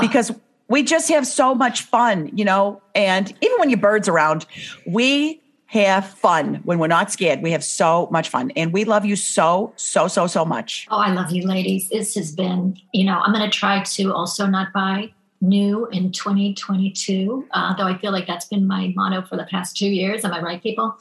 because 0.00 0.32
we 0.70 0.84
just 0.84 1.10
have 1.10 1.26
so 1.26 1.54
much 1.54 1.82
fun, 1.82 2.30
you 2.32 2.44
know. 2.44 2.80
And 2.94 3.30
even 3.42 3.58
when 3.58 3.68
your 3.68 3.80
birds 3.80 4.08
around, 4.08 4.46
we 4.86 5.42
have 5.66 6.06
fun 6.06 6.56
when 6.64 6.78
we're 6.78 6.86
not 6.86 7.12
scared. 7.12 7.42
We 7.42 7.50
have 7.50 7.62
so 7.62 8.08
much 8.10 8.28
fun, 8.30 8.50
and 8.56 8.72
we 8.72 8.84
love 8.84 9.04
you 9.04 9.16
so 9.16 9.72
so 9.76 10.08
so 10.08 10.26
so 10.26 10.44
much. 10.44 10.86
Oh, 10.90 10.98
I 10.98 11.12
love 11.12 11.30
you, 11.30 11.46
ladies. 11.46 11.90
This 11.90 12.14
has 12.14 12.32
been, 12.32 12.76
you 12.92 13.04
know, 13.04 13.18
I'm 13.18 13.32
going 13.32 13.48
to 13.48 13.56
try 13.56 13.82
to 13.82 14.14
also 14.14 14.46
not 14.46 14.72
buy 14.72 15.12
new 15.40 15.86
in 15.86 16.12
2022, 16.12 17.46
uh, 17.52 17.74
though 17.76 17.86
I 17.86 17.96
feel 17.98 18.12
like 18.12 18.26
that's 18.26 18.44
been 18.46 18.66
my 18.66 18.92
motto 18.94 19.22
for 19.22 19.36
the 19.36 19.44
past 19.44 19.76
two 19.76 19.88
years. 19.88 20.24
Am 20.24 20.32
I 20.32 20.40
right, 20.40 20.62
people? 20.62 20.96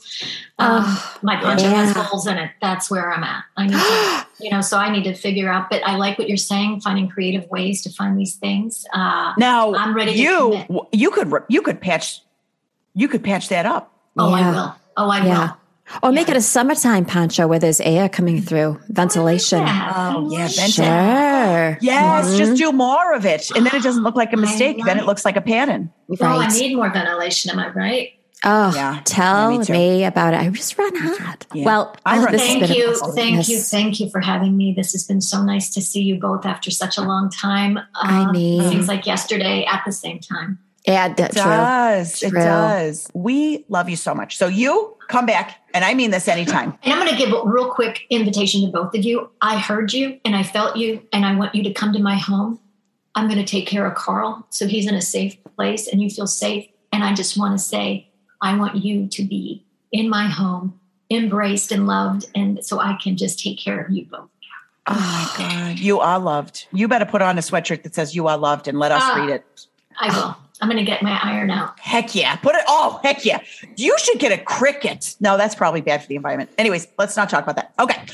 Um, 0.58 0.84
my 1.22 1.36
punch 1.42 1.62
yeah. 1.62 1.72
has 1.86 1.96
holes 1.96 2.26
in 2.28 2.38
it. 2.38 2.52
That's 2.62 2.90
where 2.90 3.12
I'm 3.12 3.24
at. 3.24 3.44
I 3.58 3.68
need 3.68 3.74
to, 3.74 4.28
you 4.46 4.52
know, 4.52 4.62
so 4.62 4.78
I 4.78 4.90
need 4.92 5.04
to 5.04 5.14
figure 5.14 5.52
out, 5.52 5.70
but 5.70 5.86
I 5.86 5.96
like 5.98 6.18
what 6.18 6.28
you're 6.28 6.38
saying, 6.38 6.82
finding 6.82 7.10
creative 7.10 7.50
ways 7.50 7.82
to 7.84 7.90
find 7.90 8.18
these 8.18 8.36
things. 8.36 8.86
Uh, 8.94 9.34
Now, 9.38 9.74
I'm 9.76 9.94
ready 9.96 10.12
you 10.14 10.66
you 10.92 11.12
could 11.12 11.32
you 11.50 11.62
could 11.62 11.82
patch 11.82 12.22
you 12.94 13.08
could 13.08 13.24
patch 13.24 13.50
that 13.50 13.66
up. 13.66 13.94
oh, 14.18 14.30
Yeah. 14.36 14.48
I 14.48 14.52
will. 14.52 14.76
Oh, 14.98 15.10
I 15.10 15.26
Yeah. 15.26 15.40
will. 15.40 15.58
Or 16.04 16.12
make 16.12 16.30
it 16.30 16.38
a 16.38 16.42
summertime 16.42 17.06
poncho 17.06 17.48
where 17.48 17.60
there's 17.60 17.82
air 17.82 18.10
coming 18.10 18.42
through, 18.42 18.80
ventilation. 18.90 19.60
Yeah. 19.60 20.20
yeah, 20.30 20.48
Sure. 20.48 21.78
Yes, 21.82 22.38
just 22.38 22.58
do 22.58 22.72
more 22.72 23.14
of 23.14 23.26
it, 23.26 23.50
and 23.56 23.66
then 23.66 23.76
it 23.76 23.84
doesn't 23.84 24.04
look 24.04 24.16
like 24.16 24.32
a 24.34 24.38
mistake. 24.38 24.78
Then 24.86 25.00
it 25.00 25.06
looks 25.06 25.26
like 25.26 25.36
a 25.36 25.42
pattern. 25.42 25.92
Oh, 26.22 26.26
I 26.26 26.48
need 26.48 26.76
more 26.76 26.90
ventilation. 26.92 27.52
Am 27.52 27.60
I 27.60 27.70
right? 27.70 28.10
Oh, 28.46 28.72
Yeah. 28.74 29.02
tell 29.04 29.52
Yeah, 29.52 29.58
me 29.58 29.66
me, 29.98 30.04
about 30.06 30.34
it. 30.34 30.38
I 30.40 30.48
just 30.50 30.78
run 30.78 30.96
hot. 30.96 31.46
Yeah. 31.54 31.66
Well, 31.66 31.96
I 32.06 32.20
oh, 32.20 32.24
run- 32.24 32.38
Thank 32.38 32.70
you, 32.70 32.96
thank 33.14 33.50
you, 33.50 33.60
thank 33.60 34.00
you 34.00 34.10
for 34.10 34.22
having 34.22 34.56
me. 34.56 34.74
This 34.78 34.94
has 34.94 35.04
been 35.06 35.20
so 35.20 35.44
nice 35.44 35.70
to 35.74 35.82
see 35.82 36.02
you 36.04 36.18
both 36.20 36.46
after 36.46 36.72
such 36.72 36.98
a 36.98 37.02
long 37.02 37.30
time. 37.30 37.78
I 37.96 38.22
Um, 38.24 38.32
mean- 38.32 38.70
seems 38.70 38.88
like 38.88 39.06
yesterday 39.06 39.66
at 39.70 39.82
the 39.86 39.92
same 39.92 40.20
time. 40.20 40.60
Yeah, 40.88 41.10
that's 41.14 41.36
It 41.36 41.42
true. 41.42 41.52
does. 41.52 42.24
It 42.24 42.34
does. 42.34 43.10
We 43.14 43.66
love 43.68 43.90
you 43.90 43.98
so 43.98 44.16
much. 44.16 44.38
So 44.38 44.48
you 44.48 44.96
come 45.10 45.26
back, 45.26 45.58
and 45.74 45.86
I 45.86 45.94
mean 45.94 46.12
this 46.12 46.28
anytime. 46.28 46.78
And 46.84 46.94
I'm 46.94 47.00
going 47.00 47.12
to 47.12 47.18
give 47.18 47.34
a 47.34 47.42
real 47.46 47.70
quick 47.72 48.06
invitation 48.10 48.62
to 48.62 48.68
both 48.68 48.96
of 48.96 49.04
you. 49.04 49.30
I 49.42 49.58
heard 49.58 49.94
you 49.94 50.20
and 50.26 50.36
I 50.36 50.44
felt 50.44 50.76
you, 50.78 51.02
and 51.14 51.26
I 51.26 51.36
want 51.36 51.56
you 51.56 51.64
to 51.64 51.74
come 51.74 51.94
to 51.94 52.00
my 52.00 52.16
home. 52.16 52.60
I'm 53.16 53.28
going 53.28 53.44
to 53.44 53.46
take 53.46 53.68
care 53.68 53.86
of 53.86 53.96
Carl 53.96 54.46
so 54.50 54.68
he's 54.68 54.88
in 54.88 54.94
a 54.96 55.02
safe 55.02 55.38
place 55.56 55.88
and 55.88 56.02
you 56.02 56.10
feel 56.10 56.28
safe. 56.28 56.68
And 56.94 57.04
I 57.04 57.14
just 57.14 57.38
want 57.38 57.58
to 57.58 57.64
say, 57.64 58.08
I 58.42 58.56
want 58.56 58.76
you 58.78 59.08
to 59.08 59.24
be 59.24 59.64
in 59.92 60.10
my 60.10 60.28
home, 60.28 60.80
embraced 61.10 61.72
and 61.72 61.88
loved, 61.88 62.26
and 62.36 62.64
so 62.64 62.80
I 62.80 62.98
can 63.02 63.18
just 63.18 63.40
take 63.40 63.60
care 63.60 63.82
of 63.82 63.92
you 63.92 64.06
both. 64.06 64.30
Oh 64.88 64.94
my 65.38 65.44
God, 65.46 65.80
you 65.80 66.00
are 66.00 66.20
loved. 66.20 66.68
You 66.72 66.88
better 66.88 67.06
put 67.06 67.22
on 67.22 67.38
a 67.38 67.42
sweatshirt 67.42 67.84
that 67.84 67.94
says 67.94 68.16
"You 68.16 68.28
are 68.28 68.38
loved" 68.38 68.68
and 68.68 68.80
let 68.80 68.92
us 68.92 69.04
Ah. 69.06 69.16
read 69.16 69.30
it. 69.30 69.66
I 70.00 70.16
will. 70.16 70.36
I'm 70.62 70.68
going 70.68 70.78
to 70.78 70.90
get 70.90 71.02
my 71.02 71.20
iron 71.24 71.50
out. 71.52 71.80
Heck 71.80 72.14
yeah, 72.16 72.36
put 72.36 72.56
it. 72.56 72.64
Oh 72.68 73.00
heck 73.04 73.24
yeah, 73.26 73.40
you 73.78 73.96
should 74.00 74.20
get 74.20 74.38
a 74.38 74.44
Cricut. 74.44 75.16
No, 75.22 75.38
that's 75.38 75.56
probably 75.56 75.82
bad 75.82 76.02
for 76.02 76.08
the 76.08 76.16
environment. 76.16 76.50
Anyways, 76.58 76.88
let's 76.98 77.16
not 77.16 77.30
talk 77.30 77.44
about 77.44 77.56
that. 77.56 77.74
Okay. 77.80 78.06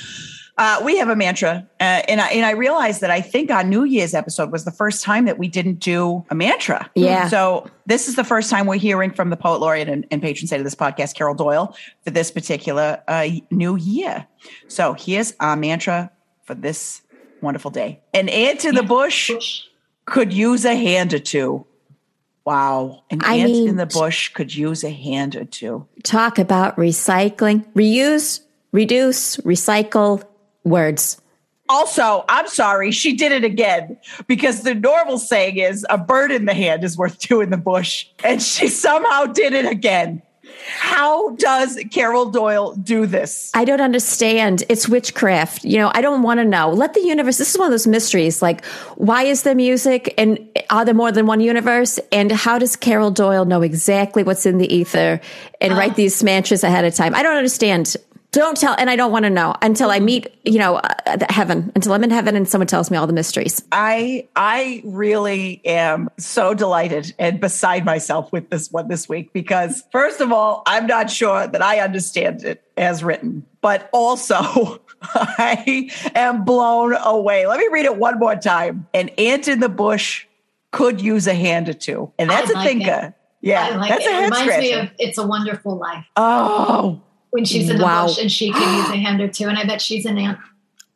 Uh, 0.57 0.81
we 0.85 0.97
have 0.97 1.09
a 1.09 1.17
mantra, 1.17 1.67
uh, 1.81 2.01
and 2.07 2.21
I 2.21 2.29
and 2.29 2.45
I 2.45 2.51
realized 2.51 3.01
that 3.01 3.11
I 3.11 3.19
think 3.19 3.51
our 3.51 3.63
New 3.63 3.83
Year's 3.83 4.13
episode 4.13 4.53
was 4.53 4.63
the 4.63 4.71
first 4.71 5.03
time 5.03 5.25
that 5.25 5.37
we 5.37 5.49
didn't 5.49 5.79
do 5.79 6.23
a 6.29 6.35
mantra. 6.35 6.89
Yeah. 6.95 7.27
So 7.27 7.69
this 7.85 8.07
is 8.07 8.15
the 8.15 8.23
first 8.23 8.49
time 8.49 8.65
we're 8.65 8.75
hearing 8.75 9.11
from 9.11 9.31
the 9.31 9.37
poet 9.37 9.59
laureate 9.59 9.89
and, 9.89 10.07
and 10.11 10.21
patron 10.21 10.47
saint 10.47 10.61
of 10.61 10.63
this 10.63 10.75
podcast, 10.75 11.15
Carol 11.15 11.35
Doyle, 11.35 11.75
for 12.05 12.11
this 12.11 12.31
particular 12.31 13.03
uh, 13.09 13.27
new 13.51 13.75
year. 13.75 14.25
So 14.69 14.93
here's 14.93 15.33
our 15.41 15.57
mantra 15.57 16.09
for 16.45 16.53
this 16.53 17.01
wonderful 17.41 17.71
day: 17.71 17.99
An 18.13 18.29
ant 18.29 18.63
in 18.63 18.75
the 18.75 18.83
bush 18.83 19.31
could 20.05 20.31
use 20.31 20.63
a 20.63 20.75
hand 20.75 21.13
or 21.13 21.19
two. 21.19 21.65
Wow, 22.45 23.03
an 23.09 23.21
I 23.23 23.35
ant 23.37 23.51
mean- 23.51 23.69
in 23.69 23.75
the 23.75 23.87
bush 23.87 24.29
could 24.29 24.53
use 24.55 24.83
a 24.83 24.91
hand 24.91 25.35
or 25.35 25.45
two. 25.45 25.87
Talk 26.03 26.37
about 26.37 26.77
recycling, 26.77 27.65
reuse, 27.73 28.41
reduce, 28.71 29.37
recycle 29.37 30.23
words. 30.63 31.19
Also, 31.67 32.23
I'm 32.29 32.47
sorry, 32.47 32.91
she 32.91 33.13
did 33.15 33.31
it 33.31 33.43
again 33.43 33.97
because 34.27 34.61
the 34.61 34.75
normal 34.75 35.17
saying 35.17 35.57
is 35.57 35.83
a 35.89 35.97
bird 35.97 36.31
in 36.31 36.45
the 36.45 36.53
hand 36.53 36.83
is 36.83 36.95
worth 36.95 37.17
two 37.17 37.41
in 37.41 37.49
the 37.49 37.57
bush. 37.57 38.05
And 38.23 38.39
she 38.39 38.67
somehow 38.67 39.25
did 39.25 39.53
it 39.53 39.65
again. 39.65 40.21
How 40.67 41.31
does 41.35 41.79
Carol 41.91 42.29
Doyle 42.29 42.75
do 42.75 43.05
this? 43.05 43.51
I 43.53 43.65
don't 43.65 43.81
understand. 43.81 44.63
It's 44.69 44.87
witchcraft. 44.87 45.63
You 45.63 45.77
know, 45.79 45.91
I 45.93 46.01
don't 46.01 46.21
want 46.21 46.39
to 46.39 46.45
know. 46.45 46.71
Let 46.71 46.93
the 46.93 47.01
universe, 47.01 47.37
this 47.37 47.51
is 47.51 47.57
one 47.57 47.67
of 47.67 47.71
those 47.71 47.87
mysteries. 47.87 48.41
Like, 48.41 48.65
why 48.95 49.23
is 49.23 49.43
there 49.43 49.55
music 49.55 50.13
and 50.17 50.39
are 50.69 50.85
there 50.85 50.93
more 50.93 51.11
than 51.11 51.25
one 51.25 51.39
universe? 51.39 51.99
And 52.11 52.31
how 52.31 52.59
does 52.59 52.75
Carol 52.75 53.11
Doyle 53.11 53.45
know 53.45 53.61
exactly 53.61 54.23
what's 54.23 54.45
in 54.45 54.57
the 54.57 54.73
ether 54.73 55.19
and 55.61 55.73
uh. 55.73 55.75
write 55.75 55.95
these 55.95 56.23
mantras 56.23 56.63
ahead 56.63 56.85
of 56.85 56.93
time? 56.93 57.15
I 57.15 57.23
don't 57.23 57.37
understand. 57.37 57.95
Don't 58.35 58.57
tell, 58.57 58.75
and 58.77 58.89
I 58.89 58.97
don't 58.97 59.13
want 59.13 59.23
to 59.23 59.29
know 59.29 59.55
until 59.61 59.89
I 59.91 60.01
meet, 60.01 60.27
you 60.43 60.59
know, 60.59 60.75
uh, 60.75 61.15
the 61.15 61.25
heaven, 61.29 61.71
until 61.73 61.93
I'm 61.93 62.03
in 62.03 62.09
heaven 62.09 62.35
and 62.35 62.45
someone 62.49 62.67
tells 62.67 62.91
me 62.91 62.97
all 62.97 63.07
the 63.07 63.13
mysteries. 63.13 63.63
I 63.71 64.27
I 64.35 64.81
really 64.83 65.61
am 65.65 66.09
so 66.17 66.53
delighted 66.53 67.13
and 67.17 67.39
beside 67.39 67.85
myself 67.85 68.29
with 68.33 68.49
this 68.49 68.69
one 68.73 68.89
this 68.89 69.07
week 69.07 69.31
because 69.31 69.83
first 69.89 70.19
of 70.19 70.33
all, 70.33 70.63
I'm 70.67 70.85
not 70.85 71.09
sure 71.09 71.47
that 71.47 71.61
I 71.61 71.79
understand 71.79 72.43
it 72.43 72.61
as 72.75 73.05
written, 73.05 73.45
but 73.61 73.89
also 73.93 74.81
I 75.01 75.89
am 76.13 76.43
blown 76.43 76.93
away. 77.05 77.47
Let 77.47 77.57
me 77.59 77.69
read 77.71 77.85
it 77.85 77.95
one 77.95 78.19
more 78.19 78.35
time. 78.35 78.85
An 78.93 79.07
ant 79.17 79.47
in 79.47 79.61
the 79.61 79.69
bush 79.69 80.25
could 80.71 80.99
use 80.99 81.25
a 81.25 81.33
hand 81.33 81.69
or 81.69 81.73
two. 81.73 82.11
And 82.19 82.29
that's 82.29 82.49
I 82.49 82.51
a 82.51 82.55
like 82.55 82.67
thinker. 82.67 83.15
Yeah, 83.39 83.69
I 83.71 83.75
like 83.77 83.89
that's 83.91 84.05
it. 84.05 84.09
a 84.11 84.11
It 84.11 84.15
head 84.15 84.23
reminds 84.25 84.57
me 84.57 84.67
scratcher. 84.71 84.81
of 84.81 84.89
It's 84.99 85.17
a 85.17 85.25
Wonderful 85.25 85.77
Life 85.77 86.05
Oh, 86.17 87.01
when 87.35 87.43
she's 87.43 87.69
in 87.69 87.77
the 87.77 87.83
Wow. 87.83 88.07
bush 88.07 88.17
and 88.17 88.31
she 88.31 88.49
can 88.49 88.77
use 88.77 88.89
a 88.89 88.95
hand 88.95 89.19
or 89.19 89.27
two. 89.27 89.49
And 89.49 89.57
I 89.57 89.65
bet 89.65 89.81
she's 89.81 90.05
an 90.05 90.17
aunt. 90.17 90.39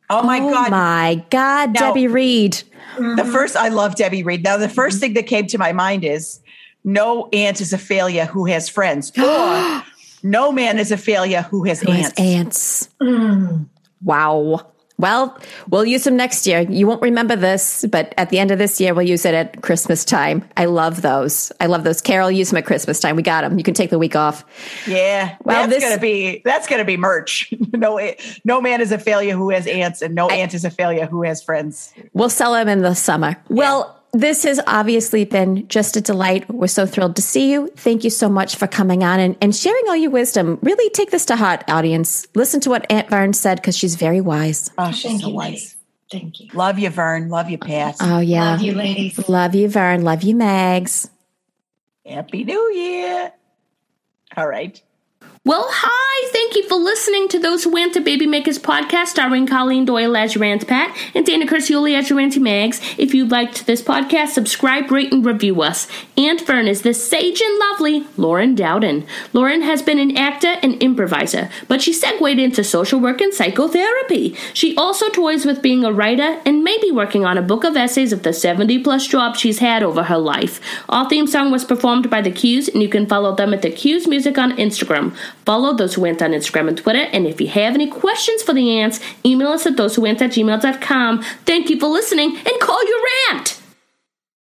oh 0.08 0.22
my 0.22 0.40
oh 0.40 0.50
God. 0.50 0.70
my 0.70 1.24
God, 1.28 1.74
Now- 1.74 1.80
Debbie 1.80 2.08
Reed. 2.08 2.62
The 2.96 3.02
mm-hmm. 3.02 3.30
first, 3.30 3.56
I 3.56 3.68
love 3.68 3.94
Debbie 3.94 4.22
Reed. 4.24 4.42
Now, 4.42 4.56
the 4.56 4.66
mm-hmm. 4.66 4.80
1st 4.80 4.98
thing 5.00 5.12
that 5.14 5.26
came 5.26 5.46
to 5.48 5.58
my 5.58 5.72
mind 5.72 6.02
is 6.02 6.40
no 6.82 7.28
aunt 7.32 7.60
is 7.60 7.72
a 7.72 7.78
failure 7.78 8.24
who 8.24 8.46
has 8.46 8.68
friends, 8.68 9.12
or 9.18 9.84
no 10.22 10.50
man 10.50 10.78
is 10.78 10.90
a 10.90 10.96
failure 10.96 11.42
who 11.42 11.64
has 11.64 11.80
Who 11.80 11.92
has 11.92 12.12
ants. 12.16 12.18
ants. 12.18 12.88
Mm. 13.00 13.68
Wow. 14.02 14.66
Well, 15.00 15.36
we'll 15.68 15.84
use 15.86 16.04
them 16.04 16.16
next 16.16 16.46
year. 16.46 16.60
You 16.60 16.86
won't 16.86 17.02
remember 17.02 17.34
this, 17.36 17.84
but 17.90 18.12
at 18.18 18.30
the 18.30 18.38
end 18.38 18.50
of 18.50 18.58
this 18.58 18.80
year, 18.80 18.92
we'll 18.94 19.06
use 19.08 19.24
it 19.24 19.34
at 19.34 19.62
Christmas 19.62 20.04
time. 20.04 20.46
I 20.56 20.66
love 20.66 21.02
those. 21.02 21.50
I 21.60 21.66
love 21.66 21.84
those. 21.84 22.00
Carol, 22.00 22.30
use 22.30 22.50
them 22.50 22.58
at 22.58 22.66
Christmas 22.66 23.00
time. 23.00 23.16
We 23.16 23.22
got 23.22 23.42
them. 23.42 23.56
You 23.58 23.64
can 23.64 23.74
take 23.74 23.90
the 23.90 23.98
week 23.98 24.14
off. 24.14 24.44
Yeah, 24.86 25.36
Well, 25.42 25.66
that's 25.66 25.80
this- 25.80 25.84
gonna 25.84 26.00
be 26.00 26.42
that's 26.44 26.66
gonna 26.68 26.84
be 26.84 26.96
merch. 26.96 27.52
no, 27.72 27.98
no 28.44 28.60
man 28.60 28.80
is 28.80 28.92
a 28.92 28.98
failure 28.98 29.34
who 29.34 29.50
has 29.50 29.66
ants, 29.66 30.02
and 30.02 30.14
no 30.14 30.28
aunt 30.28 30.54
is 30.54 30.64
a 30.64 30.70
failure 30.70 31.06
who 31.06 31.22
has 31.22 31.42
friends. 31.42 31.92
We'll 32.12 32.28
sell 32.30 32.52
them 32.52 32.68
in 32.68 32.80
the 32.82 32.94
summer. 32.94 33.36
Well, 33.48 33.99
this 34.12 34.42
has 34.44 34.60
obviously 34.66 35.24
been 35.24 35.68
just 35.68 35.96
a 35.96 36.00
delight. 36.00 36.48
We're 36.50 36.66
so 36.66 36.86
thrilled 36.86 37.16
to 37.16 37.22
see 37.22 37.52
you. 37.52 37.68
Thank 37.76 38.04
you 38.04 38.10
so 38.10 38.28
much 38.28 38.56
for 38.56 38.66
coming 38.66 39.04
on 39.04 39.20
and, 39.20 39.36
and 39.40 39.54
sharing 39.54 39.84
all 39.88 39.96
your 39.96 40.10
wisdom. 40.10 40.58
Really 40.62 40.90
take 40.90 41.10
this 41.10 41.24
to 41.26 41.36
heart, 41.36 41.64
audience. 41.68 42.26
Listen 42.34 42.60
to 42.60 42.70
what 42.70 42.90
Aunt 42.90 43.08
Vern 43.08 43.32
said 43.32 43.56
because 43.56 43.76
she's 43.76 43.94
very 43.94 44.20
wise. 44.20 44.70
Oh, 44.78 44.90
she's 44.90 45.02
Thank 45.02 45.20
so 45.22 45.28
you, 45.28 45.34
wise. 45.34 45.46
ladies. 45.46 45.76
Thank 46.10 46.40
you. 46.40 46.48
Love 46.54 46.78
you, 46.78 46.90
Vern. 46.90 47.28
Love 47.28 47.50
you, 47.50 47.58
Pat. 47.58 47.96
Oh, 48.00 48.18
yeah. 48.18 48.50
Love 48.52 48.62
you, 48.62 48.74
ladies. 48.74 49.28
Love 49.28 49.54
you, 49.54 49.68
Vern. 49.68 50.02
Love 50.02 50.22
you, 50.22 50.34
Mags. 50.34 51.08
Happy 52.04 52.42
New 52.42 52.72
Year. 52.72 53.32
All 54.36 54.48
right. 54.48 54.82
Well, 55.42 55.68
hi! 55.70 56.30
Thank 56.32 56.54
you 56.54 56.68
for 56.68 56.74
listening 56.74 57.26
to 57.28 57.38
Those 57.38 57.64
Who 57.64 57.70
Went 57.70 57.94
to 57.94 58.00
Baby 58.02 58.26
Makers 58.26 58.58
podcast, 58.58 59.06
starring 59.06 59.46
Colleen 59.46 59.86
Doyle 59.86 60.14
as 60.14 60.34
your 60.34 60.44
Aunt 60.44 60.68
Pat 60.68 60.94
and 61.14 61.24
Dana 61.24 61.46
Curcioli 61.46 61.96
as 61.96 62.10
your 62.10 62.20
Auntie 62.20 62.40
Mags. 62.40 62.78
If 62.98 63.14
you 63.14 63.24
liked 63.24 63.64
this 63.64 63.80
podcast, 63.80 64.28
subscribe, 64.28 64.90
rate, 64.90 65.10
and 65.14 65.24
review 65.24 65.62
us. 65.62 65.88
Aunt 66.18 66.46
Vern 66.46 66.68
is 66.68 66.82
the 66.82 66.92
sage 66.92 67.40
and 67.40 67.58
lovely 67.58 68.04
Lauren 68.18 68.54
Dowden. 68.54 69.06
Lauren 69.32 69.62
has 69.62 69.80
been 69.80 69.98
an 69.98 70.14
actor 70.14 70.56
and 70.62 70.74
improviser, 70.82 71.48
but 71.68 71.80
she 71.80 71.94
segued 71.94 72.38
into 72.38 72.62
social 72.62 73.00
work 73.00 73.22
and 73.22 73.32
psychotherapy. 73.32 74.36
She 74.52 74.76
also 74.76 75.08
toys 75.08 75.46
with 75.46 75.62
being 75.62 75.84
a 75.84 75.92
writer 75.92 76.38
and 76.44 76.62
maybe 76.62 76.90
working 76.90 77.24
on 77.24 77.38
a 77.38 77.42
book 77.42 77.64
of 77.64 77.78
essays 77.78 78.12
of 78.12 78.24
the 78.24 78.34
70 78.34 78.82
plus 78.82 79.06
jobs 79.06 79.40
she's 79.40 79.60
had 79.60 79.82
over 79.82 80.02
her 80.02 80.18
life. 80.18 80.60
Our 80.90 81.08
theme 81.08 81.26
song 81.26 81.50
was 81.50 81.64
performed 81.64 82.10
by 82.10 82.20
The 82.20 82.30
Q's, 82.30 82.68
and 82.68 82.82
you 82.82 82.90
can 82.90 83.06
follow 83.06 83.34
them 83.34 83.54
at 83.54 83.62
The 83.62 83.70
Q's 83.70 84.06
Music 84.06 84.36
on 84.36 84.52
Instagram. 84.58 85.16
Follow 85.44 85.74
Those 85.74 85.94
Who 85.94 86.02
Went 86.02 86.22
on 86.22 86.32
Instagram 86.32 86.68
and 86.68 86.78
Twitter, 86.78 87.08
and 87.12 87.26
if 87.26 87.40
you 87.40 87.48
have 87.48 87.74
any 87.74 87.88
questions 87.88 88.42
for 88.42 88.52
the 88.52 88.78
ants, 88.78 89.00
email 89.24 89.48
us 89.48 89.66
at 89.66 89.76
thosewhowent 89.76 90.20
at 90.20 90.30
gmail.com. 90.30 91.22
Thank 91.22 91.70
you 91.70 91.78
for 91.78 91.88
listening, 91.88 92.36
and 92.36 92.60
call 92.60 92.84
your 92.86 93.00
aunt! 93.30 93.59